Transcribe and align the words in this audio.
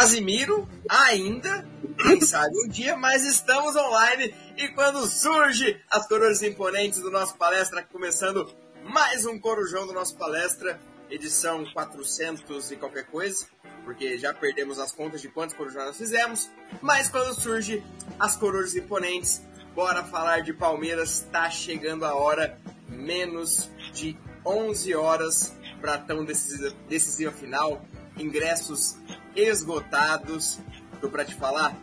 Casimiro 0.00 0.66
ainda, 0.88 1.62
quem 2.00 2.22
sabe 2.22 2.54
um 2.64 2.68
dia, 2.68 2.96
mas 2.96 3.22
estamos 3.22 3.76
online. 3.76 4.34
E 4.56 4.68
quando 4.68 5.06
surge 5.06 5.78
as 5.90 6.08
coroas 6.08 6.42
imponentes 6.42 7.00
do 7.00 7.10
nosso 7.10 7.36
palestra, 7.36 7.82
começando 7.82 8.50
mais 8.82 9.26
um 9.26 9.38
Corujão 9.38 9.86
do 9.86 9.92
nosso 9.92 10.16
palestra, 10.16 10.80
edição 11.10 11.70
400 11.74 12.70
e 12.70 12.76
qualquer 12.76 13.08
coisa, 13.08 13.46
porque 13.84 14.16
já 14.16 14.32
perdemos 14.32 14.78
as 14.78 14.90
contas 14.90 15.20
de 15.20 15.28
quantos 15.28 15.54
corujões 15.54 15.88
nós 15.88 15.98
fizemos, 15.98 16.50
mas 16.80 17.10
quando 17.10 17.38
surge 17.38 17.84
as 18.18 18.34
coroas 18.36 18.74
imponentes, 18.74 19.42
bora 19.74 20.02
falar 20.02 20.40
de 20.40 20.54
Palmeiras, 20.54 21.28
tá 21.30 21.50
chegando 21.50 22.06
a 22.06 22.14
hora, 22.14 22.58
menos 22.88 23.68
de 23.92 24.16
11 24.46 24.94
horas 24.94 25.54
para 25.78 25.98
tão 25.98 26.24
decisiva, 26.24 26.74
decisiva 26.88 27.32
final, 27.32 27.84
ingressos 28.20 28.96
esgotados. 29.34 30.58
Tô 31.00 31.08
para 31.08 31.24
te 31.24 31.34
falar, 31.34 31.76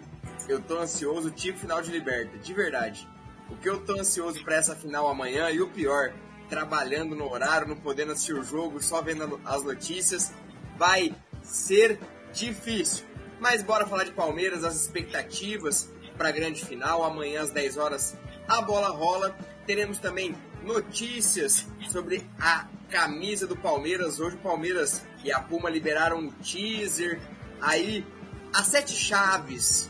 eu 0.47 0.61
tô 0.61 0.79
ansioso 0.79 1.31
tipo 1.31 1.57
final 1.57 1.81
de 1.81 1.91
Liberta, 1.91 2.37
de 2.37 2.53
verdade. 2.53 3.07
O 3.49 3.55
que 3.55 3.69
eu 3.69 3.79
tô 3.83 3.99
ansioso 3.99 4.43
para 4.43 4.55
essa 4.55 4.75
final 4.75 5.07
amanhã 5.07 5.49
e 5.49 5.61
o 5.61 5.69
pior, 5.69 6.13
trabalhando 6.49 7.15
no 7.15 7.29
horário, 7.29 7.67
não 7.67 7.77
podendo 7.77 8.11
assistir 8.11 8.33
o 8.33 8.43
jogo, 8.43 8.81
só 8.81 9.01
vendo 9.01 9.39
as 9.43 9.63
notícias, 9.63 10.33
vai 10.77 11.15
ser 11.41 11.99
difícil. 12.33 13.05
Mas 13.39 13.63
bora 13.63 13.85
falar 13.85 14.03
de 14.03 14.11
Palmeiras, 14.11 14.63
as 14.63 14.75
expectativas 14.75 15.91
para 16.17 16.29
a 16.29 16.31
grande 16.31 16.65
final. 16.65 17.03
Amanhã 17.03 17.41
às 17.41 17.51
10 17.51 17.77
horas 17.77 18.17
a 18.47 18.61
bola 18.61 18.89
rola. 18.89 19.37
Teremos 19.65 19.99
também 19.99 20.35
notícias 20.63 21.67
sobre 21.89 22.27
a 22.39 22.67
camisa 22.89 23.45
do 23.45 23.55
Palmeiras. 23.55 24.19
Hoje 24.19 24.35
o 24.35 24.39
Palmeiras 24.39 25.05
e 25.27 25.31
a 25.31 25.39
Puma 25.39 25.69
liberaram 25.69 26.19
um 26.19 26.31
teaser. 26.31 27.19
Aí, 27.61 28.05
as 28.53 28.67
sete 28.67 28.93
chaves, 28.93 29.89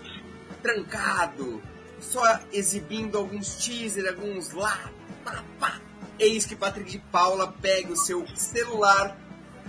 trancado, 0.62 1.62
só 2.00 2.40
exibindo 2.52 3.18
alguns 3.18 3.56
teaser, 3.56 4.08
alguns 4.08 4.52
lá, 4.52 4.92
pá, 5.24 5.44
pá. 5.60 5.82
Eis 6.20 6.46
que 6.46 6.56
Patrick 6.56 6.90
de 6.90 7.00
Paula 7.00 7.54
pega 7.62 7.94
o 7.94 7.96
seu 7.96 8.26
celular 8.36 9.16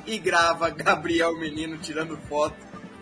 e 0.07 0.19
grava 0.19 0.71
Gabriel 0.71 1.39
Menino 1.39 1.77
tirando 1.79 2.17
foto. 2.17 2.57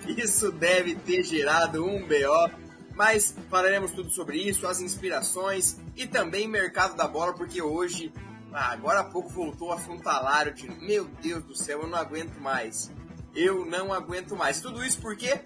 Isso 0.08 0.50
deve 0.50 0.96
ter 0.96 1.22
gerado 1.22 1.84
um 1.84 2.06
BO 2.06 2.66
mas 2.96 3.36
falaremos 3.50 3.92
tudo 3.92 4.08
sobre 4.10 4.38
isso, 4.38 4.66
as 4.66 4.80
inspirações 4.80 5.76
e 5.94 6.06
também 6.06 6.48
mercado 6.48 6.96
da 6.96 7.06
bola, 7.06 7.34
porque 7.34 7.60
hoje, 7.60 8.10
ah, 8.56 8.72
agora 8.72 9.00
há 9.00 9.04
pouco 9.04 9.28
voltou 9.28 9.70
a 9.70 9.78
frontalário 9.78 10.54
de 10.54 10.66
meu 10.80 11.04
Deus 11.04 11.44
do 11.44 11.54
céu, 11.54 11.82
eu 11.82 11.86
não 11.86 11.98
aguento 11.98 12.40
mais. 12.40 12.90
Eu 13.34 13.66
não 13.66 13.92
aguento 13.92 14.34
mais. 14.34 14.62
Tudo 14.62 14.82
isso 14.82 14.98
por 14.98 15.14
quê? 15.14 15.40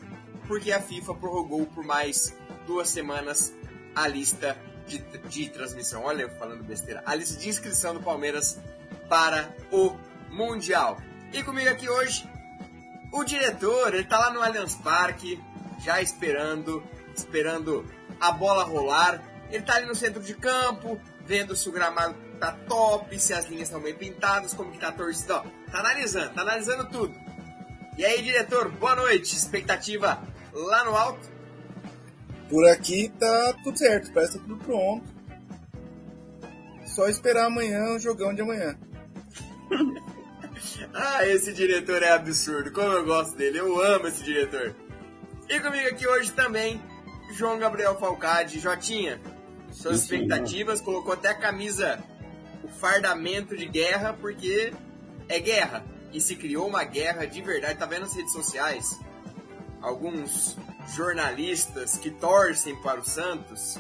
Porque 0.47 0.71
a 0.71 0.81
FIFA 0.81 1.15
prorrogou 1.15 1.67
por 1.67 1.85
mais 1.85 2.33
duas 2.69 2.89
semanas 2.89 3.53
a 3.97 4.07
lista 4.07 4.57
de, 4.87 4.99
de 5.29 5.49
transmissão. 5.49 6.05
Olha 6.05 6.23
eu 6.23 6.31
falando 6.31 6.63
besteira. 6.63 7.03
A 7.05 7.17
lista 7.17 7.37
de 7.37 7.49
inscrição 7.49 7.95
do 7.95 8.01
Palmeiras 8.01 8.61
para 9.09 9.53
o 9.73 9.97
Mundial. 10.31 10.97
E 11.33 11.43
comigo 11.43 11.69
aqui 11.69 11.89
hoje, 11.89 12.31
o 13.13 13.25
diretor, 13.25 13.93
ele 13.93 14.05
tá 14.05 14.21
lá 14.21 14.33
no 14.33 14.41
Allianz 14.41 14.77
Parque, 14.77 15.43
já 15.81 16.01
esperando 16.01 16.81
esperando 17.13 17.85
a 18.21 18.31
bola 18.31 18.63
rolar. 18.63 19.21
Ele 19.51 19.65
tá 19.65 19.75
ali 19.75 19.87
no 19.87 19.97
centro 19.97 20.23
de 20.23 20.33
campo, 20.33 21.01
vendo 21.27 21.57
se 21.57 21.69
o 21.69 21.73
gramado 21.73 22.15
tá 22.41 22.53
top, 22.67 23.19
se 23.19 23.35
as 23.35 23.47
linhas 23.47 23.69
estão 23.69 23.81
bem 23.81 23.95
pintadas, 23.95 24.55
como 24.55 24.73
que 24.73 24.79
tá 24.79 24.89
a 24.89 24.93
torcida. 24.93 25.37
Ó, 25.37 25.45
tá 25.71 25.79
analisando, 25.79 26.35
tá 26.35 26.41
analisando 26.41 26.89
tudo. 26.89 27.15
E 27.99 28.05
aí, 28.05 28.23
diretor, 28.23 28.71
boa 28.71 28.97
noite. 28.97 29.37
Expectativa 29.37 30.23
lá 30.53 30.85
no 30.85 30.97
alto? 30.97 31.29
Por 32.49 32.67
aqui 32.67 33.13
tá 33.21 33.55
tudo 33.63 33.79
certo, 33.79 34.11
parece 34.13 34.33
que 34.33 34.39
tá 34.39 34.45
tudo 34.45 34.65
pronto. 34.65 35.05
Só 36.87 37.07
esperar 37.09 37.47
amanhã 37.47 37.95
o 37.95 37.99
jogão 37.99 38.35
de 38.35 38.41
amanhã. 38.41 38.77
ah, 40.93 41.27
esse 41.27 41.53
diretor 41.53 42.03
é 42.03 42.11
absurdo. 42.11 42.73
Como 42.73 42.91
eu 42.91 43.05
gosto 43.05 43.37
dele. 43.37 43.59
Eu 43.59 43.81
amo 43.81 44.09
esse 44.09 44.25
diretor. 44.25 44.75
E 45.49 45.61
comigo 45.61 45.89
aqui 45.89 46.07
hoje 46.09 46.33
também 46.33 46.83
João 47.33 47.59
Gabriel 47.59 47.97
Falcade. 47.99 48.59
Jotinha, 48.59 49.21
suas 49.71 50.03
expectativas, 50.03 50.81
colocou 50.81 51.13
até 51.13 51.29
a 51.29 51.35
camisa, 51.35 52.03
o 52.63 52.69
fardamento 52.69 53.57
de 53.57 53.67
guerra, 53.67 54.13
porque 54.13 54.73
é 55.29 55.39
guerra. 55.39 55.85
E 56.13 56.21
se 56.21 56.35
criou 56.37 56.69
uma 56.69 56.85
guerra 56.85 57.27
de 57.27 57.41
verdade, 57.41 57.79
tá 57.79 57.87
vendo 57.87 58.03
nas 58.03 58.15
redes 58.15 58.33
sociais? 58.33 58.99
Alguns 59.81 60.57
jornalistas 60.95 61.97
que 61.97 62.11
torcem 62.11 62.75
para 62.83 63.01
o 63.01 63.05
Santos 63.05 63.79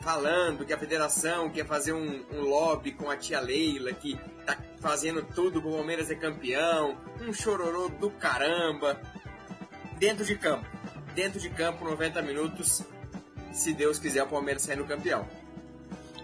falando 0.00 0.64
que 0.64 0.72
a 0.72 0.78
federação 0.78 1.50
quer 1.50 1.66
fazer 1.66 1.92
um, 1.92 2.24
um 2.32 2.40
lobby 2.40 2.92
com 2.92 3.10
a 3.10 3.16
tia 3.16 3.40
Leila, 3.40 3.92
que 3.92 4.18
tá 4.46 4.56
fazendo 4.80 5.22
tudo 5.22 5.60
pro 5.60 5.72
Palmeiras 5.72 6.10
é 6.10 6.14
campeão, 6.14 6.96
um 7.20 7.32
chororô 7.32 7.88
do 7.88 8.10
caramba, 8.10 8.98
dentro 9.98 10.24
de 10.24 10.36
campo 10.36 10.78
dentro 11.18 11.40
de 11.40 11.50
campo 11.50 11.84
90 11.84 12.22
minutos. 12.22 12.80
Se 13.52 13.72
Deus 13.72 13.98
quiser, 13.98 14.22
o 14.22 14.28
Palmeiras 14.28 14.62
saindo 14.62 14.84
campeão. 14.84 15.26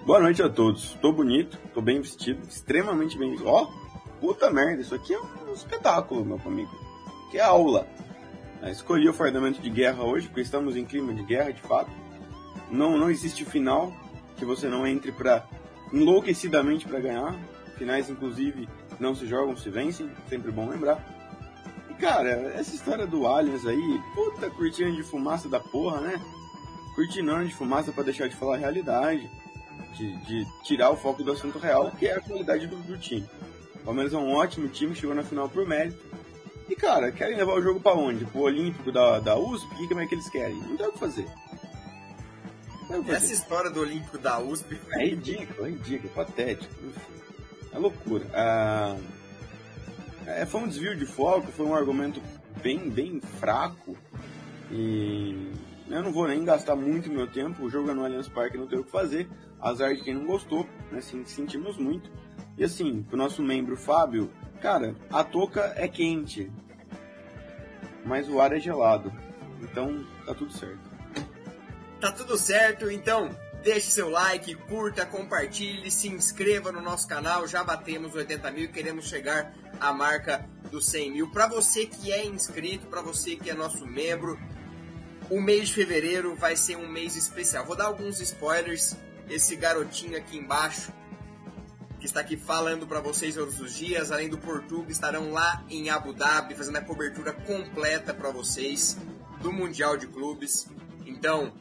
Boa 0.07 0.21
noite 0.21 0.43
a 0.43 0.51
todos. 0.51 0.93
Tô 1.01 1.11
bonito, 1.11 1.59
tô 1.73 1.81
bem 1.81 1.99
vestido, 1.99 2.47
extremamente 2.47 3.17
bem 3.17 3.31
vestido. 3.31 3.49
Ó, 3.49 3.71
puta 4.21 4.51
merda, 4.51 4.83
isso 4.83 4.95
aqui 4.95 5.15
é 5.15 5.19
um 5.19 5.55
espetáculo, 5.55 6.23
meu 6.23 6.39
amigo. 6.45 6.71
Que 7.31 7.39
é 7.39 7.41
aula. 7.41 7.89
Eu 8.61 8.69
escolhi 8.69 9.09
o 9.09 9.15
fardamento 9.15 9.63
de 9.63 9.71
guerra 9.71 10.05
hoje, 10.05 10.27
porque 10.27 10.43
estamos 10.43 10.77
em 10.77 10.85
clima 10.85 11.15
de 11.15 11.23
guerra, 11.23 11.53
de 11.53 11.63
fato. 11.63 11.91
Não, 12.71 12.99
não 12.99 13.09
existe 13.09 13.47
final 13.47 13.95
que 14.37 14.45
você 14.45 14.69
não 14.69 14.87
entre 14.87 15.11
para 15.11 15.49
enlouquecidamente 15.91 16.87
para 16.87 17.01
ganhar. 17.01 17.35
Finais, 17.79 18.11
inclusive, 18.11 18.69
não 19.01 19.15
se 19.15 19.27
jogam, 19.27 19.57
se 19.57 19.71
vencem. 19.71 20.11
Sempre 20.29 20.53
bom 20.53 20.69
lembrar. 20.69 21.03
Cara, 21.99 22.53
essa 22.55 22.75
história 22.75 23.07
do 23.07 23.27
Aliens 23.27 23.65
aí, 23.65 24.01
puta 24.15 24.51
cortina 24.51 24.93
de 24.93 25.03
fumaça 25.03 25.49
da 25.49 25.61
porra, 25.61 26.03
né? 26.03 26.21
Cortinando 26.95 27.47
de 27.47 27.55
fumaça 27.55 27.91
para 27.91 28.05
deixar 28.05 28.29
de 28.29 28.37
falar 28.37 28.57
a 28.57 28.59
realidade, 28.59 29.31
de, 29.97 30.17
de, 30.19 30.47
tirar 30.63 30.91
o 30.91 30.97
foco 30.97 31.23
do 31.23 31.33
assunto 31.33 31.59
real, 31.59 31.91
que 31.93 32.07
é 32.07 32.17
a 32.17 32.21
qualidade 32.21 32.67
do, 32.67 32.77
do 32.77 32.99
time. 32.99 33.29
O 33.77 33.79
Palmeiras 33.85 34.13
é 34.13 34.17
um 34.17 34.35
ótimo 34.35 34.69
time, 34.69 34.95
chegou 34.95 35.15
na 35.15 35.23
final 35.23 35.49
por 35.49 35.67
mérito. 35.67 36.05
E, 36.69 36.75
cara, 36.75 37.13
querem 37.13 37.37
levar 37.37 37.55
o 37.55 37.63
jogo 37.63 37.81
para 37.81 37.97
onde? 37.97 38.25
Pro 38.25 38.43
Olímpico 38.43 38.91
da, 38.91 39.21
da 39.21 39.37
USP? 39.37 39.67
E 39.83 39.89
como 39.89 40.01
é 40.01 40.07
que 40.07 40.15
eles 40.15 40.29
querem? 40.31 40.57
Não 40.57 40.77
tem 40.77 40.87
o 40.87 40.93
que 40.93 40.99
fazer. 40.99 41.27
Essa 43.09 43.33
história 43.33 43.71
do 43.71 43.81
Olímpico 43.81 44.19
da 44.19 44.39
USP 44.41 44.81
é 44.93 45.07
ridículo, 45.07 45.67
é 45.67 45.71
ridículo, 45.71 46.11
é 46.11 46.15
patético. 46.15 46.75
É 47.73 47.79
loucura. 47.79 48.27
Ah, 48.33 48.97
é, 50.27 50.47
foi 50.47 50.63
um 50.63 50.69
desvio 50.69 50.97
de 50.97 51.07
foco, 51.07 51.51
foi 51.53 51.67
um 51.67 51.75
argumento 51.75 52.21
bem, 52.63 52.91
bem 52.91 53.21
fraco. 53.41 53.97
E 54.71 55.53
eu 55.89 56.03
não 56.03 56.13
vou 56.13 56.27
nem 56.27 56.45
gastar 56.45 56.77
muito 56.77 57.11
meu 57.11 57.27
tempo. 57.27 57.65
O 57.65 57.95
no 57.95 58.05
Allianz 58.05 58.29
Parque, 58.29 58.57
não 58.57 58.67
tem 58.67 58.79
o 58.79 58.85
que 58.85 58.91
fazer. 58.91 59.29
Azar 59.61 59.95
de 59.95 60.03
quem 60.03 60.15
não 60.15 60.27
gostou, 60.27 60.67
né? 60.91 61.01
sentimos 61.01 61.77
muito. 61.77 62.11
E 62.57 62.65
assim, 62.65 63.03
pro 63.03 63.17
nosso 63.17 63.43
membro 63.43 63.77
Fábio, 63.77 64.31
cara, 64.61 64.95
a 65.11 65.25
touca 65.25 65.73
é 65.77 65.89
quente, 65.89 66.51
mas 68.05 68.29
o 68.29 68.41
ar 68.41 68.53
é 68.53 68.61
gelado. 68.61 69.13
Então 69.63 70.05
tá 70.27 70.35
tudo 70.35 70.53
certo. 70.53 70.95
Tá 72.01 72.13
tudo 72.13 72.37
certo, 72.37 72.91
então 72.91 73.31
Deixe 73.65 73.91
seu 73.91 74.11
like, 74.11 74.55
curta, 74.55 75.07
compartilhe, 75.07 75.91
se 75.91 76.07
inscreva 76.07 76.71
no 76.71 76.83
nosso 76.83 77.09
canal. 77.09 77.49
Já 77.49 77.65
batemos 77.65 78.15
80 78.15 78.51
mil 78.51 78.65
e 78.65 78.69
queremos 78.69 79.09
chegar 79.09 79.55
à 79.81 79.91
marca 79.91 80.47
dos 80.71 80.87
100 80.89 81.13
mil. 81.13 81.31
Para 81.31 81.49
você 81.49 81.87
que 81.87 82.13
é 82.13 82.27
inscrito, 82.27 82.87
para 82.89 83.01
você 83.01 83.37
que 83.37 83.49
é 83.49 83.55
nosso 83.55 83.87
membro, 83.87 84.39
o 85.31 85.41
mês 85.41 85.69
de 85.69 85.75
fevereiro 85.75 86.35
vai 86.35 86.57
ser 86.57 86.77
um 86.77 86.89
mês 86.89 87.17
especial. 87.17 87.65
Vou 87.65 87.77
dar 87.77 87.87
alguns 87.87 88.21
spoilers. 88.21 88.97
Esse 89.29 89.57
garotinho 89.57 90.19
aqui 90.19 90.37
embaixo, 90.37 90.93
que 91.99 92.05
está 92.05 92.21
aqui 92.21 92.37
falando 92.37 92.87
para 92.87 93.01
vocês 93.01 93.35
todos 93.35 93.59
os 93.59 93.75
dias, 93.75 94.13
além 94.13 94.29
do 94.29 94.37
Portugal, 94.37 94.85
estarão 94.91 95.33
lá 95.33 95.65
em 95.71 95.89
Abu 95.89 96.13
Dhabi 96.13 96.55
fazendo 96.55 96.77
a 96.77 96.83
cobertura 96.83 97.33
completa 97.33 98.13
para 98.13 98.31
vocês 98.31 98.99
do 99.41 99.51
Mundial 99.51 99.97
de 99.97 100.07
Clubes. 100.07 100.67
Então, 101.07 101.55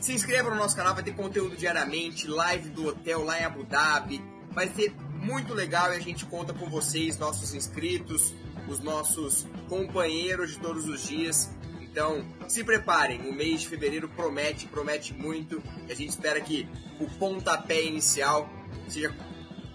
se 0.00 0.14
inscreva 0.14 0.48
no 0.48 0.56
nosso 0.56 0.74
canal, 0.74 0.94
vai 0.94 1.04
ter 1.04 1.14
conteúdo 1.14 1.54
diariamente, 1.54 2.26
live 2.26 2.70
do 2.70 2.86
hotel 2.86 3.22
lá 3.22 3.38
em 3.38 3.44
Abu 3.44 3.64
Dhabi. 3.64 4.24
Vai 4.52 4.66
ser 4.68 4.94
muito 5.12 5.52
legal 5.52 5.92
e 5.92 5.96
a 5.96 6.00
gente 6.00 6.24
conta 6.24 6.54
com 6.54 6.70
vocês, 6.70 7.18
nossos 7.18 7.54
inscritos, 7.54 8.32
os 8.66 8.80
nossos 8.80 9.46
companheiros 9.68 10.52
de 10.52 10.60
todos 10.60 10.88
os 10.88 11.06
dias. 11.06 11.50
Então, 11.90 12.24
se 12.48 12.62
preparem, 12.62 13.20
o 13.28 13.32
mês 13.32 13.62
de 13.62 13.68
fevereiro 13.68 14.08
promete, 14.08 14.66
promete 14.66 15.12
muito. 15.12 15.60
E 15.88 15.92
a 15.92 15.94
gente 15.94 16.10
espera 16.10 16.40
que 16.40 16.68
o 17.00 17.06
pontapé 17.18 17.82
inicial 17.82 18.48
seja 18.88 19.14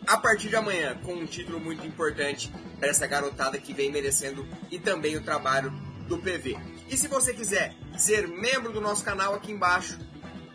a 0.08 0.18
partir 0.18 0.50
de 0.50 0.56
amanhã, 0.56 0.96
com 1.04 1.14
um 1.14 1.26
título 1.26 1.60
muito 1.60 1.86
importante 1.86 2.52
para 2.80 2.90
essa 2.90 3.08
garotada 3.08 3.58
que 3.58 3.74
vem 3.74 3.92
merecendo 3.92 4.48
e 4.72 4.80
também 4.80 5.18
o 5.18 5.24
trabalho 5.24 5.72
do 6.08 6.18
PV. 6.20 6.58
E 6.90 6.96
se 6.96 7.08
você 7.08 7.34
quiser 7.34 7.74
ser 7.98 8.28
membro 8.28 8.72
do 8.72 8.80
nosso 8.80 9.04
canal 9.04 9.34
aqui 9.34 9.52
embaixo, 9.52 9.98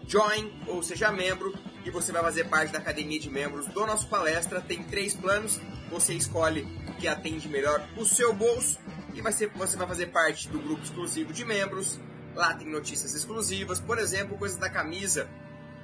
join 0.06 0.52
ou 0.66 0.82
seja 0.82 1.10
membro 1.10 1.52
e 1.84 1.90
você 1.90 2.12
vai 2.12 2.22
fazer 2.22 2.44
parte 2.44 2.72
da 2.72 2.78
academia 2.78 3.18
de 3.18 3.30
membros 3.30 3.66
do 3.66 3.86
nosso 3.86 4.08
palestra. 4.08 4.60
Tem 4.60 4.82
três 4.82 5.14
planos, 5.14 5.60
você 5.90 6.14
escolhe 6.14 6.66
o 6.88 6.94
que 6.94 7.08
atende 7.08 7.48
melhor 7.48 7.86
o 7.96 8.04
seu 8.04 8.32
bolso 8.32 8.78
e 9.14 9.20
vai 9.20 9.32
ser, 9.32 9.50
você 9.50 9.76
vai 9.76 9.86
fazer 9.86 10.06
parte 10.06 10.48
do 10.48 10.58
grupo 10.60 10.82
exclusivo 10.82 11.32
de 11.32 11.44
membros. 11.44 11.98
Lá 12.34 12.54
tem 12.54 12.68
notícias 12.68 13.14
exclusivas, 13.14 13.80
por 13.80 13.98
exemplo, 13.98 14.38
coisas 14.38 14.58
da 14.58 14.70
camisa. 14.70 15.28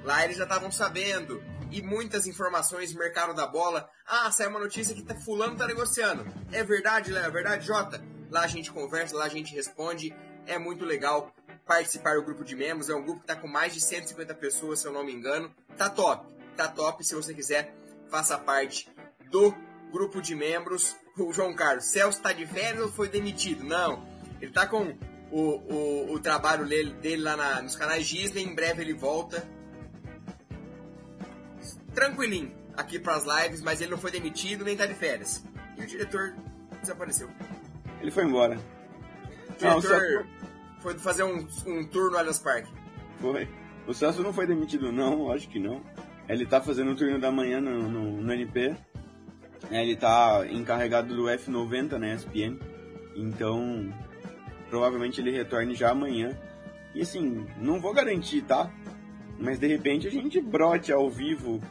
Lá 0.03 0.23
eles 0.23 0.37
já 0.37 0.43
estavam 0.43 0.71
sabendo 0.71 1.43
e 1.71 1.81
muitas 1.81 2.27
informações 2.27 2.93
do 2.93 2.99
mercado 2.99 3.33
da 3.33 3.45
bola. 3.45 3.89
Ah, 4.05 4.31
saiu 4.31 4.49
uma 4.49 4.59
notícia 4.59 4.95
que 4.95 5.03
tá, 5.03 5.15
fulano 5.15 5.57
tá 5.57 5.67
negociando. 5.67 6.25
É 6.51 6.63
verdade, 6.63 7.11
Léo? 7.11 7.25
É 7.25 7.29
verdade, 7.29 7.65
Jota? 7.65 8.01
Lá 8.29 8.41
a 8.41 8.47
gente 8.47 8.71
conversa, 8.71 9.15
lá 9.15 9.25
a 9.25 9.29
gente 9.29 9.53
responde. 9.53 10.15
É 10.45 10.57
muito 10.57 10.85
legal 10.85 11.33
participar 11.67 12.15
do 12.15 12.23
grupo 12.23 12.43
de 12.43 12.55
membros. 12.55 12.89
É 12.89 12.95
um 12.95 13.03
grupo 13.03 13.19
que 13.19 13.31
está 13.31 13.35
com 13.35 13.47
mais 13.47 13.73
de 13.73 13.81
150 13.81 14.33
pessoas, 14.35 14.79
se 14.79 14.87
eu 14.87 14.93
não 14.93 15.03
me 15.03 15.13
engano. 15.13 15.53
Tá 15.77 15.89
top, 15.89 16.33
tá 16.55 16.67
top. 16.67 17.05
Se 17.05 17.13
você 17.13 17.33
quiser, 17.33 17.75
faça 18.09 18.37
parte 18.37 18.89
do 19.29 19.53
grupo 19.91 20.21
de 20.21 20.33
membros. 20.33 20.95
O 21.17 21.33
João 21.33 21.53
Carlos, 21.53 21.85
Celso 21.85 22.19
está 22.19 22.31
de 22.31 22.45
férias 22.45 22.83
ou 22.83 22.91
foi 22.91 23.09
demitido? 23.09 23.63
Não, 23.63 24.07
ele 24.39 24.51
está 24.51 24.65
com 24.65 24.95
o, 25.31 25.39
o, 25.39 26.13
o, 26.13 26.19
trabalho 26.19 26.65
dele, 26.65 26.93
dele 26.93 27.23
lá 27.23 27.35
na, 27.35 27.61
nos 27.61 27.75
canais 27.75 28.07
Disney. 28.07 28.43
Em 28.43 28.55
breve 28.55 28.81
ele 28.81 28.93
volta. 28.93 29.47
Tranquilinho 31.93 32.55
aqui 32.75 32.99
para 32.99 33.15
as 33.15 33.25
lives, 33.25 33.61
mas 33.61 33.81
ele 33.81 33.89
não 33.89 33.97
foi 33.97 34.11
demitido 34.11 34.63
nem 34.63 34.73
está 34.73 34.85
de 34.85 34.93
férias. 34.93 35.43
E 35.75 35.81
o 35.81 35.87
diretor 35.87 36.35
desapareceu. 36.81 37.29
Ele 37.99 38.11
foi 38.11 38.23
embora. 38.23 38.59
O 39.49 39.57
diretor 39.57 40.23
não, 40.23 40.27
foi 40.87 40.99
fazer 40.99 41.23
um, 41.23 41.45
um 41.65 41.85
tour 41.85 42.11
no 42.11 42.17
Allianz 42.17 42.39
Parque. 42.39 42.71
Foi. 43.19 43.47
O 43.85 43.93
Celso 43.93 44.21
não 44.21 44.31
foi 44.31 44.47
demitido, 44.47 44.91
não, 44.91 45.31
acho 45.31 45.49
que 45.49 45.59
não. 45.59 45.81
Ele 46.29 46.45
tá 46.45 46.61
fazendo 46.61 46.91
o 46.91 46.95
turno 46.95 47.19
da 47.19 47.31
manhã 47.31 47.59
no, 47.59 47.89
no, 47.89 48.21
no 48.21 48.33
NP. 48.33 48.75
É, 49.69 49.81
ele 49.81 49.95
tá 49.95 50.45
encarregado 50.49 51.13
do 51.15 51.23
F90 51.23 51.91
na 51.91 51.99
né, 51.99 52.15
ESPN. 52.15 52.59
Então, 53.15 53.93
provavelmente 54.69 55.19
ele 55.19 55.31
retorne 55.31 55.73
já 55.73 55.91
amanhã. 55.91 56.37
E 56.93 57.01
assim, 57.01 57.45
não 57.59 57.81
vou 57.81 57.93
garantir, 57.93 58.41
tá? 58.43 58.71
Mas 59.39 59.59
de 59.59 59.67
repente 59.67 60.07
a 60.07 60.11
gente 60.11 60.39
brote 60.39 60.91
ao 60.91 61.09
vivo 61.09 61.61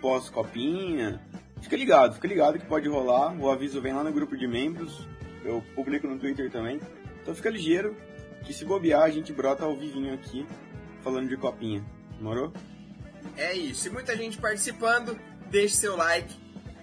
pós-copinha. 0.00 1.20
Fica 1.62 1.76
ligado, 1.76 2.14
fica 2.14 2.28
ligado 2.28 2.58
que 2.58 2.66
pode 2.66 2.88
rolar. 2.88 3.34
O 3.38 3.50
aviso 3.50 3.80
vem 3.80 3.92
lá 3.92 4.04
no 4.04 4.12
grupo 4.12 4.36
de 4.36 4.46
membros. 4.46 5.06
Eu 5.44 5.62
publico 5.74 6.06
no 6.06 6.18
Twitter 6.18 6.50
também. 6.50 6.80
Então 7.22 7.34
fica 7.34 7.50
ligeiro 7.50 7.96
que 8.46 8.54
se 8.54 8.64
bobear 8.64 9.02
a 9.02 9.10
gente 9.10 9.32
brota 9.32 9.64
ao 9.64 9.76
vivinho 9.76 10.14
aqui 10.14 10.46
falando 11.02 11.28
de 11.28 11.36
copinha. 11.36 11.84
Demorou? 12.16 12.52
É 13.36 13.52
isso. 13.54 13.88
E 13.88 13.90
muita 13.90 14.16
gente 14.16 14.38
participando. 14.38 15.18
Deixe 15.50 15.76
seu 15.76 15.96
like. 15.96 16.32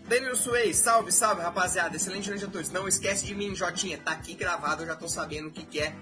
Danilo 0.08 0.36
Suez, 0.36 0.76
salve, 0.76 1.12
salve, 1.12 1.42
rapaziada. 1.42 1.96
Excelente 1.96 2.30
noite 2.30 2.46
a 2.46 2.48
todos. 2.50 2.70
Não 2.70 2.88
esquece 2.88 3.26
de 3.26 3.34
mim, 3.34 3.56
Jotinha. 3.56 3.98
Tá 3.98 4.12
aqui 4.12 4.34
gravado, 4.34 4.84
eu 4.84 4.88
já 4.88 4.96
tô 4.96 5.08
sabendo 5.08 5.48
o 5.48 5.52
que, 5.52 5.66
que 5.66 5.80
é. 5.80 5.96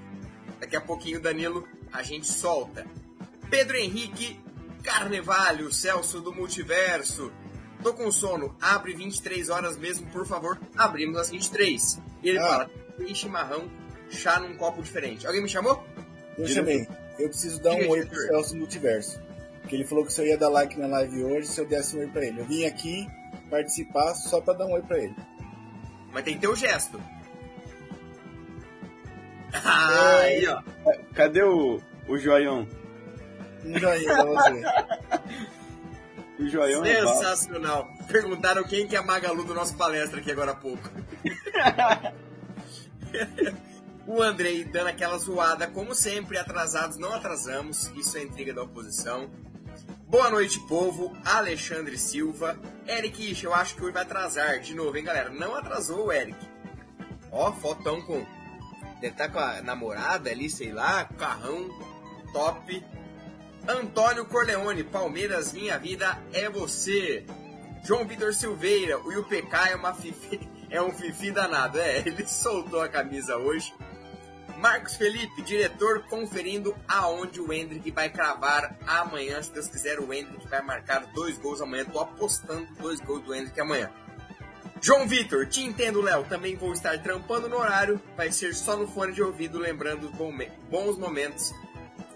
Daqui 0.60 0.76
a 0.76 0.82
pouquinho, 0.82 1.22
Danilo, 1.22 1.68
a 1.94 2.02
gente 2.02 2.28
solta. 2.28 2.86
Pedro 3.50 3.78
Henrique 3.78 4.40
Carnevalho, 4.84 5.72
Celso 5.72 6.20
do 6.22 6.34
Multiverso. 6.34 7.32
Tô 7.84 7.94
com 7.94 8.12
sono. 8.12 8.56
Abre 8.60 8.94
23 8.94 9.50
horas 9.50 9.78
mesmo, 9.78 10.08
por 10.08 10.26
favor. 10.26 10.60
Abrimos 10.76 11.18
às 11.18 11.30
23. 11.30 12.02
E 12.24 12.30
ele 12.30 12.40
ah. 12.40 12.48
fala: 12.48 12.72
tem 12.98 13.14
chimarrão, 13.14 13.70
chá 14.12 14.40
num 14.40 14.56
copo 14.56 14.82
diferente. 14.82 15.26
Alguém 15.26 15.42
me 15.42 15.50
chamou? 15.50 15.84
Eu 16.38 16.48
chamei. 16.48 16.88
Eu 17.18 17.30
preciso 17.30 17.62
dar 17.62 17.74
um 17.76 17.90
oi 17.90 18.06
pro 18.06 18.18
Celso 18.18 18.56
Multiverso. 18.56 19.22
Porque 19.62 19.76
ele 19.76 19.86
falou 19.86 20.06
que 20.06 20.12
você 20.12 20.28
ia 20.28 20.38
dar 20.38 20.50
like 20.50 20.80
na 20.80 20.88
live 20.88 21.24
hoje 21.24 21.48
se 21.48 21.60
eu 21.62 21.66
desse 21.66 21.96
um 21.96 22.00
oi 22.00 22.08
pra 22.08 22.26
ele. 22.26 22.42
Eu 22.42 22.46
vim 22.46 22.66
aqui 22.66 23.08
participar 23.50 24.14
só 24.16 24.42
pra 24.42 24.54
dar 24.54 24.66
um 24.66 24.74
oi 24.74 24.82
pra 24.82 24.98
ele. 24.98 25.16
Mas 26.12 26.24
tem 26.24 26.34
que 26.34 26.42
ter 26.42 26.48
o 26.48 26.54
um 26.54 26.56
gesto. 26.56 27.02
Ah, 29.54 30.22
é... 30.22 30.38
aí, 30.38 30.48
ó. 30.48 30.64
Cadê 31.14 31.44
o, 31.44 31.82
o 32.08 32.18
joião? 32.18 32.66
Um 33.66 33.78
joinha 33.78 34.14
pra 34.14 34.24
você. 34.24 34.64
o 36.40 36.48
joião 36.48 36.86
é 36.86 37.06
Sensacional. 37.06 37.90
É 38.00 38.04
Perguntaram 38.04 38.64
quem 38.64 38.88
que 38.88 38.96
é 38.96 39.00
a 39.00 39.04
Magalu 39.04 39.44
do 39.44 39.54
nosso 39.54 39.76
palestra 39.76 40.22
aqui 40.22 40.32
agora 40.32 40.52
há 40.52 40.56
pouco. 40.56 40.90
O 44.08 44.22
Andrei 44.22 44.64
dando 44.64 44.88
aquela 44.88 45.18
zoada, 45.18 45.68
como 45.68 45.94
sempre, 45.94 46.38
atrasados 46.38 46.98
não 46.98 47.14
atrasamos, 47.14 47.92
isso 47.96 48.18
é 48.18 48.24
intriga 48.24 48.54
da 48.54 48.64
oposição. 48.64 49.30
Boa 50.08 50.30
noite, 50.30 50.60
povo. 50.68 51.16
Alexandre 51.24 51.98
Silva. 51.98 52.60
Eric 52.88 53.42
eu 53.44 53.54
acho 53.54 53.76
que 53.76 53.84
hoje 53.84 53.94
vai 53.94 54.02
atrasar 54.02 54.60
de 54.60 54.74
novo, 54.74 54.98
hein, 54.98 55.04
galera? 55.04 55.30
Não 55.30 55.56
atrasou 55.56 56.08
o 56.08 56.12
Eric. 56.12 56.38
Ó, 57.32 57.52
fotão 57.54 58.02
com. 58.02 58.26
Deve 59.00 59.14
estar 59.14 59.30
tá 59.30 59.30
com 59.30 59.40
a 59.40 59.62
namorada 59.62 60.30
ali, 60.30 60.50
sei 60.50 60.74
lá, 60.74 61.06
carrão 61.06 61.70
top. 62.34 62.84
Antônio 63.68 64.26
Corleone, 64.26 64.84
Palmeiras, 64.84 65.54
minha 65.54 65.78
vida 65.78 66.20
é 66.34 66.50
você. 66.50 67.24
João 67.84 68.06
Vitor 68.06 68.34
Silveira, 68.34 68.98
o 68.98 69.20
UPK 69.20 69.70
é 69.72 69.76
uma 69.76 69.94
fifi, 69.94 70.50
é 70.70 70.82
um 70.82 70.92
fifi 70.92 71.32
danado. 71.32 71.80
É, 71.80 72.00
ele 72.00 72.26
soltou 72.28 72.82
a 72.82 72.90
camisa 72.90 73.38
hoje. 73.38 73.74
Marcos 74.62 74.96
Felipe, 74.96 75.42
diretor, 75.42 76.04
conferindo 76.04 76.76
aonde 76.88 77.42
o 77.42 77.52
Hendrick 77.52 77.90
vai 77.90 78.12
cravar 78.12 78.78
amanhã. 78.86 79.42
Se 79.42 79.52
Deus 79.52 79.68
quiser, 79.68 80.00
o 80.00 80.14
Hendrick 80.14 80.48
vai 80.48 80.62
marcar 80.62 81.08
dois 81.16 81.36
gols 81.40 81.62
amanhã. 81.62 81.84
Tô 81.84 82.00
apostando 82.00 82.68
dois 82.80 83.00
gols 83.02 83.24
do 83.24 83.34
Hendrick 83.34 83.60
amanhã. 83.60 83.92
João 84.80 85.08
Vitor, 85.08 85.48
te 85.48 85.64
entendo, 85.64 86.00
Léo. 86.00 86.26
Também 86.26 86.56
vou 86.56 86.74
estar 86.74 87.02
trampando 87.02 87.50
no 87.50 87.58
horário. 87.58 88.00
Vai 88.16 88.32
ser 88.32 88.54
só 88.54 88.78
no 88.78 88.88
fone 88.88 89.14
de 89.14 89.24
ouvido, 89.24 89.58
lembrando 89.58 90.12
bons 90.70 90.96
momentos 90.96 91.52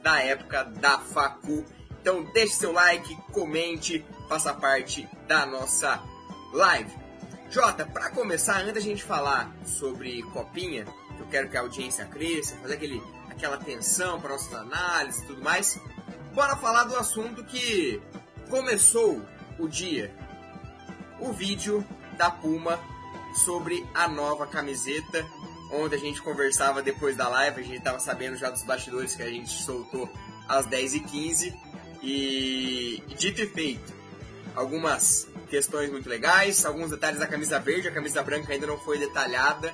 da 0.04 0.22
época 0.22 0.66
da 0.66 1.00
Facu. 1.00 1.66
Então 2.00 2.24
deixe 2.32 2.54
seu 2.54 2.72
like, 2.72 3.16
comente, 3.32 4.06
faça 4.30 4.54
parte 4.54 5.10
da 5.28 5.48
nossa 5.48 6.00
live. 6.54 6.94
Jota, 7.50 7.88
para 7.88 8.12
começar, 8.12 8.62
antes 8.62 8.76
da 8.76 8.80
gente 8.80 9.04
falar 9.04 9.52
sobre 9.66 10.22
copinha, 10.32 10.86
eu 11.20 11.28
quero 11.28 11.50
que 11.50 11.58
a 11.58 11.62
audiência 11.62 12.06
cresça, 12.06 12.56
fazer 12.58 12.76
aquele, 12.76 13.02
aquela 13.30 13.56
atenção 13.56 14.20
para 14.20 14.32
nossas 14.32 14.54
análises 14.54 15.22
e 15.22 15.28
tudo 15.28 15.44
mais. 15.44 15.80
Bora 16.34 16.56
falar 16.56 16.84
do 16.86 16.96
assunto 16.96 17.44
que 17.44 18.02
começou 18.50 19.22
o 19.58 19.68
dia. 19.68 20.14
O 21.20 21.32
vídeo 21.32 21.86
da 22.18 22.30
Puma 22.30 22.80
sobre 23.36 23.86
a 23.94 24.08
nova 24.08 24.48
camiseta, 24.48 25.26
onde 25.72 25.96
a 25.96 25.98
gente 25.98 26.22
conversava 26.22 26.82
depois 26.82 27.16
da 27.16 27.28
live, 27.28 27.62
a 27.62 27.64
gente 27.64 27.78
estava 27.78 28.00
sabendo 28.00 28.38
já 28.38 28.50
dos 28.50 28.64
bastidores 28.64 29.16
que 29.16 29.24
a 29.24 29.30
gente 29.30 29.50
soltou 29.50 30.10
às 30.48 30.68
10h15. 30.68 31.54
E 32.02 33.02
dito 33.18 33.42
e 33.42 33.48
feito, 33.48 33.94
algumas 34.56 35.28
questões 35.50 35.90
muito 35.90 36.08
legais, 36.08 36.66
alguns 36.66 36.92
detalhes 36.92 37.20
da 37.20 37.28
camisa 37.28 37.60
verde, 37.60 37.88
a 37.88 37.92
camisa 37.92 38.22
branca 38.22 38.54
ainda 38.54 38.68
não 38.68 38.78
foi 38.78 39.00
detalhada, 39.00 39.74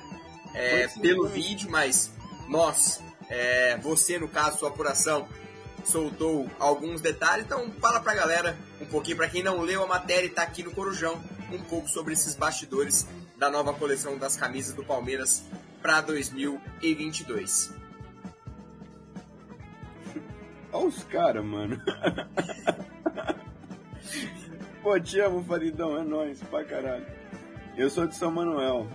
é, 0.54 0.88
pelo 0.88 1.26
vídeo, 1.28 1.70
mas 1.70 2.12
nós, 2.48 3.02
é, 3.28 3.76
você 3.78 4.18
no 4.18 4.28
caso, 4.28 4.58
sua 4.58 4.68
apuração, 4.68 5.28
soltou 5.84 6.50
alguns 6.58 7.00
detalhes. 7.00 7.44
Então 7.44 7.70
fala 7.80 8.00
pra 8.00 8.14
galera 8.14 8.56
um 8.80 8.86
pouquinho, 8.86 9.16
para 9.16 9.28
quem 9.28 9.42
não 9.42 9.60
leu 9.60 9.82
a 9.82 9.86
matéria 9.86 10.26
e 10.26 10.30
tá 10.30 10.42
aqui 10.42 10.62
no 10.62 10.72
Corujão, 10.72 11.20
um 11.50 11.58
pouco 11.58 11.88
sobre 11.88 12.12
esses 12.12 12.34
bastidores 12.34 13.06
da 13.36 13.50
nova 13.50 13.74
coleção 13.74 14.16
das 14.16 14.36
camisas 14.36 14.74
do 14.74 14.84
Palmeiras 14.84 15.44
para 15.80 16.00
2022. 16.00 17.74
Olha 20.72 20.86
os 20.86 21.02
caras, 21.04 21.44
mano. 21.44 21.80
Pô, 24.82 24.98
te 24.98 25.20
amo, 25.20 25.44
Faridão, 25.44 25.98
é 25.98 26.02
nóis, 26.02 26.42
pra 26.42 26.64
caralho. 26.64 27.06
Eu 27.76 27.88
sou 27.88 28.06
de 28.06 28.16
São 28.16 28.30
Manuel, 28.30 28.88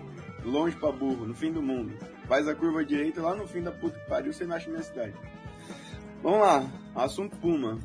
longe 0.49 0.75
pra 0.75 0.91
burro, 0.91 1.25
no 1.25 1.33
fim 1.33 1.51
do 1.51 1.61
mundo. 1.61 1.97
Faz 2.27 2.47
a 2.47 2.55
curva 2.55 2.83
direita 2.83 3.21
lá 3.21 3.35
no 3.35 3.47
fim 3.47 3.61
da 3.61 3.71
puta 3.71 3.99
que 3.99 4.07
pariu, 4.07 4.33
você 4.33 4.45
nasce 4.45 4.67
na 4.67 4.73
minha 4.73 4.83
cidade. 4.83 5.13
Vamos 6.23 6.39
lá, 6.39 6.69
assunto 6.95 7.37
Puma. 7.37 7.77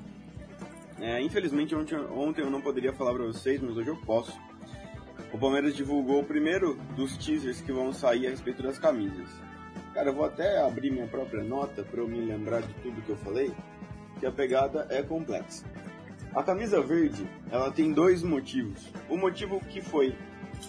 É, 1.00 1.21
infelizmente 1.21 1.75
ontem, 1.75 1.97
ontem 1.97 2.42
eu 2.42 2.50
não 2.50 2.61
poderia 2.61 2.92
falar 2.92 3.12
pra 3.12 3.25
vocês, 3.25 3.61
mas 3.61 3.76
hoje 3.76 3.88
eu 3.88 3.97
posso. 3.97 4.33
O 5.33 5.38
Palmeiras 5.38 5.75
divulgou 5.75 6.21
o 6.21 6.25
primeiro 6.25 6.75
dos 6.97 7.16
teasers 7.16 7.61
que 7.61 7.73
vão 7.73 7.92
sair 7.92 8.26
a 8.26 8.31
respeito 8.31 8.62
das 8.62 8.78
camisas. 8.78 9.28
Cara, 9.95 10.11
eu 10.11 10.14
vou 10.14 10.25
até 10.25 10.59
abrir 10.61 10.90
minha 10.90 11.07
própria 11.07 11.42
nota 11.42 11.83
para 11.83 12.00
eu 12.00 12.09
me 12.09 12.21
lembrar 12.21 12.62
de 12.62 12.73
tudo 12.75 13.02
que 13.02 13.11
eu 13.11 13.16
falei, 13.16 13.52
que 14.21 14.26
a 14.26 14.33
pegada 14.33 14.87
é 14.90 15.02
complexa. 15.02 15.64
A 16.35 16.42
camisa 16.42 16.81
verde, 16.81 17.26
ela 17.50 17.71
tem 17.71 17.92
dois 17.92 18.23
motivos. 18.23 18.90
O 19.09 19.16
motivo 19.16 19.61
que 19.61 19.83
foi 19.83 20.16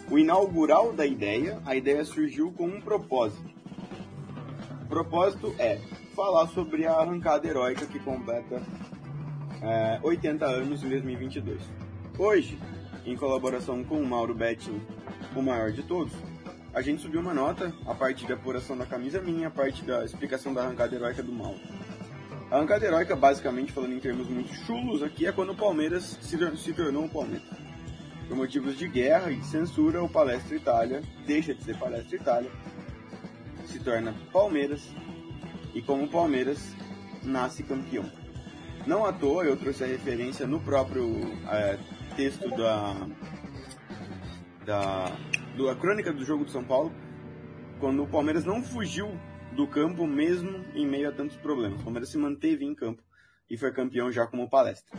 o 0.09 0.17
inaugural 0.17 0.93
da 0.93 1.05
ideia, 1.05 1.61
a 1.65 1.75
ideia 1.75 2.03
surgiu 2.05 2.51
com 2.51 2.65
um 2.67 2.81
propósito. 2.81 3.49
propósito 4.89 5.55
é 5.57 5.79
falar 6.15 6.47
sobre 6.47 6.85
a 6.85 6.93
arrancada 6.93 7.47
heróica 7.47 7.85
que 7.85 7.99
completa 7.99 8.61
é, 9.61 9.99
80 10.03 10.45
anos 10.45 10.83
em 10.83 10.89
2022. 10.89 11.61
Hoje, 12.17 12.59
em 13.05 13.15
colaboração 13.15 13.83
com 13.83 13.99
o 13.99 14.05
Mauro 14.05 14.35
Betting, 14.35 14.81
o 15.35 15.41
maior 15.41 15.71
de 15.71 15.81
todos, 15.83 16.13
a 16.73 16.81
gente 16.81 17.01
subiu 17.01 17.21
uma 17.21 17.33
nota, 17.33 17.73
a 17.85 17.93
parte 17.93 18.25
da 18.27 18.33
apuração 18.33 18.77
da 18.77 18.85
camisa 18.85 19.21
minha, 19.21 19.47
a 19.47 19.51
parte 19.51 19.83
da 19.83 20.03
explicação 20.03 20.53
da 20.53 20.63
arrancada 20.63 20.95
heróica 20.95 21.23
do 21.23 21.31
Mauro. 21.31 21.59
A 22.51 22.57
arrancada 22.57 22.85
heróica, 22.85 23.15
basicamente, 23.15 23.71
falando 23.71 23.93
em 23.93 23.99
termos 23.99 24.27
muito 24.27 24.53
chulos 24.53 25.01
aqui, 25.01 25.25
é 25.25 25.31
quando 25.31 25.51
o 25.51 25.55
Palmeiras 25.55 26.19
se, 26.21 26.37
se 26.57 26.73
tornou 26.73 27.05
o 27.05 27.09
Palmeiras. 27.09 27.47
Por 28.27 28.37
motivos 28.37 28.77
de 28.77 28.87
guerra 28.87 29.31
e 29.31 29.37
de 29.37 29.45
censura, 29.45 30.03
o 30.03 30.09
Palestra 30.09 30.55
Itália 30.55 31.01
deixa 31.25 31.53
de 31.53 31.63
ser 31.63 31.77
Palestra 31.77 32.15
Itália, 32.15 32.51
se 33.65 33.79
torna 33.79 34.13
Palmeiras, 34.31 34.89
e 35.73 35.81
como 35.81 36.07
Palmeiras, 36.07 36.75
nasce 37.23 37.63
campeão. 37.63 38.09
Não 38.85 39.05
à 39.05 39.13
toa, 39.13 39.43
eu 39.43 39.57
trouxe 39.57 39.83
a 39.83 39.87
referência 39.87 40.45
no 40.45 40.59
próprio 40.59 41.09
é, 41.49 41.77
texto 42.15 42.49
da, 42.49 43.07
da, 44.65 45.05
da 45.57 45.75
crônica 45.75 46.11
do 46.11 46.23
jogo 46.23 46.45
do 46.45 46.51
São 46.51 46.63
Paulo, 46.63 46.91
quando 47.79 48.03
o 48.03 48.07
Palmeiras 48.07 48.45
não 48.45 48.61
fugiu 48.61 49.07
do 49.55 49.67
campo 49.67 50.05
mesmo 50.05 50.65
em 50.73 50.85
meio 50.85 51.09
a 51.09 51.11
tantos 51.11 51.37
problemas. 51.37 51.79
O 51.81 51.83
Palmeiras 51.83 52.09
se 52.09 52.17
manteve 52.17 52.65
em 52.65 52.73
campo 52.73 53.01
e 53.49 53.57
foi 53.57 53.71
campeão 53.71 54.11
já 54.11 54.25
como 54.25 54.49
palestra. 54.49 54.97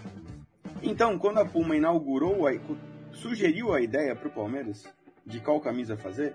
Então, 0.82 1.18
quando 1.18 1.38
a 1.38 1.44
Puma 1.44 1.76
inaugurou, 1.76 2.46
a, 2.46 2.52
sugeriu 3.14 3.72
a 3.72 3.80
ideia 3.80 4.14
para 4.14 4.28
o 4.28 4.32
Palmeiras 4.32 4.86
de 5.24 5.40
qual 5.40 5.60
camisa 5.60 5.96
fazer, 5.96 6.34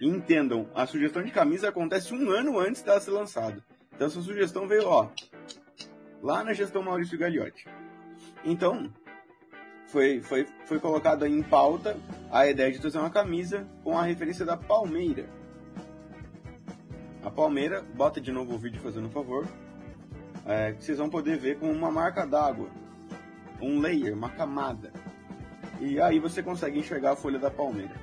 entendam, 0.00 0.68
a 0.74 0.86
sugestão 0.86 1.22
de 1.22 1.30
camisa 1.30 1.68
acontece 1.68 2.14
um 2.14 2.30
ano 2.30 2.58
antes 2.58 2.82
dela 2.82 3.00
ser 3.00 3.10
lançada. 3.10 3.64
Então 3.94 4.06
essa 4.06 4.20
sugestão 4.20 4.68
veio, 4.68 4.86
ó, 4.86 5.08
lá 6.22 6.44
na 6.44 6.52
gestão 6.52 6.82
Maurício 6.82 7.18
Gagliotti. 7.18 7.66
Então, 8.44 8.92
foi, 9.88 10.20
foi, 10.20 10.46
foi 10.66 10.78
colocada 10.78 11.28
em 11.28 11.42
pauta 11.42 11.96
a 12.30 12.46
ideia 12.46 12.70
de 12.70 12.78
trazer 12.78 12.98
uma 12.98 13.10
camisa 13.10 13.66
com 13.82 13.96
a 13.98 14.02
referência 14.02 14.44
da 14.44 14.56
palmeira. 14.56 15.28
A 17.24 17.30
palmeira, 17.30 17.82
bota 17.94 18.20
de 18.20 18.30
novo 18.30 18.54
o 18.54 18.58
vídeo 18.58 18.80
fazendo 18.80 19.08
um 19.08 19.10
favor, 19.10 19.46
é, 20.46 20.72
que 20.72 20.84
vocês 20.84 20.98
vão 20.98 21.10
poder 21.10 21.38
ver 21.38 21.58
com 21.58 21.70
uma 21.70 21.90
marca 21.90 22.26
d'água, 22.26 22.68
um 23.60 23.80
layer, 23.80 24.14
uma 24.14 24.30
camada. 24.30 24.92
E 25.80 26.00
aí 26.00 26.18
você 26.18 26.42
consegue 26.42 26.78
enxergar 26.78 27.12
a 27.12 27.16
folha 27.16 27.38
da 27.38 27.50
palmeira. 27.50 27.94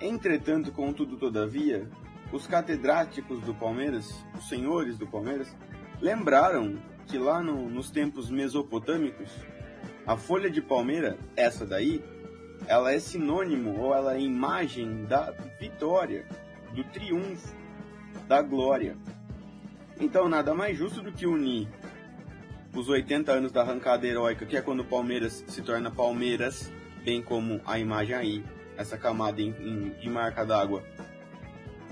Entretanto, 0.00 0.70
contudo, 0.70 1.16
todavia, 1.16 1.88
os 2.30 2.46
catedráticos 2.46 3.40
do 3.42 3.54
Palmeiras, 3.54 4.12
os 4.36 4.48
senhores 4.48 4.98
do 4.98 5.06
Palmeiras, 5.06 5.54
lembraram 6.00 6.76
que 7.06 7.16
lá 7.16 7.42
no, 7.42 7.70
nos 7.70 7.90
tempos 7.90 8.30
mesopotâmicos, 8.30 9.30
a 10.06 10.16
folha 10.16 10.50
de 10.50 10.60
palmeira, 10.60 11.18
essa 11.36 11.64
daí, 11.64 12.02
ela 12.66 12.92
é 12.92 12.98
sinônimo 12.98 13.78
ou 13.78 13.94
ela 13.94 14.14
é 14.14 14.20
imagem 14.20 15.04
da 15.04 15.30
vitória, 15.58 16.26
do 16.74 16.84
triunfo, 16.84 17.54
da 18.28 18.42
glória. 18.42 18.96
Então, 19.98 20.28
nada 20.28 20.54
mais 20.54 20.76
justo 20.76 21.00
do 21.00 21.12
que 21.12 21.26
unir 21.26 21.68
os 22.80 22.88
80 22.88 23.32
anos 23.32 23.52
da 23.52 23.62
arrancada 23.62 24.06
heróica, 24.06 24.44
que 24.44 24.56
é 24.56 24.60
quando 24.60 24.80
o 24.80 24.84
Palmeiras 24.84 25.44
se 25.46 25.62
torna 25.62 25.90
Palmeiras, 25.90 26.72
bem 27.04 27.22
como 27.22 27.60
a 27.64 27.78
imagem 27.78 28.14
aí, 28.14 28.44
essa 28.76 28.98
camada 28.98 29.40
em, 29.40 29.50
em, 29.60 29.90
de 30.00 30.10
marca 30.10 30.44
d'água, 30.44 30.82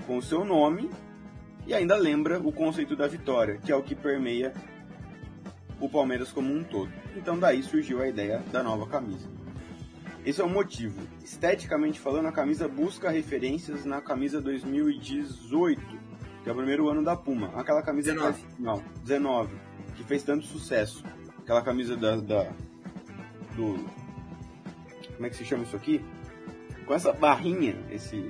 com 0.05 0.17
o 0.17 0.21
seu 0.21 0.43
nome, 0.43 0.89
e 1.65 1.73
ainda 1.73 1.95
lembra 1.95 2.39
o 2.39 2.51
conceito 2.51 2.95
da 2.95 3.07
vitória, 3.07 3.57
que 3.57 3.71
é 3.71 3.75
o 3.75 3.81
que 3.81 3.95
permeia 3.95 4.53
o 5.79 5.87
Palmeiras 5.87 6.31
como 6.31 6.53
um 6.53 6.63
todo. 6.63 6.91
Então 7.15 7.37
daí 7.39 7.63
surgiu 7.63 8.01
a 8.01 8.07
ideia 8.07 8.43
da 8.51 8.61
nova 8.61 8.85
camisa. 8.87 9.29
Esse 10.25 10.41
é 10.41 10.43
o 10.43 10.49
motivo. 10.49 11.01
Esteticamente 11.23 11.99
falando, 11.99 12.27
a 12.27 12.31
camisa 12.31 12.67
busca 12.67 13.09
referências 13.09 13.83
na 13.83 14.01
camisa 14.01 14.41
2018, 14.41 15.81
que 16.43 16.49
é 16.49 16.51
o 16.51 16.55
primeiro 16.55 16.87
ano 16.89 17.03
da 17.03 17.15
Puma. 17.15 17.51
Aquela 17.55 17.81
camisa 17.81 18.13
19. 18.13 18.45
Não, 18.57 18.81
19, 19.03 19.53
que 19.95 20.03
fez 20.03 20.23
tanto 20.23 20.45
sucesso. 20.45 21.03
Aquela 21.39 21.61
camisa 21.61 21.95
da, 21.95 22.15
da 22.17 22.51
do 23.55 23.85
como 25.15 25.27
é 25.27 25.29
que 25.29 25.35
se 25.35 25.45
chama 25.45 25.63
isso 25.63 25.75
aqui? 25.75 26.03
Com 26.85 26.93
essa 26.93 27.13
barrinha, 27.13 27.75
esse 27.89 28.29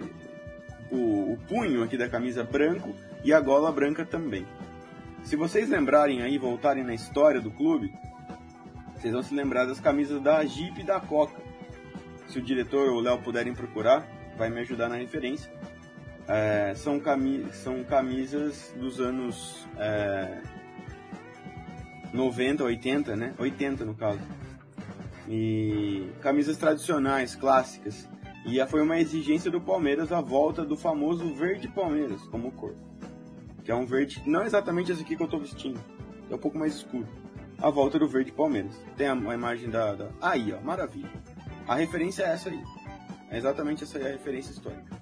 o, 0.91 1.33
o 1.33 1.37
punho 1.47 1.83
aqui 1.83 1.97
da 1.97 2.07
camisa 2.07 2.43
branco 2.43 2.93
e 3.23 3.33
a 3.33 3.39
gola 3.39 3.71
branca 3.71 4.05
também. 4.05 4.45
Se 5.23 5.35
vocês 5.35 5.69
lembrarem 5.69 6.21
aí, 6.21 6.37
voltarem 6.37 6.83
na 6.83 6.93
história 6.93 7.41
do 7.41 7.49
clube, 7.49 7.93
vocês 8.95 9.13
vão 9.13 9.23
se 9.23 9.33
lembrar 9.33 9.65
das 9.65 9.79
camisas 9.79 10.21
da 10.21 10.45
Jeep 10.45 10.81
e 10.81 10.83
da 10.83 10.99
Coca. 10.99 11.41
Se 12.27 12.37
o 12.37 12.41
diretor 12.41 12.89
ou 12.89 12.97
o 12.97 13.01
Léo 13.01 13.17
puderem 13.19 13.53
procurar, 13.53 14.05
vai 14.37 14.49
me 14.49 14.59
ajudar 14.59 14.89
na 14.89 14.95
referência. 14.95 15.51
É, 16.27 16.73
são, 16.75 16.99
cami 16.99 17.45
são 17.51 17.83
camisas 17.83 18.73
dos 18.77 18.99
anos 18.99 19.67
é, 19.77 20.41
90, 22.13 22.63
80, 22.63 23.15
né? 23.15 23.33
80 23.39 23.83
no 23.83 23.95
caso. 23.95 24.21
E 25.27 26.09
camisas 26.21 26.57
tradicionais, 26.57 27.35
clássicas. 27.35 28.07
E 28.45 28.63
foi 28.67 28.81
uma 28.81 28.99
exigência 28.99 29.49
do 29.49 29.59
Palmeiras 29.59 30.11
a 30.11 30.21
volta 30.21 30.63
do 30.63 30.77
famoso 30.77 31.33
verde 31.33 31.67
Palmeiras 31.67 32.21
como 32.23 32.51
cor. 32.51 32.75
Que 33.63 33.71
é 33.71 33.75
um 33.75 33.85
verde, 33.85 34.21
não 34.25 34.43
exatamente 34.43 34.91
esse 34.91 35.01
aqui 35.01 35.15
que 35.15 35.23
eu 35.23 35.25
estou 35.25 35.39
vestindo, 35.39 35.79
é 36.29 36.35
um 36.35 36.37
pouco 36.37 36.57
mais 36.57 36.75
escuro. 36.75 37.07
A 37.57 37.69
volta 37.69 37.97
do 37.97 38.07
verde 38.07 38.31
Palmeiras. 38.31 38.75
Tem 38.97 39.07
a, 39.07 39.13
a 39.13 39.33
imagem 39.33 39.69
da, 39.69 39.95
da, 39.95 40.09
Aí, 40.21 40.53
ó, 40.53 40.59
maravilha. 40.59 41.09
A 41.65 41.75
referência 41.75 42.23
é 42.23 42.33
essa 42.33 42.49
aí. 42.49 42.61
É 43.29 43.37
exatamente 43.37 43.83
essa 43.85 43.97
aí 43.97 44.05
a 44.05 44.09
referência 44.09 44.51
histórica. 44.51 45.01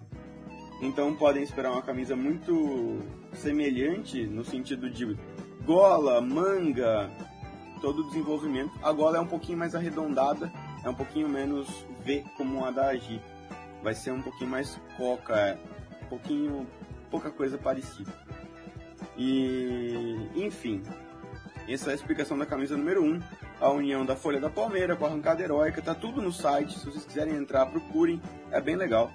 Então 0.79 1.13
podem 1.15 1.41
esperar 1.41 1.71
uma 1.71 1.81
camisa 1.81 2.15
muito 2.15 2.99
semelhante 3.33 4.25
no 4.25 4.43
sentido 4.43 4.89
de 4.89 5.17
gola, 5.65 6.21
manga, 6.21 7.09
todo 7.81 8.01
o 8.01 8.07
desenvolvimento. 8.07 8.71
A 8.81 8.91
gola 8.91 9.17
é 9.17 9.19
um 9.19 9.27
pouquinho 9.27 9.57
mais 9.57 9.75
arredondada, 9.75 10.51
é 10.83 10.89
um 10.89 10.93
pouquinho 10.93 11.27
menos 11.27 11.67
V 12.03 12.23
como 12.37 12.63
a 12.65 12.71
da 12.71 12.89
Agi. 12.89 13.21
Vai 13.83 13.95
ser 13.95 14.11
um 14.11 14.21
pouquinho 14.21 14.49
mais 14.49 14.79
coca, 14.95 15.35
é. 15.35 15.57
um 16.03 16.07
pouquinho, 16.07 16.67
pouca 17.09 17.31
coisa 17.31 17.57
parecida. 17.57 18.11
E, 19.17 20.29
enfim, 20.35 20.83
essa 21.67 21.89
é 21.89 21.93
a 21.93 21.95
explicação 21.95 22.37
da 22.37 22.45
camisa 22.45 22.77
número 22.77 23.03
1. 23.03 23.19
A 23.59 23.69
união 23.69 24.03
da 24.03 24.15
folha 24.15 24.39
da 24.39 24.49
palmeira 24.49 24.95
com 24.95 25.05
a 25.05 25.07
arrancada 25.07 25.43
heróica, 25.43 25.81
tá 25.81 25.93
tudo 25.93 26.21
no 26.21 26.31
site. 26.31 26.79
Se 26.79 26.85
vocês 26.85 27.05
quiserem 27.05 27.35
entrar, 27.35 27.67
procurem, 27.67 28.21
é 28.51 28.59
bem 28.59 28.75
legal. 28.75 29.11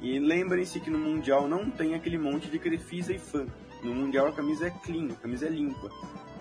E 0.00 0.18
lembrem-se 0.18 0.80
que 0.80 0.90
no 0.90 0.98
Mundial 0.98 1.46
não 1.46 1.70
tem 1.70 1.94
aquele 1.94 2.16
monte 2.16 2.48
de 2.48 2.58
crefisa 2.58 3.12
e 3.12 3.18
fã. 3.18 3.46
No 3.82 3.94
Mundial 3.94 4.28
a 4.28 4.32
camisa 4.32 4.66
é 4.66 4.70
clean, 4.70 5.12
a 5.12 5.16
camisa 5.16 5.46
é 5.46 5.50
limpa. 5.50 5.90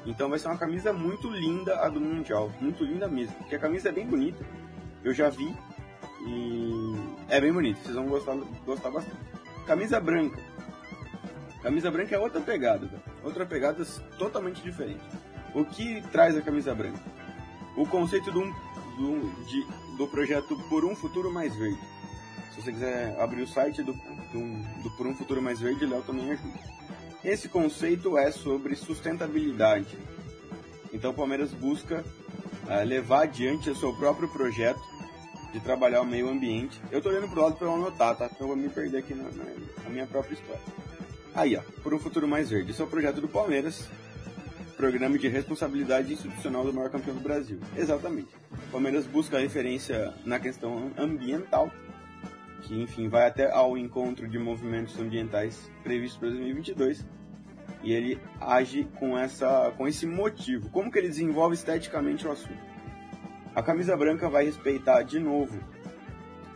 Então 0.05 0.29
vai 0.29 0.39
ser 0.39 0.47
uma 0.47 0.57
camisa 0.57 0.93
muito 0.93 1.29
linda 1.29 1.79
a 1.81 1.89
do 1.89 1.99
Mundial, 1.99 2.51
muito 2.61 2.83
linda 2.83 3.07
mesmo. 3.07 3.35
Porque 3.35 3.55
a 3.55 3.59
camisa 3.59 3.89
é 3.89 3.91
bem 3.91 4.07
bonita. 4.07 4.45
Eu 5.03 5.13
já 5.13 5.29
vi 5.29 5.53
e 6.25 6.95
é 7.27 7.39
bem 7.39 7.51
bonito, 7.51 7.79
vocês 7.81 7.95
vão 7.95 8.05
gostar, 8.07 8.35
gostar 8.65 8.91
bastante. 8.91 9.17
Camisa 9.65 9.99
branca. 9.99 10.39
Camisa 11.61 11.91
branca 11.91 12.15
é 12.15 12.19
outra 12.19 12.39
pegada, 12.39 12.89
outra 13.23 13.45
pegada 13.45 13.85
totalmente 14.17 14.61
diferente. 14.61 15.03
O 15.53 15.65
que 15.65 16.01
traz 16.09 16.37
a 16.37 16.41
camisa 16.41 16.73
branca? 16.73 16.99
O 17.75 17.85
conceito 17.85 18.31
do, 18.31 18.41
do, 18.41 19.45
de, 19.45 19.65
do 19.97 20.07
projeto 20.07 20.57
Por 20.69 20.85
um 20.85 20.95
Futuro 20.95 21.31
Mais 21.31 21.55
Verde. 21.55 21.79
Se 22.59 22.65
você 22.65 22.71
quiser 22.73 23.15
abrir 23.21 23.41
o 23.41 23.47
site 23.47 23.81
do, 23.81 23.93
do, 23.93 24.83
do 24.83 24.89
Por 24.97 25.07
um 25.07 25.15
Futuro 25.15 25.41
Mais 25.41 25.61
Verde, 25.61 25.85
Léo 25.85 26.01
também 26.01 26.29
ajuda. 26.31 26.59
Esse 27.23 27.47
conceito 27.47 28.17
é 28.17 28.31
sobre 28.31 28.75
sustentabilidade. 28.75 29.97
Então 30.91 31.11
o 31.11 31.13
Palmeiras 31.13 31.51
busca 31.53 32.03
uh, 32.65 32.85
levar 32.85 33.23
adiante 33.23 33.69
o 33.69 33.75
seu 33.75 33.95
próprio 33.95 34.27
projeto 34.27 34.81
de 35.53 35.61
trabalhar 35.61 36.01
o 36.01 36.05
meio 36.05 36.27
ambiente. 36.29 36.81
Eu 36.91 37.01
tô 37.01 37.07
olhando 37.07 37.29
pro 37.29 37.41
lado 37.41 37.55
para 37.55 37.65
eu 37.65 37.75
anotar, 37.75 38.17
tá? 38.17 38.27
Pra 38.27 38.45
eu 38.45 38.55
me 38.57 38.67
perder 38.67 38.97
aqui 38.97 39.15
na, 39.15 39.23
na, 39.23 39.45
na, 39.85 39.89
minha 39.89 40.05
própria 40.05 40.33
história. 40.33 40.61
Aí, 41.33 41.55
ó, 41.55 41.61
por 41.81 41.93
um 41.93 41.99
futuro 41.99 42.27
mais 42.27 42.49
verde. 42.49 42.71
Esse 42.71 42.81
é 42.81 42.83
o 42.83 42.87
projeto 42.87 43.21
do 43.21 43.27
Palmeiras, 43.29 43.87
programa 44.75 45.17
de 45.17 45.29
responsabilidade 45.29 46.11
institucional 46.11 46.65
do 46.65 46.73
maior 46.73 46.89
campeão 46.89 47.15
do 47.15 47.21
Brasil. 47.21 47.57
Exatamente. 47.77 48.35
O 48.51 48.71
Palmeiras 48.71 49.05
busca 49.05 49.37
a 49.37 49.39
referência 49.39 50.13
na 50.25 50.39
questão 50.39 50.91
ambiental, 50.97 51.71
que 52.61 52.81
enfim 52.81 53.07
vai 53.07 53.27
até 53.27 53.51
ao 53.51 53.77
encontro 53.77 54.27
de 54.27 54.37
movimentos 54.37 54.97
ambientais 54.99 55.71
previsto 55.83 56.19
para 56.19 56.29
2022. 56.29 57.05
E 57.81 57.93
ele 57.93 58.19
age 58.41 58.87
com 58.99 59.17
essa, 59.17 59.71
com 59.77 59.87
esse 59.87 60.05
motivo. 60.05 60.69
Como 60.69 60.91
que 60.91 60.99
ele 60.99 61.07
desenvolve 61.07 61.55
esteticamente 61.55 62.27
o 62.27 62.31
assunto? 62.31 62.59
A 63.55 63.63
camisa 63.63 63.95
branca 63.95 64.29
vai 64.29 64.45
respeitar 64.45 65.03
de 65.03 65.19
novo 65.19 65.59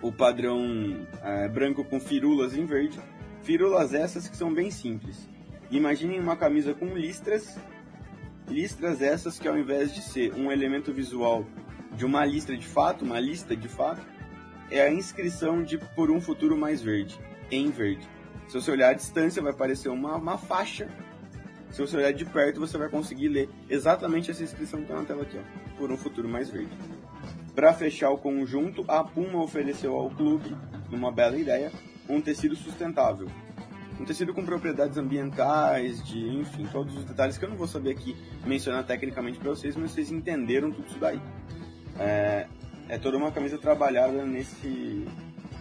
o 0.02 0.12
padrão 0.12 1.08
é, 1.24 1.48
branco 1.48 1.84
com 1.84 2.00
firulas 2.00 2.56
em 2.56 2.66
verde. 2.66 3.00
Firulas 3.42 3.94
essas 3.94 4.28
que 4.28 4.36
são 4.36 4.54
bem 4.54 4.70
simples. 4.70 5.30
Imaginem 5.72 6.20
uma 6.20 6.36
camisa 6.36 6.74
com 6.74 6.88
listras, 6.88 7.58
listras 8.48 9.02
essas 9.02 9.40
que 9.40 9.48
ao 9.48 9.58
invés 9.58 9.94
de 9.94 10.02
ser 10.02 10.34
um 10.34 10.52
elemento 10.52 10.94
visual 10.94 11.46
de 11.94 12.06
uma 12.06 12.26
listra 12.26 12.58
de 12.58 12.68
fato, 12.68 13.06
uma 13.06 13.20
lista 13.20 13.56
de 13.56 13.68
fato, 13.68 14.02
é 14.70 14.82
a 14.82 14.92
inscrição 14.92 15.64
de 15.64 15.78
por 15.78 16.12
um 16.12 16.20
futuro 16.20 16.58
mais 16.58 16.82
verde, 16.82 17.20
em 17.52 17.70
verde. 17.70 18.08
Se 18.48 18.54
você 18.54 18.72
olhar 18.72 18.90
à 18.90 18.94
distância, 18.94 19.42
vai 19.42 19.52
aparecer 19.52 19.90
uma, 19.90 20.16
uma 20.16 20.38
faixa. 20.38 20.90
Se 21.72 21.82
você 21.82 21.98
olhar 21.98 22.12
de 22.12 22.26
perto, 22.26 22.60
você 22.60 22.78
vai 22.78 22.90
conseguir 22.90 23.30
ler 23.30 23.50
exatamente 23.70 24.30
essa 24.30 24.44
inscrição 24.44 24.80
que 24.80 24.86
está 24.86 24.96
na 24.96 25.06
tela 25.06 25.24
aqui, 25.24 25.38
ó, 25.38 25.78
por 25.78 25.92
um 25.92 25.98
futuro 25.98 26.30
mais 26.30 26.50
verde. 26.50 26.78
Para 27.56 27.74
fechar 27.74 28.10
o 28.10 28.18
conjunto, 28.18 28.84
a 28.88 29.04
Puma 29.04 29.42
ofereceu 29.42 29.96
ao 29.96 30.10
clube, 30.10 30.56
numa 30.90 31.12
bela 31.12 31.38
ideia, 31.38 31.72
um 32.10 32.22
tecido 32.22 32.56
sustentável. 32.56 33.28
Um 34.00 34.06
tecido 34.06 34.34
com 34.34 34.44
propriedades 34.44 34.98
ambientais, 34.98 36.04
de 36.04 36.28
enfim, 36.28 36.68
todos 36.72 36.96
os 36.98 37.06
detalhes 37.06 37.38
que 37.38 37.46
eu 37.46 37.50
não 37.50 37.56
vou 37.56 37.68
saber 37.68 37.92
aqui 37.92 38.16
mencionar 38.46 38.84
tecnicamente 38.86 39.40
para 39.40 39.52
vocês, 39.52 39.76
mas 39.76 39.92
vocês 39.92 40.12
entenderam 40.12 40.72
tudo 40.72 40.88
isso 40.88 41.00
daí. 41.00 41.22
É, 42.00 42.48
é 42.90 42.98
toda 42.98 43.18
uma 43.18 43.32
camisa 43.32 43.58
trabalhada 43.58 44.26
nesse, 44.26 45.06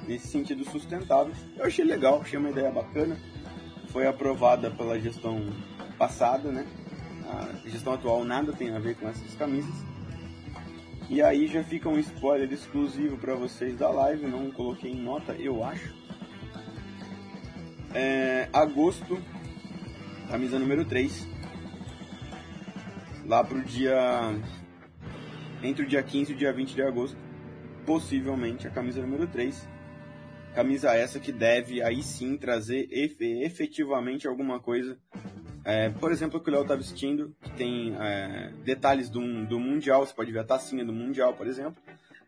nesse 0.06 0.28
sentido 0.28 0.64
sustentável. 0.64 1.32
Eu 1.56 1.64
achei 1.64 1.84
legal, 1.84 2.20
achei 2.20 2.38
uma 2.38 2.50
ideia 2.50 2.70
bacana. 2.70 3.16
Foi 3.88 4.06
aprovada 4.06 4.70
pela 4.70 4.98
gestão 4.98 5.52
passada, 5.98 6.50
né? 6.50 6.66
A 7.28 7.68
gestão 7.68 7.92
atual 7.94 8.24
nada 8.24 8.52
tem 8.52 8.74
a 8.74 8.78
ver 8.78 8.96
com 8.96 9.08
essas 9.08 9.34
camisas. 9.34 9.74
E 11.08 11.20
aí 11.20 11.46
já 11.46 11.62
fica 11.62 11.88
um 11.88 11.98
spoiler 11.98 12.50
exclusivo 12.52 13.18
para 13.18 13.34
vocês 13.34 13.76
da 13.76 13.90
live, 13.90 14.26
não 14.26 14.50
coloquei 14.50 14.90
em 14.90 15.02
nota, 15.02 15.32
eu 15.32 15.62
acho. 15.62 15.94
É, 17.94 18.48
agosto, 18.52 19.22
camisa 20.28 20.58
número 20.58 20.84
3. 20.84 21.26
Lá 23.26 23.44
pro 23.44 23.62
dia 23.62 24.34
entre 25.62 25.84
o 25.84 25.86
dia 25.86 26.02
15 26.02 26.32
e 26.32 26.34
o 26.34 26.38
dia 26.38 26.52
20 26.52 26.74
de 26.74 26.82
agosto, 26.82 27.16
possivelmente 27.86 28.66
a 28.66 28.70
camisa 28.70 29.00
número 29.00 29.26
3. 29.26 29.68
Camisa 30.54 30.94
essa 30.94 31.18
que 31.18 31.32
deve 31.32 31.82
aí 31.82 32.02
sim 32.02 32.36
trazer 32.36 32.88
efetivamente 32.90 34.28
alguma 34.28 34.60
coisa. 34.60 34.98
É, 35.64 35.88
por 35.90 36.10
exemplo, 36.10 36.38
o 36.38 36.42
que 36.42 36.50
o 36.50 36.52
Léo 36.52 36.62
está 36.62 36.74
vestindo, 36.74 37.34
que 37.40 37.50
tem 37.52 37.94
é, 37.98 38.52
detalhes 38.64 39.08
do, 39.08 39.20
do 39.46 39.58
Mundial, 39.60 40.04
você 40.04 40.12
pode 40.12 40.32
ver 40.32 40.40
a 40.40 40.44
tacinha 40.44 40.84
do 40.84 40.92
Mundial, 40.92 41.34
por 41.34 41.46
exemplo. 41.46 41.80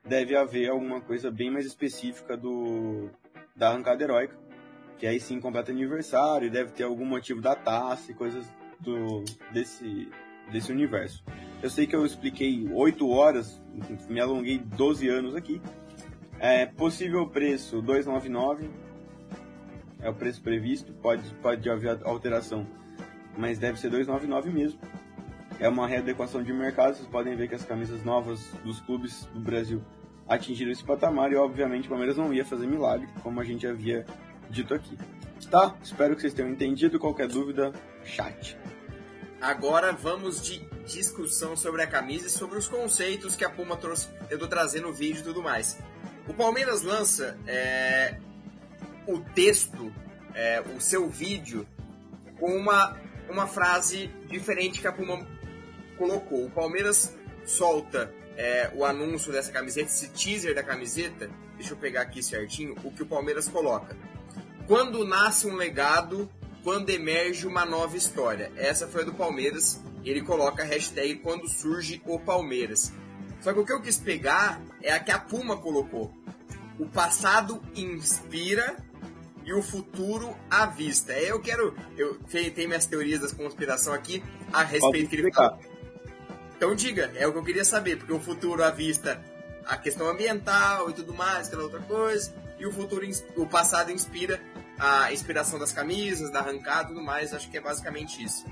Deve 0.05 0.37
haver 0.37 0.71
alguma 0.71 1.01
coisa 1.01 1.31
bem 1.31 1.51
mais 1.51 1.67
específica 1.67 2.37
do 2.37 3.11
da 3.57 3.71
arrancada 3.71 4.03
heróica, 4.03 4.37
que 4.99 5.07
aí 5.07 5.21
sim 5.21 5.41
completa 5.41 5.71
aniversário, 5.71 6.51
deve 6.51 6.73
ter 6.73 6.83
algum 6.83 7.05
motivo 7.05 7.41
da 7.41 7.55
taça 7.55 8.11
e 8.11 8.15
coisas 8.15 8.45
do, 8.81 9.25
desse, 9.53 10.09
desse 10.51 10.73
universo. 10.73 11.25
Eu 11.63 11.71
sei 11.71 11.87
que 11.87 11.97
eu 11.97 12.05
expliquei 12.05 12.69
8 12.73 13.09
horas, 13.09 13.61
me 14.09 14.21
alonguei 14.21 14.59
12 14.59 15.09
anos 15.09 15.35
aqui. 15.35 15.61
É, 16.39 16.67
possível 16.67 17.27
preço 17.27 17.81
299 17.81 18.69
é 20.01 20.11
o 20.11 20.15
preço 20.15 20.43
previsto, 20.43 20.93
pode, 20.95 21.23
pode 21.37 21.69
haver 21.71 21.99
alteração, 22.05 22.67
mas 23.39 23.59
deve 23.59 23.79
ser 23.79 23.89
299 23.89 24.51
mesmo. 24.51 24.79
É 25.59 25.69
uma 25.69 25.87
readequação 25.87 26.43
de 26.43 26.53
mercado, 26.53 26.97
vocês 26.97 27.09
podem 27.09 27.35
ver 27.37 27.49
que 27.49 27.55
as 27.55 27.65
camisas 27.65 28.05
novas 28.05 28.53
dos 28.65 28.81
clubes 28.81 29.25
do 29.33 29.41
Brasil 29.41 29.81
atingiram 30.29 30.73
esse 30.73 30.85
patamar 30.85 31.33
e 31.33 31.37
obviamente 31.37 31.87
o 31.87 31.89
Palmeiras 31.89 32.17
não 32.17 32.33
ia 32.33 32.45
fazer 32.45 32.67
milagre, 32.67 33.09
como 33.23 33.41
a 33.41 33.45
gente 33.45 33.67
havia 33.67 34.05
dito 34.51 34.75
aqui. 34.75 34.99
Tá? 35.51 35.75
Espero 35.83 36.15
que 36.15 36.23
vocês 36.23 36.35
tenham 36.35 36.51
entendido. 36.51 36.99
Qualquer 36.99 37.29
dúvida, 37.29 37.73
chat. 38.05 38.57
Agora 39.45 39.93
vamos 39.93 40.41
de 40.41 40.61
discussão 40.87 41.55
sobre 41.55 41.83
a 41.83 41.87
camisa 41.87 42.29
e 42.29 42.31
sobre 42.31 42.57
os 42.57 42.67
conceitos 42.67 43.37
que 43.37 43.45
a 43.45 43.51
Puma 43.51 43.77
trouxe, 43.77 44.09
tentou 44.27 44.49
trazer 44.49 44.81
no 44.81 44.91
vídeo 44.91 45.21
e 45.21 45.23
tudo 45.23 45.43
mais. 45.43 45.77
O 46.27 46.33
Palmeiras 46.33 46.81
lança 46.81 47.39
é, 47.47 48.17
o 49.07 49.21
texto, 49.21 49.93
é, 50.35 50.63
o 50.63 50.81
seu 50.81 51.11
vídeo, 51.11 51.69
com 52.41 52.57
uma, 52.57 52.99
uma 53.29 53.47
frase 53.47 54.07
diferente 54.29 54.81
que 54.81 54.87
a 54.87 54.93
Puma 54.93 55.27
colocou. 55.99 56.47
O 56.47 56.51
Palmeiras 56.51 57.15
solta 57.45 58.11
é, 58.39 58.71
o 58.75 58.83
anúncio 58.83 59.31
dessa 59.31 59.53
camiseta, 59.53 59.89
esse 59.89 60.09
teaser 60.09 60.55
da 60.55 60.63
camiseta. 60.63 61.29
Deixa 61.59 61.75
eu 61.75 61.77
pegar 61.77 62.01
aqui 62.01 62.23
certinho 62.23 62.77
o 62.83 62.91
que 62.91 63.03
o 63.03 63.07
Palmeiras 63.07 63.47
coloca. 63.47 63.95
Quando 64.67 65.05
nasce 65.05 65.47
um 65.47 65.55
legado, 65.55 66.31
quando 66.65 66.89
emerge 66.89 67.47
uma 67.47 67.67
nova 67.67 67.97
história. 67.97 68.51
Essa 68.57 68.89
foi 68.89 69.03
a 69.03 69.05
do 69.05 69.13
Palmeiras. 69.13 69.79
Ele 70.03 70.23
coloca 70.23 70.63
a 70.63 70.67
hashtag 70.67 71.17
quando 71.17 71.47
surge 71.47 72.03
o 72.07 72.19
Palmeiras. 72.19 72.91
Só 73.43 73.53
que 73.53 73.61
o 73.61 73.67
que 73.67 73.73
eu 73.73 73.83
quis 73.83 73.99
pegar 73.99 74.61
é 74.83 74.91
a 74.91 74.99
que 74.99 75.13
a 75.13 75.19
Puma 75.19 75.59
colocou. 75.59 76.11
O 76.79 76.87
passado 76.87 77.63
inspira 77.77 78.77
e 79.45 79.53
o 79.53 79.63
futuro 79.63 80.35
à 80.51 80.65
vista. 80.65 81.13
Eu 81.13 81.39
quero. 81.41 81.77
Eu 81.99 82.19
tenho 82.31 82.69
minhas 82.69 82.87
teorias 82.87 83.21
da 83.21 83.29
conspiração 83.37 83.93
aqui 83.93 84.25
a 84.51 84.63
respeito 84.63 85.11
que 85.11 85.17
ele. 85.17 85.31
Então 86.57 86.75
diga, 86.75 87.13
é 87.15 87.27
o 87.27 87.33
que 87.33 87.39
eu 87.39 87.45
queria 87.45 87.65
saber, 87.65 87.99
porque 87.99 88.13
o 88.13 88.21
futuro 88.21 88.65
à 88.65 88.71
vista, 88.71 89.23
a 89.67 89.77
questão 89.77 90.09
ambiental 90.09 90.89
e 90.89 90.95
tudo 90.95 91.13
mais, 91.13 91.49
aquela 91.49 91.65
outra 91.65 91.81
coisa, 91.81 92.35
e 92.59 92.67
o 92.67 92.73
futuro, 92.73 93.07
o 93.37 93.47
passado 93.47 93.91
inspira 93.91 94.41
a 94.79 95.13
inspiração 95.13 95.59
das 95.59 95.73
camisas, 95.73 96.31
da 96.31 96.41
arrancada 96.41 96.85
e 96.85 96.89
tudo 96.89 97.03
mais. 97.03 97.33
Acho 97.33 97.51
que 97.51 97.57
é 97.57 97.61
basicamente 97.61 98.23
isso. 98.23 98.45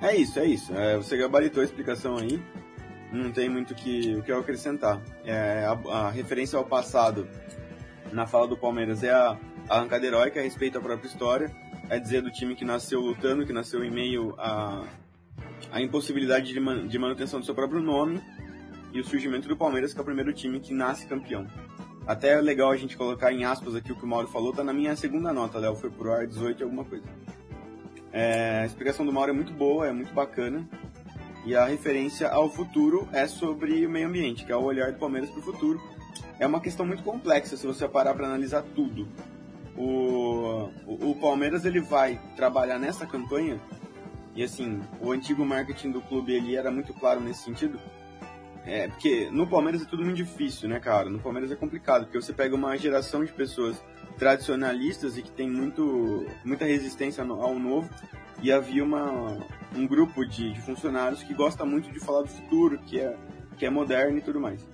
É 0.00 0.16
isso, 0.16 0.38
é 0.38 0.46
isso. 0.46 0.74
É, 0.74 0.96
você 0.96 1.16
gabaritou 1.16 1.60
a 1.60 1.64
explicação 1.64 2.16
aí. 2.16 2.42
Não 3.12 3.30
tem 3.32 3.48
muito 3.48 3.74
que, 3.74 4.14
o 4.16 4.22
que 4.22 4.32
eu 4.32 4.38
acrescentar. 4.38 5.00
É, 5.24 5.64
a, 5.64 5.72
a, 5.90 6.10
referência 6.10 6.56
ao 6.56 6.64
passado 6.64 7.28
na 8.12 8.26
fala 8.26 8.46
do 8.46 8.56
Palmeiras 8.56 9.02
é 9.02 9.10
a, 9.10 9.36
a 9.68 9.76
arrancada 9.76 10.06
heróica 10.06 10.40
a 10.40 10.42
respeito 10.42 10.78
à 10.78 10.80
própria 10.80 11.08
história. 11.08 11.50
É 11.88 11.98
dizer 11.98 12.22
do 12.22 12.30
time 12.30 12.54
que 12.54 12.64
nasceu 12.64 13.00
lutando, 13.00 13.44
que 13.44 13.52
nasceu 13.52 13.84
em 13.84 13.90
meio 13.90 14.34
a, 14.38 14.86
a 15.72 15.80
impossibilidade 15.80 16.52
de, 16.52 16.60
man, 16.60 16.86
de 16.86 16.98
manutenção 16.98 17.40
do 17.40 17.46
seu 17.46 17.54
próprio 17.54 17.80
nome 17.80 18.22
e 18.92 19.00
o 19.00 19.04
surgimento 19.04 19.48
do 19.48 19.56
Palmeiras, 19.56 19.92
que 19.92 19.98
é 19.98 20.02
o 20.02 20.04
primeiro 20.04 20.32
time 20.32 20.60
que 20.60 20.72
nasce 20.72 21.06
campeão. 21.06 21.46
Até 22.10 22.32
é 22.32 22.40
legal 22.40 22.72
a 22.72 22.76
gente 22.76 22.96
colocar 22.96 23.32
em 23.32 23.44
aspas 23.44 23.76
aqui 23.76 23.92
o 23.92 23.94
que 23.94 24.04
o 24.04 24.08
Mauro 24.08 24.26
falou, 24.26 24.52
tá 24.52 24.64
na 24.64 24.72
minha 24.72 24.96
segunda 24.96 25.32
nota, 25.32 25.60
Léo, 25.60 25.76
foi 25.76 25.90
pro 25.90 26.12
ar 26.12 26.26
18 26.26 26.64
alguma 26.64 26.84
coisa. 26.84 27.04
É, 28.12 28.62
a 28.62 28.66
explicação 28.66 29.06
do 29.06 29.12
Mauro 29.12 29.30
é 29.30 29.32
muito 29.32 29.52
boa, 29.52 29.86
é 29.86 29.92
muito 29.92 30.12
bacana. 30.12 30.68
E 31.46 31.54
a 31.54 31.66
referência 31.66 32.28
ao 32.28 32.50
futuro 32.50 33.08
é 33.12 33.28
sobre 33.28 33.86
o 33.86 33.88
meio 33.88 34.08
ambiente, 34.08 34.44
que 34.44 34.50
é 34.50 34.56
o 34.56 34.64
olhar 34.64 34.90
do 34.90 34.98
Palmeiras 34.98 35.30
para 35.30 35.38
o 35.38 35.42
futuro. 35.44 35.80
É 36.40 36.44
uma 36.48 36.60
questão 36.60 36.84
muito 36.84 37.04
complexa 37.04 37.56
se 37.56 37.64
você 37.64 37.86
parar 37.86 38.12
para 38.12 38.26
analisar 38.26 38.64
tudo. 38.74 39.06
O, 39.76 40.68
o, 40.88 41.10
o, 41.10 41.14
Palmeiras 41.14 41.64
ele 41.64 41.80
vai 41.80 42.20
trabalhar 42.34 42.80
nessa 42.80 43.06
campanha 43.06 43.60
e 44.34 44.42
assim 44.42 44.80
o 45.00 45.12
antigo 45.12 45.46
marketing 45.46 45.92
do 45.92 46.00
clube 46.00 46.32
ele 46.32 46.56
era 46.56 46.72
muito 46.72 46.92
claro 46.92 47.20
nesse 47.20 47.44
sentido 47.44 47.78
é, 48.70 48.86
porque 48.86 49.28
no 49.32 49.48
Palmeiras 49.48 49.82
é 49.82 49.84
tudo 49.84 50.04
muito 50.04 50.16
difícil, 50.16 50.68
né, 50.68 50.78
cara? 50.78 51.10
No 51.10 51.18
Palmeiras 51.18 51.50
é 51.50 51.56
complicado, 51.56 52.04
porque 52.04 52.20
você 52.20 52.32
pega 52.32 52.54
uma 52.54 52.76
geração 52.76 53.24
de 53.24 53.32
pessoas 53.32 53.82
tradicionalistas 54.16 55.18
e 55.18 55.22
que 55.22 55.30
tem 55.32 55.50
muito, 55.50 56.24
muita 56.44 56.64
resistência 56.66 57.24
ao 57.24 57.58
novo, 57.58 57.90
e 58.40 58.52
havia 58.52 58.84
uma, 58.84 59.36
um 59.74 59.84
grupo 59.88 60.24
de, 60.24 60.52
de 60.52 60.60
funcionários 60.60 61.20
que 61.20 61.34
gosta 61.34 61.64
muito 61.64 61.90
de 61.90 61.98
falar 61.98 62.22
do 62.22 62.28
futuro, 62.28 62.78
que 62.78 63.00
é, 63.00 63.16
que 63.58 63.66
é 63.66 63.70
moderno 63.70 64.18
e 64.18 64.20
tudo 64.20 64.38
mais. 64.38 64.64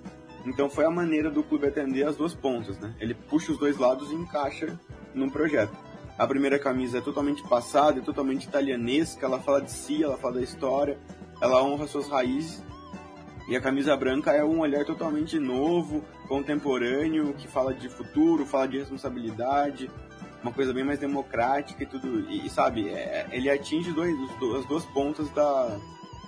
Então 0.45 0.69
foi 0.69 0.85
a 0.85 0.91
maneira 0.91 1.31
do 1.31 1.43
clube 1.43 1.67
atender 1.67 2.07
as 2.07 2.17
duas 2.17 2.35
pontas, 2.35 2.79
né? 2.79 2.95
Ele 3.01 3.15
puxa 3.15 3.51
os 3.51 3.59
dois 3.59 3.79
lados 3.79 4.13
e 4.13 4.15
encaixa 4.15 4.79
num 5.15 5.31
projeto. 5.31 5.75
A 6.19 6.27
primeira 6.27 6.59
camisa 6.59 6.99
é 6.99 7.01
totalmente 7.01 7.43
passada, 7.49 7.99
é 7.99 8.03
totalmente 8.03 8.45
italianesca, 8.45 9.25
ela 9.25 9.41
fala 9.41 9.63
de 9.63 9.73
si, 9.73 10.05
ela 10.05 10.19
fala 10.19 10.35
da 10.35 10.43
história, 10.43 10.99
ela 11.41 11.63
honra 11.63 11.87
suas 11.87 12.09
raízes 12.09 12.63
e 13.49 13.57
a 13.57 13.61
camisa 13.61 13.97
branca 13.97 14.33
é 14.33 14.45
um 14.45 14.61
olhar 14.61 14.85
totalmente 14.85 15.39
novo, 15.39 16.03
contemporâneo, 16.27 17.33
que 17.35 17.47
fala 17.47 17.73
de 17.73 17.89
futuro, 17.89 18.45
fala 18.45 18.67
de 18.67 18.79
responsabilidade, 18.79 19.89
uma 20.43 20.53
coisa 20.53 20.73
bem 20.73 20.85
mais 20.85 20.99
democrática 20.99 21.83
e 21.83 21.87
tudo. 21.87 22.29
E, 22.31 22.49
sabe, 22.51 22.89
é, 22.89 23.29
ele 23.31 23.49
atinge 23.49 23.93
dois, 23.93 24.15
as 24.59 24.67
duas 24.67 24.85
pontas 24.87 25.31
da, 25.31 25.79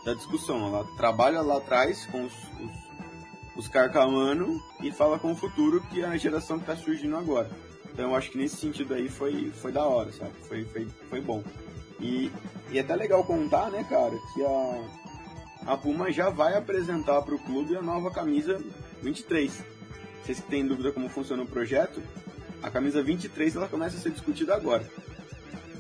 da 0.05 0.15
discussão. 0.15 0.67
Ela 0.67 0.85
trabalha 0.97 1.41
lá 1.41 1.59
atrás 1.59 2.07
com 2.07 2.25
os, 2.25 2.33
os, 2.33 3.65
os 3.65 3.69
carcamano 3.69 4.61
e 4.81 4.93
fala 4.93 5.19
com 5.19 5.33
o 5.33 5.37
futuro, 5.37 5.81
que 5.91 6.03
é 6.03 6.07
a 6.07 6.17
geração 6.17 6.59
que 6.59 6.71
está 6.71 6.77
surgindo 6.77 7.17
agora. 7.17 7.51
Então 7.93 8.11
eu 8.11 8.17
acho 8.17 8.31
que 8.31 8.39
nesse 8.39 8.57
sentido 8.57 8.95
aí 8.95 9.09
foi, 9.09 9.51
foi 9.51 9.73
da 9.73 9.85
hora, 9.85 10.13
sabe? 10.13 10.33
Foi, 10.49 10.65
foi, 10.67 10.87
foi 11.11 11.21
bom. 11.21 11.43
E, 11.99 12.31
e 12.71 12.79
é 12.79 12.81
até 12.81 12.95
legal 12.95 13.25
contar, 13.25 13.71
né, 13.71 13.85
cara, 13.89 14.17
que 14.33 14.45
a, 14.45 14.85
a 15.69 15.77
Puma 15.77 16.11
já 16.11 16.31
vai 16.31 16.57
apresentar 16.57 17.21
para 17.21 17.35
o 17.35 17.39
clube 17.39 17.77
a 17.77 17.83
nova 17.83 18.11
camisa 18.11 18.59
23. 19.03 19.63
Vocês 20.25 20.41
que 20.41 20.49
têm 20.49 20.67
dúvida 20.67 20.91
como 20.93 21.11
funciona 21.11 21.43
o 21.43 21.47
projeto, 21.47 22.03
a 22.63 22.71
camisa 22.71 23.03
23 23.03 23.55
ela 23.55 23.69
começa 23.69 23.99
a 23.99 24.01
ser 24.01 24.11
discutida 24.11 24.55
agora. 24.55 24.89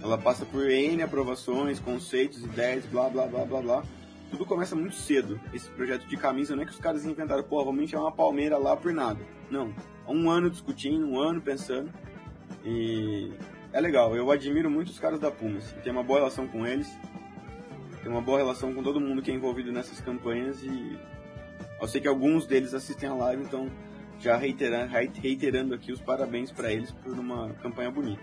ela 0.02 0.18
passa 0.18 0.44
por 0.44 0.68
N 0.68 1.02
aprovações, 1.02 1.80
conceitos, 1.80 2.44
ideias, 2.44 2.84
blá 2.84 3.08
blá 3.08 3.26
blá 3.26 3.46
blá 3.46 3.62
blá. 3.62 3.84
Tudo 4.30 4.44
começa 4.44 4.76
muito 4.76 4.94
cedo. 4.94 5.40
Esse 5.54 5.70
projeto 5.70 6.06
de 6.06 6.18
camisa 6.18 6.54
não 6.54 6.64
é 6.64 6.66
que 6.66 6.72
os 6.72 6.78
caras 6.78 7.06
inventaram, 7.06 7.42
pô, 7.42 7.64
vamos 7.64 7.82
encher 7.82 7.96
uma 7.96 8.12
palmeira 8.12 8.58
lá 8.58 8.76
por 8.76 8.92
nada. 8.92 9.18
Não. 9.50 9.74
Há 10.06 10.12
um 10.12 10.30
ano 10.30 10.50
discutindo, 10.50 11.06
um 11.06 11.18
ano 11.18 11.40
pensando. 11.40 11.90
E 12.62 13.32
é 13.72 13.80
legal. 13.80 14.14
Eu 14.14 14.30
admiro 14.30 14.68
muito 14.68 14.88
os 14.88 14.98
caras 14.98 15.18
da 15.18 15.30
Puma. 15.30 15.60
Tenho 15.82 15.96
uma 15.96 16.04
boa 16.04 16.18
relação 16.18 16.46
com 16.46 16.66
eles. 16.66 16.86
Tenho 18.08 18.16
uma 18.16 18.24
boa 18.24 18.38
relação 18.38 18.72
com 18.72 18.82
todo 18.82 18.98
mundo 18.98 19.20
que 19.20 19.30
é 19.30 19.34
envolvido 19.34 19.70
nessas 19.70 20.00
campanhas 20.00 20.62
e 20.62 20.98
eu 21.78 21.86
sei 21.86 22.00
que 22.00 22.08
alguns 22.08 22.46
deles 22.46 22.72
assistem 22.72 23.06
a 23.06 23.12
live, 23.12 23.42
então 23.42 23.70
já 24.18 24.34
reiterando, 24.34 24.90
reiterando 25.20 25.74
aqui 25.74 25.92
os 25.92 26.00
parabéns 26.00 26.50
para 26.50 26.72
eles 26.72 26.90
por 26.90 27.12
uma 27.12 27.52
campanha 27.62 27.90
bonita. 27.90 28.22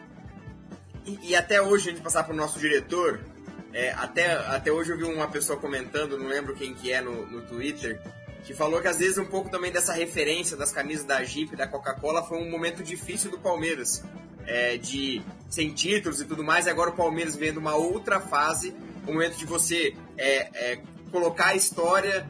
E, 1.06 1.30
e, 1.30 1.36
até 1.36 1.62
hoje, 1.62 1.90
a 1.90 1.92
gente 1.92 2.02
passar 2.02 2.24
para 2.24 2.34
o 2.34 2.36
nosso 2.36 2.58
diretor, 2.58 3.24
é, 3.72 3.92
até, 3.92 4.34
até 4.34 4.72
hoje 4.72 4.92
eu 4.92 4.98
vi 4.98 5.04
uma 5.04 5.28
pessoa 5.28 5.60
comentando, 5.60 6.18
não 6.18 6.30
lembro 6.30 6.56
quem 6.56 6.74
que 6.74 6.92
é 6.92 7.00
no, 7.00 7.28
no 7.28 7.44
Twitter, 7.44 8.02
que 8.44 8.56
falou 8.56 8.82
que 8.82 8.88
às 8.88 8.98
vezes 8.98 9.20
um 9.20 9.26
pouco 9.26 9.52
também 9.52 9.72
dessa 9.72 9.94
referência 9.94 10.58
das 10.58 10.72
camisas 10.72 11.06
da 11.06 11.24
Jeep 11.24 11.56
da 11.56 11.68
Coca-Cola 11.68 12.24
foi 12.24 12.40
um 12.40 12.50
momento 12.50 12.82
difícil 12.82 13.30
do 13.30 13.38
Palmeiras, 13.38 14.04
é, 14.48 14.78
de 14.78 15.22
sem 15.48 15.72
títulos 15.72 16.20
e 16.22 16.26
tudo 16.26 16.44
mais, 16.44 16.66
e 16.66 16.72
agora 16.72 16.90
o 16.90 16.96
Palmeiras 16.96 17.36
vendo 17.36 17.60
uma 17.60 17.76
outra 17.76 18.20
fase, 18.20 18.76
um 19.08 19.14
momento 19.14 19.38
de 19.38 19.46
você 19.46 19.96
é, 20.18 20.72
é 20.72 20.82
colocar 21.12 21.48
a 21.48 21.56
história 21.56 22.28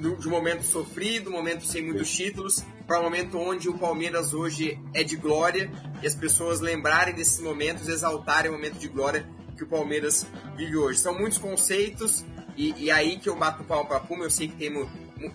de 0.00 0.28
um 0.28 0.30
momento 0.30 0.62
sofrido, 0.62 1.30
um 1.30 1.32
momento 1.32 1.64
sem 1.64 1.84
muitos 1.84 2.10
títulos, 2.10 2.62
para 2.86 3.00
um 3.00 3.04
momento 3.04 3.38
onde 3.38 3.68
o 3.68 3.78
Palmeiras 3.78 4.34
hoje 4.34 4.78
é 4.94 5.02
de 5.02 5.16
glória 5.16 5.70
e 6.02 6.06
as 6.06 6.14
pessoas 6.14 6.60
lembrarem 6.60 7.14
desses 7.14 7.40
momentos, 7.40 7.88
exaltarem 7.88 8.50
o 8.50 8.54
momento 8.54 8.78
de 8.78 8.88
glória 8.88 9.26
que 9.56 9.64
o 9.64 9.66
Palmeiras 9.66 10.26
vive 10.56 10.76
hoje. 10.76 10.98
São 10.98 11.18
muitos 11.18 11.38
conceitos 11.38 12.24
e, 12.56 12.74
e 12.84 12.90
aí 12.90 13.18
que 13.18 13.28
eu 13.28 13.36
bato 13.36 13.62
o 13.62 13.66
pau 13.66 13.86
para 13.86 14.00
Puma, 14.00 14.24
eu 14.24 14.30
sei 14.30 14.48
que 14.48 14.56
tem 14.56 14.88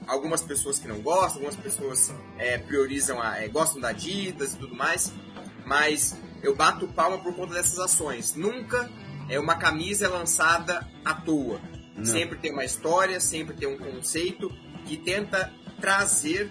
algumas 0.06 0.42
pessoas 0.42 0.80
que 0.80 0.88
não 0.88 1.02
gostam, 1.02 1.42
algumas 1.42 1.56
pessoas 1.56 2.14
é, 2.38 2.58
priorizam, 2.58 3.22
a, 3.22 3.38
é, 3.38 3.48
gostam 3.48 3.82
da 3.82 3.90
Adidas 3.90 4.54
e 4.54 4.58
tudo 4.58 4.76
mais, 4.76 5.12
mas 5.66 6.16
eu 6.44 6.56
bato 6.56 6.88
palma 6.88 7.18
por 7.18 7.34
conta 7.36 7.54
dessas 7.54 7.80
ações. 7.80 8.36
Nunca 8.36 8.90
é 9.30 9.40
uma 9.40 9.56
camisa 9.56 10.10
lançada 10.10 10.88
à 11.04 11.14
toa. 11.14 11.60
Não. 11.96 12.06
Sempre 12.06 12.38
tem 12.38 12.52
uma 12.52 12.64
história, 12.66 13.20
sempre 13.20 13.56
tem 13.56 13.68
um 13.68 13.78
conceito 13.78 14.50
que 14.86 14.98
tenta 14.98 15.52
trazer 15.82 16.50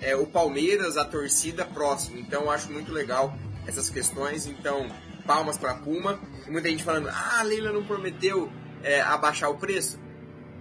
é, 0.00 0.14
o 0.16 0.26
Palmeiras, 0.26 0.96
a 0.96 1.04
torcida 1.04 1.64
próximo. 1.64 2.18
Então 2.18 2.42
eu 2.42 2.50
acho 2.50 2.70
muito 2.70 2.92
legal 2.92 3.36
essas 3.66 3.88
questões. 3.90 4.46
Então, 4.46 4.90
palmas 5.26 5.58
para 5.58 5.74
Puma. 5.74 6.20
E 6.46 6.50
muita 6.50 6.68
gente 6.68 6.82
falando, 6.82 7.08
ah, 7.08 7.40
a 7.40 7.42
Leila 7.42 7.72
não 7.72 7.84
prometeu 7.84 8.50
é, 8.82 9.00
abaixar 9.00 9.50
o 9.50 9.58
preço. 9.58 10.00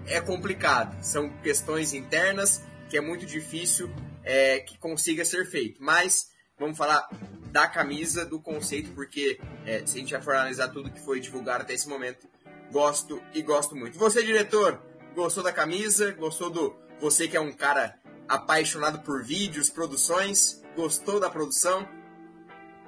É 0.05 0.21
complicado. 0.21 1.01
São 1.03 1.29
questões 1.41 1.93
internas 1.93 2.63
que 2.89 2.97
é 2.97 3.01
muito 3.01 3.25
difícil 3.25 3.89
é, 4.23 4.59
que 4.59 4.77
consiga 4.77 5.25
ser 5.25 5.45
feito. 5.45 5.81
Mas 5.81 6.27
vamos 6.59 6.77
falar 6.77 7.07
da 7.51 7.67
camisa, 7.67 8.25
do 8.25 8.39
conceito, 8.39 8.91
porque 8.91 9.39
é, 9.65 9.85
se 9.85 9.97
a 9.97 9.99
gente 10.01 10.21
for 10.21 10.35
analisar 10.35 10.69
tudo 10.69 10.91
que 10.91 10.99
foi 10.99 11.19
divulgado 11.19 11.63
até 11.63 11.73
esse 11.73 11.87
momento, 11.87 12.27
gosto 12.71 13.21
e 13.33 13.41
gosto 13.41 13.75
muito. 13.75 13.97
Você, 13.97 14.23
diretor, 14.23 14.81
gostou 15.15 15.43
da 15.43 15.51
camisa? 15.51 16.11
Gostou 16.13 16.49
do. 16.49 16.75
Você 16.99 17.27
que 17.27 17.37
é 17.37 17.41
um 17.41 17.53
cara 17.53 17.97
apaixonado 18.27 18.99
por 18.99 19.23
vídeos, 19.23 19.69
produções, 19.69 20.61
gostou 20.75 21.19
da 21.19 21.29
produção? 21.29 21.87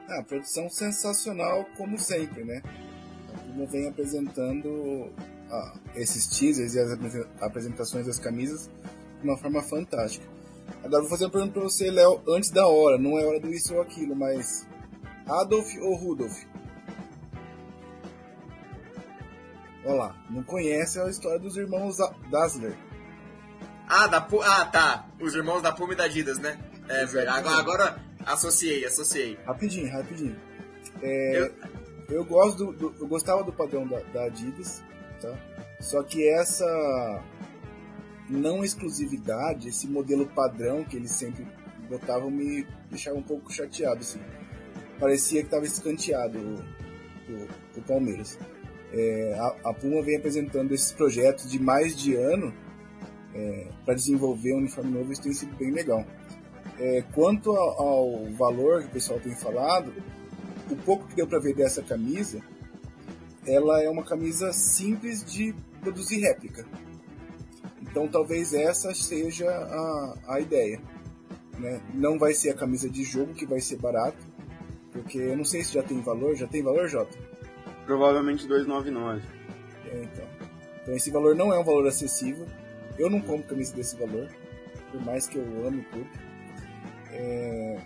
Ah, 0.07 0.23
produção 0.23 0.69
sensacional, 0.69 1.65
como 1.77 1.99
sempre, 1.99 2.43
né? 2.43 2.61
Como 3.45 3.67
vem 3.67 3.87
apresentando 3.87 5.13
ah, 5.51 5.77
esses 5.95 6.27
teasers 6.27 6.73
e 6.73 6.79
as 6.79 6.91
apresentações 7.39 8.07
das 8.07 8.19
camisas 8.19 8.69
de 9.21 9.27
uma 9.27 9.37
forma 9.37 9.61
fantástica. 9.61 10.25
Agora 10.83 11.01
vou 11.01 11.09
fazer 11.09 11.25
uma 11.25 11.31
pergunta 11.31 11.53
para 11.53 11.63
você, 11.63 11.91
Léo, 11.91 12.21
antes 12.27 12.49
da 12.49 12.65
hora, 12.67 12.97
não 12.97 13.17
é 13.17 13.25
hora 13.25 13.39
do 13.39 13.51
isso 13.51 13.75
ou 13.75 13.81
aquilo, 13.81 14.15
mas 14.15 14.67
Adolf 15.27 15.67
ou 15.81 15.95
Rudolf? 15.95 16.43
Olha 19.85 19.95
lá, 19.95 20.25
não 20.29 20.43
conhece 20.43 20.99
a 20.99 21.09
história 21.09 21.39
dos 21.39 21.55
irmãos 21.57 21.97
Dassler. 22.29 22.75
Ah, 23.87 24.07
da 24.07 24.17
ah, 24.17 24.65
tá. 24.65 25.07
Os 25.19 25.33
irmãos 25.33 25.61
da 25.61 25.71
Puma 25.71 25.93
e 25.93 25.95
da 25.95 26.03
Adidas, 26.03 26.37
né? 26.37 26.59
É 26.87 27.05
verdade. 27.05 27.39
Agora, 27.39 27.59
agora 27.59 28.05
associei, 28.25 28.85
associei. 28.85 29.37
Rapidinho, 29.45 29.91
rapidinho. 29.91 30.39
É, 31.01 31.39
eu... 31.39 31.53
eu 32.17 32.25
gosto 32.25 32.65
do, 32.65 32.73
do, 32.73 32.95
eu 32.99 33.07
gostava 33.07 33.43
do 33.43 33.51
padrão 33.51 33.87
da, 33.87 33.99
da 34.13 34.25
Adidas, 34.25 34.83
tá? 35.19 35.33
Só 35.79 36.03
que 36.03 36.27
essa 36.29 37.23
não 38.29 38.63
exclusividade, 38.63 39.69
esse 39.69 39.87
modelo 39.87 40.25
padrão 40.27 40.83
que 40.83 40.95
eles 40.95 41.11
sempre 41.11 41.45
botavam 41.89 42.29
me 42.29 42.65
deixava 42.89 43.17
um 43.17 43.23
pouco 43.23 43.51
chateado, 43.51 44.01
assim. 44.01 44.19
Parecia 44.99 45.41
que 45.41 45.47
estava 45.47 45.65
escanteado 45.65 46.37
o, 46.37 47.79
o, 47.79 47.81
Palmeiras. 47.81 48.37
É, 48.91 49.35
a, 49.39 49.69
a, 49.69 49.73
Puma 49.73 50.01
vem 50.01 50.17
apresentando 50.17 50.73
esses 50.73 50.91
projetos 50.91 51.49
de 51.49 51.59
mais 51.59 51.97
de 51.97 52.15
ano 52.15 52.53
é, 53.33 53.67
para 53.85 53.93
desenvolver 53.93 54.53
um 54.53 54.57
uniforme 54.57 54.91
novo, 54.91 55.11
isso 55.11 55.21
tem 55.21 55.33
sido 55.33 55.55
bem 55.55 55.71
legal. 55.71 56.05
É, 56.79 57.03
quanto 57.13 57.51
ao, 57.51 57.81
ao, 57.81 58.25
valor 58.33 58.81
que 58.81 58.87
o 58.87 58.91
pessoal 58.91 59.19
tem 59.19 59.35
falado, 59.35 59.93
o 60.69 60.75
pouco 60.75 61.07
que 61.07 61.15
deu 61.15 61.27
para 61.27 61.39
ver 61.39 61.55
dessa 61.55 61.81
camisa, 61.81 62.41
ela 63.45 63.81
é 63.81 63.89
uma 63.89 64.03
camisa 64.03 64.51
simples 64.53 65.23
de 65.23 65.55
produzir 65.81 66.19
réplica. 66.19 66.65
Então 67.81 68.07
talvez 68.07 68.53
essa 68.53 68.93
seja 68.93 69.49
a, 69.49 70.15
a 70.27 70.39
ideia. 70.39 70.81
Né? 71.57 71.81
Não 71.93 72.17
vai 72.17 72.33
ser 72.33 72.51
a 72.51 72.55
camisa 72.55 72.89
de 72.89 73.03
jogo 73.03 73.33
que 73.33 73.45
vai 73.45 73.59
ser 73.59 73.77
barato, 73.77 74.17
porque 74.91 75.17
eu 75.17 75.35
não 75.35 75.45
sei 75.45 75.63
se 75.63 75.73
já 75.73 75.83
tem 75.83 76.01
valor. 76.01 76.35
Já 76.35 76.47
tem 76.47 76.63
valor, 76.63 76.87
Jota? 76.87 77.17
Provavelmente 77.85 78.47
299. 78.47 79.21
É, 79.85 80.03
então. 80.03 80.25
Então 80.81 80.95
esse 80.95 81.11
valor 81.11 81.35
não 81.35 81.53
é 81.53 81.59
um 81.59 81.63
valor 81.63 81.87
acessível. 81.87 82.45
Eu 82.97 83.09
não 83.09 83.21
compro 83.21 83.47
camisa 83.47 83.75
desse 83.75 83.95
valor, 83.95 84.27
por 84.91 85.01
mais 85.05 85.27
que 85.27 85.37
eu 85.37 85.67
ame 85.67 85.85
tudo. 85.91 86.09
É, 87.11 87.79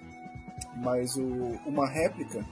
mas 0.78 1.16
o, 1.16 1.26
uma 1.66 1.88
réplica 1.88 2.44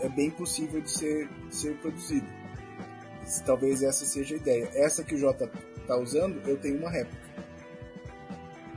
é 0.00 0.08
bem 0.08 0.30
possível 0.30 0.80
de 0.80 0.90
ser, 0.90 1.28
de 1.48 1.54
ser 1.54 1.76
produzido. 1.76 2.26
Talvez 3.44 3.82
essa 3.82 4.04
seja 4.04 4.34
a 4.34 4.38
ideia. 4.38 4.70
Essa 4.74 5.04
que 5.04 5.14
o 5.14 5.18
Jota 5.18 5.50
está 5.90 5.96
usando, 5.96 6.40
eu 6.48 6.56
tenho 6.56 6.78
uma 6.78 6.90
réplica. 6.90 7.20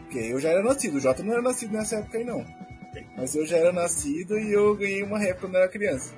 Porque 0.03 0.19
eu 0.19 0.39
já 0.39 0.49
era 0.49 0.63
nascido, 0.63 0.97
o 0.97 0.99
Jota 0.99 1.23
não 1.23 1.33
era 1.33 1.41
nascido 1.41 1.73
nessa 1.73 1.97
época 1.97 2.17
aí 2.17 2.23
não. 2.23 2.45
Mas 3.15 3.35
eu 3.35 3.45
já 3.45 3.57
era 3.57 3.71
nascido 3.71 4.37
e 4.37 4.51
eu 4.51 4.75
ganhei 4.75 5.03
uma 5.03 5.19
réplica 5.19 5.41
quando 5.41 5.55
eu 5.55 5.61
era 5.61 5.71
criança. 5.71 6.13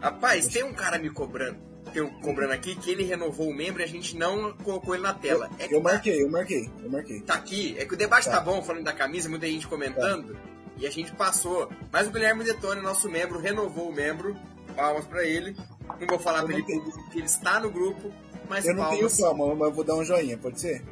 Rapaz, 0.00 0.46
tem 0.48 0.62
um 0.62 0.74
cara 0.74 0.98
me 0.98 1.10
cobrando 1.10 1.66
eu 1.94 2.10
cobrando 2.20 2.52
aqui 2.52 2.76
que 2.76 2.90
ele 2.90 3.04
renovou 3.04 3.48
o 3.48 3.54
membro 3.54 3.80
e 3.80 3.84
a 3.84 3.88
gente 3.88 4.16
não 4.18 4.52
colocou 4.58 4.94
ele 4.94 5.02
na 5.02 5.14
tela. 5.14 5.48
Eu, 5.58 5.66
é 5.66 5.74
eu 5.74 5.80
marquei, 5.80 6.22
eu 6.22 6.30
marquei, 6.30 6.70
eu 6.82 6.90
marquei. 6.90 7.20
Tá 7.22 7.34
aqui, 7.34 7.74
é 7.78 7.86
que 7.86 7.94
o 7.94 7.96
debate 7.96 8.26
tá, 8.26 8.32
tá 8.32 8.40
bom 8.40 8.62
falando 8.62 8.84
da 8.84 8.92
camisa, 8.92 9.30
muita 9.30 9.46
gente 9.46 9.66
comentando, 9.66 10.34
tá. 10.34 10.40
e 10.76 10.86
a 10.86 10.90
gente 10.90 11.12
passou. 11.12 11.70
Mas 11.90 12.06
o 12.06 12.10
Guilherme 12.10 12.44
Detone, 12.44 12.82
nosso 12.82 13.08
membro, 13.08 13.38
renovou 13.38 13.88
o 13.88 13.94
membro, 13.94 14.36
palmas 14.74 15.06
pra 15.06 15.24
ele. 15.24 15.56
Não 15.88 16.06
vou 16.06 16.18
falar 16.18 16.40
eu 16.40 16.46
pra 16.46 16.54
ele 16.54 16.62
que 16.64 16.72
ele 17.18 17.26
está 17.26 17.60
no 17.60 17.70
grupo, 17.70 18.12
mas 18.48 18.66
Eu 18.66 18.74
não 18.74 18.84
palmas. 18.84 19.16
tenho 19.16 19.28
palma, 19.36 19.54
mas 19.54 19.68
eu 19.68 19.74
vou 19.74 19.84
dar 19.84 19.94
um 19.94 20.04
joinha, 20.04 20.36
pode 20.36 20.60
ser? 20.60 20.84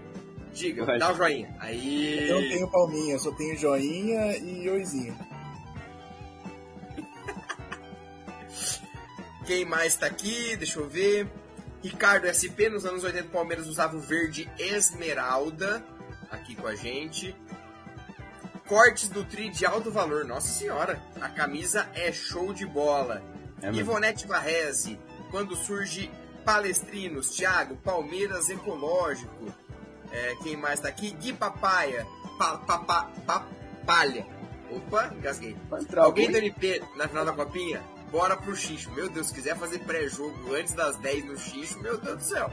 Diga, 0.52 0.84
Vai. 0.84 0.98
dá 0.98 1.12
um 1.12 1.16
joinha. 1.16 1.54
Aí... 1.58 2.28
Eu 2.28 2.40
não 2.40 2.48
tenho 2.48 2.70
palminha, 2.70 3.14
eu 3.14 3.18
só 3.18 3.32
tenho 3.32 3.56
joinha 3.58 4.36
e 4.36 4.68
oizinho. 4.70 5.16
Quem 9.46 9.64
mais 9.64 9.94
tá 9.96 10.06
aqui? 10.06 10.56
Deixa 10.56 10.78
eu 10.78 10.88
ver. 10.88 11.28
Ricardo 11.82 12.26
SP, 12.32 12.70
nos 12.70 12.86
anos 12.86 13.04
80 13.04 13.28
o 13.28 13.30
Palmeiras 13.30 13.66
usava 13.66 13.96
o 13.96 14.00
verde 14.00 14.50
esmeralda. 14.58 15.84
Aqui 16.30 16.54
com 16.54 16.66
a 16.66 16.74
gente. 16.74 17.34
Cortes 18.66 19.08
do 19.08 19.24
tri 19.24 19.50
de 19.50 19.66
alto 19.66 19.90
valor. 19.90 20.24
Nossa 20.24 20.48
senhora, 20.48 21.00
a 21.20 21.28
camisa 21.28 21.86
é 21.94 22.10
show 22.10 22.54
de 22.54 22.64
bola. 22.64 23.22
É 23.62 23.70
Ivonete 23.70 24.26
Varrese, 24.26 24.98
quando 25.30 25.56
surge 25.56 26.10
Palestrinos, 26.44 27.30
Thiago, 27.30 27.76
Palmeiras 27.76 28.48
Ecológico. 28.48 29.52
É, 30.10 30.36
quem 30.42 30.56
mais 30.56 30.80
tá 30.80 30.88
aqui? 30.88 31.10
Gui 31.10 31.32
Papaya, 31.32 32.06
pa, 32.38 32.58
pa, 32.58 32.78
pa, 32.78 33.10
Papalha. 33.26 34.26
Opa, 34.70 35.12
engasguei. 35.16 35.56
Alguém 35.96 36.30
do 36.30 36.38
NP 36.38 36.82
na 36.96 37.08
final 37.08 37.24
da 37.24 37.32
copinha? 37.32 37.82
bora 38.14 38.36
pro 38.36 38.54
xixo. 38.54 38.92
Meu 38.92 39.08
Deus, 39.08 39.26
se 39.26 39.34
quiser 39.34 39.56
fazer 39.56 39.80
pré-jogo 39.80 40.54
antes 40.54 40.72
das 40.72 40.96
10 40.98 41.24
no 41.24 41.36
xixo, 41.36 41.80
meu 41.80 41.98
Deus 41.98 42.18
do 42.18 42.22
céu. 42.22 42.48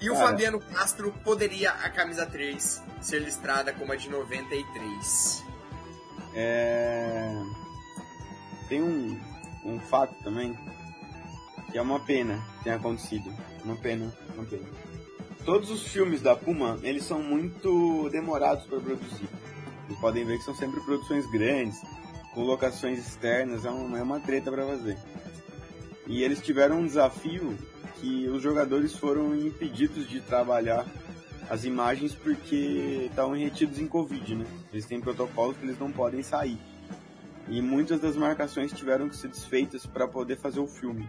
E 0.00 0.08
o 0.08 0.16
Fabiano 0.16 0.58
Castro 0.58 1.12
poderia 1.22 1.70
a 1.70 1.90
camisa 1.90 2.24
3 2.24 2.82
ser 3.02 3.18
listrada 3.18 3.74
como 3.74 3.92
a 3.92 3.96
de 3.96 4.08
93. 4.08 5.44
É... 6.34 7.30
tem 8.74 8.82
um, 8.82 9.16
um 9.64 9.78
fato 9.78 10.12
também 10.24 10.52
que 11.70 11.78
é 11.78 11.82
uma 11.82 12.00
pena 12.00 12.44
que 12.58 12.64
tenha 12.64 12.74
acontecido. 12.74 13.32
Uma 13.64 13.76
pena, 13.76 14.12
uma 14.34 14.44
pena. 14.44 14.64
Todos 15.44 15.70
os 15.70 15.86
filmes 15.86 16.20
da 16.20 16.34
Puma, 16.34 16.80
eles 16.82 17.04
são 17.04 17.22
muito 17.22 18.08
demorados 18.10 18.64
para 18.66 18.80
produzir. 18.80 19.28
Vocês 19.86 20.00
podem 20.00 20.24
ver 20.24 20.38
que 20.38 20.44
são 20.44 20.56
sempre 20.56 20.80
produções 20.80 21.24
grandes, 21.30 21.80
com 22.32 22.42
locações 22.42 22.98
externas, 22.98 23.64
é 23.64 23.70
uma, 23.70 23.96
é 23.96 24.02
uma 24.02 24.18
treta 24.18 24.50
para 24.50 24.66
fazer. 24.66 24.98
E 26.08 26.24
eles 26.24 26.40
tiveram 26.40 26.80
um 26.80 26.86
desafio 26.86 27.56
que 28.00 28.26
os 28.28 28.42
jogadores 28.42 28.96
foram 28.96 29.36
impedidos 29.36 30.08
de 30.08 30.20
trabalhar 30.20 30.84
as 31.48 31.64
imagens 31.64 32.12
porque 32.12 33.06
estavam 33.08 33.36
retidos 33.36 33.78
em 33.78 33.86
Covid, 33.86 34.34
né? 34.34 34.46
Eles 34.72 34.84
têm 34.84 35.00
protocolos 35.00 35.56
que 35.56 35.64
eles 35.64 35.78
não 35.78 35.92
podem 35.92 36.24
sair. 36.24 36.58
E 37.48 37.60
muitas 37.60 38.00
das 38.00 38.16
marcações 38.16 38.72
tiveram 38.72 39.08
que 39.08 39.16
ser 39.16 39.28
desfeitas 39.28 39.84
para 39.84 40.08
poder 40.08 40.36
fazer 40.36 40.60
o 40.60 40.66
filme. 40.66 41.08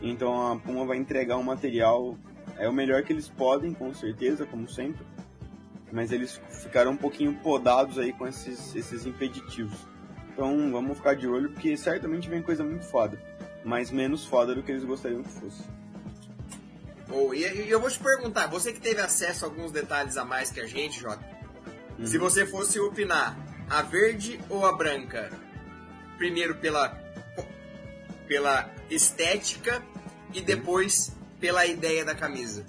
Então 0.00 0.52
a 0.52 0.56
Puma 0.56 0.84
vai 0.84 0.98
entregar 0.98 1.36
um 1.36 1.42
material, 1.42 2.16
é 2.56 2.68
o 2.68 2.72
melhor 2.72 3.02
que 3.02 3.12
eles 3.12 3.28
podem, 3.28 3.72
com 3.72 3.92
certeza, 3.92 4.46
como 4.46 4.68
sempre. 4.68 5.04
Mas 5.90 6.12
eles 6.12 6.40
ficaram 6.62 6.92
um 6.92 6.96
pouquinho 6.96 7.34
podados 7.34 7.98
aí 7.98 8.12
com 8.12 8.26
esses, 8.26 8.74
esses 8.74 9.06
impeditivos. 9.06 9.78
Então 10.32 10.70
vamos 10.70 10.96
ficar 10.96 11.14
de 11.14 11.26
olho, 11.26 11.50
porque 11.50 11.76
certamente 11.76 12.28
vem 12.28 12.42
coisa 12.42 12.64
muito 12.64 12.84
foda. 12.84 13.20
Mas 13.64 13.90
menos 13.90 14.26
foda 14.26 14.54
do 14.54 14.62
que 14.62 14.72
eles 14.72 14.84
gostariam 14.84 15.22
que 15.22 15.30
fosse. 15.30 15.62
Oh, 17.10 17.32
e 17.32 17.70
eu 17.70 17.80
vou 17.80 17.90
te 17.90 17.98
perguntar, 17.98 18.48
você 18.48 18.72
que 18.72 18.80
teve 18.80 19.00
acesso 19.00 19.44
a 19.44 19.48
alguns 19.48 19.70
detalhes 19.70 20.16
a 20.16 20.24
mais 20.24 20.50
que 20.50 20.60
a 20.60 20.66
gente, 20.66 21.00
Jota, 21.00 21.24
uhum. 21.98 22.06
se 22.06 22.18
você 22.18 22.44
fosse 22.44 22.80
opinar, 22.80 23.38
a 23.70 23.82
verde 23.82 24.40
ou 24.48 24.66
a 24.66 24.72
branca? 24.76 25.30
Primeiro 26.16 26.54
pela, 26.56 26.98
pela 28.26 28.70
estética 28.90 29.82
e 30.32 30.40
depois 30.40 31.14
pela 31.40 31.66
ideia 31.66 32.04
da 32.04 32.14
camisa. 32.14 32.64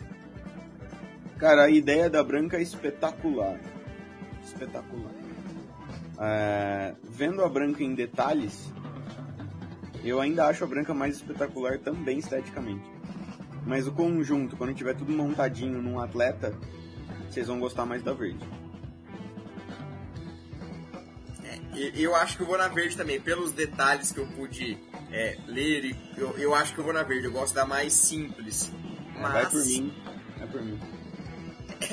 Cara, 1.38 1.66
a 1.66 1.70
ideia 1.70 2.10
da 2.10 2.24
branca 2.24 2.58
é 2.58 2.62
espetacular. 2.62 3.60
Espetacular. 4.44 5.12
É, 6.20 6.96
vendo 7.04 7.44
a 7.44 7.50
branca 7.50 7.84
em 7.84 7.94
detalhes, 7.94 8.72
eu 10.04 10.22
ainda 10.22 10.48
acho 10.48 10.64
a 10.64 10.68
branca 10.68 10.94
mais 10.94 11.16
espetacular 11.16 11.80
também 11.80 12.20
esteticamente. 12.20 12.86
Mas 13.66 13.88
o 13.88 13.92
conjunto, 13.92 14.56
quando 14.56 14.74
tiver 14.74 14.96
tudo 14.96 15.12
montadinho 15.12 15.82
num 15.82 16.00
atleta, 16.00 16.54
vocês 17.30 17.48
vão 17.48 17.60
gostar 17.60 17.86
mais 17.86 18.04
da 18.04 18.14
verde. 18.14 18.46
Eu 21.96 22.16
acho 22.16 22.38
que 22.38 22.44
eu 22.44 22.48
vou 22.48 22.58
na 22.58 22.68
verde 22.68 22.96
também, 22.96 23.20
pelos 23.20 23.52
detalhes 23.52 24.12
que 24.12 24.20
eu 24.20 24.28
pude 24.28 24.78
é, 25.12 25.38
ler, 25.48 25.96
eu, 26.18 26.38
eu 26.38 26.56
acho 26.56 26.74
que 26.74 26.80
eu 26.80 26.84
vou 26.84 26.94
na 26.94 27.04
verde, 27.04 27.26
eu 27.26 27.32
gosto 27.32 27.54
da 27.54 27.66
mais 27.66 27.94
simples. 27.94 28.72
Mas... 29.20 29.32
Vai 29.32 29.50
por 29.50 29.66
mim, 29.66 29.94
vai 30.38 30.48
por 30.48 30.62
mim. 30.62 30.80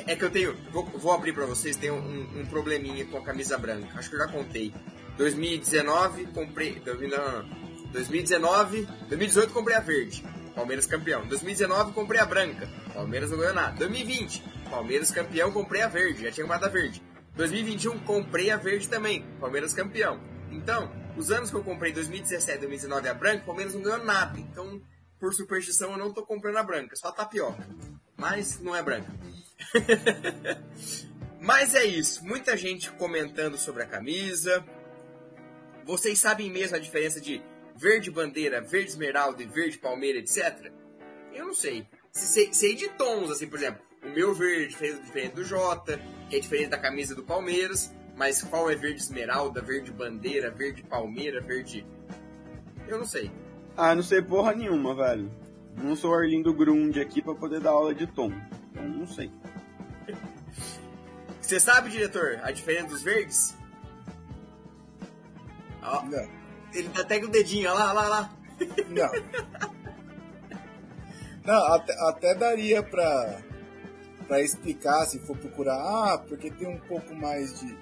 É, 0.07 0.13
é 0.13 0.17
que 0.17 0.25
eu 0.25 0.31
tenho, 0.31 0.57
vou, 0.71 0.85
vou 0.85 1.13
abrir 1.13 1.33
para 1.33 1.47
vocês, 1.47 1.77
tem 1.77 1.91
um, 1.91 2.41
um, 2.41 2.47
probleminha 2.47 3.05
com 3.07 3.19
a 3.19 3.23
camisa 3.23 3.59
branca, 3.59 3.99
acho 3.99 4.09
que 4.09 4.17
eu 4.17 4.21
já 4.21 4.29
contei. 4.29 4.73
2019, 5.17 6.27
comprei, 6.27 6.81
não, 6.85 6.95
não, 6.95 7.43
não. 7.43 7.49
2019, 7.93 8.89
2018 9.09 9.53
comprei 9.53 9.77
a 9.77 9.81
verde. 9.81 10.25
Palmeiras 10.55 10.87
campeão. 10.87 11.27
2019 11.27 11.93
comprei 11.93 12.21
a 12.21 12.27
branca, 12.27 12.69
Palmeiras 12.93 13.31
não 13.31 13.39
ganhou 13.39 13.55
nada. 13.55 13.77
2020, 13.79 14.43
Palmeiras 14.71 15.11
campeão, 15.11 15.51
comprei 15.51 15.83
a 15.83 15.89
verde, 15.89 16.25
já 16.25 16.31
tinha 16.31 16.45
comprado 16.45 16.65
a 16.65 16.69
verde. 16.69 17.03
2021 17.35 17.99
comprei 18.01 18.51
a 18.51 18.57
verde 18.57 18.89
também, 18.89 19.25
Palmeiras 19.41 19.73
campeão. 19.73 20.21
Então, 20.51 20.93
os 21.17 21.31
anos 21.31 21.51
que 21.51 21.57
eu 21.57 21.65
comprei 21.65 21.93
2017 21.93 22.59
2019 22.59 23.09
a 23.09 23.15
branca, 23.15 23.45
Palmeiras 23.45 23.75
não 23.75 23.83
ganhou 23.83 24.05
nada. 24.05 24.39
Então, 24.39 24.81
por 25.19 25.33
superstição, 25.33 25.93
eu 25.93 25.99
não 25.99 26.13
tô 26.13 26.25
comprando 26.25 26.57
a 26.57 26.63
branca, 26.63 26.97
só 26.97 27.09
a 27.09 27.13
tapioca. 27.13 27.67
Mas 28.17 28.61
não 28.61 28.77
é 28.77 28.83
branca. 28.83 29.11
Mas 31.41 31.75
é 31.75 31.85
isso, 31.85 32.25
muita 32.25 32.57
gente 32.57 32.91
comentando 32.93 33.57
sobre 33.57 33.83
a 33.83 33.87
camisa. 33.87 34.65
Vocês 35.85 36.21
sabem 36.21 36.51
mesmo 36.51 36.77
a 36.77 36.81
diferença 36.81 37.21
de 37.21 37.43
verde 37.77 38.11
bandeira, 38.11 38.61
verde 38.61 38.91
esmeralda 38.91 39.43
e 39.43 39.47
verde 39.47 39.79
palmeira, 39.79 40.19
etc. 40.19 40.73
Eu 41.33 41.47
não 41.47 41.55
sei. 41.55 41.87
Sei, 42.13 42.53
sei 42.53 42.75
de 42.75 42.89
tons, 42.91 43.31
assim, 43.31 43.49
por 43.49 43.59
exemplo, 43.59 43.83
o 44.03 44.11
meu 44.11 44.35
verde 44.35 44.77
é 44.81 44.93
diferente 44.93 45.35
do 45.35 45.45
Jota, 45.45 46.01
que 46.29 46.37
é 46.37 46.41
diferente 46.41 46.71
da 46.71 46.79
camisa 46.79 47.15
do 47.15 47.23
Palmeiras, 47.23 47.95
mas 48.17 48.43
qual 48.43 48.71
é 48.71 48.75
verde 48.75 49.01
esmeralda, 49.01 49.63
verde 49.63 49.93
bandeira, 49.93 50.51
verde 50.51 50.83
palmeira, 50.83 51.41
verde. 51.41 51.87
Eu 52.89 52.99
não 52.99 53.07
sei. 53.07 53.31
Ah, 53.77 53.95
não 53.95 54.03
sei 54.03 54.21
porra 54.21 54.55
nenhuma, 54.55 54.95
velho. 54.95 55.31
Não 55.77 55.97
sou 55.97 56.15
Arlindo 56.15 56.53
Grund 56.53 56.99
aqui 56.99 57.23
para 57.23 57.35
poder 57.35 57.61
dar 57.61 57.71
aula 57.71 57.95
de 57.95 58.07
tom. 58.07 58.33
Então 58.71 58.87
não 58.87 59.07
sei. 59.07 59.31
Você 61.41 61.59
sabe, 61.59 61.91
diretor, 61.91 62.41
a 62.43 62.51
diferença 62.51 62.89
dos 62.89 63.03
verdes? 63.03 63.55
Ó. 65.83 66.03
Não. 66.05 66.29
Ele 66.75 66.91
até 66.99 67.19
com 67.21 67.27
o 67.27 67.31
dedinho, 67.31 67.71
ó 67.71 67.75
lá, 67.75 67.93
lá, 67.93 68.09
lá. 68.09 68.33
Não. 68.89 69.73
Não, 71.45 71.75
até, 71.75 71.93
até 72.09 72.35
daria 72.37 72.85
pra, 72.85 73.43
pra 74.33 74.41
explicar 74.41 75.05
se 75.05 75.19
for 75.19 75.37
procurar. 75.37 75.77
Ah, 75.77 76.17
porque 76.17 76.51
tem 76.51 76.67
um 76.67 76.79
pouco 76.79 77.15
mais 77.15 77.61
de, 77.61 77.77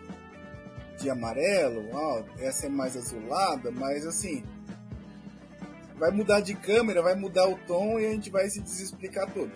de 0.98 1.08
amarelo, 1.08 1.88
ah, 1.96 2.24
essa 2.40 2.66
é 2.66 2.68
mais 2.68 2.96
azulada, 2.96 3.70
mas 3.70 4.04
assim. 4.04 4.42
Vai 5.94 6.10
mudar 6.10 6.40
de 6.40 6.54
câmera, 6.54 7.02
vai 7.02 7.14
mudar 7.14 7.46
o 7.46 7.56
tom 7.68 8.00
e 8.00 8.06
a 8.06 8.10
gente 8.10 8.30
vai 8.30 8.48
se 8.48 8.60
desexplicar 8.60 9.30
todo. 9.32 9.52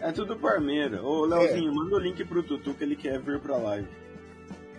É 0.00 0.12
tudo 0.12 0.38
Parmeira. 0.38 1.02
Ô, 1.02 1.26
Leozinho, 1.26 1.70
é. 1.70 1.74
manda 1.74 1.96
o 1.96 1.98
link 1.98 2.24
pro 2.24 2.42
Tutu 2.42 2.72
que 2.74 2.84
ele 2.84 2.96
quer 2.96 3.20
vir 3.20 3.40
pra 3.40 3.56
live 3.56 3.88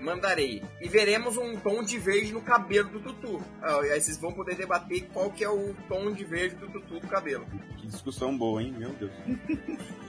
mandarei. 0.05 0.61
E 0.79 0.87
veremos 0.87 1.35
um 1.35 1.55
tom 1.57 1.81
de 1.81 1.97
verde 1.97 2.31
no 2.31 2.39
cabelo 2.39 2.89
do 2.89 2.99
Tutu. 2.99 3.41
Ah, 3.59 3.79
aí 3.79 3.99
vocês 3.99 4.17
vão 4.19 4.31
poder 4.31 4.55
debater 4.55 5.07
qual 5.11 5.31
que 5.31 5.43
é 5.43 5.49
o 5.49 5.73
tom 5.89 6.11
de 6.11 6.23
verde 6.23 6.55
do 6.57 6.69
Tutu 6.69 6.99
do 6.99 7.07
cabelo. 7.07 7.43
Que 7.77 7.87
discussão 7.87 8.37
boa, 8.37 8.61
hein? 8.61 8.71
Meu 8.77 8.91
Deus. 8.91 9.11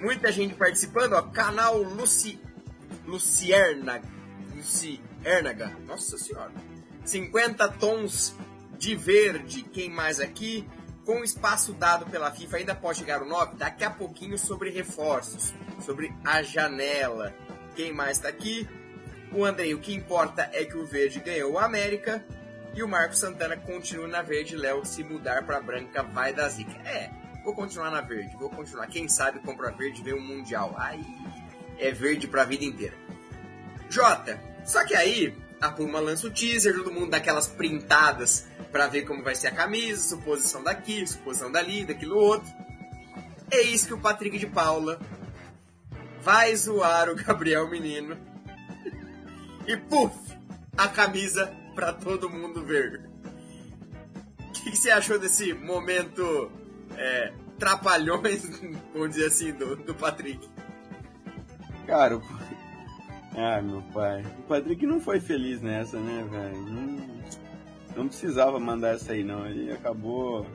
Muita 0.00 0.32
gente 0.32 0.54
participando, 0.54 1.12
ó. 1.12 1.22
Canal 1.22 1.76
Luci... 1.82 2.40
Lucierna... 3.06 4.00
Luciernaga. 4.54 5.76
Nossa 5.86 6.16
senhora. 6.16 6.52
50 7.04 7.68
tons 7.72 8.34
de 8.78 8.96
verde. 8.96 9.62
Quem 9.62 9.90
mais 9.90 10.20
aqui? 10.20 10.66
Com 11.04 11.24
espaço 11.24 11.72
dado 11.72 12.06
pela 12.06 12.30
FIFA, 12.30 12.58
ainda 12.58 12.74
pode 12.74 12.98
chegar 12.98 13.22
o 13.22 13.26
9? 13.26 13.56
Daqui 13.56 13.84
a 13.84 13.90
pouquinho 13.90 14.38
sobre 14.38 14.70
reforços. 14.70 15.52
Sobre 15.84 16.12
a 16.24 16.42
janela. 16.42 17.34
Quem 17.76 17.92
mais 17.92 18.16
está 18.16 18.28
aqui? 18.28 18.68
O 19.32 19.44
Andrei, 19.44 19.74
o 19.74 19.80
que 19.80 19.94
importa 19.94 20.48
é 20.52 20.64
que 20.64 20.76
o 20.76 20.86
verde 20.86 21.20
ganhou 21.20 21.52
o 21.52 21.58
América 21.58 22.24
e 22.74 22.82
o 22.82 22.88
Marcos 22.88 23.18
Santana 23.18 23.56
continua 23.56 24.08
na 24.08 24.22
verde. 24.22 24.56
Léo, 24.56 24.84
se 24.84 25.04
mudar 25.04 25.44
para 25.44 25.60
branca, 25.60 26.02
vai 26.02 26.32
dar 26.32 26.48
zica. 26.48 26.76
É, 26.88 27.10
vou 27.44 27.54
continuar 27.54 27.90
na 27.90 28.00
verde, 28.00 28.36
vou 28.36 28.50
continuar. 28.50 28.86
Quem 28.86 29.08
sabe 29.08 29.40
compra 29.40 29.70
verde 29.70 30.02
vem 30.02 30.14
um 30.14 30.20
Mundial. 30.20 30.74
Aí 30.78 31.04
é 31.78 31.90
verde 31.90 32.28
pra 32.28 32.44
vida 32.44 32.64
inteira. 32.64 32.94
Jota, 33.88 34.40
só 34.64 34.84
que 34.84 34.94
aí 34.94 35.36
a 35.60 35.70
Puma 35.70 36.00
lança 36.00 36.26
o 36.26 36.30
teaser, 36.30 36.74
todo 36.74 36.92
mundo 36.92 37.10
dá 37.10 37.16
aquelas 37.18 37.46
printadas 37.46 38.46
para 38.70 38.86
ver 38.86 39.02
como 39.02 39.22
vai 39.22 39.34
ser 39.34 39.48
a 39.48 39.54
camisa, 39.54 40.00
suposição 40.00 40.62
daqui, 40.62 41.06
suposição 41.06 41.50
dali, 41.50 41.84
daquilo 41.84 42.16
outro. 42.16 42.50
É 43.50 43.62
isso 43.62 43.86
que 43.86 43.94
o 43.94 43.98
Patrick 43.98 44.38
de 44.38 44.46
Paula 44.46 45.00
vai 46.22 46.54
zoar 46.54 47.10
o 47.10 47.16
Gabriel 47.16 47.68
Menino 47.68 48.16
e 49.66 49.76
puf, 49.76 50.14
a 50.76 50.88
camisa 50.88 51.52
para 51.74 51.92
todo 51.92 52.30
mundo 52.30 52.64
ver. 52.64 53.08
O 54.38 54.52
que, 54.52 54.70
que, 54.70 54.76
você 54.76 54.90
achou 54.90 55.18
desse 55.18 55.52
momento 55.54 56.50
é, 57.00 57.32
trapalhões, 57.58 58.44
vamos 58.92 59.10
dizer 59.10 59.26
assim, 59.26 59.52
do, 59.52 59.74
do 59.74 59.94
Patrick? 59.94 60.48
Cara, 61.86 62.18
o... 62.18 62.22
ah, 63.36 63.60
meu 63.62 63.82
pai, 63.92 64.24
o 64.38 64.42
Patrick 64.42 64.86
não 64.86 65.00
foi 65.00 65.18
feliz 65.18 65.62
nessa, 65.62 65.98
né, 65.98 66.24
velho? 66.30 66.60
Não, 66.60 67.20
não 67.96 68.08
precisava 68.08 68.60
mandar 68.60 68.94
essa 68.94 69.12
aí, 69.12 69.24
não. 69.24 69.46
Ele 69.46 69.72
acabou 69.72 70.46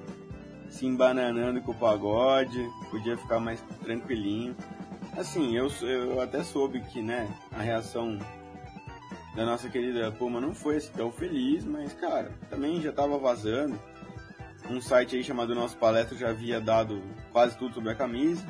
se 0.69 0.85
embananando 0.85 1.61
com 1.61 1.71
o 1.71 1.75
pagode, 1.75 2.69
podia 2.91 3.17
ficar 3.17 3.39
mais 3.39 3.61
tranquilinho. 3.83 4.55
Assim, 5.17 5.55
eu, 5.57 5.67
eu 5.81 6.21
até 6.21 6.43
soube 6.43 6.79
que, 6.81 7.01
né, 7.01 7.27
a 7.51 7.61
reação 7.61 8.19
da 9.35 9.45
nossa 9.45 9.67
querida 9.67 10.11
Puma 10.11 10.39
não 10.39 10.53
foi 10.53 10.77
assim 10.77 10.91
tão 10.95 11.11
feliz, 11.11 11.65
mas, 11.65 11.91
cara, 11.93 12.31
também 12.49 12.81
já 12.81 12.91
tava 12.91 13.17
vazando. 13.17 13.79
Um 14.69 14.81
site 14.81 15.15
aí 15.15 15.23
chamado 15.23 15.53
Nosso 15.53 15.77
Palestra 15.77 16.17
já 16.17 16.29
havia 16.29 16.59
dado 16.59 17.01
quase 17.31 17.57
tudo 17.57 17.75
sobre 17.75 17.91
a 17.91 17.95
camisa. 17.95 18.45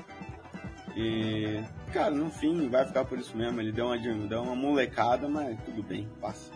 E, 0.96 1.62
cara, 1.92 2.12
no 2.12 2.32
fim 2.32 2.70
vai 2.70 2.86
ficar 2.86 3.04
por 3.04 3.20
isso 3.20 3.36
mesmo. 3.36 3.60
Ele 3.60 3.72
deu 3.72 3.88
uma, 3.88 3.98
deu 3.98 4.42
uma 4.42 4.56
molecada, 4.56 5.28
mas 5.28 5.58
tudo 5.66 5.84
bem, 5.84 6.08
passa. 6.22 6.52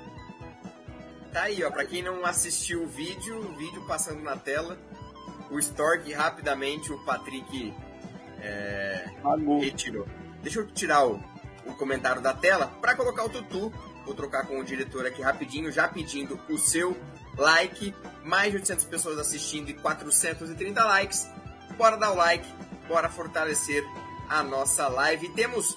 Tá 1.33 1.43
aí, 1.43 1.63
ó, 1.63 1.69
pra 1.69 1.85
quem 1.85 2.01
não 2.01 2.25
assistiu 2.25 2.83
o 2.83 2.87
vídeo, 2.87 3.37
o 3.37 3.55
vídeo 3.55 3.85
passando 3.85 4.23
na 4.23 4.35
tela, 4.35 4.77
o 5.51 5.59
Stork 5.59 6.11
rapidamente, 6.13 6.91
o 6.91 6.97
Patrick 7.05 7.73
é, 8.41 9.09
retirou. 9.59 10.07
Deixa 10.41 10.59
eu 10.59 10.67
tirar 10.67 11.05
o, 11.05 11.21
o 11.65 11.73
comentário 11.75 12.21
da 12.21 12.33
tela 12.33 12.67
para 12.81 12.95
colocar 12.95 13.25
o 13.25 13.29
Tutu. 13.29 13.71
Vou 14.05 14.15
trocar 14.15 14.47
com 14.47 14.59
o 14.59 14.63
diretor 14.63 15.05
aqui 15.05 15.21
rapidinho, 15.21 15.71
já 15.71 15.87
pedindo 15.87 16.39
o 16.49 16.57
seu 16.57 16.97
like. 17.39 17.93
Mais 18.23 18.51
de 18.51 18.57
800 18.57 18.85
pessoas 18.85 19.17
assistindo 19.17 19.69
e 19.69 19.73
430 19.73 20.83
likes. 20.83 21.27
Bora 21.77 21.97
dar 21.97 22.11
o 22.11 22.15
like, 22.15 22.47
bora 22.87 23.09
fortalecer 23.09 23.83
a 24.27 24.43
nossa 24.43 24.87
live. 24.87 25.27
E 25.27 25.29
temos 25.29 25.75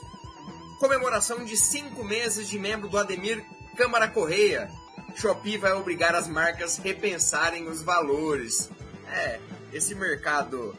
comemoração 0.78 1.44
de 1.44 1.56
5 1.56 2.04
meses 2.04 2.48
de 2.48 2.58
membro 2.58 2.88
do 2.88 2.98
Ademir 2.98 3.44
Câmara 3.76 4.08
Correia. 4.08 4.68
Shopee 5.14 5.56
vai 5.56 5.72
obrigar 5.72 6.14
as 6.14 6.26
marcas 6.26 6.78
a 6.78 6.82
repensarem 6.82 7.68
os 7.68 7.82
valores. 7.82 8.70
É, 9.08 9.38
esse 9.72 9.94
mercado 9.94 10.76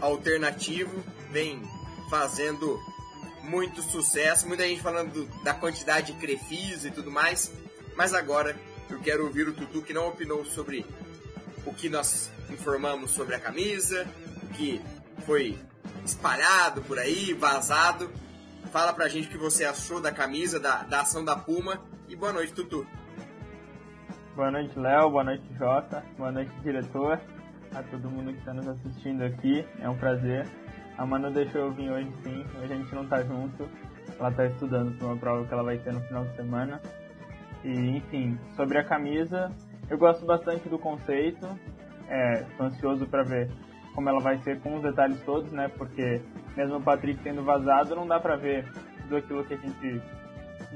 alternativo 0.00 1.02
vem 1.30 1.62
fazendo 2.10 2.78
muito 3.42 3.82
sucesso, 3.82 4.46
muita 4.46 4.64
gente 4.64 4.82
falando 4.82 5.26
da 5.42 5.54
quantidade 5.54 6.12
de 6.12 6.18
crefis 6.18 6.84
e 6.84 6.90
tudo 6.90 7.10
mais, 7.10 7.52
mas 7.96 8.12
agora 8.12 8.58
eu 8.90 9.00
quero 9.00 9.24
ouvir 9.24 9.48
o 9.48 9.52
Tutu 9.52 9.82
que 9.82 9.92
não 9.92 10.08
opinou 10.08 10.44
sobre 10.44 10.84
o 11.64 11.72
que 11.72 11.88
nós 11.88 12.30
informamos 12.50 13.10
sobre 13.10 13.34
a 13.34 13.40
camisa, 13.40 14.06
o 14.42 14.46
que 14.48 14.80
foi 15.24 15.58
espalhado 16.04 16.82
por 16.82 16.98
aí, 16.98 17.32
vazado. 17.32 18.10
Fala 18.72 18.92
pra 18.92 19.08
gente 19.08 19.28
o 19.28 19.30
que 19.30 19.38
você 19.38 19.64
achou 19.64 20.00
da 20.00 20.12
camisa, 20.12 20.60
da, 20.60 20.82
da 20.82 21.00
ação 21.00 21.24
da 21.24 21.36
Puma 21.36 21.82
e 22.08 22.14
boa 22.14 22.32
noite, 22.32 22.52
Tutu. 22.52 22.86
Boa 24.36 24.50
noite, 24.50 24.78
Léo. 24.78 25.10
Boa 25.10 25.24
noite, 25.24 25.44
Jota. 25.58 26.04
Boa 26.18 26.30
noite, 26.30 26.52
diretor. 26.62 27.18
A 27.74 27.82
todo 27.82 28.10
mundo 28.10 28.32
que 28.32 28.38
está 28.38 28.52
nos 28.52 28.68
assistindo 28.68 29.22
aqui. 29.22 29.66
É 29.80 29.88
um 29.88 29.96
prazer. 29.96 30.46
A 30.98 31.06
Manu 31.06 31.30
deixou 31.30 31.62
eu 31.62 31.72
vir 31.72 31.90
hoje 31.90 32.12
sim. 32.22 32.44
A 32.62 32.66
gente 32.66 32.94
não 32.94 33.06
tá 33.06 33.22
junto. 33.22 33.66
Ela 34.18 34.28
está 34.28 34.46
estudando 34.46 34.96
para 34.98 35.06
uma 35.06 35.16
prova 35.16 35.46
que 35.46 35.52
ela 35.54 35.62
vai 35.62 35.78
ter 35.78 35.92
no 35.92 36.00
final 36.02 36.24
de 36.26 36.36
semana. 36.36 36.80
E, 37.66 37.96
enfim, 37.96 38.38
sobre 38.54 38.78
a 38.78 38.84
camisa, 38.84 39.50
eu 39.90 39.98
gosto 39.98 40.24
bastante 40.24 40.68
do 40.68 40.78
conceito. 40.78 41.48
É, 42.08 42.44
tô 42.56 42.62
ansioso 42.62 43.06
para 43.06 43.24
ver 43.24 43.50
como 43.92 44.08
ela 44.08 44.20
vai 44.20 44.38
ser 44.38 44.60
com 44.60 44.76
os 44.76 44.82
detalhes 44.82 45.20
todos, 45.22 45.50
né? 45.50 45.68
Porque 45.76 46.20
mesmo 46.56 46.76
o 46.76 46.80
Patrick 46.80 47.20
tendo 47.24 47.42
vazado, 47.42 47.96
não 47.96 48.06
dá 48.06 48.20
para 48.20 48.36
ver 48.36 48.64
tudo 49.02 49.16
aquilo 49.16 49.44
que 49.44 49.54
a 49.54 49.56
gente 49.56 50.00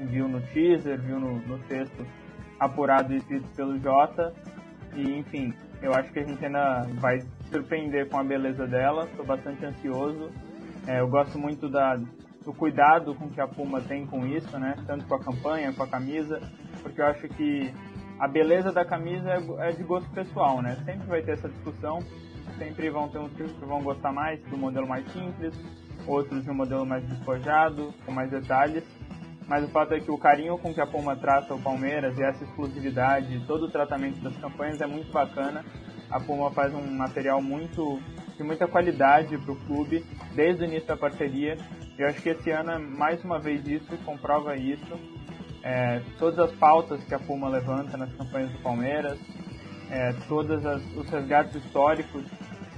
viu 0.09 0.27
no 0.27 0.41
teaser, 0.47 0.99
viu 0.99 1.17
no, 1.17 1.39
no 1.47 1.59
texto 1.59 2.05
apurado 2.59 3.13
e 3.13 3.17
escrito 3.17 3.47
pelo 3.55 3.79
Jota. 3.79 4.33
E, 4.93 5.17
enfim, 5.17 5.53
eu 5.81 5.93
acho 5.93 6.11
que 6.11 6.19
a 6.19 6.23
gente 6.23 6.45
ainda 6.45 6.85
vai 6.95 7.21
surpreender 7.49 8.09
com 8.09 8.19
a 8.19 8.23
beleza 8.23 8.67
dela. 8.67 9.05
Estou 9.05 9.25
bastante 9.25 9.65
ansioso. 9.65 10.29
É, 10.85 10.99
eu 10.99 11.07
gosto 11.07 11.39
muito 11.39 11.69
da, 11.69 11.97
do 12.43 12.53
cuidado 12.53 13.13
com 13.15 13.29
que 13.29 13.39
a 13.39 13.47
Puma 13.47 13.81
tem 13.81 14.05
com 14.05 14.25
isso, 14.25 14.57
né? 14.57 14.75
Tanto 14.87 15.05
com 15.05 15.15
a 15.15 15.19
campanha, 15.19 15.73
com 15.73 15.83
a 15.83 15.87
camisa, 15.87 16.41
porque 16.81 17.01
eu 17.01 17.05
acho 17.05 17.27
que 17.29 17.73
a 18.19 18.27
beleza 18.27 18.71
da 18.71 18.85
camisa 18.85 19.29
é, 19.29 19.69
é 19.69 19.71
de 19.71 19.83
gosto 19.83 20.09
pessoal, 20.11 20.61
né? 20.61 20.75
Sempre 20.85 21.07
vai 21.07 21.21
ter 21.21 21.33
essa 21.33 21.49
discussão. 21.49 21.99
Sempre 22.57 22.89
vão 22.89 23.07
ter 23.07 23.17
uns 23.17 23.31
que 23.31 23.43
vão 23.65 23.81
gostar 23.81 24.11
mais 24.11 24.39
do 24.43 24.57
modelo 24.57 24.87
mais 24.87 25.07
simples, 25.11 25.53
outros 26.05 26.43
de 26.43 26.51
um 26.51 26.53
modelo 26.53 26.85
mais 26.85 27.03
despojado, 27.07 27.93
com 28.05 28.11
mais 28.11 28.29
detalhes 28.29 28.83
mas 29.51 29.65
o 29.65 29.67
fato 29.67 29.93
é 29.93 29.99
que 29.99 30.09
o 30.09 30.17
carinho 30.17 30.57
com 30.57 30.73
que 30.73 30.79
a 30.79 30.87
Puma 30.87 31.13
trata 31.13 31.53
o 31.53 31.61
Palmeiras 31.61 32.17
e 32.17 32.23
essa 32.23 32.41
exclusividade, 32.41 33.43
todo 33.45 33.65
o 33.65 33.69
tratamento 33.69 34.21
das 34.21 34.33
campanhas 34.37 34.79
é 34.79 34.87
muito 34.87 35.11
bacana. 35.11 35.65
A 36.09 36.21
Puma 36.21 36.49
faz 36.51 36.73
um 36.73 36.81
material 36.95 37.41
muito 37.41 37.99
de 38.37 38.43
muita 38.43 38.65
qualidade 38.65 39.37
para 39.37 39.51
o 39.51 39.55
clube 39.65 40.05
desde 40.33 40.63
o 40.63 40.65
início 40.65 40.87
da 40.87 40.95
parceria. 40.95 41.57
Eu 41.97 42.07
acho 42.07 42.21
que 42.21 42.29
esse 42.29 42.49
ano, 42.49 42.79
mais 42.79 43.23
uma 43.23 43.39
vez, 43.39 43.67
isso 43.67 43.95
comprova 44.05 44.55
isso. 44.55 44.99
É, 45.63 46.01
todas 46.17 46.39
as 46.39 46.51
pautas 46.53 47.03
que 47.03 47.13
a 47.13 47.19
Puma 47.19 47.47
levanta 47.47 47.95
nas 47.95 48.11
campanhas 48.13 48.51
do 48.51 48.59
Palmeiras, 48.59 49.19
é, 49.89 50.13
todos 50.27 50.63
os 50.95 51.09
resgates 51.09 51.55
históricos, 51.55 52.25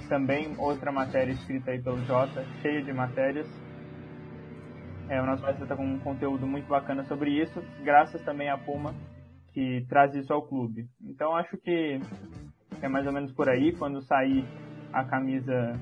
também 0.10 0.54
outra 0.58 0.92
matéria 0.92 1.32
escrita 1.32 1.72
aí 1.72 1.82
pelo 1.82 2.04
Jota, 2.06 2.46
cheia 2.62 2.84
de 2.84 2.92
matérias. 2.92 3.48
É, 5.10 5.22
o 5.22 5.26
nosso 5.26 5.42
site 5.44 5.62
está 5.62 5.76
com 5.76 5.86
um 5.86 6.00
conteúdo 6.00 6.46
muito 6.46 6.68
bacana 6.68 7.04
sobre 7.06 7.32
isso, 7.32 7.64
graças 7.84 8.22
também 8.24 8.50
à 8.50 8.58
Puma, 8.58 8.94
que 9.54 9.86
traz 9.88 10.14
isso 10.16 10.34
ao 10.34 10.42
clube. 10.42 10.88
Então 11.02 11.36
acho 11.36 11.58
que 11.58 12.00
é 12.82 12.88
mais 12.88 13.06
ou 13.06 13.14
menos 13.14 13.32
por 13.32 13.50
aí, 13.50 13.72
quando 13.74 14.02
sair 14.02 14.46
a 14.92 15.04
camisa, 15.04 15.80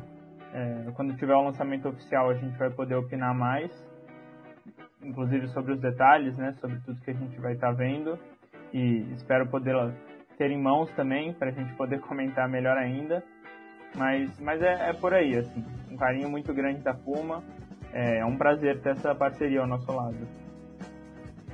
é, 0.54 0.92
quando 0.96 1.16
tiver 1.16 1.34
o 1.34 1.44
lançamento 1.44 1.88
oficial, 1.88 2.30
a 2.30 2.34
gente 2.34 2.58
vai 2.58 2.70
poder 2.70 2.96
opinar 2.96 3.34
mais, 3.34 3.72
inclusive 5.02 5.48
sobre 5.50 5.74
os 5.74 5.80
detalhes, 5.80 6.36
né, 6.38 6.56
sobre 6.60 6.78
tudo 6.86 7.02
que 7.02 7.12
a 7.12 7.16
gente 7.16 7.40
vai 7.40 7.54
estar 7.54 7.68
tá 7.68 7.74
vendo, 7.74 8.18
e 8.74 9.12
espero 9.14 9.48
poder 9.48 9.76
ter 10.38 10.52
em 10.52 10.62
mãos 10.62 10.90
também, 10.92 11.34
para 11.34 11.50
a 11.50 11.54
gente 11.54 11.74
poder 11.76 12.00
comentar 12.08 12.48
melhor 12.50 12.78
ainda. 12.78 13.24
Mas, 13.96 14.40
mas 14.40 14.62
é, 14.62 14.90
é 14.90 14.94
por 14.94 15.14
aí, 15.14 15.36
assim, 15.36 15.66
um 15.90 15.98
carinho 15.98 16.30
muito 16.30 16.54
grande 16.54 16.80
da 16.82 16.94
Puma, 16.94 17.44
é, 17.94 18.20
é 18.20 18.26
um 18.26 18.38
prazer 18.38 18.82
ter 18.82 18.92
essa 18.92 19.14
parceria 19.14 19.62
ao 19.62 19.68
nosso 19.68 19.92
lado. 19.92 20.28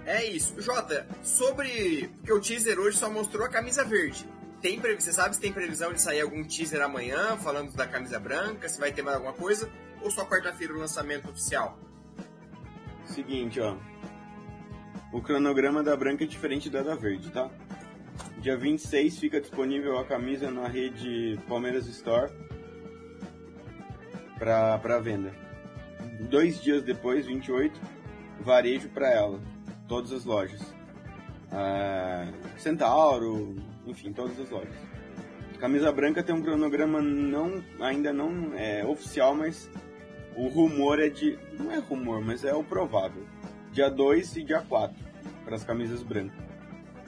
É 0.06 0.24
isso. 0.24 0.60
Jota, 0.62 1.06
sobre. 1.22 2.10
Porque 2.18 2.32
o 2.32 2.40
teaser 2.40 2.80
hoje 2.80 2.98
só 2.98 3.10
mostrou 3.10 3.46
a 3.46 3.50
camisa 3.50 3.84
verde. 3.84 4.26
Tem 4.62 4.80
pre... 4.80 4.96
Você 4.96 5.14
sabe 5.14 5.36
se 5.36 5.42
tem 5.42 5.54
previsão 5.54 5.94
de 5.94 6.02
sair 6.02 6.22
algum 6.22 6.44
teaser 6.44 6.82
amanhã, 6.82 7.38
falando 7.38 7.74
da 7.74 7.88
camisa 7.88 8.20
branca, 8.20 8.68
se 8.68 8.80
vai 8.80 8.92
ter 8.92 9.02
mais 9.02 9.16
alguma 9.16 9.34
coisa? 9.34 9.70
Ou 10.02 10.12
só 10.12 10.26
quarta-feira 10.26 10.74
o 10.74 10.78
lançamento 10.78 11.30
oficial? 11.30 11.78
Seguinte, 13.06 13.60
ó. 13.60 13.76
O 15.14 15.22
cronograma 15.22 15.82
da 15.82 15.96
branca 15.96 16.24
é 16.24 16.28
diferente 16.28 16.70
da 16.70 16.84
da 16.84 16.96
verde, 16.96 17.32
tá? 17.32 17.50
Dia 18.40 18.58
26 18.58 19.18
fica 19.20 19.40
disponível 19.40 19.98
a 19.98 20.06
camisa 20.06 20.52
na 20.52 20.68
rede 20.68 21.40
Palmeiras 21.48 21.88
Store 21.88 22.32
para 24.38 25.00
venda 25.00 25.48
dois 26.20 26.62
dias 26.62 26.84
depois, 26.84 27.26
28, 27.26 27.80
varejo 28.42 28.90
para 28.90 29.10
ela, 29.10 29.40
todas 29.88 30.12
as 30.12 30.26
lojas. 30.26 30.62
Uh, 31.52 32.34
Centauro, 32.58 33.56
enfim, 33.88 34.12
todas 34.12 34.40
as 34.40 34.50
lojas. 34.50 34.76
Camisa 35.60 35.92
Branca 35.92 36.22
tem 36.22 36.36
um 36.36 36.42
cronograma 36.42 37.02
não, 37.02 37.64
ainda 37.80 38.14
não 38.14 38.54
é 38.56 38.86
oficial, 38.86 39.34
mas 39.34 39.70
o 40.36 40.48
rumor 40.48 41.00
é 41.00 41.10
de. 41.10 41.38
Não 41.58 41.72
é 41.72 41.80
rumor, 41.80 42.22
mas 42.22 42.46
é 42.46 42.54
o 42.54 42.64
provável. 42.64 43.26
Dia 43.72 43.90
2 43.90 44.38
e 44.38 44.44
dia 44.44 44.62
4 44.62 44.96
para 45.44 45.56
as 45.56 45.64
camisas 45.64 46.04
brancas. 46.04 46.38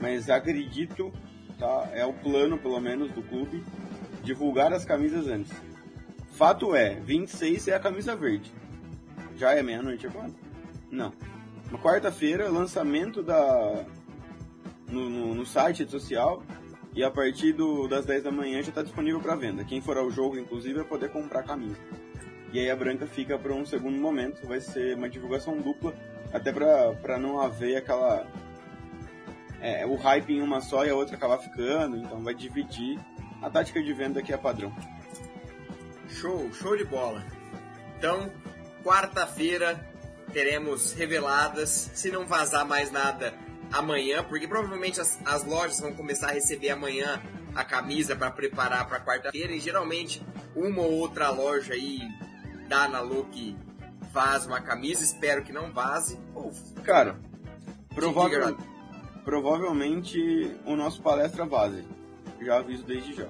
Mas 0.00 0.28
acredito, 0.28 1.12
tá? 1.58 1.88
É 1.92 2.04
o 2.04 2.12
plano, 2.12 2.58
pelo 2.58 2.80
menos, 2.80 3.12
do 3.12 3.22
clube, 3.22 3.62
divulgar 4.24 4.72
as 4.72 4.84
camisas 4.84 5.28
antes. 5.28 5.52
Fato 6.32 6.74
é, 6.74 6.94
26 6.94 7.68
é 7.68 7.74
a 7.74 7.80
camisa 7.80 8.16
verde. 8.16 8.52
Já 9.36 9.52
é 9.52 9.62
meia-noite 9.62 10.06
agora? 10.06 10.30
Não. 10.90 11.12
Na 11.70 11.78
quarta-feira, 11.78 12.48
lançamento 12.48 13.22
da 13.22 13.84
no, 14.88 15.08
no, 15.08 15.34
no, 15.34 15.46
site, 15.46 15.88
social, 15.88 16.42
e 16.94 17.04
a 17.04 17.10
partir 17.10 17.52
do, 17.52 17.86
das 17.86 18.04
10 18.04 18.24
da 18.24 18.32
manhã 18.32 18.62
já 18.62 18.70
está 18.70 18.82
disponível 18.82 19.20
para 19.20 19.36
venda. 19.36 19.64
Quem 19.64 19.80
for 19.80 19.96
ao 19.96 20.10
jogo, 20.10 20.38
inclusive, 20.38 20.74
vai 20.74 20.84
poder 20.84 21.10
comprar 21.10 21.42
camisa. 21.42 21.76
E 22.52 22.58
aí 22.58 22.68
a 22.68 22.74
branca 22.74 23.06
fica 23.06 23.38
para 23.38 23.52
um 23.52 23.64
segundo 23.64 23.96
momento, 23.96 24.46
vai 24.46 24.60
ser 24.60 24.96
uma 24.96 25.08
divulgação 25.08 25.56
dupla, 25.60 25.94
até 26.32 26.52
para 26.52 27.18
não 27.18 27.40
haver 27.40 27.76
aquela. 27.76 28.26
É, 29.60 29.86
o 29.86 29.94
hype 29.94 30.32
em 30.32 30.40
uma 30.40 30.60
só 30.60 30.84
e 30.86 30.90
a 30.90 30.94
outra 30.94 31.16
acabar 31.16 31.38
ficando, 31.38 31.96
então 31.96 32.22
vai 32.22 32.34
dividir 32.34 32.98
a 33.42 33.50
tática 33.50 33.82
de 33.82 33.92
venda 33.92 34.22
que 34.22 34.32
é 34.32 34.36
padrão. 34.36 34.74
Show, 36.08 36.50
show 36.52 36.76
de 36.76 36.84
bola. 36.84 37.22
Então, 37.98 38.32
quarta-feira 38.82 39.86
teremos 40.32 40.92
reveladas, 40.92 41.90
se 41.94 42.10
não 42.10 42.26
vazar 42.26 42.66
mais 42.66 42.90
nada 42.90 43.34
amanhã, 43.72 44.22
porque 44.24 44.46
provavelmente 44.46 45.00
as, 45.00 45.18
as 45.24 45.44
lojas 45.44 45.80
vão 45.80 45.92
começar 45.92 46.28
a 46.28 46.32
receber 46.32 46.70
amanhã 46.70 47.20
a 47.54 47.64
camisa 47.64 48.14
para 48.14 48.30
preparar 48.30 48.86
para 48.88 49.00
quarta-feira 49.00 49.52
e 49.52 49.60
geralmente 49.60 50.22
uma 50.54 50.82
ou 50.82 50.92
outra 50.92 51.30
loja 51.30 51.74
aí 51.74 52.00
dá 52.68 52.88
na 52.88 53.00
look 53.00 53.56
faz 54.12 54.46
uma 54.46 54.60
camisa, 54.60 55.02
espero 55.02 55.42
que 55.42 55.52
não 55.52 55.72
vaze. 55.72 56.18
Ou, 56.34 56.50
Cara, 56.84 57.16
provável, 57.94 58.56
provavelmente 59.24 60.56
o 60.64 60.76
nosso 60.76 61.02
palestra 61.02 61.44
vaze. 61.44 61.84
Já 62.40 62.58
aviso 62.58 62.84
desde 62.84 63.14
já. 63.14 63.26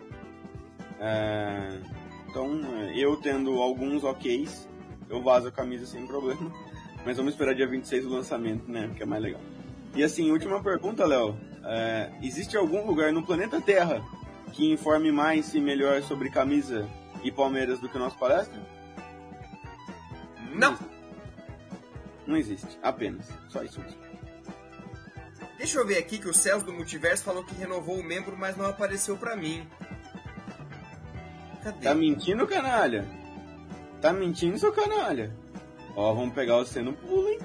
É, 1.00 1.80
então, 2.28 2.60
eu 2.94 3.16
tendo 3.16 3.60
alguns 3.60 4.04
OKs, 4.04 4.68
eu 5.08 5.22
vazo 5.22 5.48
a 5.48 5.52
camisa 5.52 5.86
sem 5.86 6.06
problema. 6.06 6.52
Mas 7.04 7.16
vamos 7.16 7.32
esperar 7.32 7.54
dia 7.54 7.66
26 7.66 8.04
o 8.04 8.10
lançamento, 8.10 8.70
né? 8.70 8.90
Que 8.94 9.02
é 9.02 9.06
mais 9.06 9.22
legal. 9.22 9.40
E 9.94 10.04
assim, 10.04 10.30
última 10.30 10.62
pergunta, 10.62 11.04
Léo. 11.04 11.36
é, 11.64 12.10
existe 12.22 12.56
algum 12.56 12.86
lugar 12.86 13.12
no 13.12 13.24
planeta 13.24 13.60
Terra 13.60 14.02
que 14.52 14.70
informe 14.70 15.12
mais 15.12 15.54
e 15.54 15.60
melhor 15.60 16.02
sobre 16.02 16.30
camisa 16.30 16.88
e 17.22 17.30
Palmeiras 17.30 17.80
do 17.80 17.88
que 17.88 17.96
o 17.96 18.00
nosso 18.00 18.18
palestra? 18.18 18.60
Não. 20.54 20.76
Não 22.26 22.36
existe. 22.36 22.78
Apenas. 22.82 23.28
Só 23.48 23.62
isso 23.62 23.80
mesmo. 23.80 24.00
Deixa 25.58 25.78
eu 25.78 25.86
ver 25.86 25.98
aqui 25.98 26.18
que 26.18 26.28
o 26.28 26.34
Celso 26.34 26.64
do 26.64 26.72
Multiverso 26.72 27.22
falou 27.22 27.44
que 27.44 27.54
renovou 27.54 27.98
o 27.98 28.02
membro, 28.02 28.36
mas 28.36 28.56
não 28.56 28.64
apareceu 28.64 29.16
pra 29.16 29.36
mim. 29.36 29.68
Cadê? 31.62 31.84
Tá 31.84 31.94
mentindo, 31.94 32.46
canalha? 32.46 33.06
Tá 34.00 34.12
mentindo, 34.12 34.58
seu 34.58 34.72
canalha? 34.72 35.36
Ó, 35.94 36.14
vamos 36.14 36.34
pegar 36.34 36.56
você 36.56 36.80
no 36.80 36.94
pulo, 36.94 37.28
hein? 37.28 37.38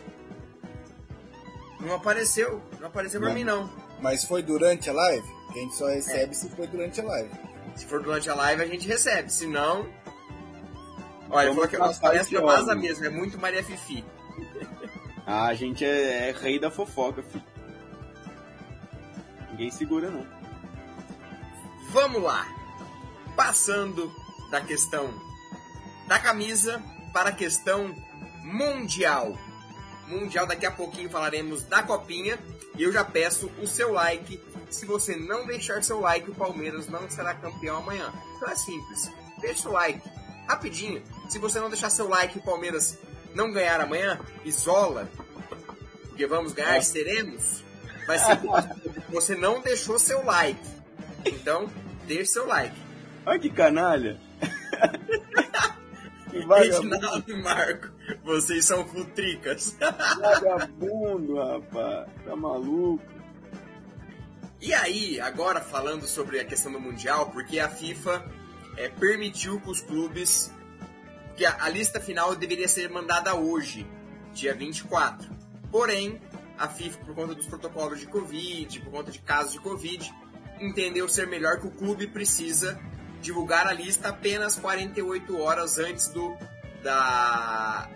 Não 1.86 1.96
apareceu. 1.96 2.62
Não 2.80 2.88
apareceu 2.88 3.20
pra 3.20 3.30
Não. 3.30 3.36
mim, 3.36 3.44
não. 3.44 3.70
Mas 4.02 4.24
foi 4.26 4.42
durante 4.42 4.90
a 4.90 4.94
live? 4.94 5.28
Que 5.54 5.60
a 5.60 5.62
gente 5.62 5.76
só 5.76 5.88
recebe 5.88 6.32
É. 6.32 6.34
se 6.34 6.50
foi 6.50 6.68
durante 6.68 7.00
a 7.00 7.04
live. 7.04 7.30
Se 7.76 7.86
for 7.86 8.02
durante 8.02 8.30
a 8.30 8.36
live, 8.36 8.62
a 8.62 8.66
gente 8.66 8.88
recebe. 8.88 9.32
Se 9.32 9.46
não... 9.48 9.88
Olha, 11.30 11.50
Vamos 11.52 11.56
falou 11.56 11.68
que 11.68 11.78
palestra 11.78 12.16
esse 12.22 12.36
vaza 12.38 12.72
óleo. 12.72 12.80
mesmo. 12.82 13.06
É 13.06 13.10
muito 13.10 13.38
Maria 13.40 13.64
Fifi. 13.64 14.04
Ah, 15.28 15.48
a 15.48 15.56
gente 15.56 15.84
é, 15.84 16.30
é 16.30 16.32
rei 16.40 16.60
da 16.60 16.70
fofoca, 16.70 17.24
filho. 17.24 17.44
Ninguém 19.50 19.72
segura, 19.72 20.12
não. 20.12 20.24
Vamos 21.90 22.22
lá. 22.22 22.46
Passando 23.36 24.14
da 24.52 24.62
questão 24.62 25.10
da 26.08 26.20
camisa 26.20 26.80
para 27.12 27.30
a 27.30 27.32
questão 27.32 27.92
mundial. 28.44 29.36
Mundial, 30.08 30.46
daqui 30.46 30.66
a 30.66 30.72
pouquinho 30.72 31.10
falaremos 31.10 31.64
da 31.64 31.82
copinha. 31.84 32.38
E 32.78 32.84
eu 32.84 32.92
já 32.92 33.04
peço 33.04 33.50
o 33.62 33.68
seu 33.68 33.92
like. 33.94 34.40
Se 34.70 34.86
você 34.86 35.16
não 35.16 35.46
deixar 35.46 35.84
seu 35.84 36.00
like, 36.00 36.30
o 36.30 36.36
Palmeiras 36.36 36.88
não 36.88 37.10
será 37.10 37.34
campeão 37.34 37.78
amanhã. 37.78 38.12
Então 38.36 38.50
é 38.50 38.56
simples. 38.56 39.10
Deixa 39.40 39.70
o 39.70 39.72
like. 39.72 40.02
Rapidinho. 40.48 41.02
Se 41.30 41.40
você 41.40 41.60
não 41.60 41.70
deixar 41.70 41.90
seu 41.90 42.08
like 42.08 42.38
e 42.38 42.42
o 42.42 42.44
Palmeiras 42.44 42.98
não 43.34 43.52
ganhar 43.52 43.80
amanhã, 43.82 44.20
isola. 44.44 45.10
Porque 46.08 46.28
vamos 46.28 46.54
ganhar, 46.54 46.76
É. 46.78 46.82
seremos. 46.82 47.64
Vai 48.06 48.20
ser 48.20 48.38
você 49.10 49.36
não 49.36 49.62
deixou 49.62 49.98
seu 49.98 50.24
like. 50.24 50.60
Então, 51.26 51.70
deixe 52.06 52.26
seu 52.26 52.46
like. 52.46 52.76
Olha 53.26 53.40
que 53.40 53.50
canalha. 53.50 54.20
que 56.30 56.40
Reginaldo 56.40 57.32
e 57.32 57.42
Marco, 57.42 57.90
vocês 58.24 58.66
são 58.66 58.86
futricas. 58.86 59.76
vagabundo, 59.80 61.36
rapaz. 61.36 62.10
Tá 62.26 62.36
maluco? 62.36 63.04
E 64.62 64.74
aí, 64.74 65.20
agora 65.20 65.62
falando 65.62 66.08
sobre 66.08 66.40
a 66.40 66.46
questão 66.46 66.72
do 66.72 66.80
Mundial, 66.80 67.30
porque 67.30 67.60
a 67.60 67.70
FIFA 67.70 68.26
é, 68.78 68.90
permitiu 68.90 69.60
que 69.60 69.70
os 69.70 69.82
clubes. 69.82 70.52
que 71.36 71.46
a, 71.46 71.64
a 71.64 71.70
lista 71.70 72.00
final 72.00 72.36
deveria 72.36 72.68
ser 72.68 72.90
mandada 72.90 73.36
hoje, 73.36 73.86
dia 74.34 74.54
24. 74.54 75.30
Porém, 75.72 76.20
a 76.58 76.68
FIFA, 76.68 76.98
por 77.00 77.16
conta 77.16 77.36
dos 77.36 77.46
protocolos 77.46 78.00
de 78.00 78.08
Covid, 78.08 78.80
por 78.82 78.92
conta 78.92 79.12
de 79.12 79.20
casos 79.20 79.54
de 79.54 79.60
Covid, 79.60 80.14
entendeu 80.60 81.08
ser 81.10 81.28
melhor 81.28 81.60
que 81.60 81.68
o 81.68 81.72
clube 81.72 82.08
precisa 82.08 82.80
divulgar 83.22 83.68
a 83.68 83.74
lista 83.74 84.10
apenas 84.10 84.58
48 84.58 85.38
horas 85.38 85.78
antes 85.78 86.08
do 86.10 86.36
da, 86.86 87.90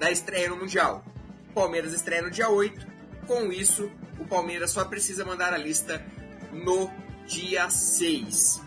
da 0.00 0.10
estreia 0.10 0.48
no 0.48 0.56
Mundial. 0.56 1.04
O 1.50 1.52
Palmeiras 1.52 1.92
estreia 1.92 2.22
no 2.22 2.30
dia 2.30 2.48
8. 2.48 2.86
Com 3.26 3.52
isso, 3.52 3.92
o 4.18 4.24
Palmeiras 4.24 4.70
só 4.70 4.86
precisa 4.86 5.22
mandar 5.22 5.52
a 5.52 5.58
lista 5.58 6.02
no 6.50 6.90
dia 7.26 7.68
6. 7.68 8.62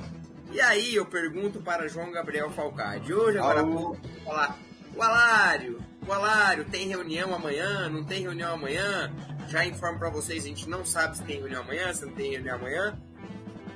E 0.52 0.62
aí 0.62 0.93
eu 0.93 1.06
pergunto 1.06 1.62
para 1.62 1.88
João 1.88 2.12
Gabriel 2.12 2.52
Falcade. 2.52 3.12
Hoje, 3.12 3.39
agora 3.39 3.62
há 3.62 3.64
pouco, 3.64 3.97
vou 3.97 4.24
falar, 4.24 4.60
o 4.95 5.02
Alário, 5.02 5.84
o 6.08 6.14
Alário, 6.14 6.66
tem 6.66 6.88
reunião 6.88 7.34
amanhã? 7.34 7.89
Não 7.89 8.04
tem 8.04 8.22
reunião 8.22 8.54
amanhã? 8.54 9.12
Já 9.47 9.66
informo 9.66 9.97
para 9.97 10.12
vocês, 10.12 10.43
a 10.45 10.47
gente 10.47 10.70
não 10.70 10.86
sabe 10.86 11.18
se 11.18 11.24
tem 11.24 11.39
reunião 11.39 11.64
amanhã, 11.64 11.91
se 11.91 12.06
não 12.06 12.14
tem 12.14 12.34
reunião 12.34 12.56
amanhã. 12.56 13.02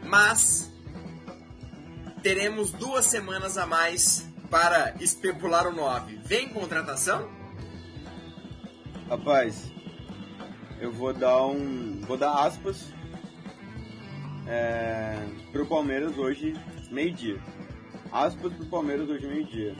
Mas 0.03 0.71
teremos 2.21 2.71
duas 2.71 3.05
semanas 3.05 3.57
a 3.57 3.65
mais 3.65 4.34
para 4.49 4.95
especular 4.99 5.67
o 5.67 5.73
9. 5.73 6.19
Vem 6.23 6.49
contratação? 6.49 7.29
Rapaz, 9.09 9.71
eu 10.79 10.91
vou 10.91 11.13
dar 11.13 11.45
um. 11.45 12.01
Vou 12.01 12.17
dar 12.17 12.45
aspas 12.45 12.93
é, 14.47 15.17
pro 15.51 15.65
Palmeiras 15.65 16.17
hoje, 16.17 16.53
meio-dia. 16.91 17.39
Aspas 18.11 18.53
pro 18.53 18.65
Palmeiras 18.65 19.09
hoje, 19.09 19.27
meio-dia. 19.27 19.75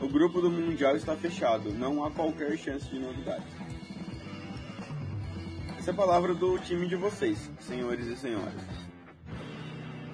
O 0.00 0.08
grupo 0.08 0.40
do 0.40 0.50
Mundial 0.50 0.96
está 0.96 1.14
fechado, 1.16 1.72
não 1.72 2.04
há 2.04 2.10
qualquer 2.10 2.56
chance 2.56 2.88
de 2.88 2.98
novidade. 2.98 3.44
Essa 5.78 5.90
é 5.90 5.94
a 5.94 5.96
palavra 5.96 6.34
do 6.34 6.58
time 6.58 6.86
de 6.86 6.96
vocês, 6.96 7.50
senhores 7.60 8.06
e 8.06 8.16
senhoras. 8.16 8.62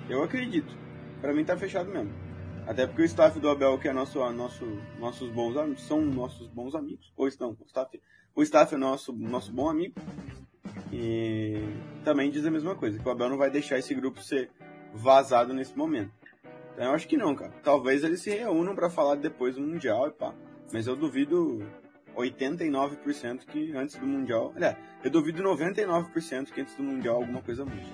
Eu 0.09 0.23
acredito. 0.23 0.73
Pra 1.21 1.33
mim 1.33 1.45
tá 1.45 1.57
fechado 1.57 1.91
mesmo. 1.91 2.26
Até 2.67 2.87
porque 2.87 3.03
o 3.03 3.05
staff 3.05 3.39
do 3.39 3.49
Abel, 3.49 3.79
que 3.79 3.89
é 3.89 3.93
nosso, 3.93 4.19
nosso, 4.33 4.65
nossos 4.99 5.31
bons 5.31 5.57
amigos, 5.57 5.83
são 5.87 6.01
nossos 6.05 6.49
bons 6.49 6.75
amigos. 6.75 7.13
Ou 7.17 7.29
estão, 7.29 7.57
o 7.61 7.65
staff, 7.65 8.01
o 8.35 8.43
staff 8.43 8.75
é 8.75 8.79
nosso, 8.79 9.13
nosso 9.13 9.53
bom 9.53 9.71
amigo. 9.71 9.95
E 10.93 11.63
também 12.05 12.31
diz 12.31 12.45
a 12.45 12.51
mesma 12.51 12.75
coisa, 12.75 12.99
que 12.99 13.09
o 13.09 13.11
Abel 13.11 13.29
não 13.29 13.39
vai 13.39 13.51
deixar 13.51 13.79
esse 13.79 13.95
grupo 13.95 14.21
ser 14.21 14.51
vazado 14.93 15.55
nesse 15.55 15.77
momento. 15.79 16.11
Então 16.73 16.87
eu 16.87 16.93
acho 16.93 17.07
que 17.07 17.17
não, 17.17 17.35
cara. 17.35 17.53
Talvez 17.63 18.03
eles 18.03 18.21
se 18.21 18.31
reúnam 18.31 18.75
pra 18.75 18.91
falar 18.91 19.15
depois 19.15 19.55
do 19.55 19.63
Mundial 19.63 20.09
e 20.09 20.13
pá. 20.13 20.35
Mas 20.73 20.89
eu 20.89 20.97
duvido 20.97 21.65
89% 22.17 23.47
que 23.47 23.77
antes 23.77 23.97
do 23.97 24.07
Mundial. 24.07 24.53
Aliás, 24.57 24.77
eu 25.05 25.11
duvido 25.11 25.43
99% 25.43 26.51
que 26.51 26.61
antes 26.61 26.75
do 26.75 26.83
Mundial 26.83 27.17
alguma 27.17 27.43
coisa 27.43 27.65
mude. 27.65 27.93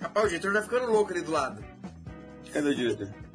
Rapaz, 0.00 0.26
o 0.26 0.28
diretor 0.28 0.52
tá 0.52 0.62
ficando 0.62 0.90
louco 0.90 1.12
ali 1.12 1.22
do 1.22 1.30
lado. 1.30 1.64
Cadê 2.52 2.68
o 2.68 2.74
diretor? 2.74 3.27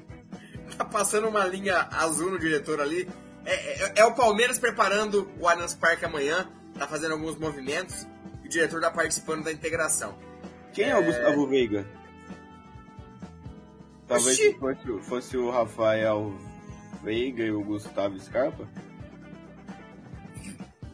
Tá 0.78 0.86
passando 0.86 1.28
uma 1.28 1.46
linha 1.46 1.88
azul 1.92 2.32
no 2.32 2.40
diretor 2.40 2.80
ali. 2.82 3.08
É, 3.46 3.54
é- 3.54 3.94
é 3.98 4.06
o 4.06 4.14
Palmeiras 4.14 4.58
preparando 4.58 5.30
o 5.40 5.48
Allianz 5.48 5.74
Parque 5.76 6.06
amanhã. 6.06 6.48
Tá 6.78 6.88
fazendo 6.88 7.12
alguns 7.14 7.38
movimentos. 7.38 8.08
E 8.44 8.48
o 8.48 8.50
diretor 8.50 8.82
tá 8.82 8.90
participando 8.92 9.44
da 9.44 9.52
integração. 9.52 10.18
Quem 10.74 10.86
é, 10.90 10.98
o 10.98 11.04
Gustavo 11.04 11.48
Veiga? 11.48 11.86
Talvez 14.08 14.38
Oxi! 14.38 14.54
fosse, 14.60 15.02
fosse 15.08 15.38
o 15.38 15.50
Rafael 15.50 16.34
Veiga 17.04 17.44
e 17.44 17.52
o 17.52 17.64
Gustavo 17.64 18.20
Scarpa. 18.20 18.68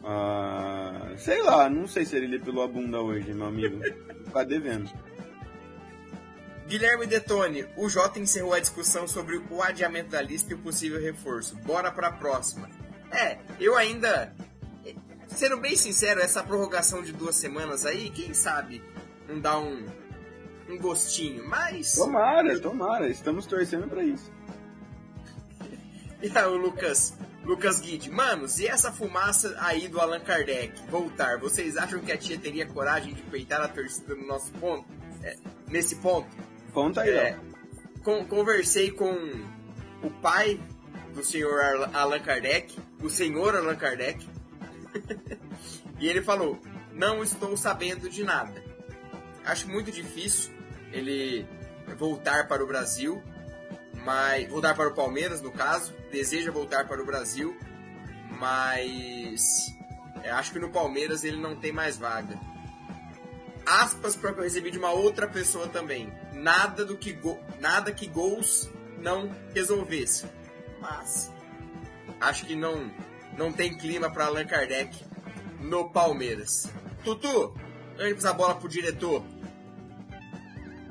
Ah, 0.04 1.12
sei 1.18 1.42
lá, 1.42 1.68
não 1.68 1.86
sei 1.86 2.04
se 2.04 2.16
ele 2.16 2.26
depilou 2.38 2.64
a 2.64 2.68
bunda 2.68 3.00
hoje, 3.00 3.32
meu 3.32 3.46
amigo. 3.46 3.80
Tá 4.32 4.42
devendo. 4.44 4.90
Guilherme 6.70 7.04
Detone, 7.04 7.66
o 7.76 7.88
Jota 7.88 8.20
encerrou 8.20 8.54
a 8.54 8.60
discussão 8.60 9.08
sobre 9.08 9.42
o 9.50 9.60
adiamento 9.60 10.10
da 10.10 10.22
lista 10.22 10.52
e 10.52 10.54
o 10.54 10.58
possível 10.58 11.00
reforço. 11.00 11.56
Bora 11.56 11.90
pra 11.90 12.12
próxima. 12.12 12.70
É, 13.10 13.38
eu 13.58 13.76
ainda. 13.76 14.32
Sendo 15.26 15.56
bem 15.56 15.74
sincero, 15.74 16.20
essa 16.20 16.44
prorrogação 16.44 17.02
de 17.02 17.12
duas 17.12 17.34
semanas 17.34 17.84
aí, 17.84 18.08
quem 18.10 18.32
sabe 18.32 18.80
não 19.28 19.40
dá 19.40 19.58
um, 19.58 19.84
um 20.68 20.78
gostinho. 20.78 21.44
Mas. 21.44 21.94
Tomara, 21.94 22.60
tomara, 22.60 23.08
estamos 23.08 23.46
torcendo 23.46 23.88
pra 23.88 24.04
isso. 24.04 24.30
E 26.22 26.30
aí, 26.36 26.44
o 26.44 26.54
Lucas, 26.54 27.14
Lucas 27.42 27.80
Guide, 27.80 28.10
manos, 28.10 28.60
e 28.60 28.68
essa 28.68 28.92
fumaça 28.92 29.56
aí 29.58 29.88
do 29.88 29.98
Allan 29.98 30.20
Kardec 30.20 30.80
voltar? 30.88 31.38
Vocês 31.38 31.76
acham 31.78 31.98
que 31.98 32.12
a 32.12 32.16
tia 32.16 32.38
teria 32.38 32.66
coragem 32.66 33.14
de 33.14 33.22
peitar 33.22 33.60
a 33.60 33.66
torcida 33.66 34.14
no 34.14 34.26
nosso 34.26 34.52
ponto? 34.52 34.84
É, 35.24 35.36
nesse 35.66 35.96
ponto? 35.96 36.28
Conta 36.72 37.02
aí, 37.02 37.10
É, 37.10 37.38
con- 38.02 38.24
conversei 38.26 38.90
com 38.90 39.12
o 40.02 40.10
pai 40.22 40.60
do 41.14 41.24
senhor 41.24 41.60
Allan 41.92 42.20
Kardec, 42.20 42.78
o 43.02 43.10
senhor 43.10 43.56
Allan 43.56 43.76
Kardec, 43.76 44.26
e 45.98 46.08
ele 46.08 46.22
falou: 46.22 46.60
Não 46.92 47.22
estou 47.22 47.56
sabendo 47.56 48.08
de 48.08 48.22
nada. 48.24 48.62
Acho 49.44 49.68
muito 49.68 49.90
difícil 49.90 50.52
ele 50.92 51.46
voltar 51.98 52.46
para 52.46 52.62
o 52.62 52.66
Brasil, 52.66 53.20
mas 54.04 54.48
voltar 54.48 54.74
para 54.74 54.88
o 54.88 54.94
Palmeiras, 54.94 55.40
no 55.42 55.50
caso, 55.50 55.92
deseja 56.12 56.50
voltar 56.52 56.86
para 56.86 57.02
o 57.02 57.06
Brasil, 57.06 57.56
mas 58.38 59.74
é, 60.22 60.30
acho 60.30 60.52
que 60.52 60.58
no 60.58 60.70
Palmeiras 60.70 61.24
ele 61.24 61.36
não 61.38 61.56
tem 61.56 61.72
mais 61.72 61.96
vaga 61.96 62.38
aspas 63.66 64.16
para 64.16 64.32
que 64.32 64.40
eu 64.40 64.44
recebi 64.44 64.70
de 64.70 64.78
uma 64.78 64.90
outra 64.90 65.26
pessoa 65.28 65.68
também. 65.68 66.12
Nada 66.32 66.84
do 66.84 66.96
que 66.96 67.12
go- 67.12 67.38
nada 67.60 67.92
que 67.92 68.06
gols 68.06 68.70
não 68.98 69.30
resolvesse. 69.54 70.26
Mas 70.80 71.32
acho 72.20 72.46
que 72.46 72.54
não 72.56 72.90
não 73.36 73.52
tem 73.52 73.76
clima 73.76 74.10
para 74.10 74.26
Allan 74.26 74.44
Kardec 74.44 75.04
no 75.60 75.88
Palmeiras. 75.90 76.70
Tutu, 77.04 77.54
antes 77.98 78.24
a 78.24 78.32
bola 78.32 78.54
pro 78.56 78.68
diretor. 78.68 79.22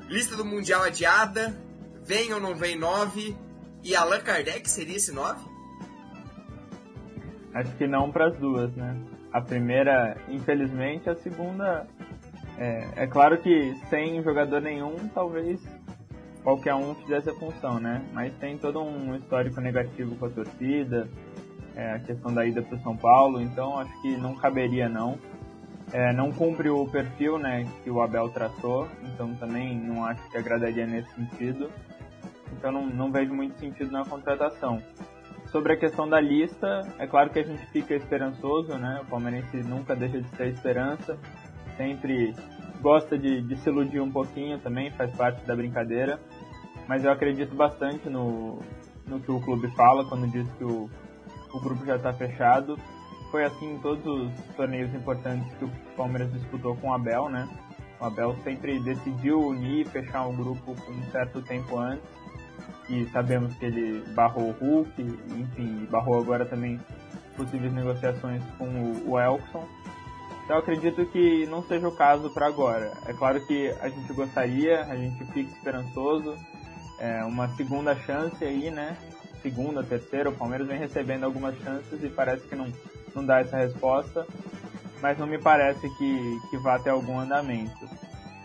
Lista 0.08 0.34
do 0.36 0.44
Mundial 0.44 0.82
adiada, 0.82 1.56
vem 2.02 2.32
ou 2.32 2.40
não 2.40 2.56
vem 2.56 2.76
9, 2.76 3.36
e 3.84 3.94
Allan 3.94 4.20
Kardec 4.20 4.68
seria 4.68 4.96
esse 4.96 5.12
9? 5.12 5.40
Acho 7.54 7.72
que 7.76 7.86
não 7.86 8.10
para 8.10 8.28
as 8.28 8.36
duas, 8.38 8.74
né? 8.74 8.96
A 9.32 9.40
primeira, 9.40 10.16
infelizmente, 10.28 11.08
a 11.08 11.14
segunda. 11.16 11.86
É, 12.60 13.04
é 13.04 13.06
claro 13.06 13.38
que 13.38 13.74
sem 13.88 14.22
jogador 14.22 14.60
nenhum, 14.60 15.08
talvez 15.14 15.58
qualquer 16.44 16.74
um 16.74 16.94
fizesse 16.94 17.30
a 17.30 17.34
função, 17.34 17.80
né? 17.80 18.04
Mas 18.12 18.34
tem 18.34 18.58
todo 18.58 18.82
um 18.82 19.16
histórico 19.16 19.62
negativo 19.62 20.14
com 20.16 20.26
a 20.26 20.30
torcida, 20.30 21.08
é, 21.74 21.92
a 21.92 21.98
questão 22.00 22.34
da 22.34 22.44
ida 22.44 22.60
para 22.60 22.78
São 22.80 22.94
Paulo, 22.94 23.40
então 23.40 23.78
acho 23.78 24.02
que 24.02 24.14
não 24.14 24.34
caberia 24.34 24.90
não. 24.90 25.18
É, 25.90 26.12
não 26.12 26.30
cumpre 26.30 26.68
o 26.68 26.86
perfil 26.86 27.38
né, 27.38 27.66
que 27.82 27.90
o 27.90 28.00
Abel 28.00 28.28
traçou, 28.28 28.86
então 29.02 29.34
também 29.36 29.76
não 29.76 30.04
acho 30.04 30.22
que 30.30 30.36
agradaria 30.36 30.86
nesse 30.86 31.10
sentido. 31.14 31.70
Então 32.52 32.70
não, 32.70 32.86
não 32.86 33.10
vejo 33.10 33.32
muito 33.32 33.58
sentido 33.58 33.90
na 33.90 34.04
contratação. 34.04 34.82
Sobre 35.46 35.72
a 35.72 35.76
questão 35.76 36.08
da 36.08 36.20
lista, 36.20 36.82
é 36.98 37.06
claro 37.06 37.30
que 37.30 37.40
a 37.40 37.42
gente 37.42 37.64
fica 37.72 37.94
esperançoso, 37.94 38.76
né? 38.78 39.00
O 39.02 39.06
palmeirense 39.06 39.56
nunca 39.64 39.96
deixa 39.96 40.20
de 40.20 40.30
ter 40.30 40.48
esperança, 40.48 41.18
sempre 41.80 42.34
gosta 42.82 43.18
de, 43.18 43.40
de 43.40 43.56
se 43.56 43.70
iludir 43.70 44.00
um 44.00 44.10
pouquinho 44.10 44.58
também, 44.58 44.90
faz 44.90 45.10
parte 45.16 45.42
da 45.46 45.56
brincadeira. 45.56 46.20
Mas 46.86 47.04
eu 47.04 47.10
acredito 47.10 47.54
bastante 47.54 48.10
no, 48.10 48.58
no 49.06 49.18
que 49.20 49.30
o 49.30 49.40
clube 49.40 49.68
fala 49.74 50.04
quando 50.04 50.30
diz 50.30 50.46
que 50.58 50.64
o, 50.64 50.90
o 51.54 51.60
grupo 51.60 51.86
já 51.86 51.96
está 51.96 52.12
fechado. 52.12 52.78
Foi 53.30 53.44
assim 53.44 53.74
em 53.74 53.78
todos 53.78 54.04
os 54.04 54.32
torneios 54.56 54.92
importantes 54.94 55.54
que 55.54 55.64
o 55.64 55.70
Palmeiras 55.96 56.30
disputou 56.32 56.76
com 56.76 56.90
o 56.90 56.92
Abel, 56.92 57.30
né? 57.30 57.48
O 57.98 58.04
Abel 58.04 58.36
sempre 58.42 58.78
decidiu 58.80 59.40
unir 59.40 59.86
e 59.86 59.88
fechar 59.88 60.26
um 60.26 60.36
grupo 60.36 60.72
um 60.72 61.10
certo 61.10 61.40
tempo 61.40 61.78
antes. 61.78 62.04
E 62.90 63.06
sabemos 63.06 63.54
que 63.54 63.64
ele 63.64 64.04
barrou 64.14 64.50
o 64.50 64.52
Hulk, 64.52 65.00
enfim, 65.38 65.86
barrou 65.90 66.18
agora 66.18 66.44
também 66.44 66.78
possíveis 67.36 67.72
negociações 67.72 68.42
com 68.58 68.66
o, 68.66 69.12
o 69.12 69.20
Elkson. 69.20 69.66
Então 70.50 70.58
acredito 70.58 71.06
que 71.06 71.46
não 71.46 71.62
seja 71.62 71.86
o 71.86 71.94
caso 71.94 72.28
para 72.28 72.48
agora. 72.48 72.92
É 73.06 73.12
claro 73.12 73.40
que 73.46 73.70
a 73.80 73.88
gente 73.88 74.12
gostaria, 74.12 74.80
a 74.80 74.96
gente 74.96 75.24
fica 75.26 75.48
esperançoso, 75.48 76.36
é 76.98 77.22
uma 77.22 77.46
segunda 77.50 77.94
chance 77.94 78.44
aí, 78.44 78.68
né? 78.68 78.96
Segunda, 79.42 79.84
terceira, 79.84 80.28
o 80.28 80.32
Palmeiras 80.32 80.66
vem 80.66 80.76
recebendo 80.76 81.22
algumas 81.22 81.56
chances 81.58 82.02
e 82.02 82.08
parece 82.08 82.48
que 82.48 82.56
não, 82.56 82.66
não 83.14 83.24
dá 83.24 83.38
essa 83.38 83.58
resposta, 83.58 84.26
mas 85.00 85.16
não 85.16 85.26
me 85.28 85.38
parece 85.38 85.88
que, 85.88 86.40
que 86.50 86.58
vá 86.58 86.80
ter 86.80 86.90
algum 86.90 87.20
andamento. 87.20 87.88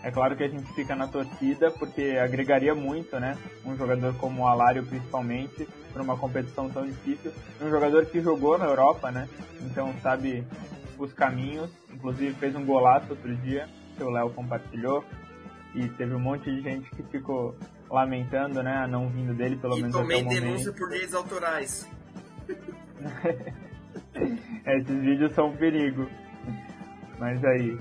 É 0.04 0.10
claro 0.12 0.36
que 0.36 0.44
a 0.44 0.48
gente 0.48 0.72
fica 0.74 0.94
na 0.94 1.08
torcida 1.08 1.72
porque 1.72 2.16
agregaria 2.22 2.72
muito, 2.72 3.18
né? 3.18 3.36
Um 3.64 3.76
jogador 3.76 4.14
como 4.18 4.44
o 4.44 4.46
Alário, 4.46 4.86
principalmente, 4.86 5.68
para 5.92 6.04
uma 6.04 6.16
competição 6.16 6.70
tão 6.70 6.86
difícil. 6.86 7.32
Um 7.60 7.68
jogador 7.68 8.06
que 8.06 8.20
jogou 8.20 8.56
na 8.56 8.66
Europa, 8.66 9.10
né? 9.10 9.28
Então 9.62 9.92
sabe 10.00 10.46
os 11.04 11.12
caminhos. 11.12 11.70
Inclusive 11.92 12.34
fez 12.34 12.54
um 12.54 12.64
golaço 12.64 13.10
outro 13.10 13.34
dia, 13.36 13.68
que 13.96 14.02
o 14.02 14.10
Léo 14.10 14.30
compartilhou. 14.30 15.04
E 15.74 15.88
teve 15.90 16.14
um 16.14 16.20
monte 16.20 16.50
de 16.50 16.62
gente 16.62 16.88
que 16.90 17.02
ficou 17.04 17.54
lamentando, 17.90 18.62
né, 18.62 18.76
a 18.78 18.86
não 18.86 19.08
vindo 19.08 19.34
dele, 19.34 19.56
pelo 19.56 19.76
e 19.76 19.82
menos 19.82 19.96
tomei 19.96 20.20
até 20.20 20.26
o 20.26 20.30
denúncia 20.30 20.66
momento. 20.66 20.78
por 20.78 20.88
direitos 20.88 21.14
autorais. 21.14 21.90
Esses 24.66 25.00
vídeos 25.00 25.32
são 25.32 25.48
um 25.48 25.56
perigo. 25.56 26.08
Mas 27.18 27.42
aí, 27.44 27.78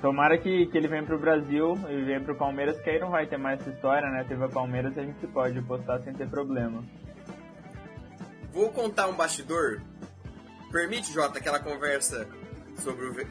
tomara 0.00 0.38
que, 0.38 0.66
que 0.66 0.78
ele 0.78 0.88
venha 0.88 1.02
pro 1.02 1.18
Brasil 1.18 1.74
e 1.88 2.02
venha 2.04 2.20
pro 2.20 2.34
Palmeiras, 2.36 2.80
que 2.80 2.90
aí 2.90 2.98
não 2.98 3.10
vai 3.10 3.26
ter 3.26 3.36
mais 3.36 3.60
essa 3.60 3.70
história, 3.70 4.08
né? 4.10 4.24
Teve 4.24 4.44
a 4.44 4.48
Palmeiras 4.48 4.96
e 4.96 5.00
a 5.00 5.04
gente 5.04 5.26
pode 5.28 5.60
postar 5.62 6.00
sem 6.00 6.12
ter 6.12 6.28
problema. 6.28 6.82
Vou 8.52 8.70
contar 8.70 9.06
um 9.08 9.14
bastidor. 9.14 9.80
Permite, 10.70 11.12
Jota, 11.12 11.38
aquela 11.38 11.58
conversa 11.58 12.28
sobre 12.82 13.06
o. 13.06 13.12
ve- 13.12 13.26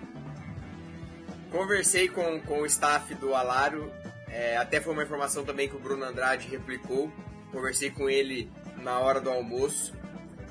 Conversei 1.52 2.10
com, 2.10 2.42
com 2.42 2.62
o 2.62 2.66
staff 2.66 3.14
do 3.16 3.34
Alário, 3.34 3.92
é, 4.28 4.58
até 4.58 4.82
foi 4.82 4.92
uma 4.94 5.04
informação 5.04 5.46
também 5.46 5.70
que 5.70 5.76
o 5.76 5.80
Bruno 5.80 6.04
Andrade 6.04 6.48
replicou. 6.48 7.12
Conversei 7.52 7.90
com 7.90 8.10
ele 8.10 8.52
na 8.82 9.00
hora 9.00 9.22
do 9.22 9.30
almoço 9.30 9.94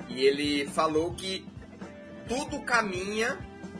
e 0.09 0.25
ele 0.25 0.65
falou 0.67 1.13
que 1.13 1.47
tudo 2.27 2.59
caminha 2.61 3.37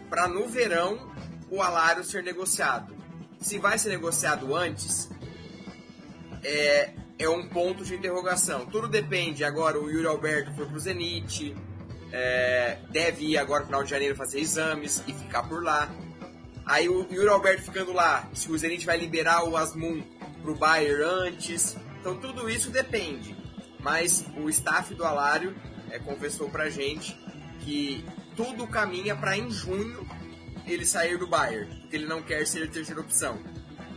para 0.09 0.27
no 0.27 0.47
verão 0.47 1.11
o 1.49 1.61
Alário 1.61 2.03
ser 2.03 2.21
negociado. 2.23 2.95
Se 3.39 3.57
vai 3.57 3.77
ser 3.79 3.89
negociado 3.89 4.55
antes, 4.55 5.09
é, 6.43 6.91
é 7.17 7.27
um 7.29 7.47
ponto 7.49 7.83
de 7.83 7.95
interrogação. 7.95 8.65
Tudo 8.67 8.87
depende. 8.87 9.43
Agora 9.43 9.79
o 9.79 9.89
Yuri 9.89 10.05
Alberto 10.05 10.53
foi 10.53 10.65
pro 10.67 10.79
Zenit, 10.79 11.55
é, 12.11 12.77
deve 12.89 13.25
ir 13.25 13.37
agora 13.37 13.61
no 13.61 13.67
final 13.67 13.83
de 13.83 13.89
janeiro 13.89 14.15
fazer 14.15 14.39
exames 14.39 15.03
e 15.07 15.13
ficar 15.13 15.43
por 15.43 15.63
lá. 15.63 15.89
Aí 16.65 16.89
o 16.89 17.07
Yuri 17.11 17.29
Alberto 17.29 17.63
ficando 17.63 17.93
lá, 17.93 18.29
se 18.33 18.51
o 18.51 18.57
Zenit 18.57 18.85
vai 18.85 18.97
liberar 18.97 19.45
o 19.45 19.55
Asmun 19.55 20.03
pro 20.41 20.55
Bayern 20.55 21.03
antes. 21.03 21.77
Então 21.99 22.17
tudo 22.17 22.49
isso 22.49 22.69
depende. 22.69 23.35
Mas 23.79 24.25
o 24.35 24.49
staff 24.49 24.93
do 24.93 25.05
Alário 25.05 25.55
é, 25.89 25.99
confessou 25.99 26.49
pra 26.49 26.69
gente 26.69 27.17
que 27.61 28.03
tudo 28.35 28.67
caminha 28.67 29.15
para 29.15 29.37
em 29.37 29.49
junho 29.49 30.07
ele 30.65 30.85
sair 30.85 31.17
do 31.17 31.27
Bayern, 31.27 31.73
porque 31.81 31.95
ele 31.95 32.05
não 32.05 32.21
quer 32.21 32.45
ser 32.45 32.63
a 32.63 32.67
terceira 32.67 32.99
opção. 32.99 33.39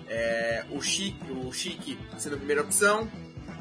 É, 0.09 0.65
o 0.71 0.81
Chique, 0.81 1.31
o 1.31 1.53
Chique 1.53 1.99
sendo 2.19 2.35
a 2.35 2.39
primeira 2.39 2.63
opção, 2.63 3.11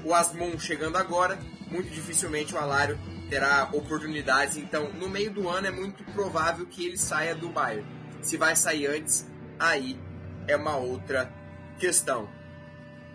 o 0.03 0.13
Asmun 0.13 0.57
chegando 0.59 0.97
agora, 0.97 1.39
muito 1.69 1.89
dificilmente 1.89 2.53
o 2.53 2.57
Alário 2.57 2.99
terá 3.29 3.69
oportunidades. 3.73 4.57
Então, 4.57 4.91
no 4.93 5.07
meio 5.07 5.31
do 5.31 5.47
ano 5.47 5.67
é 5.67 5.71
muito 5.71 6.03
provável 6.13 6.65
que 6.65 6.85
ele 6.85 6.97
saia 6.97 7.35
do 7.35 7.49
Bayern. 7.49 7.85
Se 8.21 8.37
vai 8.37 8.55
sair 8.55 8.87
antes, 8.87 9.25
aí 9.57 9.99
é 10.47 10.55
uma 10.55 10.75
outra 10.75 11.31
questão. 11.77 12.29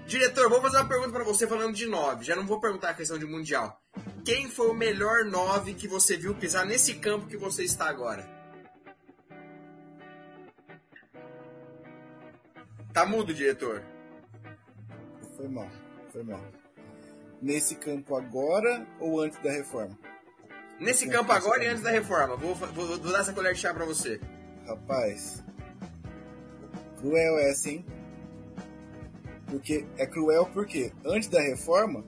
Diretor, 0.06 0.48
vou 0.48 0.60
fazer 0.60 0.76
uma 0.76 0.88
pergunta 0.88 1.12
para 1.12 1.24
você 1.24 1.46
falando 1.46 1.74
de 1.74 1.86
9. 1.86 2.24
Já 2.24 2.36
não 2.36 2.46
vou 2.46 2.60
perguntar 2.60 2.90
a 2.90 2.94
questão 2.94 3.18
de 3.18 3.24
Mundial. 3.24 3.80
Quem 4.24 4.48
foi 4.48 4.68
o 4.68 4.74
melhor 4.74 5.24
9 5.24 5.74
que 5.74 5.88
você 5.88 6.16
viu 6.16 6.34
pisar 6.34 6.64
nesse 6.64 6.94
campo 6.94 7.26
que 7.26 7.36
você 7.36 7.64
está 7.64 7.88
agora? 7.88 8.28
Tá 12.92 13.04
mudo, 13.04 13.34
diretor. 13.34 13.82
Foi 15.36 15.48
mal, 15.48 15.68
foi 16.12 16.22
mal. 16.22 16.63
Nesse 17.40 17.74
campo 17.74 18.16
agora 18.16 18.86
ou 18.98 19.20
antes 19.20 19.38
da 19.42 19.50
reforma? 19.50 19.98
Nesse 20.80 21.08
campo 21.08 21.30
agora 21.32 21.64
e 21.64 21.68
antes 21.68 21.82
da 21.82 21.90
reforma. 21.90 22.36
Vou, 22.36 22.54
vou, 22.54 22.86
vou 22.86 22.98
dar 22.98 23.20
essa 23.20 23.32
colher 23.32 23.54
de 23.54 23.60
chá 23.60 23.72
pra 23.72 23.84
você. 23.84 24.20
Rapaz, 24.66 25.44
cruel 26.98 27.38
essa, 27.38 27.70
hein? 27.70 27.84
Porque 29.46 29.86
é 29.98 30.06
cruel 30.06 30.46
porque 30.52 30.92
antes 31.04 31.28
da 31.28 31.40
reforma 31.40 32.04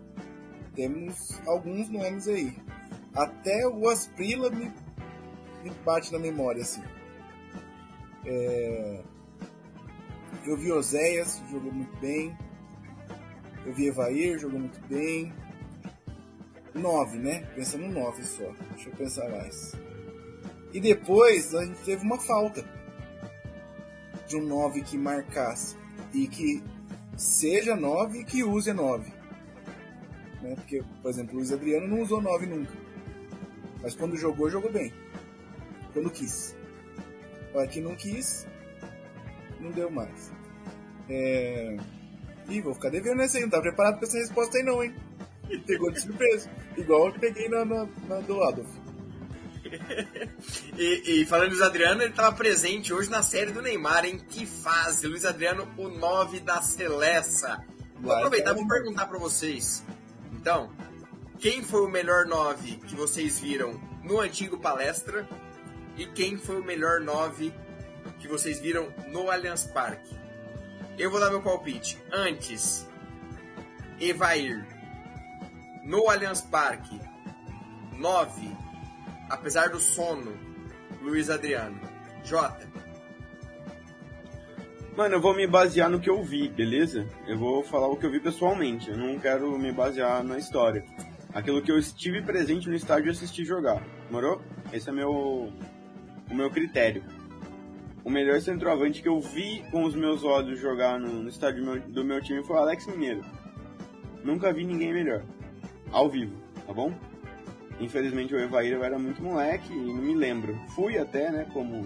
temos 0.75 1.41
alguns 1.47 1.89
nomes 1.89 2.27
aí. 2.29 2.57
Até 3.15 3.67
o 3.67 3.89
Asprila 3.89 4.51
me, 4.51 4.73
me 5.63 5.71
bate 5.85 6.13
na 6.13 6.19
memória 6.19 6.63
assim. 6.63 6.83
É, 8.25 9.03
eu 10.45 10.57
vi 10.57 10.73
Oséias, 10.73 11.43
jogou 11.51 11.73
muito 11.73 11.97
bem. 11.99 12.37
Eu 13.67 13.75
vi 13.75 13.89
Evair, 13.89 14.39
jogou 14.39 14.61
muito 14.61 14.81
bem. 14.87 15.33
Nove, 16.73 17.19
né? 17.19 17.41
Pensa 17.55 17.77
no 17.77 17.89
nove 17.89 18.23
só. 18.23 18.55
Deixa 18.71 18.89
eu 18.89 18.95
pensar 18.95 19.29
mais. 19.29 19.75
E 20.73 20.81
depois 20.81 21.55
a 21.55 21.65
gente 21.65 21.83
teve 21.85 22.05
uma 22.05 22.19
falta 22.19 22.65
de 24.29 24.37
um 24.37 24.47
9 24.47 24.83
que 24.83 24.97
marcasse 24.97 25.77
e 26.13 26.29
que 26.29 26.63
seja 27.17 27.75
9 27.75 28.21
e 28.21 28.25
que 28.25 28.45
use 28.45 28.73
9. 28.73 29.11
Né? 30.43 30.55
Porque, 30.55 30.85
por 31.03 31.11
exemplo, 31.11 31.35
o 31.35 31.37
Luiz 31.39 31.53
Adriano 31.53 31.89
não 31.89 32.03
usou 32.03 32.21
9 32.21 32.47
nunca. 32.47 32.73
Mas 33.83 33.95
quando 33.95 34.17
jogou, 34.17 34.51
jogou 34.51 34.71
bem. 34.71 34.93
Quando 35.93 36.11
quis. 36.11 36.55
Agora 37.51 37.67
que 37.67 37.81
não 37.81 37.97
quis, 37.97 38.47
não 39.61 39.71
deu 39.71 39.91
mais. 39.91 40.31
É... 41.09 41.77
Ih, 42.49 42.61
vou 42.61 42.75
ficar 42.75 42.91
devendo 42.91 43.23
essa 43.23 43.37
aí. 43.37 43.43
Não 43.43 43.51
tá 43.51 43.61
preparado 43.61 43.99
pra 43.99 44.07
essa 44.07 44.19
resposta 44.19 44.57
aí 44.59 44.65
não, 44.65 44.83
hein? 44.83 44.95
Pegou 45.67 45.91
de 45.91 46.01
surpresa. 46.01 46.51
Igual 46.77 47.09
eu 47.09 47.13
peguei 47.15 47.49
na, 47.49 47.65
na, 47.65 47.89
na 48.09 48.21
do 48.21 48.43
Adolf. 48.43 48.69
E, 50.79 51.23
e 51.23 51.27
falando 51.27 51.49
do 51.49 51.55
Luiz 51.55 51.63
Adriano, 51.63 52.03
ele 52.03 52.11
estava 52.11 52.37
presente 52.37 52.93
hoje 52.93 53.11
na 53.11 53.23
série 53.23 53.51
do 53.51 53.63
Neymar, 53.63 54.05
em 54.05 54.19
que 54.19 54.45
fase? 54.45 55.07
Luiz 55.07 55.25
Adriano, 55.25 55.67
o 55.79 55.89
9 55.89 56.41
da 56.41 56.61
Celessa. 56.61 57.65
Vou 57.95 58.13
Vai, 58.13 58.19
aproveitar 58.19 58.53
e 58.53 58.55
vou 58.55 58.69
perguntar 58.69 59.07
para 59.07 59.19
vocês. 59.19 59.83
Então, 60.35 60.71
quem 61.39 61.63
foi 61.63 61.81
o 61.81 61.89
melhor 61.89 62.27
9 62.27 62.77
que 62.87 62.95
vocês 62.95 63.41
viram 63.41 63.81
no 64.05 64.21
antigo 64.21 64.59
palestra? 64.59 65.27
E 65.97 66.05
quem 66.07 66.37
foi 66.37 66.61
o 66.61 66.65
melhor 66.65 67.01
9 67.01 67.51
que 67.51 67.67
que 68.19 68.29
vocês 68.29 68.61
viram 68.61 68.93
no 69.09 69.31
Allianz 69.31 69.65
Parque. 69.65 70.15
Eu 70.99 71.11
vou 71.11 71.21
dar 71.21 71.31
meu 71.31 71.43
palpite. 71.43 71.99
Antes, 72.11 72.89
Evair. 74.01 74.67
No 75.85 76.09
Allianz 76.09 76.41
Parque, 76.41 76.99
9. 77.93 78.57
Apesar 79.29 79.69
do 79.69 79.79
sono, 79.79 80.33
Luiz 81.03 81.29
Adriano. 81.29 81.79
Jota. 82.25 82.67
Mano, 84.97 85.17
eu 85.17 85.21
vou 85.21 85.35
me 85.35 85.47
basear 85.47 85.91
no 85.91 86.01
que 86.01 86.09
eu 86.09 86.23
vi, 86.25 86.49
beleza? 86.49 87.07
Eu 87.27 87.39
vou 87.39 87.63
falar 87.63 87.89
o 87.89 87.97
que 87.97 88.07
eu 88.07 88.11
vi 88.11 88.19
pessoalmente. 88.19 88.91
Eu 88.91 88.97
não 88.97 89.19
quero 89.19 89.59
me 89.59 89.71
basear 89.71 90.25
na 90.25 90.39
história. 90.39 90.83
Aquilo 91.35 91.61
que 91.61 91.71
eu 91.71 91.79
estive 91.79 92.23
presente 92.23 92.69
no 92.69 92.75
estádio 92.75 93.09
e 93.09 93.11
assisti 93.11 93.45
jogar. 93.45 93.83
Morou? 94.11 94.41
Esse 94.73 94.89
é 94.89 94.93
meu, 94.93 95.13
o 96.31 96.35
meu 96.35 96.51
critério. 96.51 97.05
O 98.07 98.11
melhor 98.11 98.41
centroavante 98.41 99.03
que 99.03 99.09
eu 99.09 99.21
vi 99.21 99.65
com 99.73 99.83
os 99.83 99.93
meus 99.93 100.23
olhos 100.23 100.61
jogar 100.61 100.97
no, 100.97 101.25
no 101.25 101.29
estádio 101.29 101.65
do 101.65 101.73
meu, 101.73 101.81
do 101.81 102.05
meu 102.05 102.23
time 102.23 102.41
foi 102.45 102.55
o 102.55 102.59
Alex 102.61 102.87
Mineiro. 102.87 103.25
Nunca 104.23 104.53
vi 104.53 104.65
ninguém 104.65 104.93
melhor. 104.93 105.25
Ao 105.91 106.09
vivo, 106.09 106.33
tá 106.65 106.73
bom? 106.73 106.95
Infelizmente 107.81 108.33
o 108.33 108.39
Evair 108.39 108.75
eu 108.75 108.85
era 108.85 108.97
muito 108.97 109.21
moleque 109.21 109.73
e 109.73 109.93
não 109.93 110.03
me 110.03 110.15
lembro. 110.15 110.57
Fui 110.69 110.97
até, 110.97 111.33
né, 111.33 111.49
como 111.53 111.85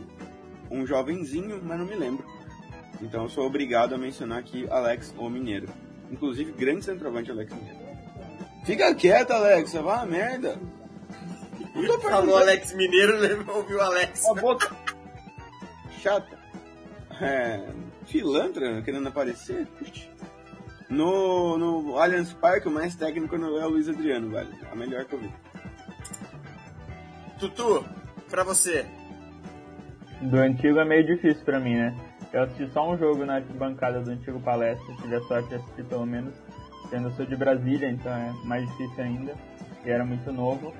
um 0.70 0.86
jovenzinho, 0.86 1.58
mas 1.64 1.78
não 1.78 1.86
me 1.86 1.94
lembro. 1.94 2.22
Então 3.00 3.22
eu 3.22 3.28
sou 3.30 3.46
obrigado 3.46 3.94
a 3.94 3.98
mencionar 3.98 4.40
aqui 4.40 4.68
Alex 4.68 5.14
o 5.16 5.26
Mineiro. 5.30 5.70
Inclusive, 6.12 6.52
grande 6.52 6.84
centroavante 6.84 7.30
Alex 7.30 7.50
Mineiro. 7.54 7.78
Fica 8.66 8.94
quieto, 8.94 9.30
Alex, 9.30 9.72
vai 9.72 9.98
a 9.98 10.04
merda. 10.04 10.58
Falou 12.02 12.36
Alex 12.36 12.74
Mineiro, 12.74 13.16
ouviu 13.50 13.80
Alex. 13.80 14.22
Chata. 16.00 16.38
É, 17.20 17.66
filantra, 18.06 18.80
querendo 18.82 19.08
aparecer. 19.08 19.68
No, 20.88 21.58
no 21.58 21.98
Allianz 21.98 22.32
Parque, 22.32 22.68
o 22.68 22.70
mais 22.70 22.94
técnico 22.94 23.36
é 23.36 23.38
o 23.38 23.68
Luiz 23.68 23.88
Adriano, 23.88 24.30
velho. 24.30 24.48
A 24.72 24.74
melhor 24.74 25.04
que 25.04 25.14
eu 25.14 25.20
vi. 25.20 25.30
Tutu, 27.38 27.84
pra 28.28 28.42
você. 28.42 28.86
Do 30.22 30.38
antigo 30.38 30.78
é 30.78 30.84
meio 30.84 31.06
difícil 31.06 31.44
pra 31.44 31.60
mim, 31.60 31.76
né? 31.76 31.96
Eu 32.32 32.42
assisti 32.42 32.70
só 32.72 32.90
um 32.90 32.96
jogo 32.96 33.24
na 33.24 33.40
bancada 33.40 34.00
do 34.00 34.10
antigo 34.10 34.40
palestra, 34.40 34.94
tive 34.96 35.16
a 35.16 35.20
sorte 35.22 35.48
de 35.48 35.54
assistir 35.56 35.84
pelo 35.84 36.06
menos, 36.06 36.34
sendo 36.88 37.08
eu 37.08 37.12
sou 37.12 37.26
de 37.26 37.34
Brasília, 37.34 37.90
então 37.90 38.12
é 38.12 38.32
mais 38.44 38.68
difícil 38.70 39.02
ainda, 39.02 39.34
e 39.84 39.90
era 39.90 40.04
muito 40.04 40.30
novo. 40.30 40.72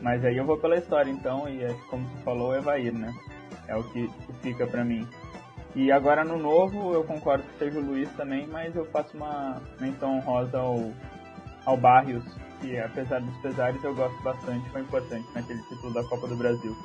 Mas 0.00 0.24
aí 0.24 0.36
eu 0.36 0.44
vou 0.44 0.56
pela 0.58 0.76
história 0.76 1.10
então, 1.10 1.48
e 1.48 1.72
como 1.88 2.08
tu 2.08 2.16
falou, 2.24 2.54
é 2.54 2.58
Evair, 2.58 2.92
né? 2.92 3.14
É 3.66 3.76
o 3.76 3.84
que, 3.84 4.10
fica 4.42 4.66
pra 4.66 4.84
mim. 4.84 5.08
E 5.74 5.90
agora 5.90 6.24
no 6.24 6.38
novo 6.38 6.92
eu 6.92 7.02
concordo 7.04 7.44
que 7.44 7.58
seja 7.58 7.78
o 7.78 7.84
Luiz 7.84 8.08
também, 8.12 8.46
mas 8.46 8.74
eu 8.76 8.84
faço 8.86 9.16
uma 9.16 9.60
menção 9.80 10.18
honrosa 10.18 10.58
ao, 10.58 10.92
ao 11.64 11.76
Barrios, 11.76 12.24
que 12.60 12.78
apesar 12.78 13.20
dos 13.20 13.36
pesares 13.38 13.82
eu 13.82 13.94
gosto 13.94 14.22
bastante, 14.22 14.68
foi 14.70 14.82
importante 14.82 15.26
naquele 15.34 15.62
título 15.62 15.92
da 15.92 16.04
Copa 16.04 16.28
do 16.28 16.36
Brasil. 16.36 16.76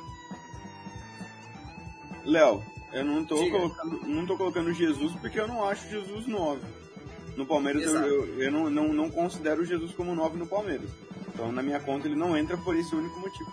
Léo, 2.24 2.62
eu 2.92 3.04
não 3.04 3.24
tô, 3.24 3.36
colocando, 3.48 4.06
não 4.06 4.26
tô 4.26 4.36
colocando 4.36 4.72
Jesus 4.72 5.14
porque 5.20 5.38
eu 5.38 5.46
não 5.46 5.64
acho 5.64 5.88
Jesus 5.88 6.26
9. 6.26 6.60
No 7.36 7.46
Palmeiras 7.46 7.84
eu, 7.84 8.02
eu, 8.02 8.42
eu, 8.42 8.52
não, 8.52 8.68
não, 8.68 8.92
não 8.92 9.10
considero 9.10 9.64
Jesus 9.64 9.92
como 9.92 10.14
9 10.14 10.36
no 10.36 10.46
Palmeiras. 10.46 10.90
Então 11.28 11.52
na 11.52 11.62
minha 11.62 11.78
conta 11.78 12.08
ele 12.08 12.16
não 12.16 12.36
entra 12.36 12.56
por 12.58 12.76
esse 12.76 12.94
único 12.94 13.18
motivo. 13.20 13.50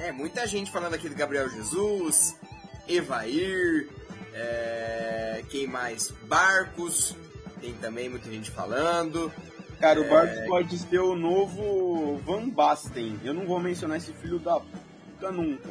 É, 0.00 0.10
muita 0.10 0.46
gente 0.46 0.70
falando 0.70 0.94
aqui 0.94 1.10
do 1.10 1.14
Gabriel 1.14 1.46
Jesus, 1.50 2.34
Evair, 2.88 3.86
é, 4.32 5.44
quem 5.50 5.66
mais? 5.66 6.10
Barcos, 6.22 7.14
tem 7.60 7.74
também 7.74 8.08
muita 8.08 8.30
gente 8.30 8.50
falando. 8.50 9.30
Cara, 9.78 10.00
o 10.00 10.08
Bartos 10.08 10.38
é... 10.38 10.46
pode 10.46 10.78
ser 10.78 11.00
o 11.00 11.14
novo 11.14 12.16
Van 12.24 12.48
Basten. 12.48 13.20
Eu 13.22 13.34
não 13.34 13.46
vou 13.46 13.60
mencionar 13.60 13.98
esse 13.98 14.14
filho 14.14 14.38
da 14.38 14.58
puta 14.58 15.30
nunca. 15.30 15.68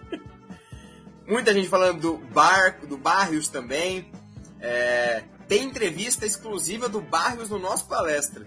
Muita 1.28 1.52
gente 1.52 1.68
falando 1.68 2.00
do 2.00 2.16
Barco, 2.16 2.86
do 2.86 2.96
Barrios 2.96 3.48
também. 3.48 4.10
É... 4.58 5.24
Tem 5.46 5.64
entrevista 5.64 6.24
exclusiva 6.24 6.88
do 6.88 7.02
Barrios 7.02 7.50
no 7.50 7.58
nosso 7.58 7.86
palestra. 7.86 8.46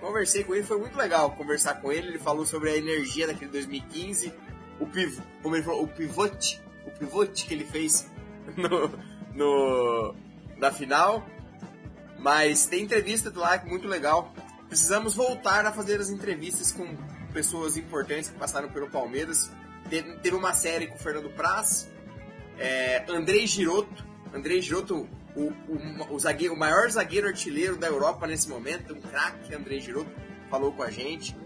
Conversei 0.00 0.44
com 0.44 0.54
ele, 0.54 0.64
foi 0.64 0.78
muito 0.78 0.96
legal 0.96 1.32
conversar 1.32 1.80
com 1.80 1.90
ele. 1.92 2.08
Ele 2.08 2.18
falou 2.18 2.46
sobre 2.46 2.70
a 2.70 2.76
energia 2.76 3.26
daquele 3.26 3.50
2015, 3.50 4.32
o 4.80 4.86
piv... 4.86 5.20
como 5.42 5.56
ele 5.56 5.64
falou, 5.64 5.84
o 5.84 5.88
pivote, 5.88 6.62
o 6.86 6.90
pivote 6.90 7.46
que 7.46 7.54
ele 7.54 7.64
fez 7.64 8.10
no, 8.56 8.90
no 9.34 10.14
na 10.56 10.70
final 10.72 11.26
mas 12.18 12.66
tem 12.66 12.82
entrevista 12.82 13.32
lá 13.34 13.56
que 13.58 13.66
é 13.66 13.70
muito 13.70 13.86
legal. 13.86 14.32
Precisamos 14.68 15.14
voltar 15.14 15.64
a 15.64 15.72
fazer 15.72 16.00
as 16.00 16.10
entrevistas 16.10 16.72
com 16.72 16.86
pessoas 17.32 17.76
importantes 17.76 18.28
que 18.28 18.36
passaram 18.36 18.68
pelo 18.68 18.90
Palmeiras. 18.90 19.50
Teve 19.88 20.36
uma 20.36 20.52
série 20.52 20.88
com 20.88 20.96
o 20.96 20.98
Fernando 20.98 21.30
Praz, 21.30 21.90
é, 22.58 23.04
Andrei 23.08 23.46
Giroto. 23.46 24.04
Andrei 24.34 24.60
Giroto, 24.60 25.08
o, 25.38 25.52
o, 25.68 26.14
o, 26.14 26.18
zagueiro, 26.18 26.54
o 26.54 26.58
maior 26.58 26.90
zagueiro 26.90 27.28
artilheiro 27.28 27.76
da 27.76 27.86
Europa 27.86 28.26
nesse 28.26 28.48
momento, 28.48 28.94
um 28.94 29.00
craque, 29.00 29.54
Andrei 29.54 29.80
Giroto, 29.80 30.10
falou 30.50 30.72
com 30.72 30.82
a 30.82 30.90
gente. 30.90 31.36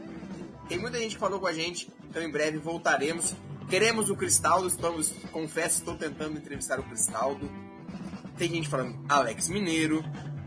Tem 0.68 0.78
muita 0.78 0.98
gente 0.98 1.14
que 1.14 1.20
falou 1.20 1.38
com 1.38 1.46
a 1.46 1.52
gente, 1.52 1.92
então 2.08 2.22
em 2.22 2.30
breve 2.30 2.58
voltaremos. 2.58 3.34
Queremos 3.68 4.08
o 4.10 4.16
Cristaldo, 4.16 4.66
estamos, 4.66 5.12
confesso, 5.30 5.78
estou 5.78 5.96
tentando 5.96 6.38
entrevistar 6.38 6.80
o 6.80 6.82
Cristaldo. 6.82 7.50
Tem 8.38 8.48
gente 8.48 8.68
falando 8.68 8.98
Alex 9.08 9.48
Mineiro, 9.48 10.02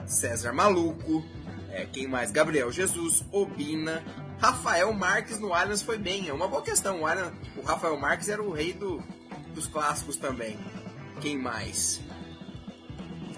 César 0.07 0.51
Maluco, 0.51 1.23
é, 1.71 1.85
quem 1.85 2.07
mais? 2.07 2.31
Gabriel 2.31 2.71
Jesus, 2.71 3.23
Obina, 3.31 4.03
Rafael 4.39 4.93
Marques 4.93 5.39
no 5.39 5.53
Allianz 5.53 5.81
foi 5.81 5.97
bem. 5.97 6.29
É 6.29 6.33
uma 6.33 6.47
boa 6.47 6.61
questão. 6.61 7.01
O, 7.01 7.05
Allianz, 7.05 7.33
o 7.57 7.61
Rafael 7.61 7.97
Marques 7.99 8.29
era 8.29 8.41
o 8.41 8.51
rei 8.51 8.73
do, 8.73 9.03
dos 9.53 9.67
clássicos 9.67 10.15
também. 10.15 10.57
Quem 11.21 11.37
mais? 11.37 12.01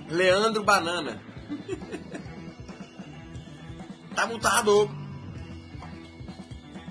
Leandro 0.09 0.63
Banana. 0.63 1.21
tá 4.15 4.25
mutado. 4.25 4.89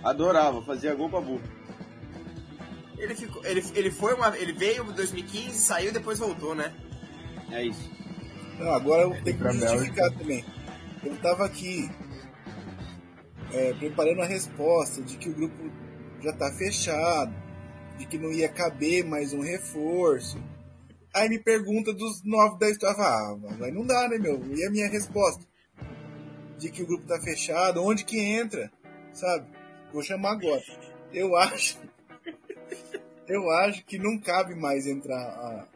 Adorava, 0.03 0.63
fazia 0.63 0.95
gol 0.95 1.11
pra 1.11 1.21
burro. 1.21 1.43
Ele, 2.99 3.15
ficou, 3.15 3.45
ele, 3.45 3.65
ele 3.75 3.91
foi 3.91 4.15
uma, 4.15 4.37
ele 4.39 4.53
veio 4.53 4.85
em 4.85 4.93
2015, 4.93 5.59
saiu 5.59 5.91
e 5.91 5.93
depois 5.93 6.19
voltou, 6.19 6.55
né? 6.55 6.73
É 7.51 7.65
isso. 7.65 7.91
Não, 8.59 8.73
agora 8.73 9.03
eu 9.03 9.23
tenho 9.23 9.39
que 9.39 9.53
justificar 9.53 10.11
também. 10.13 10.45
Eu 11.05 11.15
estava 11.15 11.45
aqui 11.45 11.91
é, 13.53 13.75
preparando 13.75 14.23
a 14.23 14.27
resposta 14.27 15.03
de 15.03 15.17
que 15.17 15.29
o 15.29 15.35
grupo 15.35 15.71
já 16.23 16.31
está 16.31 16.51
fechado, 16.53 17.35
de 17.99 18.07
que 18.07 18.19
não 18.19 18.33
ia 18.33 18.49
caber 18.49 19.05
mais 19.05 19.33
um 19.33 19.41
reforço. 19.41 20.43
Aí 21.17 21.29
me 21.29 21.39
pergunta 21.39 21.93
dos 21.93 22.23
nove 22.23 22.59
da 22.59 22.71
história. 22.71 22.97
Ah, 22.99 23.37
mas 23.59 23.73
não 23.75 23.87
dá, 23.87 24.09
né, 24.09 24.19
meu? 24.19 24.41
E 24.55 24.65
a 24.65 24.71
minha 24.71 24.89
resposta? 24.89 25.45
De 26.59 26.71
que 26.71 26.83
o 26.83 26.87
grupo 26.87 27.03
está 27.03 27.21
fechado, 27.21 27.83
onde 27.83 28.05
que 28.05 28.19
entra? 28.19 28.71
Sabe? 29.13 29.47
Vou 29.93 30.03
chamar 30.03 30.33
agora. 30.33 30.63
Eu 31.13 31.35
acho. 31.37 31.79
Eu 33.27 33.51
acho 33.51 33.85
que 33.85 33.99
não 33.99 34.19
cabe 34.19 34.55
mais 34.55 34.87
entrar 34.87 35.19
a, 35.19 35.67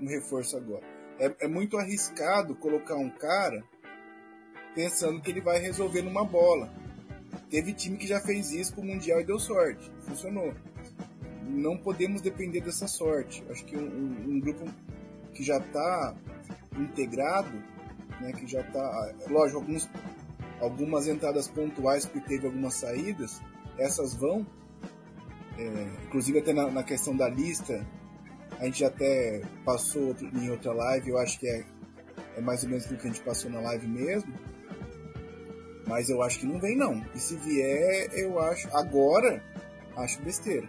um 0.00 0.08
reforço 0.08 0.56
agora 0.56 0.96
é, 1.18 1.34
é 1.40 1.48
muito 1.48 1.76
arriscado 1.76 2.54
colocar 2.54 2.96
um 2.96 3.10
cara 3.10 3.62
pensando 4.74 5.20
que 5.20 5.30
ele 5.30 5.40
vai 5.40 5.58
resolver 5.58 6.02
numa 6.02 6.24
bola. 6.24 6.70
Teve 7.50 7.72
time 7.72 7.96
que 7.96 8.06
já 8.06 8.20
fez 8.20 8.50
isso 8.52 8.74
com 8.74 8.82
o 8.82 8.84
Mundial 8.84 9.20
e 9.20 9.24
deu 9.24 9.38
sorte. 9.38 9.90
Funcionou. 10.02 10.54
Não 11.42 11.76
podemos 11.76 12.20
depender 12.20 12.60
dessa 12.60 12.86
sorte. 12.86 13.42
Acho 13.48 13.64
que 13.64 13.76
um, 13.76 13.86
um, 13.86 14.30
um 14.32 14.40
grupo 14.40 14.64
que 15.36 15.44
já 15.44 15.58
está 15.58 16.14
integrado, 16.76 17.62
né, 18.20 18.32
que 18.32 18.46
já 18.46 18.60
está. 18.60 19.14
Lógico, 19.28 19.60
alguns, 19.60 19.88
algumas 20.60 21.06
entradas 21.06 21.48
pontuais 21.48 22.06
que 22.06 22.20
teve 22.20 22.46
algumas 22.46 22.74
saídas, 22.74 23.42
essas 23.78 24.14
vão. 24.14 24.46
É, 25.58 26.04
inclusive 26.06 26.38
até 26.38 26.52
na, 26.52 26.70
na 26.70 26.82
questão 26.82 27.16
da 27.16 27.28
lista, 27.28 27.86
a 28.58 28.64
gente 28.64 28.84
até 28.84 29.42
passou 29.64 30.14
em 30.20 30.50
outra 30.50 30.72
live, 30.72 31.10
eu 31.10 31.18
acho 31.18 31.38
que 31.38 31.48
é, 31.48 31.64
é 32.36 32.40
mais 32.40 32.62
ou 32.62 32.68
menos 32.68 32.84
o 32.86 32.96
que 32.96 33.06
a 33.06 33.10
gente 33.10 33.22
passou 33.22 33.50
na 33.50 33.60
live 33.60 33.86
mesmo. 33.86 34.32
Mas 35.86 36.08
eu 36.08 36.20
acho 36.22 36.40
que 36.40 36.46
não 36.46 36.58
vem 36.58 36.76
não. 36.76 37.04
E 37.14 37.18
se 37.18 37.36
vier, 37.36 38.10
eu 38.12 38.40
acho. 38.40 38.68
Agora, 38.76 39.40
acho 39.96 40.20
besteira. 40.20 40.68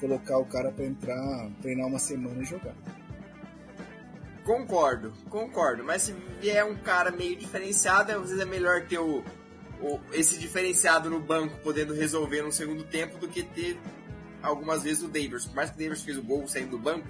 Colocar 0.00 0.38
o 0.38 0.46
cara 0.46 0.72
para 0.72 0.86
entrar, 0.86 1.50
treinar 1.60 1.86
uma 1.86 1.98
semana 1.98 2.42
e 2.42 2.44
jogar. 2.44 2.74
Concordo, 4.46 5.12
concordo. 5.28 5.82
Mas 5.82 6.02
se 6.02 6.14
vier 6.40 6.64
um 6.64 6.76
cara 6.76 7.10
meio 7.10 7.34
diferenciado, 7.34 8.12
às 8.12 8.20
vezes 8.20 8.38
é 8.38 8.44
melhor 8.44 8.86
ter 8.86 8.98
o, 8.98 9.24
o, 9.82 9.98
esse 10.12 10.38
diferenciado 10.38 11.10
no 11.10 11.18
banco 11.18 11.58
podendo 11.64 11.92
resolver 11.92 12.42
no 12.42 12.52
segundo 12.52 12.84
tempo 12.84 13.18
do 13.18 13.26
que 13.26 13.42
ter 13.42 13.76
algumas 14.40 14.84
vezes 14.84 15.02
o 15.02 15.08
Davis. 15.08 15.46
Por 15.46 15.56
mais 15.56 15.70
que 15.70 15.76
o 15.76 15.78
Davis 15.80 16.02
fez 16.02 16.16
o 16.16 16.22
gol 16.22 16.46
saindo 16.46 16.70
do 16.70 16.78
banco, 16.78 17.04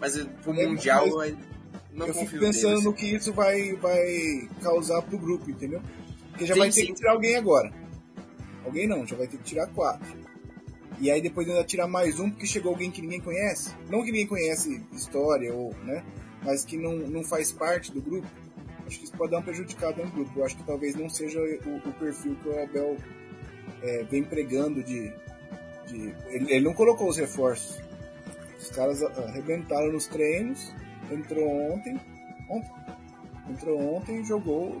mas 0.00 0.16
pro 0.42 0.54
é, 0.54 0.66
Mundial 0.66 1.06
eu 1.06 1.36
não 1.92 2.06
eu 2.06 2.14
fico 2.14 2.38
pensando 2.38 2.80
no 2.80 2.94
que 2.94 3.14
isso 3.14 3.34
vai, 3.34 3.74
vai 3.74 4.48
causar 4.62 5.02
pro 5.02 5.18
grupo, 5.18 5.50
entendeu? 5.50 5.82
Porque 6.30 6.46
já 6.46 6.54
sim, 6.54 6.60
vai 6.60 6.70
ter 6.70 6.80
sim. 6.80 6.86
que 6.86 6.94
tirar 6.94 7.12
alguém 7.12 7.36
agora. 7.36 7.70
Alguém 8.64 8.88
não, 8.88 9.06
já 9.06 9.14
vai 9.14 9.26
ter 9.26 9.36
que 9.36 9.44
tirar 9.44 9.66
quatro. 9.66 10.08
E 10.98 11.10
aí 11.10 11.20
depois 11.20 11.46
ainda 11.46 11.62
tirar 11.64 11.86
mais 11.86 12.18
um 12.18 12.30
porque 12.30 12.46
chegou 12.46 12.72
alguém 12.72 12.90
que 12.90 13.02
ninguém 13.02 13.20
conhece. 13.20 13.74
Não 13.90 14.00
que 14.02 14.10
ninguém 14.10 14.26
conhece 14.26 14.82
história 14.92 15.52
ou, 15.52 15.74
né? 15.84 16.02
Mas 16.42 16.64
que 16.64 16.76
não, 16.76 16.96
não 16.96 17.24
faz 17.24 17.52
parte 17.52 17.92
do 17.92 18.00
grupo. 18.00 18.26
Acho 18.86 18.98
que 18.98 19.04
isso 19.04 19.16
pode 19.16 19.32
dar 19.32 19.38
uma 19.38 19.44
prejudicada 19.44 20.02
no 20.02 20.10
grupo. 20.10 20.38
Eu 20.38 20.44
acho 20.44 20.56
que 20.56 20.64
talvez 20.64 20.94
não 20.94 21.08
seja 21.08 21.40
o, 21.40 21.88
o 21.88 21.92
perfil 21.94 22.36
que 22.36 22.48
o 22.48 22.62
Abel 22.62 22.96
é, 23.82 24.04
vem 24.04 24.24
pregando 24.24 24.82
de. 24.82 25.12
de 25.86 26.14
ele, 26.28 26.52
ele, 26.52 26.60
não 26.60 26.74
colocou 26.74 27.08
os 27.08 27.16
reforços. 27.16 27.78
Os 28.58 28.70
caras 28.70 29.02
arrebentaram 29.02 29.92
nos 29.92 30.06
treinos, 30.06 30.74
entrou 31.10 31.46
ontem. 31.72 32.00
Ontem. 32.50 32.70
Entrou 33.50 33.96
ontem 33.96 34.20
e 34.20 34.24
jogou 34.24 34.80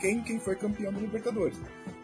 quem, 0.00 0.22
quem 0.22 0.38
foi 0.38 0.56
campeão 0.56 0.92
da 0.92 1.00
Libertadores. 1.00 1.58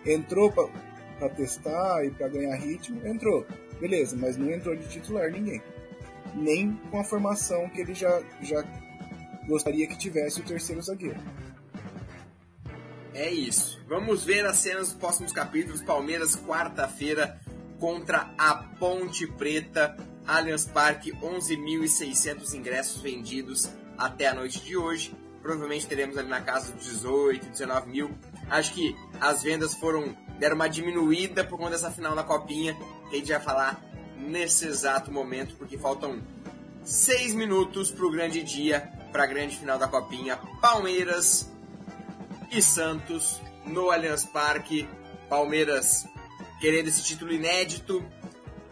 Entrou 0.04 0.52
para 0.52 1.28
testar 1.30 2.04
e 2.04 2.10
para 2.10 2.28
ganhar 2.28 2.56
ritmo, 2.56 3.06
entrou. 3.06 3.46
Beleza, 3.80 4.16
mas 4.16 4.36
não 4.36 4.50
entrou 4.50 4.74
de 4.76 4.88
titular 4.88 5.30
ninguém. 5.30 5.62
Nem 6.36 6.76
com 6.90 7.00
a 7.00 7.04
formação 7.04 7.68
que 7.70 7.80
ele 7.80 7.94
já, 7.94 8.22
já 8.42 8.62
gostaria 9.48 9.86
que 9.86 9.96
tivesse 9.96 10.40
o 10.40 10.44
terceiro 10.44 10.82
zagueiro. 10.82 11.18
É 13.14 13.30
isso. 13.30 13.82
Vamos 13.88 14.24
ver 14.24 14.44
as 14.44 14.58
cenas 14.58 14.88
dos 14.88 14.98
próximos 14.98 15.32
capítulos. 15.32 15.80
Palmeiras, 15.80 16.36
quarta-feira, 16.36 17.40
contra 17.80 18.30
a 18.36 18.54
Ponte 18.78 19.26
Preta. 19.26 19.96
Allianz 20.26 20.66
Parque, 20.66 21.12
11.600 21.12 22.52
ingressos 22.54 23.00
vendidos 23.00 23.70
até 23.96 24.26
a 24.26 24.34
noite 24.34 24.60
de 24.60 24.76
hoje. 24.76 25.14
Provavelmente 25.40 25.86
teremos 25.86 26.18
ali 26.18 26.28
na 26.28 26.40
casa 26.40 26.72
dos 26.72 26.84
18, 26.84 27.50
19 27.50 27.88
mil. 27.88 28.10
Acho 28.50 28.74
que 28.74 28.94
as 29.20 29.42
vendas 29.42 29.74
foram 29.74 30.14
deram 30.38 30.56
uma 30.56 30.68
diminuída 30.68 31.44
por 31.44 31.58
conta 31.58 31.70
dessa 31.70 31.90
final 31.90 32.14
da 32.14 32.22
Copinha, 32.22 32.76
a 33.10 33.14
gente 33.14 33.30
vai 33.30 33.40
falar 33.40 33.80
nesse 34.18 34.66
exato 34.66 35.12
momento, 35.12 35.54
porque 35.56 35.78
faltam 35.78 36.20
seis 36.84 37.34
minutos 37.34 37.90
para 37.90 38.06
o 38.06 38.10
grande 38.10 38.42
dia, 38.42 38.90
para 39.12 39.24
a 39.24 39.26
grande 39.26 39.56
final 39.56 39.78
da 39.78 39.88
Copinha. 39.88 40.36
Palmeiras 40.60 41.50
e 42.50 42.62
Santos 42.62 43.40
no 43.64 43.90
Allianz 43.90 44.24
Parque. 44.24 44.88
Palmeiras 45.28 46.06
querendo 46.60 46.88
esse 46.88 47.02
título 47.02 47.32
inédito. 47.32 48.04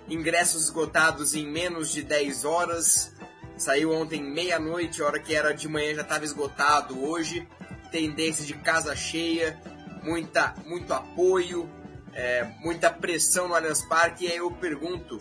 Ingressos 0.09 0.65
esgotados 0.65 1.35
em 1.35 1.47
menos 1.47 1.91
de 1.91 2.03
10 2.03 2.45
horas. 2.45 3.15
Saiu 3.57 3.93
ontem 3.93 4.23
meia-noite, 4.23 5.03
hora 5.03 5.19
que 5.19 5.35
era 5.35 5.55
de 5.55 5.69
manhã 5.69 5.95
já 5.95 6.03
estava 6.03 6.25
esgotado. 6.25 7.05
Hoje, 7.05 7.49
tendência 7.91 8.45
de 8.45 8.55
casa 8.55 8.95
cheia 8.97 9.59
muita, 10.05 10.55
muito 10.67 10.93
apoio, 10.93 11.69
é, 12.13 12.45
muita 12.61 12.91
pressão 12.91 13.49
no 13.49 13.55
Allianz 13.55 13.83
Parque. 13.83 14.27
E 14.27 14.29
aí 14.29 14.37
eu 14.37 14.51
pergunto, 14.51 15.21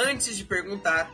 antes 0.00 0.36
de 0.36 0.44
perguntar, 0.44 1.10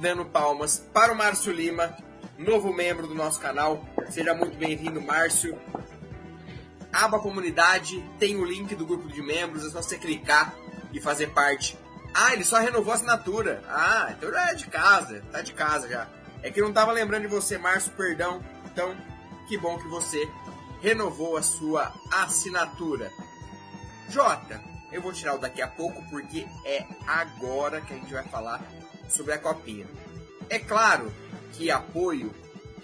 dando 0.00 0.24
palmas 0.24 0.78
para 0.92 1.12
o 1.12 1.16
Márcio 1.16 1.52
Lima, 1.52 1.96
novo 2.36 2.72
membro 2.72 3.06
do 3.06 3.14
nosso 3.14 3.40
canal. 3.40 3.84
Seja 4.10 4.34
muito 4.34 4.56
bem-vindo, 4.56 5.00
Márcio. 5.00 5.58
Aba 6.92 7.20
comunidade, 7.20 8.02
tem 8.18 8.36
o 8.36 8.44
link 8.44 8.74
do 8.74 8.86
grupo 8.86 9.08
de 9.08 9.22
membros, 9.22 9.64
é 9.64 9.70
só 9.70 9.80
você 9.80 9.96
clicar 9.96 10.54
e 10.92 11.00
fazer 11.00 11.28
parte. 11.28 11.78
Ah, 12.12 12.32
ele 12.32 12.44
só 12.44 12.58
renovou 12.58 12.92
a 12.92 12.96
assinatura. 12.96 13.62
Ah, 13.68 14.12
então 14.16 14.32
já 14.32 14.50
é 14.50 14.54
de 14.54 14.66
casa, 14.66 15.22
tá 15.30 15.40
de 15.40 15.52
casa 15.52 15.88
já. 15.88 16.08
É 16.42 16.50
que 16.50 16.60
eu 16.60 16.64
não 16.64 16.72
tava 16.72 16.92
lembrando 16.92 17.22
de 17.22 17.28
você, 17.28 17.58
Márcio, 17.58 17.92
perdão. 17.92 18.42
Então, 18.64 18.96
que 19.46 19.56
bom 19.56 19.78
que 19.78 19.88
você 19.88 20.28
renovou 20.82 21.36
a 21.36 21.42
sua 21.42 21.92
assinatura. 22.10 23.10
Jota, 24.08 24.60
eu 24.92 25.02
vou 25.02 25.12
tirar 25.12 25.34
o 25.34 25.38
daqui 25.38 25.60
a 25.60 25.68
pouco 25.68 26.02
porque 26.10 26.46
é 26.64 26.84
agora 27.06 27.80
que 27.80 27.92
a 27.92 27.96
gente 27.96 28.12
vai 28.12 28.24
falar 28.24 28.62
sobre 29.08 29.32
a 29.32 29.38
copinha. 29.38 29.86
É 30.48 30.58
claro 30.58 31.12
que 31.52 31.70
apoio 31.70 32.34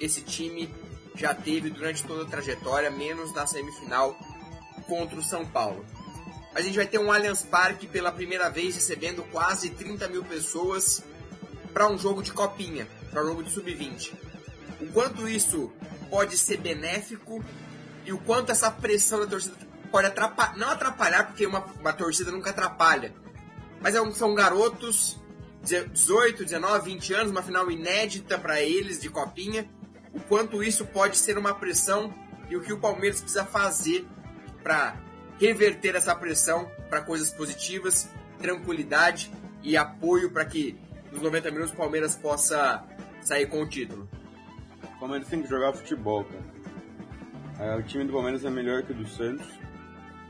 esse 0.01 0.23
time 0.23 0.73
já 1.15 1.35
teve 1.35 1.71
durante 1.71 2.05
toda 2.05 2.23
a 2.23 2.27
trajetória, 2.27 2.91
menos 2.91 3.33
na 3.35 3.47
semifinal 3.47 4.17
contra 4.87 5.19
o 5.19 5.23
São 5.23 5.47
Paulo. 5.47 5.85
A 6.55 6.61
gente 6.61 6.77
vai 6.77 6.87
ter 6.87 6.99
um 6.99 7.11
Allianz 7.11 7.43
Parque 7.43 7.87
pela 7.87 8.13
primeira 8.13 8.51
vez 8.51 8.75
recebendo 8.75 9.23
quase 9.31 9.71
30 9.71 10.09
mil 10.09 10.25
pessoas 10.25 11.03
para 11.73 11.89
um 11.89 11.97
jogo 11.97 12.23
de 12.23 12.33
copinha, 12.33 12.87
para 13.11 13.23
um 13.23 13.29
jogo 13.29 13.43
de 13.43 13.51
sub-20. 13.51 14.13
O 14.81 14.93
quanto 14.93 15.29
isso 15.29 15.73
pode 16.11 16.37
ser 16.37 16.59
benéfico 16.59 17.43
e 18.05 18.13
o 18.13 18.19
quanto 18.19 18.53
essa 18.53 18.71
pressão 18.71 19.21
da 19.21 19.27
torcida 19.27 19.55
pode 19.93 20.09
atrapalhar, 20.09 20.57
não 20.57 20.71
atrapalhar, 20.71 21.27
porque 21.27 21.47
uma, 21.47 21.61
uma 21.79 21.93
torcida 21.93 22.33
nunca 22.33 22.51
atrapalha, 22.51 23.15
mas 23.81 23.95
é 23.95 24.11
são 24.13 24.35
garotos, 24.35 25.21
18, 25.63 26.45
19, 26.45 26.91
20 26.91 27.15
anos, 27.15 27.31
uma 27.31 27.43
final 27.43 27.71
inédita 27.71 28.39
para 28.39 28.61
eles 28.61 29.01
de 29.01 29.11
copinha, 29.11 29.71
o 30.13 30.21
quanto 30.21 30.63
isso 30.63 30.87
pode 30.87 31.17
ser 31.17 31.39
uma 31.39 31.55
pressão 31.55 32.13
e 32.49 32.57
o 32.57 32.63
que 32.63 32.73
o 32.73 32.79
Palmeiras 32.79 33.21
precisa 33.21 33.45
fazer 33.45 34.07
para 34.63 34.97
reverter 35.39 35.95
essa 35.95 36.15
pressão 36.15 36.71
para 36.89 37.03
coisas 37.03 37.31
positivas, 37.31 38.09
tranquilidade 38.39 39.31
e 39.63 39.77
apoio 39.77 40.31
para 40.31 40.45
que 40.45 40.79
nos 41.13 41.23
90 41.23 41.51
minutos 41.51 41.73
o 41.73 41.77
Palmeiras 41.77 42.17
possa 42.17 42.85
sair 43.21 43.47
com 43.47 43.63
o 43.63 43.69
título. 43.69 44.09
O 44.97 45.01
Palmeiras 45.01 45.29
tem 45.29 45.43
que 45.43 45.49
jogar 45.49 45.73
futebol, 45.73 46.25
cara. 46.25 46.53
É, 47.59 47.77
o 47.77 47.83
time 47.83 48.05
do 48.05 48.13
Palmeiras 48.13 48.45
é 48.45 48.51
melhor 48.51 48.83
que 48.83 48.93
o 48.93 48.95
do 48.95 49.07
Santos, 49.07 49.47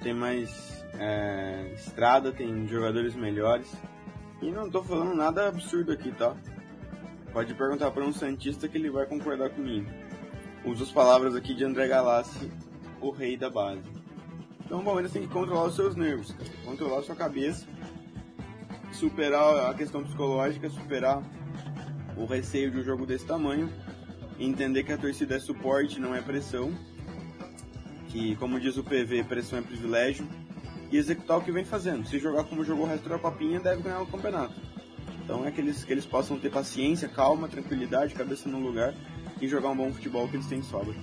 tem 0.03 0.13
mais 0.13 0.85
é, 0.99 1.73
estrada, 1.75 2.33
tem 2.33 2.67
jogadores 2.67 3.15
melhores. 3.15 3.73
E 4.41 4.51
não 4.51 4.69
tô 4.69 4.83
falando 4.83 5.15
nada 5.15 5.49
absurdo 5.49 5.93
aqui, 5.93 6.11
tá? 6.13 6.37
Pode 7.33 7.55
perguntar 7.55 7.91
para 7.93 8.05
um 8.05 8.13
Santista 8.13 8.69
que 8.69 8.77
ele 8.77 8.91
vai 8.91 9.07
concordar 9.07 9.51
comigo. 9.51 9.89
Uso 10.65 10.85
as 10.85 10.91
palavras 10.91 11.35
aqui 11.35 11.55
de 11.55 11.65
André 11.65 11.89
Galassi, 11.89 12.51
o 13.01 13.11
rei 13.11 13.37
da 13.37 13.49
base. 13.49 13.83
Então 14.65 14.81
o 14.81 14.85
Palmeiras 14.85 15.13
tem 15.13 15.23
que 15.23 15.29
controlar 15.29 15.65
os 15.65 15.77
seus 15.77 15.95
nervos, 15.95 16.35
controlar 16.65 16.99
a 16.99 17.03
sua 17.03 17.17
cabeça, 17.17 17.67
superar 18.93 19.71
a 19.71 19.75
questão 19.75 20.03
psicológica, 20.03 20.69
superar 20.69 21.23
o 22.17 22.27
receio 22.27 22.71
de 22.71 22.79
um 22.79 22.83
jogo 22.83 23.07
desse 23.07 23.27
tamanho, 23.27 23.71
entender 24.39 24.83
que 24.83 24.93
a 24.93 24.99
torcida 24.99 25.37
é 25.37 25.41
suporte, 25.41 26.01
não 26.01 26.15
é 26.15 26.21
pressão 26.21 26.73
que, 28.13 28.37
como 28.37 28.61
diz 28.61 28.77
o 28.77 28.85
PV, 28.85 29.25
pressão 29.25 29.59
é 29.59 29.63
privilégio, 29.63 30.29
e 30.91 30.99
executar 30.99 31.39
o 31.39 31.41
que 31.41 31.51
vem 31.51 31.65
fazendo. 31.65 32.07
Se 32.07 32.19
jogar 32.19 32.45
como 32.45 32.63
jogou 32.63 32.85
o 32.85 32.89
resto 32.89 33.09
da 33.09 33.19
copinha, 33.19 33.59
deve 33.59 33.81
ganhar 33.81 34.03
o 34.03 34.07
campeonato. 34.07 34.55
Então 35.25 35.47
é 35.47 35.51
que 35.51 35.63
eles, 35.63 35.83
que 35.83 35.93
eles 35.93 36.05
possam 36.05 36.39
ter 36.39 36.51
paciência, 36.51 37.09
calma, 37.09 37.49
tranquilidade, 37.49 38.15
cabeça 38.15 38.49
no 38.51 38.61
lugar 38.61 38.95
e 39.41 39.49
jogar 39.49 39.71
um 39.71 39.77
bom 39.77 39.91
futebol 39.91 40.29
que 40.29 40.37
eles 40.37 40.47
têm 40.47 40.63
sobra. 40.63 40.95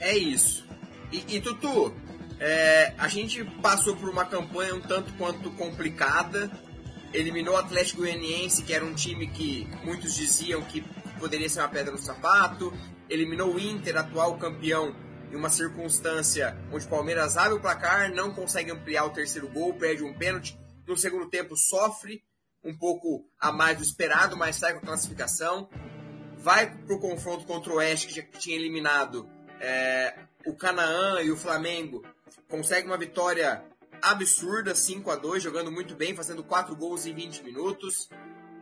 É 0.00 0.16
isso. 0.16 0.66
E, 1.12 1.36
e 1.36 1.40
Tutu, 1.40 1.94
é, 2.40 2.94
a 2.96 3.06
gente 3.06 3.44
passou 3.60 3.94
por 3.94 4.08
uma 4.08 4.24
campanha 4.24 4.74
um 4.74 4.80
tanto 4.80 5.12
quanto 5.14 5.50
complicada. 5.50 6.50
Eliminou 7.12 7.54
o 7.54 7.58
Atlético 7.58 8.02
Goianiense, 8.02 8.62
que 8.62 8.72
era 8.72 8.84
um 8.84 8.94
time 8.94 9.26
que 9.26 9.68
muitos 9.84 10.14
diziam 10.14 10.62
que 10.62 10.82
poderia 11.20 11.48
ser 11.48 11.60
uma 11.60 11.68
pedra 11.68 11.92
no 11.92 11.98
sapato. 11.98 12.72
Eliminou 13.10 13.54
o 13.54 13.60
Inter, 13.60 13.96
atual 13.98 14.38
campeão 14.38 14.94
em 15.30 15.36
uma 15.36 15.50
circunstância 15.50 16.56
onde 16.72 16.86
o 16.86 16.88
Palmeiras 16.88 17.36
abre 17.36 17.54
o 17.54 17.60
placar, 17.60 18.12
não 18.12 18.32
consegue 18.32 18.70
ampliar 18.70 19.04
o 19.04 19.10
terceiro 19.10 19.48
gol, 19.48 19.74
perde 19.74 20.02
um 20.02 20.14
pênalti, 20.14 20.58
no 20.86 20.96
segundo 20.96 21.28
tempo 21.28 21.56
sofre 21.56 22.22
um 22.64 22.76
pouco 22.76 23.24
a 23.38 23.52
mais 23.52 23.76
do 23.76 23.82
esperado, 23.82 24.36
mas 24.36 24.56
sai 24.56 24.72
com 24.72 24.80
a 24.80 24.86
classificação, 24.86 25.68
vai 26.38 26.70
para 26.70 26.94
o 26.94 27.00
confronto 27.00 27.44
contra 27.44 27.72
o 27.72 27.76
Oeste, 27.76 28.08
que 28.08 28.14
já 28.14 28.22
tinha 28.22 28.56
eliminado 28.56 29.28
é, 29.60 30.14
o 30.46 30.54
Canaã 30.54 31.20
e 31.22 31.30
o 31.30 31.36
Flamengo, 31.36 32.04
consegue 32.48 32.86
uma 32.86 32.96
vitória 32.96 33.62
absurda, 34.02 34.74
5 34.74 35.10
a 35.10 35.16
2 35.16 35.42
jogando 35.42 35.70
muito 35.70 35.94
bem, 35.94 36.14
fazendo 36.14 36.42
4 36.42 36.74
gols 36.76 37.06
em 37.06 37.14
20 37.14 37.42
minutos. 37.42 38.08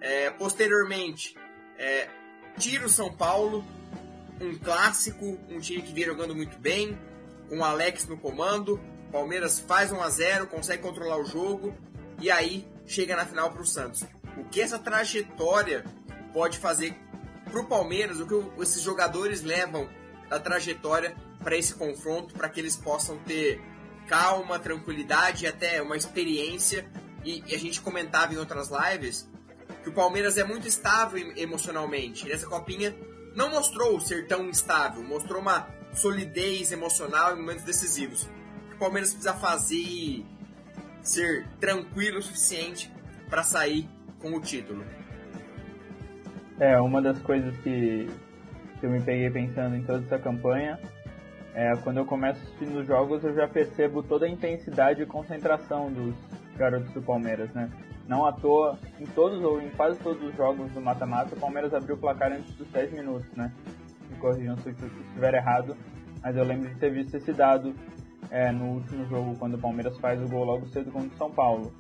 É, 0.00 0.30
posteriormente, 0.30 1.36
é, 1.78 2.08
tira 2.58 2.86
o 2.86 2.90
São 2.90 3.12
Paulo, 3.12 3.64
um 4.40 4.54
clássico, 4.58 5.38
um 5.48 5.58
time 5.60 5.82
que 5.82 5.92
vem 5.92 6.04
jogando 6.04 6.34
muito 6.34 6.58
bem, 6.58 6.98
com 7.48 7.58
o 7.58 7.64
Alex 7.64 8.06
no 8.06 8.16
comando. 8.16 8.80
Palmeiras 9.10 9.60
faz 9.60 9.92
1 9.92 10.02
a 10.02 10.10
0 10.10 10.46
consegue 10.48 10.82
controlar 10.82 11.18
o 11.18 11.24
jogo 11.24 11.74
e 12.20 12.30
aí 12.30 12.66
chega 12.86 13.16
na 13.16 13.24
final 13.24 13.50
para 13.50 13.62
o 13.62 13.66
Santos. 13.66 14.04
O 14.36 14.44
que 14.44 14.60
essa 14.60 14.78
trajetória 14.78 15.84
pode 16.32 16.58
fazer 16.58 16.94
para 17.44 17.60
o 17.60 17.66
Palmeiras, 17.66 18.20
o 18.20 18.26
que 18.26 18.62
esses 18.62 18.82
jogadores 18.82 19.42
levam 19.42 19.88
da 20.28 20.38
trajetória 20.38 21.16
para 21.42 21.56
esse 21.56 21.74
confronto, 21.74 22.34
para 22.34 22.48
que 22.48 22.60
eles 22.60 22.76
possam 22.76 23.18
ter 23.18 23.60
calma, 24.06 24.58
tranquilidade 24.58 25.44
e 25.44 25.48
até 25.48 25.80
uma 25.80 25.96
experiência. 25.96 26.86
E, 27.24 27.42
e, 27.46 27.54
a 27.54 27.58
gente 27.58 27.80
comentava 27.80 28.34
em 28.34 28.36
outras 28.36 28.68
lives, 28.68 29.28
que 29.82 29.88
o 29.88 29.92
Palmeiras 29.92 30.36
é 30.36 30.44
muito 30.44 30.66
estável 30.66 31.32
emocionalmente. 31.36 32.30
Essa 32.30 32.46
copinha 32.46 32.94
não 33.36 33.50
mostrou 33.50 34.00
ser 34.00 34.26
tão 34.26 34.48
instável, 34.48 35.04
mostrou 35.04 35.40
uma 35.40 35.68
solidez 35.92 36.72
emocional 36.72 37.34
em 37.34 37.40
momentos 37.40 37.64
decisivos. 37.64 38.28
O 38.74 38.78
Palmeiras 38.78 39.10
precisa 39.10 39.34
fazer 39.34 40.24
ser 41.02 41.46
tranquilo 41.60 42.18
o 42.18 42.22
suficiente 42.22 42.90
para 43.28 43.42
sair 43.42 43.88
com 44.20 44.34
o 44.34 44.40
título. 44.40 44.84
É, 46.58 46.80
uma 46.80 47.02
das 47.02 47.18
coisas 47.20 47.54
que, 47.58 48.08
que 48.80 48.86
eu 48.86 48.90
me 48.90 49.00
peguei 49.00 49.30
pensando 49.30 49.76
em 49.76 49.84
toda 49.84 50.04
essa 50.04 50.18
campanha 50.18 50.80
é 51.54 51.74
quando 51.76 51.98
eu 51.98 52.06
começo 52.06 52.40
assistindo 52.42 52.80
os 52.80 52.86
jogos 52.86 53.22
eu 53.22 53.34
já 53.34 53.46
percebo 53.46 54.02
toda 54.02 54.26
a 54.26 54.28
intensidade 54.28 55.02
e 55.02 55.06
concentração 55.06 55.92
dos 55.92 56.14
garotos 56.56 56.90
do 56.92 57.02
Palmeiras, 57.02 57.52
né? 57.52 57.70
Não 58.08 58.24
à 58.24 58.32
toa, 58.32 58.78
em 59.00 59.06
todos 59.06 59.42
ou 59.42 59.60
em 59.60 59.68
quase 59.70 59.98
todos 59.98 60.22
os 60.22 60.34
jogos 60.36 60.70
do 60.72 60.80
mata-mata, 60.80 61.34
o 61.34 61.40
Palmeiras 61.40 61.74
abriu 61.74 61.96
o 61.96 61.98
placar 61.98 62.32
antes 62.32 62.54
dos 62.54 62.68
10 62.68 62.92
minutos, 62.92 63.30
né? 63.32 63.52
Me 64.08 64.16
corrijam 64.18 64.56
se 64.58 64.68
eu 64.68 64.72
estiver 64.72 65.34
errado, 65.34 65.76
mas 66.22 66.36
eu 66.36 66.44
lembro 66.44 66.68
de 66.68 66.76
ter 66.76 66.90
visto 66.90 67.16
esse 67.16 67.32
dado 67.32 67.74
é, 68.30 68.52
no 68.52 68.74
último 68.74 69.06
jogo, 69.06 69.36
quando 69.36 69.54
o 69.54 69.58
Palmeiras 69.58 69.98
faz 69.98 70.22
o 70.22 70.28
gol 70.28 70.44
logo 70.44 70.66
cedo 70.68 70.92
contra 70.92 71.08
o 71.08 71.18
São 71.18 71.30
Paulo. 71.30 71.72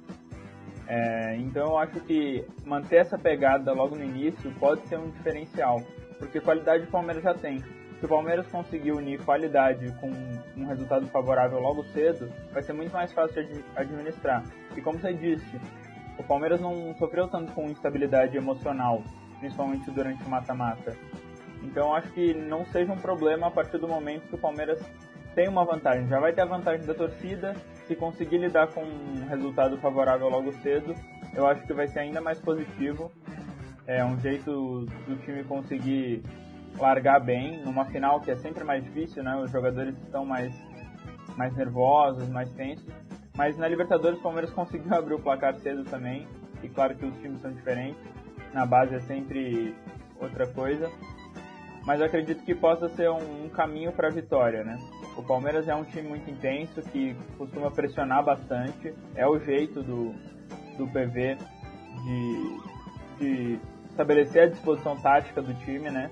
É, 0.88 1.36
então 1.38 1.70
eu 1.70 1.78
acho 1.78 2.00
que 2.00 2.44
manter 2.64 2.96
essa 2.96 3.18
pegada 3.18 3.72
logo 3.72 3.96
no 3.96 4.04
início 4.04 4.52
pode 4.58 4.86
ser 4.88 4.98
um 4.98 5.10
diferencial, 5.10 5.82
porque 6.18 6.40
qualidade 6.40 6.84
o 6.84 6.88
Palmeiras 6.88 7.22
já 7.22 7.34
tem. 7.34 7.58
Se 7.98 8.04
o 8.04 8.08
Palmeiras 8.08 8.46
conseguir 8.48 8.92
unir 8.92 9.24
qualidade 9.24 9.90
com 10.00 10.10
um 10.56 10.66
resultado 10.66 11.06
favorável 11.06 11.58
logo 11.60 11.82
cedo, 11.84 12.30
vai 12.52 12.62
ser 12.62 12.72
muito 12.72 12.92
mais 12.92 13.10
fácil 13.12 13.44
de 13.46 13.64
administrar. 13.74 14.44
E 14.76 14.82
como 14.82 14.98
você 14.98 15.14
disse, 15.14 15.58
o 16.18 16.22
Palmeiras 16.22 16.60
não 16.60 16.94
sofreu 16.98 17.28
tanto 17.28 17.52
com 17.52 17.68
instabilidade 17.68 18.36
emocional, 18.36 19.02
principalmente 19.38 19.90
durante 19.90 20.22
o 20.24 20.28
mata-mata. 20.28 20.96
Então 21.62 21.94
acho 21.94 22.10
que 22.12 22.32
não 22.34 22.64
seja 22.66 22.92
um 22.92 22.98
problema 22.98 23.48
a 23.48 23.50
partir 23.50 23.78
do 23.78 23.88
momento 23.88 24.28
que 24.28 24.34
o 24.34 24.38
Palmeiras 24.38 24.80
tem 25.34 25.48
uma 25.48 25.64
vantagem. 25.64 26.08
Já 26.08 26.18
vai 26.18 26.32
ter 26.32 26.42
a 26.42 26.46
vantagem 26.46 26.86
da 26.86 26.94
torcida, 26.94 27.54
se 27.86 27.94
conseguir 27.94 28.38
lidar 28.38 28.68
com 28.68 28.82
um 28.82 29.26
resultado 29.28 29.76
favorável 29.78 30.28
logo 30.28 30.52
cedo, 30.62 30.94
eu 31.34 31.46
acho 31.46 31.66
que 31.66 31.72
vai 31.72 31.86
ser 31.86 32.00
ainda 32.00 32.20
mais 32.20 32.40
positivo. 32.40 33.12
É 33.86 34.04
um 34.04 34.18
jeito 34.18 34.86
do 35.06 35.16
time 35.22 35.44
conseguir 35.44 36.22
largar 36.78 37.20
bem 37.20 37.62
numa 37.62 37.84
final 37.84 38.20
que 38.20 38.30
é 38.30 38.36
sempre 38.36 38.64
mais 38.64 38.82
difícil, 38.82 39.22
né? 39.22 39.36
Os 39.36 39.50
jogadores 39.50 39.96
estão 40.02 40.24
mais 40.24 40.54
mais 41.36 41.54
nervosos, 41.54 42.28
mais 42.28 42.50
tensos. 42.52 42.86
Mas 43.36 43.56
na 43.56 43.68
Libertadores 43.68 44.18
o 44.18 44.22
Palmeiras 44.22 44.50
conseguiu 44.54 44.94
abrir 44.94 45.14
o 45.14 45.18
placar 45.18 45.54
cedo 45.56 45.84
também. 45.84 46.26
E 46.62 46.68
claro 46.68 46.94
que 46.94 47.04
os 47.04 47.16
times 47.18 47.40
são 47.40 47.52
diferentes. 47.52 48.00
Na 48.52 48.64
base 48.64 48.94
é 48.94 49.00
sempre 49.00 49.74
outra 50.20 50.46
coisa. 50.46 50.90
Mas 51.84 52.00
eu 52.00 52.06
acredito 52.06 52.42
que 52.42 52.54
possa 52.54 52.88
ser 52.88 53.08
um, 53.10 53.44
um 53.44 53.48
caminho 53.48 53.92
para 53.92 54.08
a 54.08 54.10
vitória, 54.10 54.64
né? 54.64 54.76
O 55.16 55.22
Palmeiras 55.22 55.68
é 55.68 55.74
um 55.74 55.84
time 55.84 56.08
muito 56.08 56.28
intenso 56.28 56.82
que 56.82 57.14
costuma 57.38 57.70
pressionar 57.70 58.24
bastante. 58.24 58.92
É 59.14 59.26
o 59.26 59.38
jeito 59.38 59.82
do, 59.82 60.12
do 60.76 60.86
PV 60.88 61.36
de, 62.04 62.60
de 63.18 63.60
estabelecer 63.88 64.42
a 64.42 64.46
disposição 64.46 64.96
tática 64.96 65.40
do 65.40 65.54
time, 65.54 65.88
né? 65.90 66.10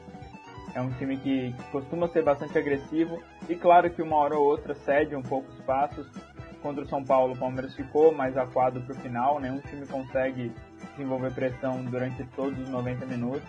É 0.75 0.81
um 0.81 0.91
time 0.93 1.17
que, 1.17 1.53
que 1.53 1.65
costuma 1.71 2.09
ser 2.09 2.23
bastante 2.23 2.57
agressivo 2.57 3.23
e 3.49 3.55
claro 3.55 3.91
que 3.91 4.03
uma 4.03 4.17
hora 4.17 4.37
ou 4.37 4.45
outra 4.45 4.75
cede 4.75 5.15
um 5.15 5.23
pouco 5.23 5.49
os 5.51 5.61
passos, 5.61 6.07
contra 6.65 6.83
o 6.83 6.89
São 6.89 7.05
Paulo, 7.05 7.35
o 7.35 7.39
Palmeiras 7.39 7.75
ficou 7.75 8.11
mais 8.11 8.39
acuado 8.39 8.81
para 8.81 8.97
o 8.97 8.99
final, 9.01 9.39
nenhum 9.39 9.61
time 9.61 9.87
consegue 9.87 10.51
desenvolver 10.97 11.31
pressão 11.35 11.85
durante 11.85 12.25
todos 12.35 12.59
os 12.59 12.71
90 12.71 13.05
minutos. 13.05 13.47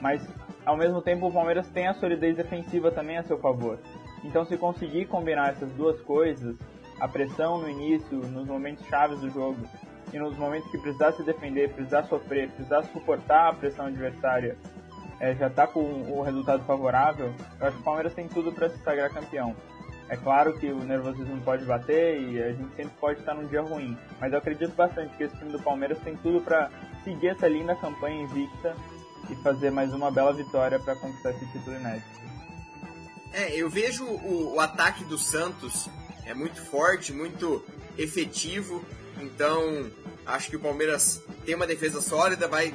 Mas, 0.00 0.26
ao 0.64 0.74
mesmo 0.74 1.02
tempo, 1.02 1.28
o 1.28 1.32
Palmeiras 1.32 1.68
tem 1.68 1.86
a 1.86 1.92
solidez 1.92 2.34
defensiva 2.34 2.90
também 2.90 3.18
a 3.18 3.22
seu 3.24 3.38
favor. 3.38 3.78
Então, 4.24 4.42
se 4.46 4.56
conseguir 4.56 5.04
combinar 5.04 5.50
essas 5.50 5.70
duas 5.72 6.00
coisas, 6.00 6.56
a 6.98 7.06
pressão 7.06 7.58
no 7.58 7.68
início, 7.68 8.16
nos 8.16 8.46
momentos 8.46 8.86
chaves 8.86 9.20
do 9.20 9.28
jogo, 9.28 9.60
e 10.10 10.18
nos 10.18 10.34
momentos 10.38 10.70
que 10.70 10.78
precisar 10.78 11.12
se 11.12 11.22
defender, 11.22 11.74
precisar 11.74 12.04
sofrer, 12.04 12.48
precisar 12.48 12.84
suportar 12.84 13.50
a 13.50 13.52
pressão 13.52 13.84
adversária, 13.84 14.56
é, 15.20 15.34
já 15.34 15.48
está 15.48 15.66
com 15.66 15.80
o 15.80 16.22
resultado 16.22 16.64
favorável, 16.64 17.34
eu 17.60 17.66
acho 17.66 17.76
que 17.76 17.82
o 17.82 17.84
Palmeiras 17.84 18.14
tem 18.14 18.26
tudo 18.28 18.50
para 18.50 18.70
se 18.70 18.78
sagrar 18.78 19.12
campeão. 19.12 19.54
É 20.08 20.16
claro 20.16 20.58
que 20.58 20.70
o 20.70 20.82
nervosismo 20.84 21.40
pode 21.42 21.64
bater 21.64 22.20
e 22.20 22.42
a 22.42 22.52
gente 22.52 22.74
sempre 22.74 22.92
pode 22.98 23.20
estar 23.20 23.34
num 23.34 23.46
dia 23.46 23.60
ruim, 23.60 23.96
mas 24.18 24.32
eu 24.32 24.38
acredito 24.38 24.74
bastante 24.74 25.14
que 25.16 25.24
esse 25.24 25.36
time 25.36 25.52
do 25.52 25.60
Palmeiras 25.60 25.98
tem 25.98 26.16
tudo 26.16 26.40
para 26.40 26.70
seguir 27.04 27.28
essa 27.28 27.46
linda 27.46 27.74
campanha 27.76 28.22
invicta 28.22 28.74
e 29.30 29.36
fazer 29.36 29.70
mais 29.70 29.92
uma 29.92 30.10
bela 30.10 30.32
vitória 30.32 30.78
para 30.78 30.96
conquistar 30.96 31.30
esse 31.30 31.46
título 31.52 31.76
inédito. 31.76 32.18
É, 33.32 33.54
eu 33.54 33.68
vejo 33.68 34.04
o, 34.04 34.54
o 34.54 34.60
ataque 34.60 35.04
do 35.04 35.18
Santos 35.18 35.88
é 36.24 36.32
muito 36.32 36.60
forte, 36.62 37.12
muito 37.12 37.62
efetivo, 37.96 38.82
então 39.20 39.90
acho 40.26 40.48
que 40.48 40.56
o 40.56 40.60
Palmeiras 40.60 41.22
tem 41.44 41.54
uma 41.54 41.66
defesa 41.66 42.00
sólida, 42.00 42.48
vai. 42.48 42.74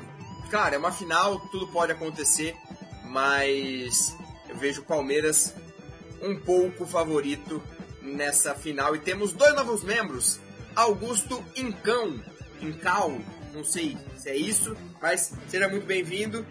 Claro, 0.49 0.75
é 0.75 0.77
uma 0.77 0.91
final, 0.91 1.39
tudo 1.51 1.67
pode 1.67 1.91
acontecer, 1.91 2.55
mas 3.05 4.15
eu 4.47 4.55
vejo 4.55 4.81
o 4.81 4.86
Palmeiras 4.86 5.55
um 6.24 6.36
pouco 6.36 6.86
favorito 6.86 7.61
nessa 8.01 8.55
final. 8.55 8.95
E 8.95 8.99
temos 8.99 9.34
dois 9.34 9.53
novos 9.55 9.84
membros: 9.84 10.39
Augusto 10.76 11.43
Incão, 11.55 12.19
Incal, 12.61 13.19
não 13.53 13.63
sei 13.63 13.97
se 14.17 14.30
é 14.30 14.36
isso, 14.36 14.76
mas 15.01 15.34
seja 15.47 15.67
muito 15.67 15.86
bem-vindo. 15.86 16.45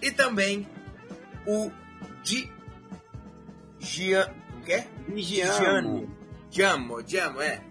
E 0.00 0.10
também 0.10 0.68
o 1.46 1.70
Di. 2.22 2.50
Gian. 3.78 4.30
O 4.58 4.64
quê? 4.64 4.84
Giano. 5.16 6.08
Giamo, 6.50 7.02
Giamo, 7.06 7.40
é. 7.40 7.62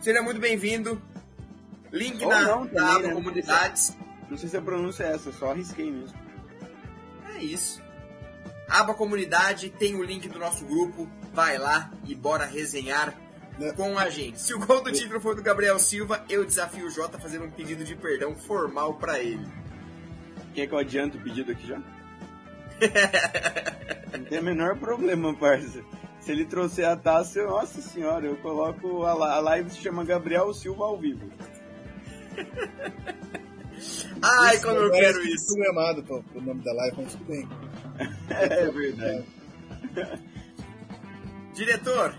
Seja 0.00 0.22
muito 0.22 0.40
bem-vindo. 0.40 1.00
Link 1.92 2.22
Ou 2.22 2.30
na, 2.30 2.42
não, 2.42 2.66
também, 2.66 2.82
aba 2.82 3.08
né? 3.08 3.14
comunidades. 3.14 3.96
Não 4.30 4.38
sei 4.38 4.48
se 4.48 4.56
a 4.56 4.62
pronúncia 4.62 5.04
é 5.04 5.14
essa, 5.14 5.32
só 5.32 5.50
arrisquei 5.50 5.90
mesmo. 5.90 6.16
É 7.34 7.42
isso. 7.42 7.82
Aba 8.70 8.94
comunidade, 8.94 9.70
tem 9.70 9.94
o 9.96 10.02
link 10.02 10.28
do 10.28 10.38
nosso 10.38 10.64
grupo. 10.64 11.08
Vai 11.32 11.58
lá 11.58 11.90
e 12.06 12.14
bora 12.14 12.44
resenhar 12.46 13.14
Né? 13.58 13.72
com 13.72 13.98
a 13.98 14.08
gente. 14.08 14.40
Se 14.40 14.54
o 14.54 14.58
gol 14.58 14.82
do 14.82 14.92
título 14.92 15.20
for 15.20 15.34
do 15.34 15.42
Gabriel 15.42 15.78
Silva, 15.78 16.24
eu 16.28 16.44
desafio 16.44 16.86
o 16.86 16.90
Jota 16.90 17.16
a 17.16 17.20
fazer 17.20 17.40
um 17.42 17.50
pedido 17.50 17.84
de 17.84 17.94
perdão 17.96 18.34
formal 18.34 18.94
pra 18.94 19.18
ele. 19.20 19.46
Quer 20.54 20.66
que 20.66 20.74
eu 20.74 20.78
adianto 20.78 21.18
o 21.18 21.20
pedido 21.20 21.52
aqui 21.52 21.66
já? 21.66 21.78
Não 24.18 24.24
tem 24.24 24.40
o 24.40 24.42
menor 24.42 24.76
problema, 24.78 25.32
parça. 25.34 25.82
Se 26.20 26.32
ele 26.32 26.44
trouxer 26.44 26.86
a 26.88 26.96
taça, 26.96 27.38
eu- 27.38 27.50
nossa 27.50 27.80
senhora, 27.80 28.26
eu 28.26 28.36
coloco 28.38 29.04
a, 29.04 29.12
a 29.12 29.40
live 29.40 29.70
se 29.70 29.78
chama 29.78 30.04
Gabriel 30.04 30.52
Silva 30.52 30.84
ao 30.84 30.98
vivo. 30.98 31.30
Ai, 34.22 34.56
Isso, 34.56 34.66
como 34.66 34.76
eu 34.78 34.90
quero 34.90 35.20
que 35.22 35.28
isso. 35.34 35.54
programado 35.54 36.02
para 36.02 36.16
o 36.38 36.42
nome 36.42 36.62
da 36.62 36.72
live, 36.74 36.96
mas 37.02 37.12
tudo 37.12 37.24
bem. 37.24 37.48
É 38.30 38.70
verdade. 38.70 39.24
Diretor, 41.54 42.14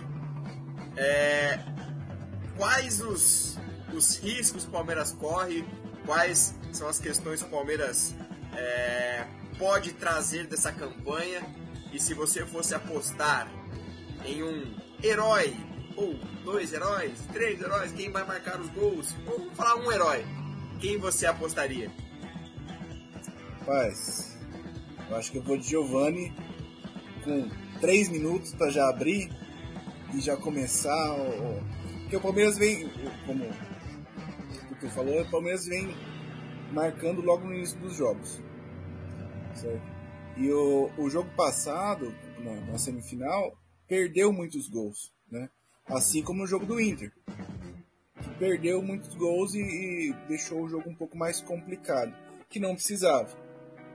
é, 0.95 1.59
quais 2.57 3.01
os, 3.01 3.57
os 3.93 4.17
riscos 4.17 4.63
que 4.63 4.69
o 4.69 4.71
Palmeiras 4.71 5.11
corre? 5.13 5.65
Quais 6.05 6.55
são 6.71 6.87
as 6.87 6.99
questões 6.99 7.41
que 7.41 7.47
o 7.47 7.51
Palmeiras 7.51 8.13
é, 8.55 9.25
pode 9.57 9.93
trazer 9.93 10.47
dessa 10.47 10.71
campanha? 10.71 11.41
E 11.91 11.99
se 11.99 12.13
você 12.13 12.45
fosse 12.45 12.75
apostar 12.75 13.47
em 14.25 14.43
um 14.43 14.75
herói, 15.03 15.55
ou 15.95 16.13
dois 16.43 16.71
heróis, 16.73 17.13
três 17.33 17.59
heróis, 17.59 17.91
quem 17.91 18.11
vai 18.11 18.23
marcar 18.25 18.59
os 18.59 18.69
gols? 18.69 19.15
Ou 19.27 19.39
vamos 19.39 19.55
falar 19.55 19.75
um 19.75 19.91
herói. 19.91 20.25
Quem 20.79 20.97
você 20.97 21.25
apostaria? 21.25 21.91
Rapaz, 23.59 24.30
eu 25.11 25.17
acho 25.17 25.29
que 25.29 25.37
eu 25.37 25.43
vou 25.43 25.57
de 25.57 25.67
Giovanni 25.67 26.33
com 27.25 27.49
3 27.81 28.09
minutos 28.09 28.53
para 28.53 28.69
já 28.69 28.87
abrir 28.87 29.29
e 30.15 30.21
já 30.21 30.37
começar. 30.37 31.15
Porque 32.01 32.15
o 32.15 32.21
Palmeiras 32.21 32.57
vem, 32.57 32.89
como 33.25 33.43
o 33.43 34.75
que 34.79 34.87
falou, 34.87 35.21
o 35.21 35.29
Palmeiras 35.29 35.65
vem 35.65 35.93
marcando 36.71 37.21
logo 37.21 37.45
no 37.45 37.53
início 37.53 37.77
dos 37.79 37.93
jogos. 37.93 38.39
Certo? 39.53 39.83
E 40.37 40.49
o, 40.49 40.89
o 40.97 41.09
jogo 41.09 41.29
passado, 41.35 42.15
na, 42.39 42.71
na 42.71 42.77
semifinal, 42.77 43.53
perdeu 43.89 44.31
muitos 44.31 44.69
gols. 44.69 45.11
Né? 45.29 45.49
Assim 45.87 46.23
como 46.23 46.43
o 46.43 46.47
jogo 46.47 46.65
do 46.65 46.79
Inter. 46.79 47.11
Perdeu 48.39 48.81
muitos 48.81 49.13
gols 49.15 49.53
e, 49.55 49.59
e 49.59 50.13
deixou 50.29 50.63
o 50.63 50.69
jogo 50.69 50.89
um 50.89 50.95
pouco 50.95 51.17
mais 51.17 51.41
complicado. 51.41 52.15
Que 52.49 52.61
não 52.61 52.75
precisava. 52.75 53.50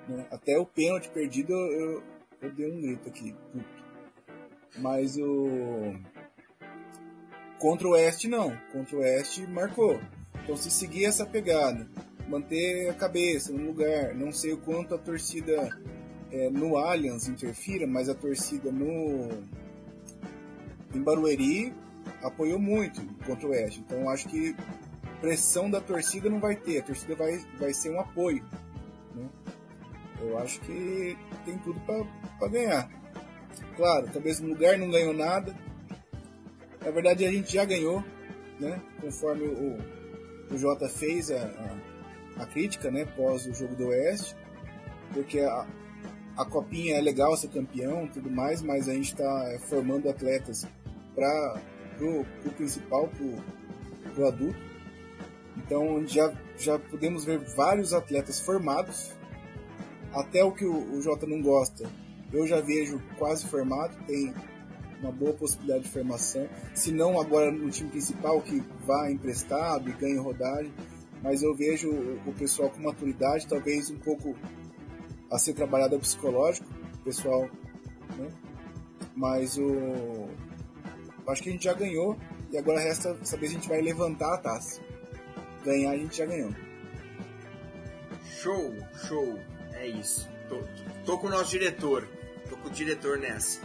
Né? 0.09 0.27
Até 0.31 0.59
o 0.59 0.67
pênalti 0.67 1.09
perdido 1.09 1.53
eu, 1.53 2.03
eu, 2.43 2.51
dei 2.53 2.71
um 2.71 2.81
grito 2.81 3.09
aqui. 3.09 3.35
puto. 3.53 3.65
Mas 4.79 5.17
o. 5.17 5.95
Contra 7.59 7.89
o 7.89 7.93
Oeste 7.93 8.29
não. 8.29 8.57
Contra 8.73 8.97
o 8.97 9.01
Oeste 9.01 9.47
marcou. 9.47 10.01
Então 10.43 10.57
se 10.57 10.71
seguir 10.71 11.07
essa 11.07 11.25
pegada 11.25 11.89
manter 12.29 12.91
a 12.91 12.95
cabeça 12.95 13.53
no 13.53 13.67
lugar. 13.67 14.15
Não 14.15 14.33
sei 14.33 14.53
o 14.53 14.59
quanto 14.59 14.95
a 14.95 14.99
torcida 14.99 15.69
é, 16.31 16.51
no 16.51 16.77
Allianz 16.77 17.29
interfira, 17.29 17.87
mas 17.87 18.09
a 18.09 18.15
torcida 18.15 18.71
no 18.71 19.29
em 20.95 21.03
Barueri 21.03 21.75
apoiou 22.23 22.59
muito 22.59 23.03
contra 23.25 23.47
o 23.47 23.51
Oeste. 23.51 23.81
Então 23.81 24.09
acho 24.09 24.29
que 24.29 24.55
pressão 25.21 25.71
da 25.71 25.81
torcida 25.81 26.29
não 26.29 26.41
vai 26.41 26.57
ter, 26.57 26.79
a 26.79 26.83
torcida 26.83 27.15
vai, 27.15 27.39
vai 27.59 27.73
ser 27.73 27.91
um 27.91 28.01
apoio. 28.01 28.45
Eu 30.29 30.39
acho 30.39 30.61
que 30.61 31.17
tem 31.45 31.59
tudo 31.59 31.81
para 31.81 32.49
ganhar. 32.49 32.89
Claro, 33.77 34.09
talvez 34.13 34.41
no 34.41 34.49
lugar 34.49 34.79
não 34.79 34.91
ganhou 34.91 35.13
nada. 35.13 35.55
Na 36.85 36.91
verdade 36.91 37.25
a 37.25 37.33
gente 37.33 37.53
já 37.53 37.65
ganhou, 37.65 38.03
né? 38.61 38.81
Conforme 39.01 39.45
o, 39.45 39.79
o 40.53 40.59
Jota 40.59 40.89
fez 40.89 41.31
a, 41.31 41.37
a, 42.39 42.43
a 42.43 42.47
crítica, 42.47 42.91
né? 42.91 43.05
Pós 43.17 43.47
o 43.47 43.55
jogo 43.55 43.75
do 43.75 43.89
Oeste. 43.89 44.37
Porque 45.13 45.41
a, 45.41 45.67
a 46.37 46.45
copinha 46.45 46.97
é 46.97 47.01
legal 47.01 47.37
ser 47.37 47.49
campeão 47.49 48.07
tudo 48.09 48.31
mais, 48.31 48.61
mas 48.63 48.89
a 48.89 48.95
gente 48.95 49.13
está 49.13 49.53
é, 49.53 49.59
formando 49.59 50.09
atletas 50.09 50.67
para 51.15 51.61
o 52.01 52.51
principal, 52.53 53.09
para 54.15 54.23
o 54.23 54.29
adulto. 54.29 54.67
Então 55.57 56.07
já, 56.07 56.33
já 56.59 56.79
podemos 56.79 57.25
ver 57.25 57.39
vários 57.39 57.93
atletas 57.95 58.39
formados, 58.39 59.16
até 60.17 60.43
o 60.43 60.51
que 60.51 60.65
o, 60.65 60.95
o 60.95 61.03
Jota 61.03 61.27
não 61.27 61.43
gosta. 61.43 61.89
Eu 62.33 62.47
já 62.47 62.61
vejo 62.61 63.01
quase 63.19 63.47
formado, 63.47 63.95
tem 64.07 64.35
uma 65.01 65.13
boa 65.13 65.35
possibilidade 65.35 65.85
de 65.85 65.91
formação. 65.91 66.49
Se 66.75 66.91
não 66.91 67.21
agora 67.21 67.53
no 67.53 67.71
time 67.71 67.91
principal 67.91 68.41
que 68.41 68.63
vá 68.87 69.11
emprestado 69.11 69.91
e 69.91 69.93
ganhe 69.93 70.17
rodagem, 70.17 70.73
mas 71.23 71.43
eu 71.43 71.55
vejo 71.55 71.91
o 71.91 72.33
pessoal 72.33 72.71
com 72.71 72.81
maturidade, 72.81 73.47
talvez 73.47 73.91
um 73.91 73.99
pouco 73.99 74.35
a 75.31 75.39
ser 75.39 75.53
trabalhado 75.53 75.97
o 75.97 76.01
psicológico, 76.01 76.67
pessoal, 77.05 77.49
né? 78.17 78.29
Mas 79.15 79.59
o 79.59 80.29
acho 81.27 81.43
que 81.43 81.49
a 81.49 81.53
gente 81.53 81.65
já 81.65 81.75
ganhou 81.75 82.17
e 82.53 82.57
agora 82.57 82.81
resta 82.81 83.17
saber 83.25 83.49
se 83.49 83.57
a 83.57 83.59
gente 83.59 83.69
vai 83.69 83.83
levantar 83.83 84.35
a 84.35 84.39
taça. 84.39 84.81
Ganhar 85.65 85.91
a 85.91 85.97
gente 85.97 86.17
já 86.17 86.25
ganhou. 86.25 86.55
Show, 88.41 88.73
show. 89.07 89.37
É 89.77 89.87
isso. 89.87 90.29
Tô, 90.49 90.63
tô 91.05 91.19
com 91.19 91.27
o 91.27 91.31
nosso 91.31 91.51
diretor. 91.51 92.09
Tô 92.49 92.57
com 92.57 92.69
o 92.69 92.71
diretor 92.71 93.19
nessa. 93.19 93.61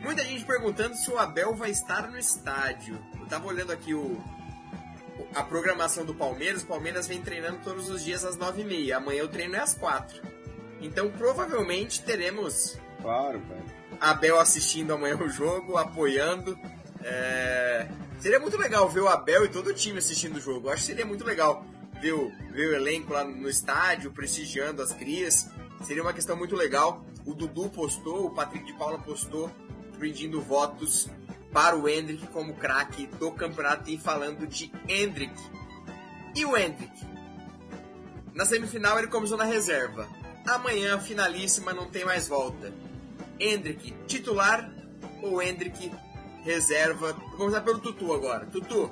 Muita 0.00 0.22
gente 0.24 0.44
perguntando 0.44 0.94
se 0.94 1.10
o 1.10 1.18
Abel 1.18 1.54
vai 1.54 1.70
estar 1.70 2.08
no 2.10 2.18
estádio. 2.18 2.98
Eu 3.18 3.26
tava 3.26 3.46
olhando 3.46 3.72
aqui 3.72 3.94
o, 3.94 4.22
a 5.34 5.42
programação 5.42 6.04
do 6.04 6.14
Palmeiras. 6.14 6.62
O 6.62 6.66
Palmeiras 6.66 7.06
vem 7.06 7.20
treinando 7.20 7.58
todos 7.64 7.88
os 7.88 8.04
dias 8.04 8.24
às 8.24 8.36
9h30. 8.36 8.92
Amanhã 8.92 9.24
o 9.24 9.28
treino 9.28 9.56
é 9.56 9.60
às 9.60 9.74
4 9.74 10.22
Então 10.80 11.10
provavelmente 11.10 12.02
teremos. 12.02 12.78
Claro, 13.02 13.40
velho. 13.40 13.76
Abel 14.00 14.38
assistindo 14.38 14.92
amanhã 14.92 15.16
o 15.16 15.28
jogo, 15.28 15.76
apoiando. 15.76 16.58
É... 17.02 17.88
Seria 18.20 18.40
muito 18.40 18.56
legal 18.56 18.88
ver 18.88 19.00
o 19.00 19.08
Abel 19.08 19.44
e 19.44 19.48
todo 19.48 19.68
o 19.68 19.74
time 19.74 19.98
assistindo 19.98 20.36
o 20.36 20.40
jogo. 20.40 20.68
Eu 20.68 20.72
acho 20.72 20.82
que 20.82 20.86
seria 20.88 21.06
muito 21.06 21.24
legal 21.24 21.64
ver 22.00 22.12
o, 22.12 22.30
ver 22.52 22.68
o 22.68 22.74
elenco 22.74 23.12
lá 23.12 23.24
no 23.24 23.48
estádio, 23.48 24.12
prestigiando 24.12 24.82
as 24.82 24.92
crias. 24.92 25.48
Seria 25.84 26.02
uma 26.02 26.12
questão 26.12 26.36
muito 26.36 26.54
legal. 26.54 27.04
O 27.24 27.34
Dudu 27.34 27.68
postou, 27.68 28.26
o 28.26 28.30
Patrick 28.30 28.64
de 28.64 28.72
Paula 28.74 28.98
postou, 28.98 29.50
pedindo 29.98 30.40
votos 30.40 31.08
para 31.52 31.76
o 31.76 31.88
Hendrick 31.88 32.26
como 32.28 32.54
craque 32.54 33.06
do 33.06 33.32
campeonato 33.32 33.90
e 33.90 33.98
falando 33.98 34.46
de 34.46 34.70
Hendrick. 34.88 35.34
E 36.34 36.44
o 36.44 36.56
Hendrick? 36.56 36.92
Na 38.34 38.44
semifinal 38.44 38.98
ele 38.98 39.08
começou 39.08 39.38
na 39.38 39.44
reserva. 39.44 40.06
Amanhã, 40.46 41.00
finalíssima, 41.00 41.72
não 41.72 41.86
tem 41.86 42.04
mais 42.04 42.28
volta. 42.28 42.72
Hendrick 43.40 43.94
titular 44.06 44.70
ou 45.22 45.42
Hendrick 45.42 45.90
reserva? 46.42 47.14
Vamos 47.14 47.36
começar 47.36 47.62
pelo 47.62 47.80
Tutu 47.80 48.12
agora. 48.12 48.46
Tutu, 48.46 48.90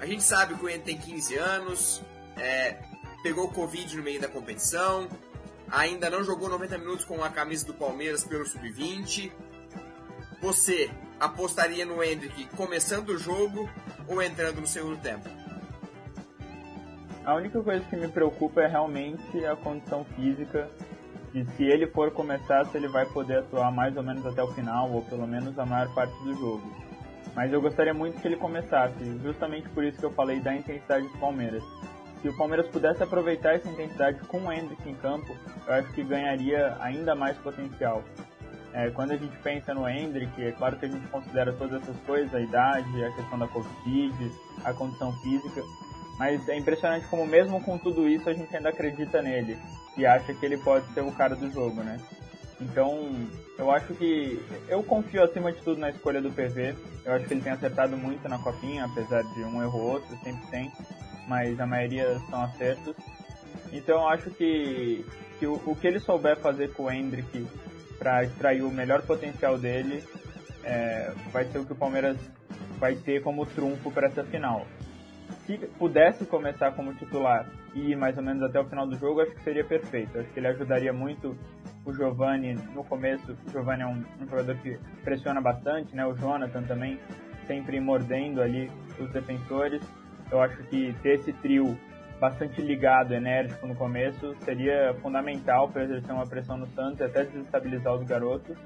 a 0.00 0.06
gente 0.06 0.22
sabe 0.22 0.54
que 0.54 0.64
o 0.64 0.68
Hendrick 0.68 0.84
tem 0.84 0.98
15 0.98 1.36
anos, 1.36 2.02
é, 2.36 2.78
pegou 3.22 3.48
Covid 3.48 3.96
no 3.96 4.02
meio 4.02 4.20
da 4.20 4.28
competição, 4.28 5.06
ainda 5.70 6.08
não 6.08 6.24
jogou 6.24 6.48
90 6.48 6.78
minutos 6.78 7.04
com 7.04 7.22
a 7.22 7.28
camisa 7.28 7.66
do 7.66 7.74
Palmeiras 7.74 8.24
pelo 8.24 8.46
Sub-20. 8.46 9.30
Você 10.40 10.90
apostaria 11.20 11.84
no 11.84 12.02
Hendrick 12.02 12.46
começando 12.56 13.10
o 13.10 13.18
jogo 13.18 13.68
ou 14.08 14.22
entrando 14.22 14.62
no 14.62 14.66
segundo 14.66 14.96
tempo? 15.02 15.28
A 17.22 17.34
única 17.34 17.62
coisa 17.62 17.84
que 17.84 17.94
me 17.94 18.08
preocupa 18.08 18.62
é 18.62 18.66
realmente 18.66 19.44
a 19.44 19.54
condição 19.54 20.04
física 20.16 20.70
e 21.34 21.44
se 21.44 21.64
ele 21.64 21.86
for 21.86 22.10
começar, 22.10 22.64
se 22.64 22.76
ele 22.78 22.88
vai 22.88 23.04
poder 23.04 23.40
atuar 23.40 23.70
mais 23.70 23.94
ou 23.96 24.02
menos 24.02 24.24
até 24.24 24.42
o 24.42 24.48
final, 24.48 24.90
ou 24.90 25.02
pelo 25.02 25.26
menos 25.26 25.58
a 25.58 25.66
maior 25.66 25.92
parte 25.94 26.14
do 26.24 26.34
jogo. 26.34 26.89
Mas 27.34 27.52
eu 27.52 27.60
gostaria 27.60 27.94
muito 27.94 28.20
que 28.20 28.26
ele 28.26 28.36
começasse, 28.36 29.18
justamente 29.22 29.68
por 29.70 29.84
isso 29.84 29.98
que 29.98 30.04
eu 30.04 30.12
falei 30.12 30.40
da 30.40 30.54
intensidade 30.54 31.06
do 31.06 31.18
Palmeiras. 31.18 31.62
Se 32.20 32.28
o 32.28 32.36
Palmeiras 32.36 32.68
pudesse 32.68 33.02
aproveitar 33.02 33.54
essa 33.54 33.68
intensidade 33.68 34.20
com 34.26 34.38
o 34.38 34.52
Hendrick 34.52 34.88
em 34.88 34.94
campo, 34.94 35.34
eu 35.66 35.74
acho 35.74 35.92
que 35.92 36.02
ganharia 36.02 36.76
ainda 36.80 37.14
mais 37.14 37.36
potencial. 37.38 38.02
É, 38.72 38.90
quando 38.90 39.12
a 39.12 39.16
gente 39.16 39.36
pensa 39.38 39.74
no 39.74 39.88
Hendrick, 39.88 40.44
é 40.44 40.52
claro 40.52 40.76
que 40.76 40.86
a 40.86 40.88
gente 40.88 41.06
considera 41.08 41.52
todas 41.52 41.82
essas 41.82 41.96
coisas, 42.02 42.32
a 42.34 42.40
idade, 42.40 43.04
a 43.04 43.12
questão 43.12 43.38
da 43.38 43.48
Covid, 43.48 44.32
a 44.64 44.72
condição 44.72 45.12
física, 45.20 45.62
mas 46.18 46.46
é 46.48 46.56
impressionante 46.56 47.06
como 47.08 47.26
mesmo 47.26 47.62
com 47.62 47.78
tudo 47.78 48.06
isso 48.06 48.28
a 48.28 48.34
gente 48.34 48.54
ainda 48.54 48.68
acredita 48.68 49.22
nele 49.22 49.56
e 49.96 50.04
acha 50.04 50.34
que 50.34 50.44
ele 50.44 50.58
pode 50.58 50.86
ser 50.92 51.00
o 51.00 51.10
cara 51.10 51.34
do 51.34 51.50
jogo, 51.50 51.82
né? 51.82 51.96
Então, 52.60 53.26
eu 53.58 53.70
acho 53.70 53.94
que 53.94 54.40
eu 54.68 54.82
confio 54.82 55.22
acima 55.22 55.52
de 55.52 55.60
tudo 55.62 55.80
na 55.80 55.90
escolha 55.90 56.20
do 56.20 56.30
PV. 56.30 56.74
Eu 57.04 57.14
acho 57.14 57.26
que 57.26 57.34
ele 57.34 57.40
tem 57.40 57.52
acertado 57.52 57.96
muito 57.96 58.28
na 58.28 58.38
copinha, 58.38 58.84
apesar 58.84 59.22
de 59.22 59.40
um 59.44 59.62
erro 59.62 59.78
ou 59.78 59.90
outro, 59.92 60.16
sempre 60.22 60.46
tem, 60.50 60.72
mas 61.26 61.58
a 61.58 61.66
maioria 61.66 62.18
são 62.28 62.42
acertos. 62.42 62.94
Então, 63.72 64.02
eu 64.02 64.08
acho 64.08 64.30
que, 64.30 65.04
que 65.38 65.46
o, 65.46 65.54
o 65.66 65.74
que 65.74 65.86
ele 65.86 66.00
souber 66.00 66.36
fazer 66.38 66.72
com 66.72 66.84
o 66.84 66.90
Hendrick 66.90 67.46
para 67.98 68.24
extrair 68.24 68.62
o 68.62 68.70
melhor 68.70 69.02
potencial 69.02 69.58
dele 69.58 70.04
é, 70.64 71.12
vai 71.32 71.44
ser 71.46 71.58
o 71.58 71.64
que 71.64 71.72
o 71.72 71.76
Palmeiras 71.76 72.16
vai 72.78 72.94
ter 72.94 73.22
como 73.22 73.46
trunfo 73.46 73.90
para 73.90 74.08
essa 74.08 74.24
final 74.24 74.66
se 75.46 75.58
pudesse 75.78 76.24
começar 76.24 76.72
como 76.72 76.94
titular 76.94 77.46
ir 77.74 77.96
mais 77.96 78.16
ou 78.16 78.22
menos 78.22 78.42
até 78.42 78.60
o 78.60 78.64
final 78.64 78.86
do 78.86 78.96
jogo, 78.96 79.20
acho 79.20 79.32
que 79.32 79.42
seria 79.42 79.64
perfeito. 79.64 80.18
Acho 80.18 80.28
que 80.30 80.40
ele 80.40 80.48
ajudaria 80.48 80.92
muito 80.92 81.36
o 81.84 81.92
Giovani 81.92 82.54
no 82.74 82.84
começo. 82.84 83.36
O 83.46 83.50
Giovani 83.50 83.82
é 83.82 83.86
um, 83.86 84.04
um 84.20 84.28
jogador 84.28 84.56
que 84.56 84.78
pressiona 85.04 85.40
bastante, 85.40 85.94
né? 85.94 86.06
O 86.06 86.14
Jonathan 86.14 86.62
também, 86.62 86.98
sempre 87.46 87.80
mordendo 87.80 88.40
ali 88.40 88.70
os 88.98 89.10
defensores. 89.10 89.82
Eu 90.30 90.40
acho 90.40 90.56
que 90.64 90.92
ter 91.02 91.14
esse 91.14 91.32
trio 91.34 91.76
bastante 92.20 92.60
ligado, 92.60 93.14
enérgico 93.14 93.66
no 93.66 93.74
começo, 93.74 94.36
seria 94.40 94.94
fundamental 95.00 95.68
para 95.68 95.84
exercer 95.84 96.12
uma 96.12 96.26
pressão 96.26 96.58
no 96.58 96.66
Santos 96.68 97.00
e 97.00 97.04
até 97.04 97.24
desestabilizar 97.24 97.94
os 97.94 98.06
garotos. 98.06 98.56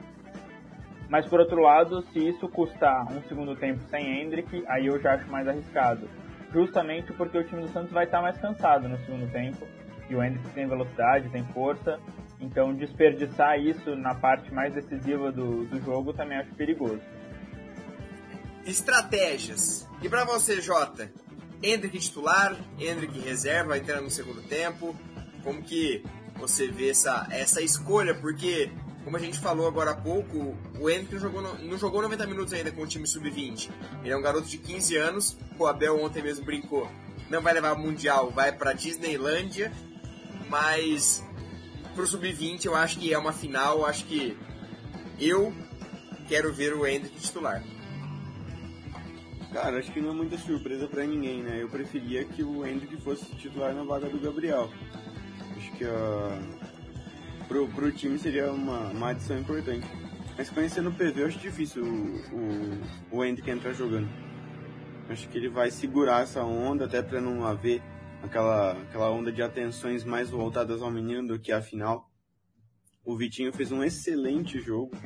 Mas 1.09 1.27
por 1.27 1.39
outro 1.39 1.61
lado, 1.61 2.03
se 2.13 2.19
isso 2.19 2.49
custar 2.49 3.07
um 3.13 3.23
segundo 3.29 3.55
tempo 3.55 3.81
sem 3.89 4.21
Hendrick, 4.21 4.65
aí 4.67 4.87
eu 4.87 5.01
já 5.01 5.15
acho 5.15 5.31
mais 5.31 5.47
arriscado 5.47 6.09
justamente 6.55 7.13
porque 7.13 7.37
o 7.37 7.45
time 7.45 7.63
do 7.63 7.73
Santos 7.73 7.91
vai 7.91 8.05
estar 8.05 8.23
mais 8.23 8.39
cansado 8.39 8.89
no 8.89 8.97
segundo 9.01 9.31
tempo. 9.33 9.67
E 10.09 10.15
o 10.15 10.23
Hendrick 10.23 10.49
tem 10.51 10.69
velocidade, 10.69 11.29
tem 11.31 11.45
força. 11.53 11.99
Então 12.41 12.73
desperdiçar 12.73 13.59
isso 13.59 13.97
na 13.97 14.15
parte 14.15 14.55
mais 14.55 14.73
decisiva 14.73 15.33
do, 15.33 15.65
do 15.65 15.81
jogo 15.81 16.13
também 16.13 16.39
acho 16.39 16.55
perigoso. 16.55 17.01
Estratégias. 18.65 19.89
E 20.01 20.09
para 20.09 20.25
você, 20.25 20.61
Jota? 20.61 21.11
Hendrick 21.63 21.99
titular, 21.99 22.55
Hendrick 22.79 23.19
reserva, 23.19 23.77
entrando 23.77 24.05
no 24.05 24.11
segundo 24.11 24.43
tempo. 24.43 24.95
Como 25.43 25.63
que 25.63 26.05
você 26.37 26.69
vê 26.69 26.91
essa, 26.91 27.27
essa 27.31 27.61
escolha? 27.63 28.15
Porque 28.15 28.71
como 29.05 29.17
a 29.19 29.21
gente 29.21 29.39
falou 29.39 29.69
agora 29.69 29.91
há 29.91 29.95
pouco, 29.95 30.57
o 30.81 30.89
Henrique 30.89 31.15
não 31.15 31.21
jogou, 31.21 31.43
não 31.43 31.79
jogou 31.79 32.03
90 32.03 32.27
minutos 32.27 32.53
ainda 32.55 32.73
com 32.73 32.83
o 32.83 32.87
time 32.87 33.07
sub-20. 33.07 33.71
Ele 34.03 34.13
é 34.13 34.17
um 34.17 34.23
garoto 34.23 34.49
de 34.49 34.57
15 34.57 34.97
anos, 34.97 35.37
o 35.59 35.67
Abel 35.67 36.03
ontem 36.03 36.23
mesmo 36.23 36.45
brincou. 36.45 36.91
Não 37.29 37.43
vai 37.43 37.53
levar 37.53 37.75
o 37.75 37.79
Mundial, 37.79 38.31
vai 38.31 38.51
para 38.51 38.73
Disneylândia, 38.73 39.71
mas 40.49 41.23
pro 41.95 42.07
sub-20 42.07 42.65
eu 42.65 42.75
acho 42.75 42.99
que 42.99 43.13
é 43.13 43.19
uma 43.19 43.33
final, 43.33 43.79
eu 43.79 43.87
acho 43.87 44.07
que 44.07 44.37
eu 45.21 45.53
quero 46.27 46.53
ver 46.53 46.75
o 46.75 46.87
Hendrick 46.87 47.21
titular. 47.21 47.63
Cara, 49.53 49.79
acho 49.79 49.93
que 49.93 50.01
não 50.01 50.11
é 50.11 50.15
muita 50.15 50.37
surpresa 50.39 50.89
para 50.89 51.05
ninguém, 51.07 51.43
né? 51.43 51.63
Eu 51.63 51.69
preferia 51.69 52.25
que 52.25 52.43
o 52.43 52.67
Hendrick 52.67 52.97
fosse 53.03 53.25
titular 53.37 53.73
na 53.73 53.85
vaga 53.85 54.09
do 54.09 54.19
Gabriel. 54.19 54.69
Acho 55.57 55.71
que 55.73 55.85
a, 55.85 56.43
pro, 57.49 57.69
pro 57.69 57.93
time 57.93 58.19
seria 58.19 58.53
uma, 58.53 58.91
uma 58.91 59.11
adição 59.11 59.39
importante. 59.39 59.87
Mas 60.37 60.51
conhecendo 60.51 60.91
o 60.91 60.93
PV, 60.93 61.23
eu 61.23 61.27
acho 61.27 61.39
difícil 61.39 61.85
o, 61.85 63.17
o, 63.17 63.19
o 63.19 63.25
entrar 63.25 63.73
jogando. 63.73 64.09
Acho 65.09 65.29
que 65.29 65.39
ele 65.39 65.49
vai 65.49 65.71
segurar 65.71 66.23
essa 66.23 66.43
onda 66.43 66.87
até 66.87 67.03
para 67.03 67.21
não 67.21 67.45
haver 67.45 67.83
aquela, 68.23 68.73
aquela 68.73 69.11
onda 69.11 69.31
de 69.31 69.43
atenções 69.43 70.03
mais 70.03 70.31
voltadas 70.31 70.83
ao 70.83 70.91
menino 70.91 71.29
do 71.29 71.39
que 71.39 71.53
à 71.53 71.61
final. 71.61 72.11
O 73.05 73.17
Vitinho 73.17 73.53
fez 73.53 73.71
um 73.71 73.85
excelente 73.85 74.59
jogo 74.61 74.97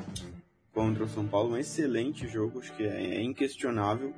contra 0.72 1.02
o 1.02 1.08
São 1.08 1.26
Paulo, 1.26 1.54
um 1.54 1.58
excelente 1.58 2.28
jogo, 2.28 2.60
acho 2.60 2.72
que 2.76 2.84
é, 2.84 3.16
é 3.16 3.22
inquestionável. 3.22 4.14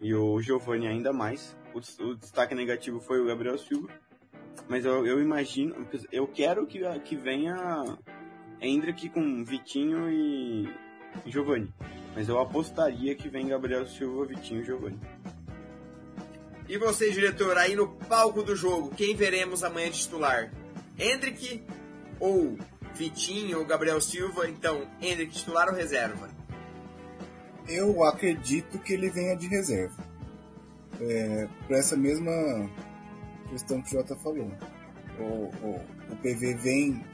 E 0.00 0.12
o 0.14 0.40
Giovani 0.40 0.88
ainda 0.88 1.12
mais. 1.12 1.56
O, 1.72 1.78
o, 2.04 2.16
destaque 2.16 2.54
negativo 2.54 3.00
foi 3.00 3.20
o 3.20 3.26
Gabriel 3.26 3.56
Silva. 3.56 3.88
Mas 4.68 4.84
eu, 4.84 5.06
eu 5.06 5.20
imagino, 5.20 5.86
eu 6.12 6.26
quero 6.26 6.66
que, 6.66 6.80
que 7.00 7.16
venha 7.16 7.98
Hendrick 8.60 9.08
com 9.08 9.44
Vitinho 9.44 10.10
e, 10.10 10.68
Giovani. 11.26 11.72
Mas 12.14 12.28
eu 12.28 12.38
apostaria 12.38 13.14
que 13.14 13.28
vem 13.28 13.48
Gabriel 13.48 13.86
Silva, 13.86 14.26
Vitinho 14.26 14.60
e 14.60 14.64
Giovani. 14.64 14.98
E 16.68 16.78
você, 16.78 17.10
diretor, 17.10 17.58
aí 17.58 17.74
no 17.74 17.88
palco 17.88 18.42
do 18.42 18.54
jogo, 18.54 18.94
quem 18.94 19.16
veremos 19.16 19.64
amanhã 19.64 19.90
titular? 19.90 20.52
Hendrick 20.98 21.62
ou 22.20 22.56
Vitinho 22.94 23.58
ou 23.58 23.64
Gabriel 23.64 24.00
Silva? 24.00 24.48
Então, 24.48 24.86
Hendrick 25.00 25.32
titular 25.32 25.68
ou 25.68 25.74
reserva? 25.74 26.28
Eu 27.66 28.04
acredito 28.04 28.78
que 28.78 28.92
ele 28.92 29.10
venha 29.10 29.36
de 29.36 29.46
reserva. 29.48 30.04
É, 31.00 31.48
por 31.66 31.76
essa 31.76 31.96
mesma 31.96 32.30
questão 33.50 33.82
que 33.82 33.88
o 33.88 33.98
Jota 33.98 34.16
falou. 34.16 34.50
O, 35.18 35.22
o, 35.22 35.80
o 36.10 36.16
PV 36.16 36.54
vem 36.54 37.04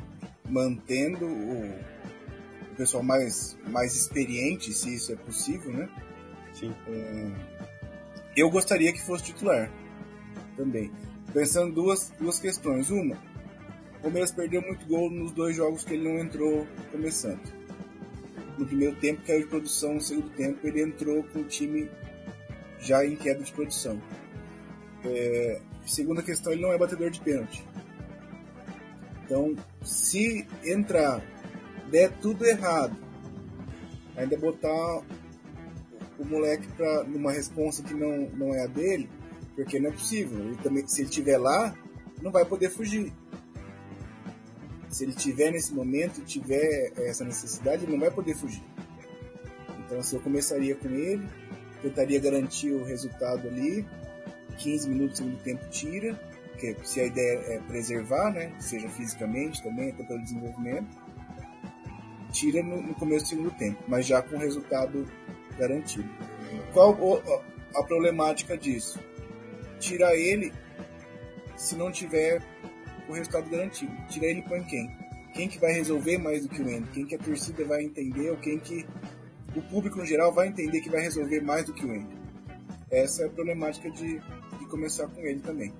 mantendo 0.48 1.26
o, 1.26 1.64
o, 1.66 2.74
pessoal 2.76 3.02
mais, 3.02 3.58
mais 3.68 3.94
experiente, 3.94 4.72
se 4.72 4.94
isso 4.94 5.12
é 5.12 5.16
possível, 5.16 5.72
né? 5.72 5.88
Sim. 6.54 6.74
É, 6.86 7.32
eu 8.36 8.50
gostaria 8.50 8.92
que 8.92 9.02
fosse 9.02 9.24
titular 9.24 9.70
também. 10.56 10.92
Pensando 11.32 11.74
duas, 11.74 12.12
duas 12.20 12.38
questões. 12.38 12.90
Uma, 12.90 13.16
o 13.98 14.02
Palmeiras 14.02 14.30
perdeu 14.30 14.62
muito 14.62 14.86
gol 14.86 15.10
nos 15.10 15.32
dois 15.32 15.56
jogos 15.56 15.84
que 15.84 15.94
ele 15.94 16.08
não 16.08 16.18
entrou 16.18 16.66
começando. 16.92 17.40
No 18.58 18.64
primeiro 18.64 18.96
tempo 18.96 19.22
caiu 19.26 19.40
de 19.40 19.46
produção, 19.46 19.94
no 19.94 20.00
segundo 20.00 20.30
tempo 20.30 20.66
ele 20.66 20.82
entrou 20.82 21.22
com 21.24 21.40
o 21.40 21.44
time 21.44 21.90
já 22.78 23.04
em 23.04 23.16
queda 23.16 23.42
de 23.42 23.52
produção. 23.52 24.00
É, 25.04 25.60
segunda 25.86 26.22
questão, 26.22 26.52
ele 26.52 26.62
não 26.62 26.72
é 26.72 26.78
batedor 26.78 27.10
de 27.10 27.20
pênalti. 27.20 27.66
Então, 29.24 29.56
se 29.82 30.46
entrar, 30.64 31.22
der 31.90 32.12
tudo 32.18 32.44
errado, 32.44 32.96
ainda 34.16 34.36
botar 34.36 35.02
o 36.18 36.24
moleque 36.24 36.66
pra, 36.68 37.04
numa 37.04 37.32
resposta 37.32 37.82
que 37.82 37.94
não, 37.94 38.28
não 38.30 38.54
é 38.54 38.64
a 38.64 38.66
dele, 38.66 39.08
porque 39.54 39.78
não 39.78 39.90
é 39.90 39.92
possível. 39.92 40.38
Ele 40.38 40.56
também, 40.56 40.86
se 40.86 41.00
ele 41.00 41.08
estiver 41.08 41.38
lá, 41.38 41.76
não 42.22 42.30
vai 42.30 42.44
poder 42.44 42.70
fugir. 42.70 43.12
Se 44.88 45.04
ele 45.04 45.12
tiver 45.12 45.50
nesse 45.50 45.74
momento, 45.74 46.24
tiver 46.24 46.92
essa 46.96 47.24
necessidade, 47.24 47.84
ele 47.84 47.92
não 47.92 48.00
vai 48.00 48.10
poder 48.10 48.34
fugir. 48.34 48.64
Então, 49.84 50.02
se 50.02 50.14
eu 50.14 50.20
começaria 50.20 50.74
com 50.74 50.88
ele, 50.88 51.28
tentaria 51.82 52.18
garantir 52.18 52.72
o 52.72 52.84
resultado 52.84 53.46
ali, 53.46 53.86
15 54.58 54.88
minutos 54.88 55.20
do 55.20 55.36
tempo 55.38 55.68
tira, 55.70 56.14
porque 56.50 56.76
se 56.84 57.00
a 57.00 57.04
ideia 57.04 57.38
é 57.48 57.58
preservar, 57.60 58.32
né, 58.32 58.52
seja 58.58 58.88
fisicamente 58.88 59.62
também, 59.62 59.90
até 59.90 60.02
pelo 60.04 60.22
desenvolvimento, 60.22 60.88
tira 62.32 62.62
no, 62.62 62.82
no 62.82 62.94
começo 62.94 63.26
do 63.26 63.28
segundo 63.28 63.50
tempo, 63.52 63.82
mas 63.88 64.06
já 64.06 64.22
com 64.22 64.36
resultado 64.36 65.06
garantido. 65.58 66.08
Qual 66.72 66.92
o, 66.92 67.22
a 67.74 67.82
problemática 67.82 68.56
disso? 68.56 68.98
Tirar 69.78 70.14
ele 70.14 70.52
se 71.56 71.74
não 71.74 71.90
tiver 71.90 72.42
o 73.08 73.12
resultado 73.12 73.48
garantido. 73.48 73.92
Tirar 74.08 74.26
ele 74.26 74.42
põe 74.42 74.62
quem? 74.64 74.90
Quem 75.32 75.48
que 75.48 75.58
vai 75.58 75.72
resolver 75.72 76.18
mais 76.18 76.42
do 76.42 76.48
que 76.48 76.62
o 76.62 76.68
Endo? 76.68 76.90
Quem 76.90 77.04
que 77.04 77.14
a 77.14 77.18
torcida 77.18 77.64
vai 77.64 77.84
entender 77.84 78.30
ou 78.30 78.36
quem 78.36 78.58
que 78.58 78.86
o 79.54 79.62
público 79.62 79.98
no 79.98 80.06
geral 80.06 80.32
vai 80.32 80.48
entender 80.48 80.80
que 80.80 80.90
vai 80.90 81.02
resolver 81.02 81.40
mais 81.40 81.66
do 81.66 81.74
que 81.74 81.84
o 81.84 81.94
Endo? 81.94 82.16
Essa 82.90 83.24
é 83.24 83.26
a 83.26 83.30
problemática 83.30 83.90
de, 83.90 84.20
de 84.66 84.70
começar 84.70 85.06
com 85.06 85.20
ele 85.20 85.40
também. 85.40 85.72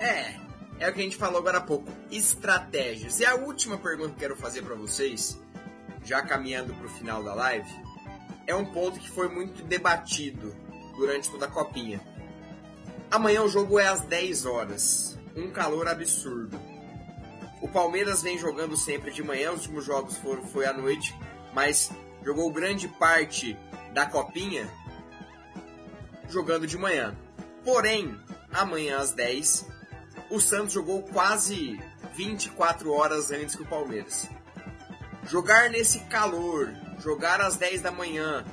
É, 0.00 0.34
é 0.80 0.88
o 0.88 0.92
que 0.92 1.00
a 1.00 1.04
gente 1.04 1.16
falou 1.16 1.38
agora 1.38 1.58
há 1.58 1.60
pouco. 1.60 1.88
Estratégias. 2.10 3.20
E 3.20 3.26
a 3.26 3.36
última 3.36 3.78
pergunta 3.78 4.14
que 4.14 4.20
quero 4.20 4.34
fazer 4.34 4.62
para 4.62 4.74
vocês, 4.74 5.40
já 6.02 6.22
caminhando 6.22 6.74
para 6.74 6.86
o 6.86 6.90
final 6.90 7.22
da 7.22 7.34
live, 7.34 7.70
é 8.46 8.54
um 8.54 8.64
ponto 8.64 8.98
que 8.98 9.08
foi 9.08 9.28
muito 9.28 9.62
debatido 9.64 10.54
durante 10.96 11.30
toda 11.30 11.46
a 11.46 11.50
copinha. 11.50 12.00
Amanhã 13.10 13.42
o 13.42 13.48
jogo 13.48 13.78
é 13.78 13.86
às 13.86 14.00
10 14.00 14.46
horas. 14.46 15.18
Um 15.36 15.50
calor 15.50 15.86
absurdo. 15.86 16.58
O 17.60 17.68
Palmeiras 17.68 18.22
vem 18.22 18.38
jogando 18.38 18.76
sempre 18.76 19.10
de 19.10 19.22
manhã, 19.22 19.52
os 19.52 19.62
últimos 19.62 19.84
jogos 19.84 20.16
foram, 20.18 20.44
foi 20.44 20.66
à 20.66 20.72
noite, 20.72 21.14
mas 21.54 21.90
jogou 22.22 22.50
grande 22.52 22.88
parte 22.88 23.56
da 23.92 24.06
copinha 24.06 24.68
jogando 26.28 26.66
de 26.66 26.76
manhã. 26.76 27.16
Porém, 27.64 28.18
amanhã 28.52 28.98
às 28.98 29.12
10, 29.12 29.66
o 30.30 30.40
Santos 30.40 30.72
jogou 30.72 31.02
quase 31.02 31.80
24 32.14 32.92
horas 32.92 33.30
antes 33.30 33.56
que 33.56 33.62
o 33.62 33.66
Palmeiras. 33.66 34.28
Jogar 35.26 35.70
nesse 35.70 36.00
calor, 36.00 36.70
jogar 36.98 37.40
às 37.40 37.56
10 37.56 37.82
da 37.82 37.90
manhã, 37.90 38.44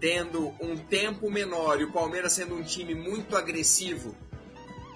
tendo 0.00 0.52
um 0.60 0.76
tempo 0.76 1.30
menor 1.30 1.80
e 1.80 1.84
o 1.84 1.92
Palmeiras 1.92 2.32
sendo 2.32 2.56
um 2.56 2.62
time 2.62 2.94
muito 2.94 3.36
agressivo, 3.36 4.14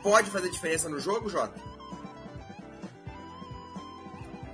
pode 0.02 0.30
fazer 0.30 0.50
diferença 0.50 0.88
no 0.88 0.98
jogo, 0.98 1.28
Jota? 1.28 1.70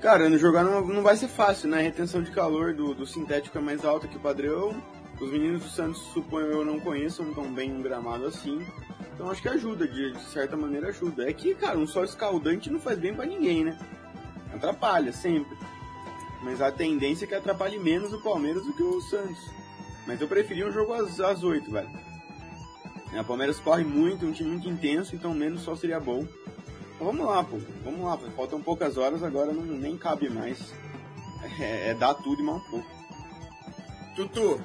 Cara, 0.00 0.28
no 0.28 0.38
jogar 0.38 0.62
não, 0.62 0.86
não 0.86 1.02
vai 1.02 1.16
ser 1.16 1.28
fácil, 1.28 1.68
né? 1.68 1.78
A 1.78 1.82
retenção 1.82 2.22
de 2.22 2.30
calor 2.30 2.74
do, 2.74 2.94
do 2.94 3.06
sintético 3.06 3.58
é 3.58 3.60
mais 3.60 3.84
alta 3.84 4.06
que 4.06 4.16
o 4.16 4.20
padrão. 4.20 4.80
Os 5.20 5.30
meninos 5.32 5.62
do 5.62 5.68
Santos, 5.70 6.00
suponho 6.12 6.46
eu, 6.46 6.64
não 6.64 6.78
conheçam 6.78 7.32
tão 7.32 7.52
bem 7.52 7.72
um 7.72 7.82
gramado 7.82 8.26
assim. 8.26 8.64
Então 9.16 9.30
acho 9.30 9.40
que 9.40 9.48
ajuda, 9.48 9.88
de, 9.88 10.12
de 10.12 10.24
certa 10.26 10.56
maneira 10.56 10.88
ajuda. 10.88 11.28
É 11.28 11.32
que, 11.32 11.54
cara, 11.54 11.78
um 11.78 11.86
sol 11.86 12.04
escaldante 12.04 12.70
não 12.70 12.78
faz 12.78 12.98
bem 12.98 13.14
para 13.14 13.24
ninguém, 13.24 13.64
né? 13.64 13.78
Atrapalha, 14.54 15.10
sempre. 15.10 15.56
Mas 16.42 16.60
a 16.60 16.70
tendência 16.70 17.24
é 17.24 17.28
que 17.28 17.34
atrapalhe 17.34 17.78
menos 17.78 18.12
o 18.12 18.22
Palmeiras 18.22 18.62
do 18.64 18.74
que 18.74 18.82
o 18.82 19.00
Santos. 19.00 19.50
Mas 20.06 20.20
eu 20.20 20.28
preferia 20.28 20.68
um 20.68 20.70
jogo 20.70 20.92
às, 20.92 21.18
às 21.18 21.42
8, 21.42 21.70
velho. 21.70 21.88
O 23.18 23.24
Palmeiras 23.24 23.58
corre 23.58 23.84
muito, 23.84 24.26
é 24.26 24.28
um 24.28 24.32
time 24.32 24.50
muito 24.50 24.68
intenso, 24.68 25.16
então 25.16 25.32
menos 25.32 25.62
sol 25.62 25.76
seria 25.76 25.98
bom. 25.98 26.26
Então 26.94 27.06
vamos 27.06 27.26
lá, 27.26 27.42
pô. 27.42 27.58
Vamos 27.82 28.04
lá, 28.04 28.18
pô. 28.18 28.30
Faltam 28.32 28.60
poucas 28.60 28.98
horas, 28.98 29.22
agora 29.22 29.50
não, 29.52 29.62
nem 29.62 29.96
cabe 29.96 30.28
mais. 30.28 30.74
É, 31.58 31.90
é 31.90 31.94
dar 31.94 32.14
tudo 32.14 32.42
e 32.42 32.44
mais 32.44 32.58
um 32.58 32.70
pouco. 32.70 32.86
Tutu, 34.14 34.60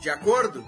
de 0.00 0.10
acordo? 0.10 0.64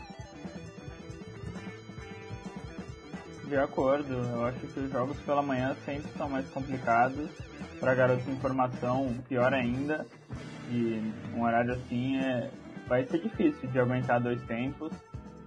De 3.49 3.57
acordo, 3.57 4.12
eu 4.12 4.45
acho 4.45 4.59
que 4.59 4.79
os 4.79 4.93
jogos 4.93 5.19
pela 5.20 5.41
manhã 5.41 5.75
sempre 5.87 6.11
são 6.12 6.29
mais 6.29 6.47
complicados. 6.51 7.31
Para 7.81 7.95
garotos 7.95 8.27
de 8.27 8.33
informação, 8.33 9.15
pior 9.27 9.55
ainda. 9.55 10.05
E 10.70 11.12
um 11.35 11.43
horário 11.43 11.73
assim 11.73 12.19
é, 12.19 12.51
vai 12.87 13.07
ser 13.07 13.23
difícil 13.23 13.70
de 13.70 13.81
aguentar 13.81 14.20
dois 14.20 14.43
tempos. 14.43 14.93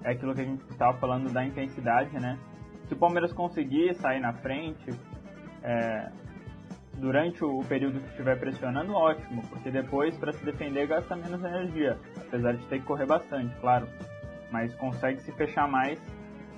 É 0.03 0.13
aquilo 0.13 0.33
que 0.33 0.41
a 0.41 0.45
gente 0.45 0.63
estava 0.71 0.97
falando 0.97 1.31
da 1.31 1.45
intensidade, 1.45 2.11
né? 2.19 2.39
Se 2.87 2.95
o 2.95 2.97
Palmeiras 2.97 3.31
conseguir 3.33 3.93
sair 3.93 4.19
na 4.19 4.33
frente, 4.33 4.91
é, 5.61 6.09
durante 6.97 7.45
o 7.45 7.63
período 7.65 7.99
que 7.99 8.09
estiver 8.09 8.39
pressionando, 8.39 8.93
ótimo, 8.93 9.43
porque 9.47 9.69
depois 9.69 10.17
para 10.17 10.33
se 10.33 10.43
defender 10.43 10.87
gasta 10.87 11.15
menos 11.15 11.43
energia, 11.43 11.99
apesar 12.17 12.53
de 12.53 12.65
ter 12.65 12.79
que 12.79 12.85
correr 12.85 13.05
bastante, 13.05 13.55
claro, 13.59 13.87
mas 14.51 14.73
consegue 14.75 15.21
se 15.21 15.31
fechar 15.33 15.67
mais 15.67 15.99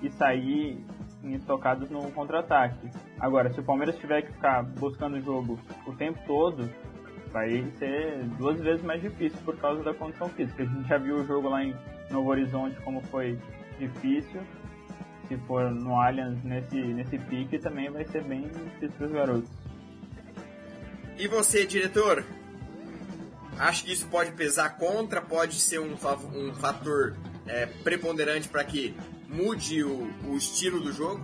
e 0.03 0.11
sair 0.11 0.85
estocados 1.23 1.89
no 1.89 2.11
contra-ataque. 2.11 2.91
Agora, 3.19 3.51
se 3.53 3.59
o 3.59 3.63
Palmeiras 3.63 3.95
tiver 3.97 4.23
que 4.23 4.33
ficar 4.33 4.61
buscando 4.63 5.15
o 5.15 5.21
jogo 5.21 5.57
o 5.87 5.93
tempo 5.93 6.19
todo, 6.27 6.69
vai 7.31 7.65
ser 7.79 8.23
duas 8.37 8.59
vezes 8.59 8.83
mais 8.83 9.01
difícil 9.01 9.39
por 9.45 9.57
causa 9.57 9.81
da 9.81 9.93
condição 9.93 10.27
física. 10.29 10.63
A 10.63 10.65
gente 10.65 10.87
já 10.87 10.97
viu 10.97 11.15
o 11.15 11.25
jogo 11.25 11.49
lá 11.49 11.63
em 11.63 11.73
Novo 12.11 12.29
Horizonte 12.29 12.75
como 12.81 13.01
foi 13.03 13.39
difícil. 13.79 14.41
Se 15.27 15.37
for 15.47 15.71
no 15.71 15.95
Allianz 15.95 16.43
nesse, 16.43 16.75
nesse 16.75 17.17
pique, 17.17 17.57
também 17.57 17.89
vai 17.89 18.03
ser 18.05 18.23
bem 18.23 18.41
difícil 18.41 18.91
para 18.97 19.07
os 19.07 19.11
garotos. 19.13 19.49
E 21.17 21.27
você, 21.27 21.65
diretor? 21.65 22.25
Acho 23.57 23.85
que 23.85 23.93
isso 23.93 24.07
pode 24.07 24.31
pesar 24.31 24.77
contra, 24.77 25.21
pode 25.21 25.55
ser 25.55 25.79
um, 25.79 25.93
um 25.93 26.53
fator 26.55 27.15
é, 27.47 27.65
preponderante 27.65 28.49
para 28.49 28.63
que 28.63 28.95
mude 29.33 29.83
o, 29.83 30.09
o 30.27 30.37
estilo 30.37 30.79
do 30.79 30.93
jogo? 30.93 31.21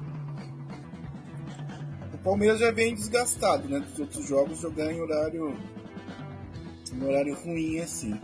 O 2.13 2.17
Palmeiras 2.17 2.59
já 2.59 2.71
vem 2.71 2.95
desgastado, 2.95 3.69
né? 3.69 3.79
Dos 3.79 3.99
outros 3.99 4.27
jogos 4.27 4.59
jogando 4.59 4.91
em 4.91 5.01
horário, 5.01 5.57
em 6.91 7.03
horário 7.03 7.35
ruim 7.35 7.79
assim. 7.79 8.19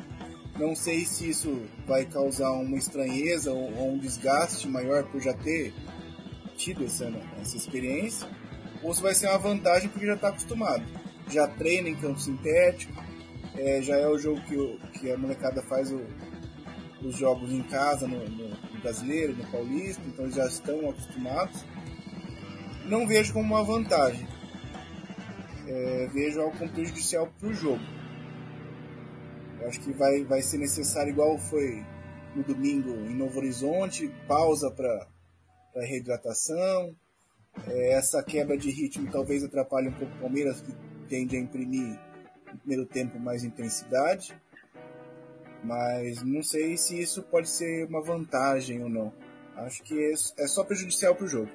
Não 0.57 0.75
sei 0.75 1.05
se 1.05 1.29
isso 1.29 1.63
vai 1.85 2.05
causar 2.05 2.51
uma 2.51 2.77
estranheza 2.77 3.51
ou, 3.51 3.73
ou 3.77 3.93
um 3.93 3.97
desgaste 3.97 4.67
maior 4.67 5.03
por 5.03 5.21
já 5.21 5.33
ter 5.33 5.73
tido 6.57 6.85
essa, 6.85 7.05
essa 7.41 7.57
experiência, 7.57 8.27
ou 8.81 8.93
se 8.93 9.01
vai 9.01 9.13
ser 9.13 9.27
uma 9.27 9.37
vantagem 9.37 9.89
porque 9.89 10.05
já 10.05 10.15
está 10.15 10.29
acostumado. 10.29 10.83
Já 11.29 11.47
treina 11.47 11.89
em 11.89 11.95
campo 11.95 12.19
sintético, 12.19 13.03
é, 13.55 13.81
já 13.81 13.97
é 13.97 14.07
o 14.07 14.17
jogo 14.17 14.41
que, 14.41 14.55
o, 14.55 14.79
que 14.93 15.11
a 15.11 15.17
molecada 15.17 15.61
faz 15.63 15.91
o, 15.91 16.01
os 17.03 17.17
jogos 17.17 17.51
em 17.51 17.63
casa, 17.63 18.07
no, 18.07 18.23
no 18.29 18.74
brasileiro, 18.85 19.35
no 19.35 19.43
paulista, 19.47 20.01
então 20.05 20.29
já 20.29 20.45
estão 20.45 20.87
acostumados. 20.89 21.65
Não 22.85 23.07
vejo 23.07 23.33
como 23.33 23.55
uma 23.55 23.63
vantagem. 23.63 24.27
É, 25.67 26.07
vejo 26.13 26.39
algo 26.39 26.55
como 26.55 26.71
prejudicial 26.71 27.27
para 27.39 27.49
o 27.49 27.53
jogo. 27.53 27.83
Eu 29.59 29.67
acho 29.67 29.79
que 29.81 29.91
vai, 29.91 30.23
vai 30.23 30.41
ser 30.43 30.59
necessário, 30.59 31.09
igual 31.09 31.39
foi 31.39 31.83
no 32.35 32.43
domingo 32.43 32.91
em 32.91 33.15
Novo 33.15 33.39
Horizonte, 33.39 34.11
pausa 34.27 34.69
para 34.69 35.07
reidratação. 35.75 36.95
É, 37.67 37.93
essa 37.93 38.21
quebra 38.21 38.55
de 38.55 38.69
ritmo 38.69 39.09
talvez 39.11 39.43
atrapalhe 39.43 39.87
um 39.87 39.93
pouco 39.93 40.13
o 40.15 40.19
Palmeiras, 40.19 40.61
que 40.61 40.71
tende 41.09 41.35
a 41.35 41.39
imprimir 41.39 41.99
no 42.51 42.59
primeiro 42.59 42.85
tempo 42.85 43.19
mais 43.19 43.43
intensidade. 43.43 44.35
Mas 45.65 46.21
não 46.21 46.43
sei 46.43 46.77
se 46.77 47.01
isso 47.01 47.23
pode 47.23 47.49
ser 47.49 47.87
uma 47.87 48.01
vantagem 48.01 48.83
ou 48.83 48.89
não. 48.89 49.11
Acho 49.55 49.81
que 49.81 49.97
é, 49.99 50.43
é 50.43 50.47
só 50.47 50.63
prejudicial 50.63 51.15
para 51.15 51.25
o 51.25 51.27
jogo. 51.27 51.51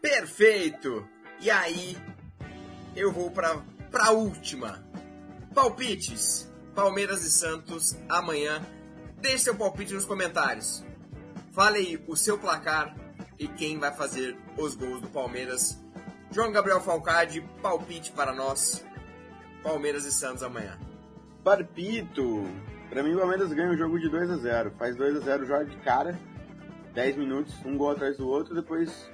Perfeito! 0.00 1.06
E 1.40 1.50
aí, 1.50 1.96
eu 2.96 3.12
vou 3.12 3.30
para 3.30 3.62
a 3.92 4.10
última. 4.10 4.82
Palpites. 5.54 6.50
Palmeiras 6.74 7.24
e 7.24 7.30
Santos 7.30 7.96
amanhã. 8.08 8.64
Deixe 9.20 9.44
seu 9.44 9.56
palpite 9.56 9.92
nos 9.92 10.06
comentários. 10.06 10.84
Fale 11.52 11.78
aí 11.78 12.04
o 12.06 12.16
seu 12.16 12.38
placar 12.38 12.96
e 13.38 13.48
quem 13.48 13.78
vai 13.78 13.94
fazer 13.94 14.36
os 14.56 14.74
gols 14.74 15.02
do 15.02 15.08
Palmeiras. 15.08 15.78
João 16.30 16.52
Gabriel 16.52 16.80
Falcade, 16.80 17.40
palpite 17.60 18.12
para 18.12 18.32
nós. 18.32 18.84
Palmeiras 19.62 20.04
e 20.04 20.12
Santos 20.12 20.42
amanhã. 20.42 20.87
Palpito. 21.42 22.44
Para 22.90 23.02
mim 23.02 23.14
o 23.14 23.18
Palmeiras 23.18 23.52
ganha 23.52 23.70
o 23.70 23.76
jogo 23.76 23.98
de 23.98 24.08
2 24.08 24.30
a 24.30 24.36
0. 24.36 24.72
Faz 24.78 24.96
2 24.96 25.16
a 25.16 25.20
0 25.20 25.46
joga 25.46 25.64
de 25.64 25.76
cara. 25.78 26.18
10 26.94 27.16
minutos, 27.16 27.54
um 27.64 27.76
gol 27.76 27.92
atrás 27.92 28.16
do 28.16 28.26
outro, 28.26 28.54
depois 28.54 29.08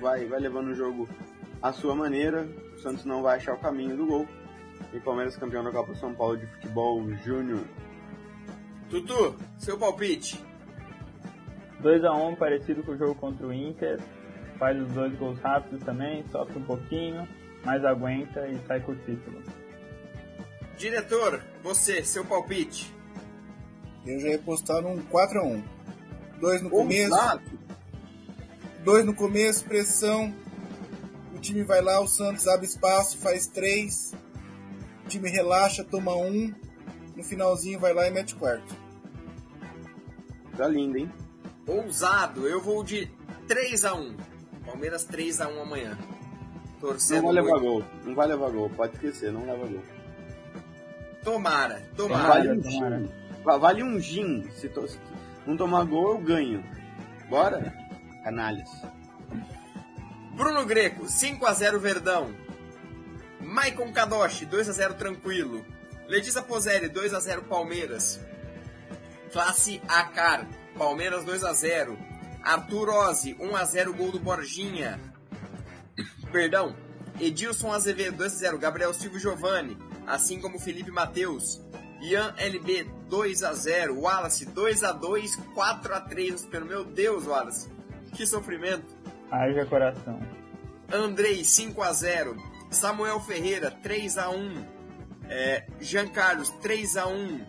vai, 0.00 0.24
vai 0.24 0.40
levando 0.40 0.68
o 0.68 0.74
jogo 0.74 1.08
à 1.60 1.72
sua 1.72 1.94
maneira. 1.94 2.48
O 2.74 2.78
Santos 2.78 3.04
não 3.04 3.22
vai 3.22 3.36
achar 3.36 3.54
o 3.54 3.58
caminho 3.58 3.96
do 3.96 4.06
gol. 4.06 4.26
E 4.92 5.00
Palmeiras 5.00 5.36
campeão 5.36 5.64
da 5.64 5.70
Copa 5.70 5.94
São 5.96 6.14
Paulo 6.14 6.38
de 6.38 6.46
Futebol 6.46 7.02
Júnior. 7.24 7.64
Tutu, 8.88 9.36
seu 9.58 9.78
palpite. 9.78 10.40
2x1 11.82 12.32
um, 12.32 12.36
parecido 12.36 12.82
com 12.82 12.92
o 12.92 12.96
jogo 12.96 13.14
contra 13.16 13.46
o 13.46 13.52
Inter. 13.52 14.00
Faz 14.58 14.80
os 14.80 14.88
dois 14.92 15.14
gols 15.18 15.38
rápidos 15.40 15.82
também, 15.84 16.24
sofre 16.28 16.58
um 16.58 16.62
pouquinho, 16.62 17.28
mas 17.64 17.84
aguenta 17.84 18.48
e 18.48 18.56
sai 18.66 18.80
com 18.80 18.92
o 18.92 18.96
título. 18.96 19.42
Diretor, 20.76 21.42
você, 21.62 22.04
seu 22.04 22.24
palpite. 22.24 22.94
Eu 24.04 24.20
já 24.20 24.28
ia 24.28 24.38
postar 24.38 24.82
num 24.82 25.02
4x1. 25.02 25.62
Dois 26.40 26.62
no 26.62 26.70
começo. 26.70 27.40
Dois 28.84 29.04
no 29.04 29.14
começo, 29.14 29.64
pressão. 29.64 30.34
O 31.34 31.38
time 31.38 31.62
vai 31.62 31.80
lá, 31.80 32.00
o 32.00 32.06
Santos 32.06 32.46
abre 32.46 32.66
espaço, 32.66 33.18
faz 33.18 33.46
três. 33.46 34.14
O 35.04 35.08
time 35.08 35.30
relaxa, 35.30 35.82
toma 35.82 36.14
um. 36.14 36.54
No 37.16 37.24
finalzinho 37.24 37.80
vai 37.80 37.94
lá 37.94 38.06
e 38.06 38.10
mete 38.10 38.34
quarto. 38.34 38.76
Tá 40.56 40.68
lindo, 40.68 40.98
hein? 40.98 41.10
Ousado, 41.66 42.46
eu 42.46 42.60
vou 42.60 42.84
de 42.84 43.10
3 43.48 43.84
x 43.84 43.84
1 43.84 44.16
Palmeiras 44.64 45.04
3 45.04 45.40
x 45.40 45.50
1 45.50 45.60
amanhã. 45.60 45.98
Torcendo 46.80 47.24
não 47.24 47.32
vai 47.32 47.42
levar 47.42 47.58
gol. 47.58 47.84
Não 48.04 48.14
vai 48.14 48.26
levar 48.26 48.50
gol, 48.50 48.70
pode 48.70 48.94
esquecer, 48.94 49.32
não 49.32 49.44
leva 49.44 49.66
gol. 49.66 49.82
Tomara, 51.26 51.82
tomara. 51.96 52.28
Vale 52.28 52.52
um 52.52 52.62
gin. 52.62 53.10
Vale 53.42 53.82
um 53.82 53.98
gin. 53.98 54.48
Se, 54.52 54.68
to... 54.68 54.86
se 54.86 54.96
não 55.44 55.56
tomar 55.56 55.84
gol, 55.84 56.12
eu 56.12 56.18
ganho. 56.18 56.64
Bora? 57.28 57.74
Canalhas. 58.22 58.70
Bruno 60.36 60.64
Greco, 60.64 61.08
5 61.08 61.44
x 61.48 61.58
0 61.58 61.80
Verdão. 61.80 62.32
Maicon 63.40 63.92
Kadoshi, 63.92 64.46
2 64.46 64.68
x 64.68 64.76
0 64.76 64.94
tranquilo. 64.94 65.66
Letícia 66.06 66.42
Pozeri, 66.42 66.88
2 66.88 67.12
x 67.12 67.24
0 67.24 67.42
Palmeiras. 67.42 68.20
Classe 69.32 69.82
Acar, 69.88 70.46
Palmeiras 70.78 71.24
2 71.24 71.42
x 71.42 71.58
0 71.58 71.98
Arthur 72.44 72.88
Ozzi, 72.88 73.36
1 73.40 73.58
x 73.58 73.70
0 73.70 73.94
gol 73.94 74.12
do 74.12 74.20
Borginha. 74.20 75.00
Perdão. 76.30 76.76
Edilson 77.18 77.72
Azevedo, 77.72 78.18
2 78.18 78.32
x 78.32 78.38
0 78.38 78.58
Gabriel 78.58 78.94
Silva 78.94 79.18
Giovanni, 79.18 79.76
assim 80.06 80.40
como 80.40 80.58
Felipe 80.58 80.90
Mateus. 80.90 81.60
Ian 82.00 82.34
LB, 82.38 82.84
2 83.08 83.42
x 83.42 83.58
0 83.60 84.00
Wallace, 84.00 84.44
2 84.44 84.82
x 84.82 85.00
2 85.00 85.36
4 85.54 85.94
x 85.94 86.42
3 86.50 86.64
Meu 86.64 86.84
Deus, 86.84 87.26
Wallace. 87.26 87.70
Que 88.12 88.26
sofrimento. 88.26 88.94
Haja 89.30 89.64
coração. 89.66 90.20
Andrei, 90.92 91.44
5 91.44 91.82
x 91.84 91.96
0 91.98 92.36
Samuel 92.70 93.20
Ferreira, 93.20 93.70
3 93.70 94.16
x 94.16 94.26
1 94.26 94.64
é, 95.28 95.64
Jean 95.80 96.08
Carlos, 96.08 96.50
3 96.62 96.96
x 96.96 97.06
1 97.06 97.40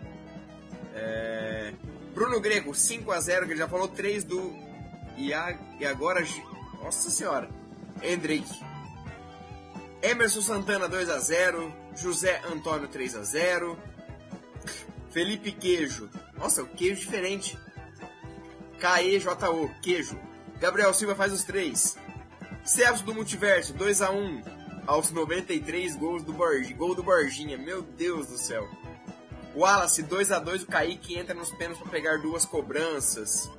é, 0.95 1.73
Bruno 2.13 2.39
Grego, 2.39 2.73
5 2.73 3.13
x 3.13 3.25
0 3.25 3.45
que 3.45 3.51
ele 3.51 3.59
já 3.59 3.67
falou 3.67 3.87
3 3.87 4.23
do. 4.23 4.55
E, 5.17 5.33
a, 5.33 5.57
e 5.79 5.85
agora. 5.85 6.25
Nossa 6.81 7.09
senhora. 7.09 7.49
Hendrick. 8.01 8.47
Emerson 10.01 10.41
Santana 10.41 10.87
2 10.87 11.09
x 11.09 11.23
0 11.25 11.86
José 11.97 12.41
Antônio 12.45 12.87
3 12.87 13.15
x 13.15 13.27
0 13.29 13.77
Felipe 15.11 15.51
Queijo. 15.51 16.09
Nossa, 16.37 16.61
o 16.61 16.67
queijo 16.67 17.01
diferente. 17.01 17.57
KEJO, 18.79 19.35
queijo. 19.81 20.19
Gabriel 20.59 20.93
Silva 20.93 21.15
faz 21.15 21.33
os 21.33 21.43
três. 21.43 21.97
Celso 22.63 23.03
do 23.03 23.15
Multiverso, 23.15 23.73
2 23.73 24.01
x 24.01 24.09
1 24.11 24.41
aos 24.85 25.11
93 25.11 25.95
gols 25.95 26.23
do 26.23 26.33
Borginha. 26.33 26.75
Gol 26.75 26.93
do 26.93 27.01
Borginha, 27.01 27.57
meu 27.57 27.81
Deus 27.81 28.27
do 28.27 28.37
céu. 28.37 28.69
Wallace, 29.55 30.03
2 30.03 30.31
a 30.31 30.39
2 30.39 30.63
o 30.63 30.67
Kaique 30.67 31.17
entra 31.17 31.33
nos 31.33 31.49
pênaltis 31.49 31.81
para 31.81 31.91
pegar 31.91 32.17
duas 32.19 32.45
cobranças. 32.45 33.49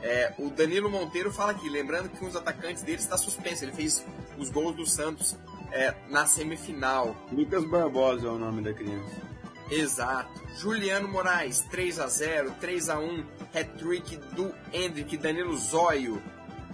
É, 0.00 0.32
o 0.38 0.50
Danilo 0.50 0.88
Monteiro 0.88 1.32
fala 1.32 1.50
aqui, 1.50 1.68
lembrando 1.68 2.08
que 2.08 2.24
um 2.24 2.28
dos 2.28 2.36
atacantes 2.36 2.84
dele 2.84 2.98
está 2.98 3.18
suspenso. 3.18 3.64
Ele 3.64 3.72
fez 3.72 4.04
os 4.38 4.50
gols 4.50 4.76
do 4.76 4.86
Santos 4.86 5.36
é, 5.72 5.94
na 6.08 6.26
semifinal. 6.26 7.16
Lucas 7.32 7.64
Barbosa 7.64 8.26
é 8.26 8.30
o 8.30 8.38
nome 8.38 8.62
da 8.62 8.72
criança. 8.72 9.28
Exato. 9.70 10.30
Juliano 10.56 11.08
Moraes, 11.08 11.60
3 11.70 12.00
a 12.00 12.06
0 12.06 12.54
3 12.60 12.88
a 12.88 12.98
1 12.98 13.24
hat-trick 13.54 14.16
do 14.34 14.54
Hendrick, 14.72 15.16
Danilo 15.16 15.56
Zóio. 15.56 16.22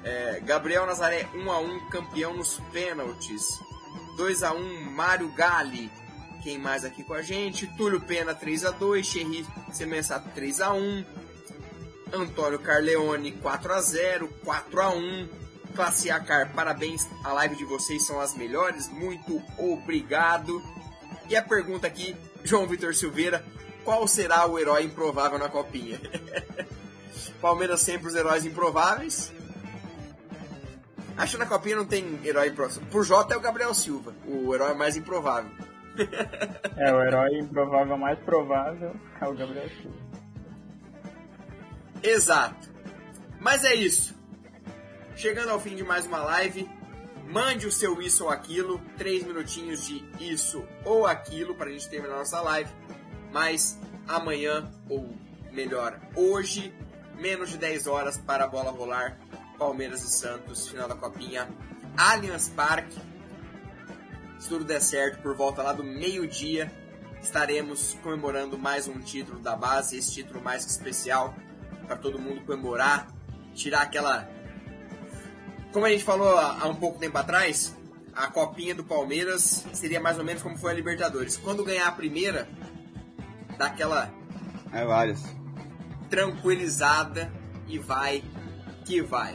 É, 0.04 0.40
Gabriel 0.44 0.86
Nazaré, 0.86 1.28
1 1.34 1.50
a 1.50 1.58
1 1.58 1.88
campeão 1.88 2.36
nos 2.36 2.60
pênaltis. 2.72 3.60
2 4.16 4.42
a 4.42 4.52
1 4.52 4.90
Mário 4.90 5.28
Gali. 5.32 5.90
Quem 6.42 6.58
mais 6.58 6.84
aqui 6.84 7.02
com 7.02 7.14
a 7.14 7.22
gente? 7.22 7.66
Túlio 7.76 8.00
Pena 8.00 8.34
3 8.34 8.66
a 8.66 8.70
2 8.70 9.06
Xerri 9.06 9.46
Semensato 9.72 10.28
3 10.34 10.60
a 10.60 10.74
1 10.74 11.04
Antônio 12.12 12.58
Carleone 12.58 13.32
4 13.32 13.72
a 13.72 13.80
0 13.80 14.28
4 14.44 14.82
a 14.82 14.90
1 14.90 15.28
Classe 15.74 16.10
Acar, 16.10 16.52
parabéns, 16.54 17.08
a 17.24 17.32
live 17.32 17.56
de 17.56 17.64
vocês 17.64 18.06
são 18.06 18.20
as 18.20 18.34
melhores, 18.34 18.88
muito 18.88 19.42
obrigado. 19.58 20.62
E 21.28 21.36
a 21.36 21.42
pergunta 21.42 21.86
aqui, 21.86 22.16
João 22.44 22.66
Vitor 22.66 22.94
Silveira, 22.94 23.44
qual 23.84 24.06
será 24.06 24.46
o 24.46 24.58
herói 24.58 24.84
improvável 24.84 25.38
na 25.38 25.48
copinha? 25.48 26.00
Palmeiras 27.40 27.80
sempre 27.80 28.08
os 28.08 28.14
heróis 28.14 28.46
improváveis. 28.46 29.32
Acho 31.16 31.32
que 31.32 31.38
na 31.38 31.46
copinha 31.46 31.76
não 31.76 31.86
tem 31.86 32.20
herói 32.24 32.48
improvável. 32.48 32.82
Por 32.90 33.04
J 33.04 33.34
é 33.34 33.36
o 33.36 33.40
Gabriel 33.40 33.74
Silva, 33.74 34.14
o 34.26 34.54
herói 34.54 34.74
mais 34.74 34.96
improvável. 34.96 35.50
é, 36.76 36.92
o 36.92 37.02
herói 37.02 37.38
improvável 37.38 37.96
mais 37.96 38.18
provável 38.20 38.94
é 39.20 39.26
o 39.26 39.34
Gabriel 39.34 39.68
Silva. 39.80 40.04
Exato. 42.02 42.72
Mas 43.40 43.64
é 43.64 43.74
isso. 43.74 44.13
Chegando 45.16 45.50
ao 45.50 45.60
fim 45.60 45.76
de 45.76 45.84
mais 45.84 46.06
uma 46.06 46.18
live, 46.18 46.68
mande 47.28 47.66
o 47.66 47.72
seu 47.72 48.02
isso 48.02 48.24
ou 48.24 48.30
aquilo, 48.30 48.80
três 48.98 49.24
minutinhos 49.24 49.86
de 49.86 50.04
isso 50.18 50.66
ou 50.84 51.06
aquilo 51.06 51.54
para 51.54 51.70
a 51.70 51.72
gente 51.72 51.88
terminar 51.88 52.16
nossa 52.16 52.40
live. 52.40 52.70
Mas 53.32 53.78
amanhã, 54.08 54.70
ou 54.88 55.16
melhor, 55.52 56.00
hoje, 56.16 56.74
menos 57.16 57.50
de 57.50 57.58
10 57.58 57.86
horas 57.86 58.18
para 58.18 58.44
a 58.44 58.48
bola 58.48 58.72
rolar. 58.72 59.18
Palmeiras 59.56 60.02
e 60.02 60.10
Santos, 60.10 60.68
final 60.68 60.88
da 60.88 60.96
Copinha, 60.96 61.48
Allianz 61.96 62.48
Parque. 62.48 62.98
Se 64.40 64.48
tudo 64.48 64.64
der 64.64 64.80
certo, 64.80 65.22
por 65.22 65.36
volta 65.36 65.62
lá 65.62 65.72
do 65.72 65.84
meio-dia, 65.84 66.72
estaremos 67.22 67.96
comemorando 68.02 68.58
mais 68.58 68.88
um 68.88 68.98
título 68.98 69.38
da 69.38 69.54
base, 69.54 69.96
esse 69.96 70.12
título 70.12 70.42
mais 70.42 70.64
que 70.64 70.72
especial 70.72 71.34
para 71.86 71.96
todo 71.96 72.18
mundo 72.18 72.44
comemorar, 72.44 73.08
tirar 73.54 73.82
aquela 73.82 74.28
como 75.74 75.86
a 75.86 75.90
gente 75.90 76.04
falou 76.04 76.38
há, 76.38 76.68
um 76.68 76.76
pouco 76.76 77.00
tempo 77.00 77.18
atrás, 77.18 77.76
a 78.14 78.28
copinha 78.28 78.76
do 78.76 78.84
Palmeiras 78.84 79.66
seria 79.72 80.00
mais 80.00 80.16
ou 80.16 80.24
menos 80.24 80.40
como 80.40 80.56
foi 80.56 80.70
a 80.70 80.74
Libertadores. 80.74 81.36
Quando 81.36 81.64
ganhar 81.64 81.88
a 81.88 81.92
primeira, 81.92 82.48
dá 83.58 83.66
aquela 83.66 84.14
É 84.72 84.84
várias. 84.84 85.20
tranquilizada 86.08 87.30
e 87.66 87.76
vai 87.76 88.22
que 88.84 89.02
vai. 89.02 89.34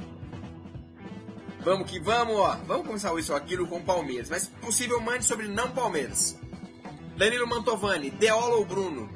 Vamos 1.59 1.91
que 1.91 1.99
vamos, 1.99 2.35
ó. 2.37 2.55
Vamos 2.65 2.87
começar 2.87 3.13
isso 3.19 3.33
aquilo 3.33 3.67
com 3.67 3.79
o 3.79 3.83
Palmeiras. 3.83 4.29
Mas 4.29 4.47
possível 4.47 5.01
mande 5.01 5.25
sobre 5.25 5.49
não 5.49 5.71
Palmeiras. 5.71 6.39
Danilo 7.17 7.47
Mantovani, 7.47 8.11
Deola 8.11 8.55
ou 8.55 8.65
Bruno? 8.65 9.09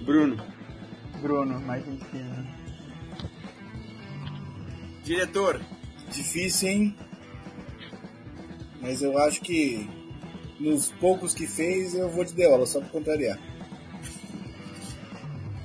Bruno. 0.00 0.42
Bruno, 1.20 1.60
mais 1.60 1.86
em 1.86 1.98
cima. 1.98 2.39
Diretor, 5.10 5.60
Difícil, 6.08 6.68
hein? 6.68 6.96
Mas 8.80 9.02
eu 9.02 9.18
acho 9.18 9.40
que 9.40 9.90
nos 10.60 10.92
poucos 10.92 11.34
que 11.34 11.48
fez 11.48 11.96
eu 11.96 12.08
vou 12.08 12.24
de 12.24 12.32
Deola, 12.32 12.64
só 12.64 12.78
pra 12.78 12.90
contrariar. 12.90 13.36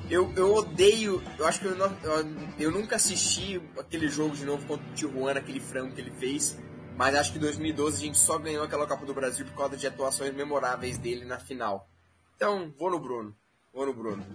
eu, 0.09 0.33
eu 0.35 0.51
odeio. 0.51 1.21
Eu 1.37 1.45
acho 1.45 1.59
que 1.59 1.67
eu, 1.67 1.75
não- 1.75 1.95
eu, 2.01 2.25
eu 2.57 2.71
nunca 2.71 2.95
assisti 2.95 3.61
aquele 3.77 4.07
jogo 4.09 4.35
de 4.35 4.45
novo 4.45 4.65
contra 4.65 4.83
o 4.83 4.93
Tijuana, 4.95 5.39
aquele 5.39 5.59
frango 5.59 5.93
que 5.93 6.01
ele 6.01 6.11
fez. 6.17 6.57
Mas 6.97 7.13
acho 7.13 7.31
que 7.31 7.37
em 7.37 7.41
2012 7.41 7.97
a 7.97 8.05
gente 8.07 8.17
só 8.17 8.39
ganhou 8.39 8.63
aquela 8.63 8.87
Copa 8.87 9.05
do 9.05 9.13
Brasil 9.13 9.45
por 9.45 9.55
causa 9.55 9.77
de 9.77 9.85
atuações 9.85 10.33
memoráveis 10.33 10.97
dele 10.97 11.23
na 11.23 11.37
final. 11.37 11.87
Então, 12.35 12.73
vou 12.79 12.89
no 12.89 12.97
Bruno. 12.97 13.35
Vou 13.71 13.85
no 13.85 13.93
Bruno. 13.93 14.25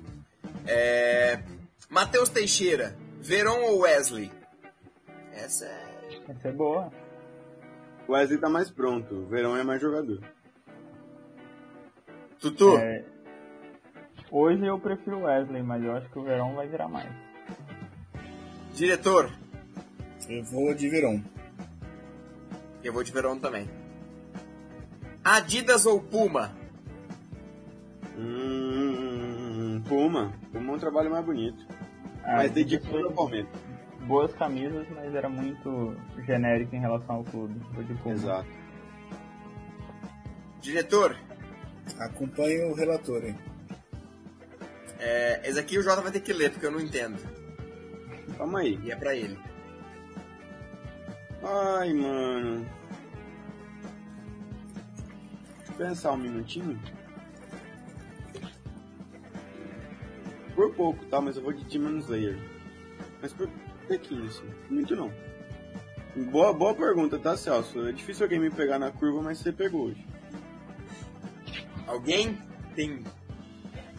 É... 0.68 1.42
Matheus 1.88 2.28
Teixeira, 2.28 2.96
Veron 3.20 3.60
ou 3.62 3.80
Wesley? 3.80 4.30
Essa 5.32 5.66
é. 5.66 6.20
Essa 6.28 6.48
é 6.48 6.52
boa. 6.52 6.90
O 8.08 8.12
Wesley 8.12 8.38
tá 8.40 8.48
mais 8.48 8.70
pronto. 8.70 9.14
O 9.14 9.26
Verão 9.26 9.56
é 9.56 9.62
mais 9.64 9.80
jogador. 9.80 10.20
Tutu, 12.40 12.76
É, 12.78 13.04
hoje 14.30 14.64
eu 14.64 14.78
prefiro 14.80 15.18
o 15.18 15.22
Wesley, 15.24 15.62
mas 15.62 15.82
eu 15.84 15.92
acho 15.94 16.08
que 16.08 16.18
o 16.18 16.22
Verão 16.22 16.54
vai 16.54 16.66
virar 16.66 16.88
mais. 16.88 17.12
diretor, 18.74 19.30
Eu 20.28 20.42
vou 20.44 20.72
de 20.74 20.88
Verão. 20.88 21.22
eu 22.82 22.92
vou 22.92 23.02
de 23.04 23.12
Veron 23.12 23.38
também. 23.38 23.68
Adidas 25.22 25.84
ou 25.84 26.00
Puma? 26.00 26.52
Hum, 28.16 29.82
Puma. 29.86 30.32
Puma 30.52 30.72
é 30.72 30.76
um 30.76 30.78
trabalho 30.78 31.10
mais 31.10 31.24
bonito. 31.24 31.66
Ah, 32.24 32.36
Mas 32.36 32.52
dedicado 32.52 32.90
foi 32.90 33.02
ao 33.02 33.12
Palmeiras. 33.12 33.50
Boas 34.06 34.32
camisas, 34.34 34.86
mas 34.90 35.14
era 35.14 35.28
muito 35.28 35.96
genérico 36.26 36.74
em 36.74 36.80
relação 36.80 37.16
ao 37.16 37.24
clube. 37.24 37.60
Exato. 38.06 38.48
Diretor, 40.60 41.16
Acompanhe 41.98 42.64
o 42.64 42.74
relator, 42.74 43.24
hein? 43.24 43.36
é, 44.98 45.40
esse 45.48 45.58
aqui 45.58 45.78
o 45.78 45.82
Jota 45.82 46.02
vai 46.02 46.12
ter 46.12 46.20
que 46.20 46.32
ler 46.32 46.50
porque 46.50 46.66
eu 46.66 46.70
não 46.70 46.80
entendo. 46.80 47.18
Calma 48.36 48.60
aí. 48.60 48.78
E 48.82 48.90
é 48.90 48.96
pra 48.96 49.14
ele. 49.14 49.38
Ai, 51.42 51.92
mano. 51.92 52.66
Deixa 55.58 55.72
eu 55.72 55.76
pensar 55.76 56.12
um 56.12 56.16
minutinho. 56.18 56.78
Por 60.54 60.74
pouco, 60.74 61.04
tá? 61.06 61.20
Mas 61.20 61.36
eu 61.36 61.42
vou 61.42 61.52
de 61.52 61.64
Demon 61.64 61.98
Slayer. 61.98 62.38
Mas 63.20 63.32
por 63.32 63.48
pouquinho, 63.90 64.26
assim. 64.26 64.48
Muito 64.68 64.94
não. 64.94 65.12
Boa, 66.30 66.52
boa 66.52 66.74
pergunta, 66.74 67.18
tá, 67.18 67.36
Celso? 67.36 67.88
É 67.88 67.92
difícil 67.92 68.24
alguém 68.24 68.38
me 68.38 68.50
pegar 68.50 68.78
na 68.78 68.90
curva, 68.90 69.20
mas 69.20 69.38
você 69.38 69.52
pegou 69.52 69.86
hoje. 69.86 70.06
Alguém 71.86 72.38
tem. 72.74 73.02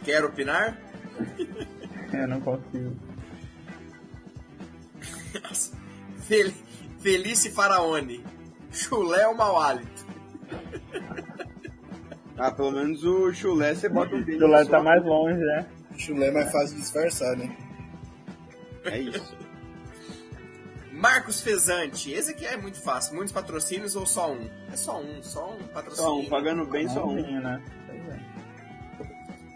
Quer 0.04 0.24
opinar? 0.24 0.78
Eu 2.12 2.28
não 2.28 2.40
consigo. 2.40 2.96
Fel... 6.20 6.50
Felice 7.00 7.50
Faraone. 7.50 8.24
Chulé 8.70 9.26
ou 9.26 9.34
mau 9.34 9.60
hálito? 9.60 10.06
Ah, 12.38 12.50
pelo 12.50 12.72
menos 12.72 13.04
o 13.04 13.32
chulé 13.32 13.74
você 13.74 13.88
bota 13.88 14.14
um 14.14 14.20
O 14.20 14.24
tênis 14.24 14.40
Chulé 14.40 14.64
tá 14.64 14.82
mais 14.82 15.04
longe, 15.04 15.38
né? 15.38 15.66
Chulé 15.96 16.28
é 16.28 16.30
mais 16.30 16.50
fácil 16.50 16.76
de 16.76 16.82
disfarçar, 16.82 17.36
né? 17.36 17.54
É 18.84 18.98
isso. 18.98 19.41
Marcos 21.02 21.40
Fezante. 21.40 22.12
Esse 22.12 22.30
aqui 22.30 22.46
é 22.46 22.56
muito 22.56 22.80
fácil. 22.80 23.16
Muitos 23.16 23.32
patrocínios 23.32 23.96
ou 23.96 24.06
só 24.06 24.30
um? 24.30 24.48
É 24.72 24.76
só 24.76 25.00
um, 25.00 25.20
só 25.20 25.52
um 25.52 25.58
patrocínio. 25.66 26.08
Só 26.08 26.16
um, 26.16 26.28
pagando 26.28 26.64
bem 26.64 26.88
só 26.88 27.04
um. 27.04 27.20
Né? 27.20 27.60
É. 27.88 28.20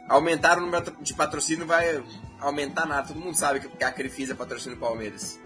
Aumentar 0.09 0.59
o 0.59 0.63
número 0.63 0.91
de 1.01 1.15
patrocínio 1.15 1.65
vai 1.65 2.03
aumentar 2.41 2.85
nada. 2.85 3.07
Todo 3.07 3.21
mundo 3.21 3.37
sabe 3.37 3.61
que 3.61 3.85
a 3.85 3.93
Crefisa 3.93 4.35
patrocina 4.35 4.75
o 4.75 4.79
Palmeiras. 4.79 5.41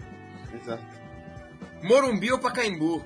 Exato. 0.51 0.83
Morumbi 1.83 2.31
ou 2.31 2.39
Pacaembu? 2.39 3.05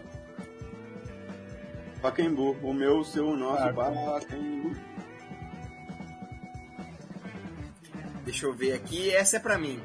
Pacaembu. 2.01 2.51
O 2.63 2.73
meu, 2.73 2.99
o 2.99 3.03
seu, 3.03 3.27
o 3.27 3.35
nosso, 3.35 3.73
Pacaembu. 3.73 4.73
Deixa 8.23 8.45
eu 8.45 8.53
ver 8.53 8.71
aqui. 8.71 9.13
Essa 9.13 9.35
é 9.35 9.39
pra 9.41 9.57
mim. 9.57 9.81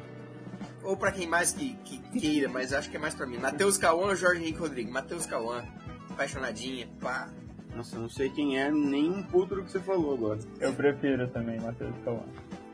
Ou 0.90 0.96
pra 0.96 1.12
quem 1.12 1.24
mais 1.24 1.52
que, 1.52 1.76
que 1.84 1.98
queira, 2.18 2.48
mas 2.48 2.72
acho 2.72 2.90
que 2.90 2.96
é 2.96 2.98
mais 2.98 3.14
pra 3.14 3.24
mim. 3.24 3.38
Matheus 3.38 3.78
Cauã 3.78 4.08
ou 4.08 4.16
Jorge 4.16 4.42
Henrique 4.42 4.58
Rodrigues? 4.58 4.92
Matheus 4.92 5.24
Cauã. 5.24 5.64
Apaixonadinha, 6.10 6.88
pá. 7.00 7.28
Nossa, 7.76 7.94
eu 7.94 8.02
não 8.02 8.08
sei 8.08 8.28
quem 8.30 8.58
é, 8.60 8.72
nem 8.72 9.08
um 9.08 9.22
puto 9.22 9.54
do 9.54 9.62
que 9.62 9.70
você 9.70 9.78
falou 9.78 10.14
agora. 10.14 10.40
Eu 10.58 10.72
prefiro 10.72 11.28
também 11.28 11.60
Matheus 11.60 11.94
Cauã. 12.04 12.24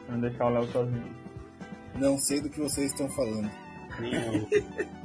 Pra 0.06 0.14
não 0.14 0.20
deixar 0.22 0.46
o 0.46 0.48
Léo 0.48 0.66
sozinho. 0.72 1.14
Não 1.96 2.16
sei 2.16 2.40
do 2.40 2.48
que 2.48 2.58
vocês 2.58 2.90
estão 2.90 3.06
falando. 3.10 3.50
Nem 4.00 4.14
eu. 4.14 4.48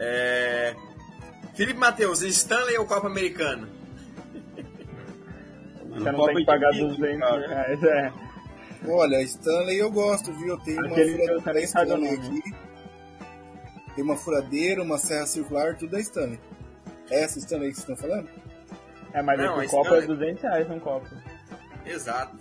É... 0.00 0.76
Felipe 1.56 1.80
Matheus, 1.80 2.22
Stanley 2.22 2.78
ou 2.78 2.86
Copa 2.86 3.08
Americano? 3.08 3.66
Mano, 5.88 5.98
Você 6.04 6.12
não 6.12 6.18
Copa 6.20 6.26
tem 6.28 6.36
que 6.36 6.44
pagar 6.46 6.70
de 6.70 6.84
200 6.86 7.18
cara. 7.18 7.48
reais, 7.48 7.82
é. 7.82 8.27
Olha, 8.86 9.22
Stanley 9.22 9.78
eu 9.78 9.90
gosto, 9.90 10.32
viu? 10.32 10.48
Eu 10.48 10.58
tenho 10.58 10.78
uma 10.78 10.92
Aquele 10.92 11.12
furadeira 11.26 11.60
Stanley 11.64 12.14
aqui. 12.14 12.42
Tem 13.94 14.04
uma 14.04 14.16
furadeira, 14.16 14.82
uma 14.82 14.98
serra 14.98 15.26
circular, 15.26 15.76
tudo 15.76 15.96
é 15.96 16.00
Stanley. 16.00 16.40
É 17.10 17.24
essa 17.24 17.38
Stanley 17.38 17.70
que 17.70 17.76
vocês 17.80 17.88
estão 17.88 17.96
falando? 18.08 18.28
É, 19.12 19.22
mas 19.22 19.38
Não, 19.38 19.62
esse 19.62 19.74
copo 19.74 19.90
não 19.90 19.96
é 19.96 19.98
é- 19.98 20.06
200 20.06 20.42
reais 20.42 20.70
um 20.70 20.78
copo. 20.78 21.08
Exato. 21.84 22.36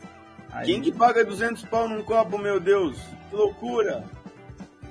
Aí, 0.51 0.65
Quem 0.65 0.81
que 0.81 0.91
paga 0.91 1.23
200 1.25 1.63
pau 1.65 1.87
num 1.87 2.03
copo, 2.03 2.37
meu 2.37 2.59
Deus? 2.59 2.97
Que 3.29 3.35
loucura! 3.35 4.03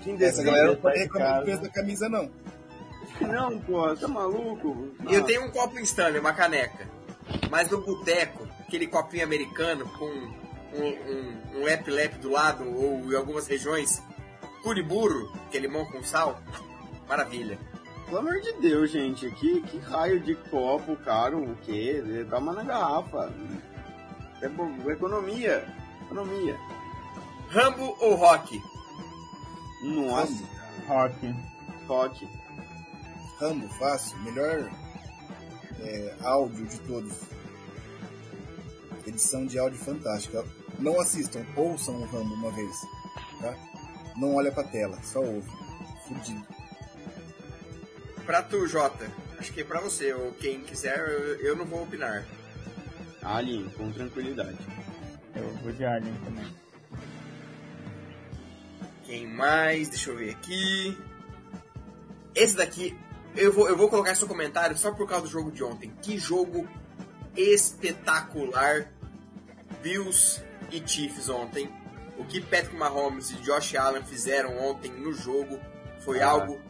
Quem 0.03 0.23
Essa 0.23 0.43
galera 0.43 0.69
não 0.69 0.77
pode 0.77 0.97
de 0.97 1.03
reclamar 1.03 1.39
do 1.41 1.45
preço 1.45 1.63
da 1.63 1.69
camisa, 1.69 2.09
não. 2.09 2.31
Não, 3.21 3.59
pô, 3.61 3.95
tá 3.97 4.09
maluco? 4.09 4.89
E 5.09 5.15
eu 5.15 5.25
tenho 5.25 5.45
um 5.45 5.51
copo 5.51 5.79
Stanley, 5.81 6.21
uma 6.21 6.33
caneca. 6.33 6.87
Mas 7.51 7.71
no 7.71 7.81
boteco, 7.81 8.47
aquele 8.61 8.87
copinho 8.87 9.25
americano 9.25 9.89
com 9.99 10.33
um, 10.79 11.59
um, 11.59 11.63
um 11.63 11.69
do 12.21 12.31
lado, 12.31 12.65
ou 12.65 13.01
em 13.13 13.15
algumas 13.17 13.47
regiões, 13.47 14.03
curiburo, 14.63 15.33
que 15.51 15.57
é 15.57 15.61
limão 15.61 15.85
com 15.87 16.03
sal, 16.03 16.41
maravilha. 17.09 17.59
Pelo 18.07 18.19
amor 18.19 18.41
de 18.41 18.53
Deus, 18.55 18.91
gente. 18.91 19.29
Que, 19.33 19.61
que 19.63 19.79
raio 19.79 20.21
de 20.21 20.35
copo 20.37 20.95
caro, 20.97 21.43
o 21.43 21.57
quê? 21.57 22.25
Dá 22.29 22.39
uma 22.39 22.53
na 22.53 22.63
garrafa. 22.63 23.33
É 24.41 24.49
bo- 24.49 24.91
economia. 24.91 25.67
Economia. 26.05 26.57
Rambo 27.49 27.97
ou 28.01 28.15
Rock? 28.15 28.63
Nossa, 29.83 30.45
Rock. 30.87 31.35
toque. 31.89 32.29
Rambo, 33.41 33.69
fácil. 33.71 34.17
Melhor 34.19 34.71
é, 35.81 36.17
áudio 36.23 36.65
de 36.67 36.79
todos. 36.81 37.13
Edição 39.07 39.47
de 39.47 39.59
áudio 39.59 39.79
fantástica. 39.79 40.45
Não 40.79 41.01
assistam, 41.01 41.45
ouçam 41.57 41.97
o 41.97 42.07
Rambo 42.07 42.35
uma 42.35 42.51
vez. 42.51 42.77
Tá? 43.41 43.57
Não 44.17 44.35
olha 44.35 44.53
pra 44.53 44.65
tela, 44.65 44.99
só 45.03 45.21
ouve. 45.21 45.49
Fudido. 46.07 46.47
Pra 48.25 48.43
tu, 48.43 48.67
Jota. 48.67 49.11
Acho 49.39 49.53
que 49.53 49.61
é 49.61 49.65
pra 49.65 49.81
você, 49.81 50.13
ou 50.13 50.33
quem 50.33 50.61
quiser, 50.61 50.99
eu, 50.99 51.37
eu 51.41 51.57
não 51.57 51.67
vou 51.67 51.83
opinar. 51.83 52.27
Alien, 53.23 53.69
com 53.71 53.91
tranquilidade. 53.93 54.59
Eu 55.35 55.49
vou 55.63 55.73
de 55.73 55.85
Alien 55.85 56.15
também. 56.25 56.55
Quem 59.05 59.27
mais? 59.27 59.89
Deixa 59.89 60.11
eu 60.11 60.17
ver 60.17 60.31
aqui. 60.31 60.97
Esse 62.35 62.57
daqui, 62.57 62.97
eu 63.35 63.53
vou, 63.53 63.69
eu 63.69 63.77
vou 63.77 63.89
colocar 63.89 64.15
seu 64.15 64.27
comentário 64.27 64.77
só 64.77 64.93
por 64.93 65.09
causa 65.09 65.25
do 65.25 65.31
jogo 65.31 65.51
de 65.51 65.63
ontem. 65.63 65.93
Que 66.03 66.19
jogo 66.19 66.67
espetacular. 67.37 68.91
Bills 69.83 70.43
e 70.71 70.83
Chiefs 70.87 71.29
ontem. 71.29 71.69
O 72.19 72.25
que 72.25 72.41
Patrick 72.41 72.75
Mahomes 72.75 73.31
e 73.31 73.37
Josh 73.37 73.75
Allen 73.75 74.03
fizeram 74.03 74.57
ontem 74.59 74.91
no 74.91 75.13
jogo 75.13 75.61
Foi 76.01 76.23
ah. 76.23 76.31
algo 76.31 76.61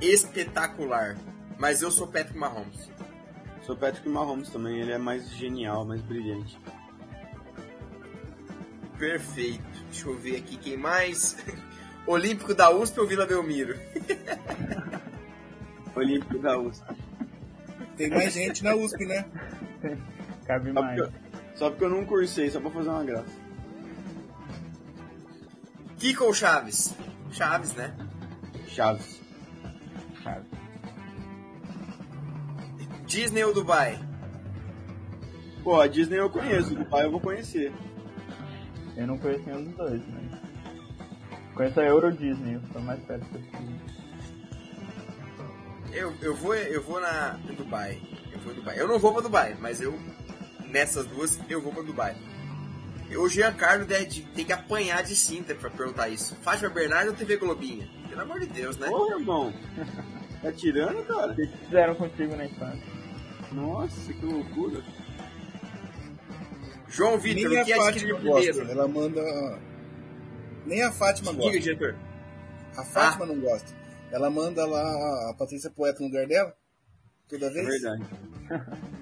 espetacular. 0.00 1.16
Mas 1.58 1.82
eu 1.82 1.90
sou 1.90 2.06
Patrick 2.06 2.38
Mahomes. 2.38 2.90
Sou 3.62 3.76
Patrick 3.76 4.08
Mahomes 4.08 4.50
também, 4.50 4.80
ele 4.80 4.92
é 4.92 4.98
mais 4.98 5.28
genial, 5.30 5.84
mais 5.84 6.00
brilhante. 6.02 6.56
Perfeito. 8.98 9.64
Deixa 9.90 10.08
eu 10.08 10.16
ver 10.16 10.36
aqui 10.36 10.56
quem 10.56 10.76
mais. 10.76 11.36
Olímpico 12.06 12.54
da 12.54 12.70
USP 12.70 13.00
ou 13.00 13.06
Vila 13.06 13.26
Belmiro? 13.26 13.76
Olímpico 15.96 16.38
da 16.38 16.58
USP. 16.58 16.84
Tem 17.96 18.10
mais 18.10 18.32
gente 18.32 18.62
na 18.62 18.76
USP, 18.76 19.04
né? 19.06 19.24
Cabe 20.46 20.72
mais. 20.72 21.00
Só 21.56 21.70
porque 21.70 21.84
eu 21.84 21.90
não 21.90 22.04
cursei, 22.04 22.50
só 22.50 22.60
pra 22.60 22.70
fazer 22.70 22.90
uma 22.90 23.04
graça. 23.04 23.34
Kiko 25.98 26.24
ou 26.24 26.34
Chaves? 26.34 26.94
Chaves, 27.32 27.74
né? 27.74 27.96
Chaves. 28.68 29.20
Chaves. 30.22 30.46
Disney 33.06 33.42
ou 33.44 33.54
Dubai? 33.54 33.98
Pô, 35.64 35.80
a 35.80 35.86
Disney 35.86 36.18
eu 36.18 36.28
conheço, 36.28 36.74
Dubai 36.74 37.06
eu 37.06 37.10
vou 37.10 37.20
conhecer. 37.20 37.72
Eu 38.94 39.06
não 39.06 39.16
conheço 39.16 39.44
nenhum 39.46 39.64
dos 39.64 39.74
dois, 39.74 40.02
mas. 40.08 40.40
Conheço 41.54 41.80
a 41.80 41.84
Euro 41.84 42.12
Disney, 42.12 42.56
eu 42.56 42.62
tô 42.70 42.80
mais 42.80 43.00
perto 43.04 43.26
daqui. 43.32 43.76
Eu, 45.92 46.14
eu 46.20 46.36
vou 46.36 46.54
eu 46.54 46.82
vou 46.82 47.00
na 47.00 47.38
Dubai. 47.56 47.98
Eu 48.30 48.38
vou 48.40 48.52
Dubai. 48.52 48.78
Eu 48.78 48.86
não 48.86 48.98
vou 48.98 49.14
pra 49.14 49.22
Dubai, 49.22 49.56
mas 49.58 49.80
eu 49.80 49.98
nessas 50.76 51.06
duas 51.06 51.38
eu 51.48 51.62
vou 51.62 51.72
pra 51.72 51.82
Dubai. 51.82 52.14
O 53.16 53.28
Jean 53.28 53.52
Carlos 53.54 53.86
deve, 53.86 54.22
tem 54.34 54.44
que 54.44 54.52
apanhar 54.52 55.02
de 55.02 55.16
cinta 55.16 55.54
pra 55.54 55.70
perguntar 55.70 56.08
isso. 56.08 56.36
Fátima 56.42 56.68
Bernardo 56.68 57.10
ou 57.10 57.16
TV 57.16 57.36
Globinha? 57.36 57.88
Pelo 58.08 58.20
amor 58.20 58.40
de 58.40 58.46
Deus, 58.46 58.76
né? 58.76 58.88
Ô, 58.88 59.18
irmão. 59.18 59.52
Tá 60.42 60.52
tirando, 60.52 61.02
cara? 61.06 61.32
O 61.32 61.34
que 61.34 61.46
fizeram 61.46 61.94
contigo 61.94 62.36
na 62.36 62.44
infância? 62.44 62.86
Nossa, 63.52 64.12
que 64.12 64.24
loucura. 64.24 64.84
João 66.88 67.18
Vitor, 67.18 67.50
o 67.50 67.64
que 67.64 67.72
adquiriu 67.72 68.16
primeiro? 68.16 68.54
Gosta. 68.54 68.70
Ela 68.70 68.86
manda. 68.86 69.58
Nem 70.66 70.82
a 70.82 70.92
Fátima 70.92 71.32
Diga, 71.32 71.42
gosta. 71.42 71.58
diretor. 71.58 71.96
A 72.76 72.84
Fátima 72.84 73.24
ah. 73.24 73.28
não 73.28 73.40
gosta. 73.40 73.74
Ela 74.12 74.28
manda 74.28 74.66
lá 74.66 75.30
a 75.30 75.34
Patrícia 75.34 75.70
Poeta 75.70 76.00
no 76.00 76.06
lugar 76.06 76.26
dela? 76.26 76.54
Toda 77.28 77.50
vez? 77.50 77.66
É 77.66 77.70
verdade. 77.70 78.04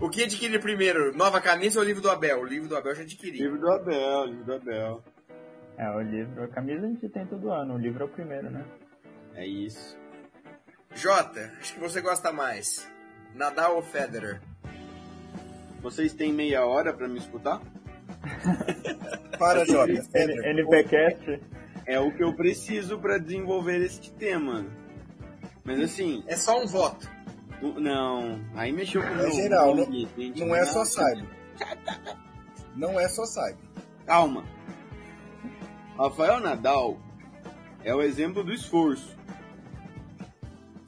o 0.00 0.08
que 0.08 0.24
adquirir 0.24 0.60
primeiro? 0.60 1.16
Nova 1.16 1.40
camisa 1.40 1.78
ou 1.80 1.86
livro 1.86 2.02
do 2.02 2.10
Abel? 2.10 2.40
O 2.40 2.44
livro 2.44 2.68
do 2.68 2.76
Abel 2.76 2.94
já 2.94 3.02
adquiri. 3.02 3.38
Livro 3.38 3.58
do 3.58 3.70
Abel, 3.70 4.24
livro 4.26 4.44
do 4.44 4.54
Abel. 4.54 5.02
É, 5.76 5.90
o 5.90 6.00
livro, 6.00 6.42
a 6.42 6.48
camisa 6.48 6.86
a 6.86 6.88
gente 6.88 7.08
tem 7.08 7.24
todo 7.26 7.52
ano, 7.52 7.74
o 7.74 7.78
livro 7.78 8.02
é 8.02 8.06
o 8.06 8.08
primeiro, 8.08 8.50
né? 8.50 8.64
É 9.34 9.46
isso. 9.46 9.96
Jota, 10.94 11.52
acho 11.60 11.74
que 11.74 11.80
você 11.80 12.00
gosta 12.00 12.32
mais. 12.32 12.90
Nadal 13.34 13.76
ou 13.76 13.82
Federer? 13.82 14.40
Vocês 15.80 16.12
têm 16.12 16.32
meia 16.32 16.66
hora 16.66 16.92
para 16.92 17.06
me 17.06 17.18
escutar? 17.18 17.60
Para, 19.38 19.64
Jota. 19.64 19.92
NPcast. 20.14 21.40
É 21.86 22.00
o 22.00 22.10
que 22.10 22.24
eu 22.24 22.34
preciso 22.34 22.98
para 22.98 23.16
desenvolver 23.16 23.80
este 23.80 24.12
tema. 24.12 24.66
Mas 25.64 25.80
assim. 25.80 26.24
É 26.26 26.34
só 26.34 26.60
um 26.60 26.66
voto. 26.66 27.08
Não, 27.60 28.40
aí 28.54 28.72
mexeu 28.72 29.02
com 29.02 29.08
o 29.08 29.26
É 29.26 29.30
geral, 29.30 29.74
não, 29.74 29.86
não 30.36 30.54
é 30.54 30.64
só 30.64 30.84
side. 30.84 31.28
Não 32.76 33.00
é 33.00 33.08
só 33.08 33.24
side. 33.24 33.58
Calma. 34.06 34.44
Rafael 35.98 36.38
Nadal 36.38 36.96
é 37.84 37.92
o 37.94 38.00
exemplo 38.00 38.44
do 38.44 38.52
esforço. 38.52 39.16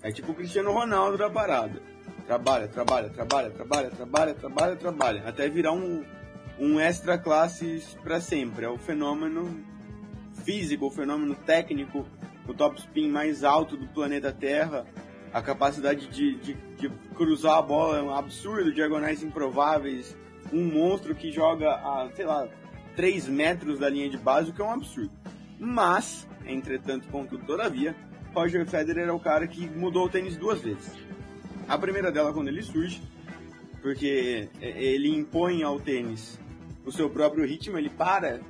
É 0.02 0.12
tipo 0.12 0.32
o 0.32 0.34
Cristiano 0.34 0.72
Ronaldo 0.72 1.18
da 1.18 1.28
parada. 1.28 1.82
Trabalha, 2.26 2.68
trabalha, 2.68 3.10
trabalha, 3.10 3.50
trabalha, 3.50 3.90
trabalha, 3.90 4.34
trabalha, 4.34 4.76
trabalha. 4.76 5.28
Até 5.28 5.48
virar 5.48 5.72
um, 5.72 6.04
um 6.58 6.78
extra 6.78 7.18
classe 7.18 7.82
para 8.02 8.20
sempre. 8.20 8.64
É 8.64 8.68
o 8.68 8.78
fenômeno 8.78 9.64
físico, 10.44 10.86
o 10.86 10.90
fenômeno 10.90 11.34
técnico, 11.34 12.06
o 12.46 12.54
top 12.54 12.78
spin 12.78 13.08
mais 13.08 13.42
alto 13.42 13.76
do 13.76 13.86
planeta 13.88 14.32
Terra. 14.32 14.86
A 15.32 15.40
capacidade 15.40 16.08
de, 16.08 16.34
de, 16.36 16.54
de 16.76 16.88
cruzar 17.14 17.58
a 17.58 17.62
bola 17.62 17.98
é 17.98 18.02
um 18.02 18.14
absurdo, 18.14 18.72
diagonais 18.72 19.22
improváveis. 19.22 20.16
Um 20.52 20.64
monstro 20.64 21.14
que 21.14 21.30
joga 21.30 21.70
a, 21.70 22.10
sei 22.14 22.26
lá, 22.26 22.48
3 22.96 23.28
metros 23.28 23.78
da 23.78 23.88
linha 23.88 24.10
de 24.10 24.18
base, 24.18 24.50
o 24.50 24.52
que 24.52 24.60
é 24.60 24.64
um 24.64 24.72
absurdo. 24.72 25.12
Mas, 25.58 26.26
entretanto, 26.44 27.06
contudo, 27.08 27.44
todavia, 27.44 27.94
Roger 28.34 28.66
Federer 28.66 29.08
é 29.08 29.12
o 29.12 29.20
cara 29.20 29.46
que 29.46 29.68
mudou 29.68 30.06
o 30.06 30.08
tênis 30.08 30.36
duas 30.36 30.60
vezes. 30.60 30.92
A 31.68 31.78
primeira 31.78 32.10
dela 32.10 32.32
quando 32.32 32.48
ele 32.48 32.62
surge, 32.62 33.00
porque 33.80 34.48
ele 34.60 35.08
impõe 35.08 35.62
ao 35.62 35.78
tênis 35.78 36.40
o 36.84 36.90
seu 36.90 37.08
próprio 37.08 37.46
ritmo, 37.46 37.78
ele 37.78 37.90
para 37.90 38.40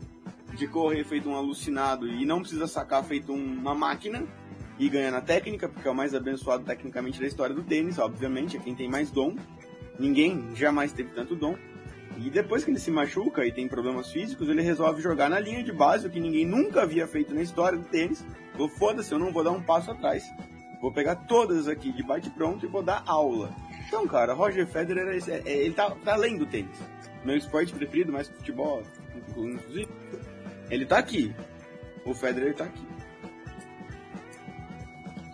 de 0.56 0.66
correr 0.66 1.04
feito 1.04 1.28
um 1.28 1.36
alucinado 1.36 2.08
e 2.08 2.24
não 2.24 2.40
precisa 2.40 2.66
sacar 2.66 3.04
feito 3.04 3.32
uma 3.32 3.74
máquina 3.74 4.26
e 4.80 4.88
ganha 4.88 5.10
na 5.10 5.20
técnica, 5.20 5.68
porque 5.68 5.86
é 5.86 5.90
o 5.90 5.94
mais 5.94 6.14
abençoado 6.14 6.64
tecnicamente 6.64 7.20
da 7.20 7.26
história 7.26 7.54
do 7.54 7.62
tênis, 7.62 7.98
obviamente, 7.98 8.56
é 8.56 8.60
quem 8.60 8.74
tem 8.74 8.88
mais 8.88 9.10
dom. 9.10 9.36
Ninguém 9.98 10.56
jamais 10.56 10.90
teve 10.90 11.10
tanto 11.10 11.36
dom. 11.36 11.54
E 12.16 12.30
depois 12.30 12.64
que 12.64 12.70
ele 12.70 12.78
se 12.78 12.90
machuca 12.90 13.44
e 13.44 13.52
tem 13.52 13.68
problemas 13.68 14.10
físicos, 14.10 14.48
ele 14.48 14.62
resolve 14.62 15.02
jogar 15.02 15.28
na 15.28 15.38
linha 15.38 15.62
de 15.62 15.70
base, 15.70 16.06
o 16.06 16.10
que 16.10 16.18
ninguém 16.18 16.46
nunca 16.46 16.80
havia 16.80 17.06
feito 17.06 17.34
na 17.34 17.42
história 17.42 17.76
do 17.78 17.84
tênis. 17.84 18.24
Vou 18.54 18.70
foda-se, 18.70 19.12
eu 19.12 19.18
não 19.18 19.30
vou 19.30 19.44
dar 19.44 19.50
um 19.50 19.62
passo 19.62 19.90
atrás. 19.90 20.24
Vou 20.80 20.90
pegar 20.90 21.14
todas 21.14 21.68
aqui 21.68 21.92
de 21.92 22.02
bate 22.02 22.30
pronto 22.30 22.64
e 22.64 22.68
vou 22.68 22.82
dar 22.82 23.02
aula. 23.06 23.54
Então, 23.86 24.08
cara, 24.08 24.32
Roger 24.32 24.66
Federer, 24.66 25.22
é, 25.28 25.42
é, 25.44 25.56
ele 25.58 25.74
tá, 25.74 25.90
tá 25.90 26.14
além 26.14 26.38
do 26.38 26.46
tênis. 26.46 26.78
Meu 27.22 27.36
esporte 27.36 27.70
preferido, 27.74 28.10
mais 28.10 28.28
futebol, 28.28 28.82
inclusive. 29.36 29.88
Ele 30.70 30.86
tá 30.86 30.96
aqui. 30.96 31.34
O 32.02 32.14
Federer 32.14 32.54
tá 32.54 32.64
aqui. 32.64 32.99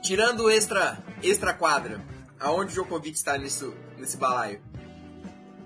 Tirando 0.06 0.44
o 0.44 0.50
extra, 0.50 1.02
extra 1.20 1.52
quadra, 1.52 2.00
aonde 2.38 2.70
o 2.70 2.74
Djokovic 2.74 3.16
está 3.16 3.36
nisso, 3.36 3.74
nesse 3.98 4.16
balaio? 4.16 4.60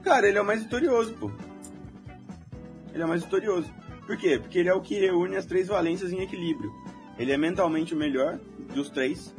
Cara, 0.02 0.26
ele 0.26 0.38
é 0.38 0.40
o 0.40 0.44
mais 0.46 0.62
vitorioso, 0.62 1.12
pô. 1.12 1.30
Ele 2.90 3.02
é 3.02 3.04
o 3.04 3.08
mais 3.08 3.22
vitorioso. 3.22 3.70
Por 4.06 4.16
quê? 4.16 4.38
Porque 4.38 4.58
ele 4.58 4.70
é 4.70 4.72
o 4.72 4.80
que 4.80 4.98
reúne 4.98 5.36
as 5.36 5.44
três 5.44 5.68
valências 5.68 6.10
em 6.10 6.22
equilíbrio. 6.22 6.72
Ele 7.18 7.32
é 7.32 7.36
mentalmente 7.36 7.92
o 7.92 7.98
melhor 7.98 8.40
dos 8.74 8.88
três. 8.88 9.34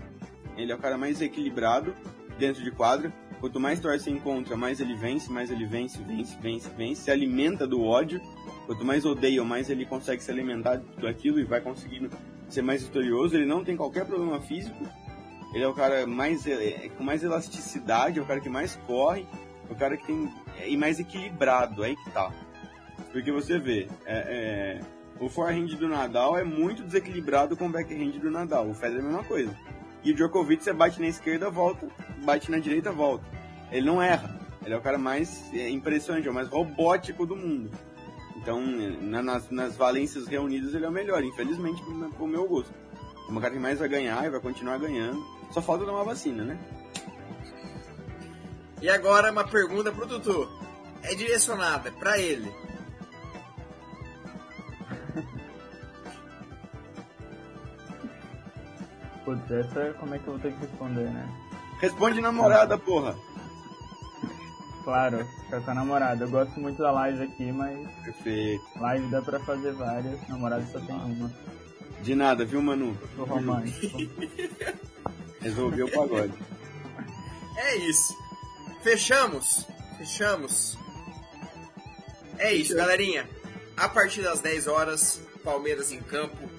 Ele 0.56 0.72
é 0.72 0.76
o 0.76 0.78
cara 0.78 1.00
mais 1.00 1.20
equilibrado 1.20 1.96
dentro 2.38 2.64
de 2.64 2.70
quadra. 2.70 3.12
Quanto 3.40 3.60
mais 3.60 3.80
torce 3.80 4.12
encontra, 4.12 4.56
mais 4.56 4.80
ele 4.80 4.94
vence, 4.94 5.32
mais 5.32 5.50
ele 5.50 5.66
vence, 5.66 5.98
vence, 6.04 6.38
vence, 6.40 6.70
vence. 6.78 7.02
Se 7.02 7.10
alimenta 7.10 7.66
do 7.66 7.84
ódio. 7.84 8.22
Quanto 8.68 8.86
mais 8.86 9.04
odeia, 9.04 9.44
mais 9.44 9.68
ele 9.68 9.84
consegue 9.84 10.22
se 10.22 10.30
alimentar 10.30 10.80
daquilo 11.02 11.40
e 11.40 11.44
vai 11.44 11.60
conseguindo 11.60 12.08
ser 12.54 12.62
mais 12.62 12.84
vitorioso. 12.84 13.36
Ele 13.36 13.46
não 13.46 13.64
tem 13.64 13.76
qualquer 13.76 14.06
problema 14.06 14.40
físico. 14.42 14.84
Ele 15.54 15.64
é 15.64 15.68
o 15.68 15.74
cara 15.74 16.08
mais, 16.08 16.48
é, 16.48 16.90
com 16.98 17.04
mais 17.04 17.24
elasticidade, 17.24 18.20
é 18.20 18.22
o 18.22 18.26
cara 18.26 18.40
que 18.40 18.50
mais 18.50 18.78
corre, 18.88 19.28
é 19.70 19.74
o 19.74 19.76
cara 19.76 19.98
que 19.98 20.08
tem 20.08 20.32
e 20.66 20.78
mais 20.78 21.00
equilibrado, 21.00 21.84
aí 21.84 21.96
que 21.96 22.10
tá. 22.12 22.32
Porque 23.12 23.32
você 23.32 23.60
vê, 23.60 23.88
é, 24.06 24.80
é, 24.80 24.80
o 25.20 25.30
forehand 25.30 25.68
do 25.68 25.88
Nadal 25.88 26.38
é 26.38 26.44
muito 26.44 26.84
desequilibrado 26.84 27.58
com 27.58 27.68
o 27.68 27.70
backhand 27.70 28.20
do 28.20 28.32
Nadal. 28.32 28.70
O 28.70 28.74
Federer 28.74 28.98
é 28.98 29.02
a 29.02 29.08
mesma 29.08 29.24
coisa. 29.24 29.56
E 30.04 30.12
o 30.12 30.16
Djokovic, 30.16 30.64
você 30.64 30.74
bate 30.74 31.00
na 31.00 31.08
esquerda, 31.08 31.50
volta, 31.50 31.88
bate 32.24 32.50
na 32.50 32.58
direita, 32.58 32.92
volta. 32.92 33.26
Ele 33.72 33.86
não 33.86 34.02
erra. 34.02 34.40
Ele 34.64 34.74
é 34.74 34.78
o 34.78 34.82
cara 34.82 34.98
mais 34.98 35.52
é, 35.54 35.70
impressionante, 35.70 36.28
é 36.28 36.32
o 36.32 36.34
mais 36.34 36.48
robótico 36.48 37.26
do 37.26 37.36
mundo. 37.36 37.72
Então, 38.42 38.60
na, 38.60 39.22
nas, 39.22 39.50
nas 39.52 39.78
valências 39.78 40.28
reunidas, 40.28 40.74
ele 40.74 40.86
é 40.86 40.90
o 40.90 40.92
melhor, 40.92 41.24
infelizmente, 41.24 41.82
pro, 42.18 42.28
meu 42.28 42.48
gosto. 42.48 42.74
É 43.30 43.32
o 43.32 43.40
cara 43.40 43.54
que 43.54 43.60
mais 43.60 43.78
vai 43.78 43.88
ganhar 43.88 44.26
e 44.26 44.30
vai 44.32 44.40
continuar 44.40 44.80
ganhando. 44.80 45.24
Só 45.52 45.62
falta 45.62 45.86
dar 45.86 45.92
uma 45.92 46.04
vacina, 46.04 46.44
né? 46.44 46.58
E 48.82 48.90
agora 48.90 49.32
uma 49.32 49.44
pergunta 49.44 49.92
pro 49.92 50.08
Tutu. 50.08 50.50
É 51.04 51.14
direcionada 51.14 51.92
para 51.92 52.18
ele. 52.18 52.52
Putz, 59.24 59.52
essa 59.52 59.94
como 60.00 60.16
é 60.16 60.20
que 60.20 60.28
eu 60.28 60.34
vou 60.34 60.42
ter 60.42 60.52
que 60.52 60.62
responder, 60.62 61.12
né? 61.12 61.30
Responde 61.80 62.20
namorada, 62.22 62.76
porra. 62.78 63.16
Claro, 64.84 65.26
fica 65.44 65.62
com 65.62 65.72
a 65.72 65.74
namorada. 65.74 66.26
Eu 66.26 66.30
gosto 66.30 66.60
muito 66.60 66.78
da 66.82 66.92
live 66.92 67.24
aqui, 67.24 67.52
mas. 67.52 67.90
Perfeito. 68.04 68.64
Live 68.80 69.08
dá 69.10 69.22
pra 69.22 69.40
fazer 69.42 69.74
várias, 69.74 70.28
namorada 70.28 70.66
só 70.72 70.80
tem 70.80 70.96
uma. 70.96 71.32
De 72.02 72.16
nada, 72.16 72.44
viu, 72.44 72.62
Manu? 72.62 72.98
Sou 73.16 73.26
romântico. 73.26 73.98
Resolveu 75.40 75.86
o 75.86 75.92
pagode. 75.92 76.34
É 77.58 77.78
isso. 77.78 78.18
Fechamos? 78.82 79.68
Fechamos. 79.98 80.78
É 82.40 82.54
isso, 82.54 82.76
galerinha. 82.76 83.30
A 83.78 83.88
partir 83.88 84.24
das 84.24 84.40
10 84.40 84.68
horas, 84.68 85.22
Palmeiras 85.44 85.92
em 85.92 86.02
campo. 86.02 86.50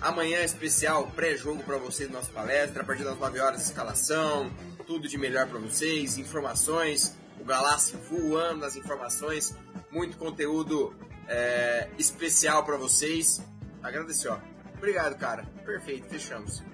Amanhã 0.00 0.42
especial 0.42 1.06
pré-jogo 1.14 1.62
para 1.62 1.78
vocês 1.78 2.10
nossa 2.10 2.30
palestra, 2.30 2.82
a 2.82 2.84
partir 2.84 3.04
das 3.04 3.18
9 3.18 3.40
horas 3.40 3.62
escalação, 3.62 4.50
tudo 4.86 5.08
de 5.08 5.16
melhor 5.16 5.48
para 5.48 5.58
vocês, 5.58 6.18
informações, 6.18 7.16
o 7.46 7.48
Galáxio 7.48 7.96
voando 8.10 8.64
as 8.64 8.74
informações, 8.74 9.56
muito 9.88 10.18
conteúdo 10.18 10.92
é, 11.28 11.88
especial 11.96 12.64
para 12.64 12.76
vocês. 12.76 13.40
Agradecer, 13.80 14.28
ó. 14.28 14.40
Obrigado, 14.76 15.16
cara. 15.16 15.44
Perfeito, 15.64 16.08
fechamos. 16.08 16.64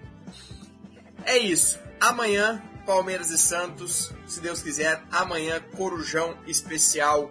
É 1.26 1.36
isso. 1.36 1.78
Amanhã, 2.00 2.62
Palmeiras 2.86 3.28
e 3.28 3.36
Santos. 3.36 4.14
Se 4.26 4.40
Deus 4.40 4.62
quiser, 4.62 5.02
amanhã, 5.10 5.60
Corujão 5.76 6.38
especial 6.46 7.30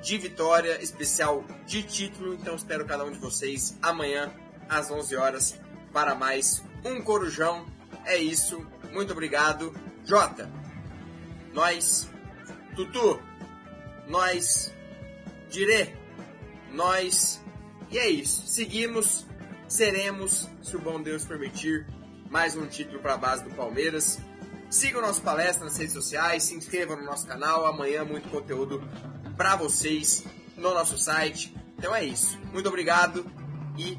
de 0.00 0.16
vitória, 0.16 0.82
especial 0.82 1.44
de 1.66 1.82
título. 1.82 2.32
Então, 2.32 2.56
espero 2.56 2.86
cada 2.86 3.04
um 3.04 3.10
de 3.10 3.18
vocês 3.18 3.76
amanhã, 3.82 4.32
às 4.70 4.90
11 4.90 5.16
horas, 5.16 5.60
para 5.92 6.14
mais 6.14 6.62
um 6.82 7.02
Corujão. 7.02 7.66
É 8.06 8.16
isso. 8.16 8.66
Muito 8.90 9.12
obrigado. 9.12 9.74
Jota, 10.02 10.50
nós. 11.52 12.08
Tutu, 12.74 13.20
nós. 14.06 14.72
Dire, 15.48 15.94
nós. 16.72 17.42
E 17.90 17.98
é 17.98 18.08
isso. 18.08 18.46
Seguimos, 18.46 19.26
seremos, 19.68 20.48
se 20.62 20.76
o 20.76 20.80
bom 20.80 21.02
Deus 21.02 21.24
permitir, 21.24 21.86
mais 22.30 22.56
um 22.56 22.66
título 22.66 23.00
para 23.00 23.14
a 23.14 23.18
base 23.18 23.44
do 23.44 23.50
Palmeiras. 23.54 24.20
Sigam 24.70 25.00
nossa 25.00 25.20
palestra 25.20 25.64
nas 25.64 25.76
redes 25.76 25.92
sociais, 25.92 26.44
se 26.44 26.54
inscrevam 26.54 26.96
no 26.96 27.04
nosso 27.04 27.26
canal. 27.26 27.66
Amanhã 27.66 28.04
muito 28.04 28.28
conteúdo 28.28 28.82
para 29.36 29.56
vocês 29.56 30.24
no 30.56 30.72
nosso 30.74 30.96
site. 30.96 31.54
Então 31.76 31.94
é 31.94 32.04
isso. 32.04 32.38
Muito 32.52 32.68
obrigado 32.68 33.26
e 33.76 33.98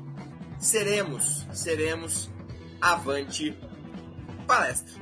seremos, 0.59 1.45
seremos 1.51 2.29
avante 2.79 3.57
palestra. 4.47 5.00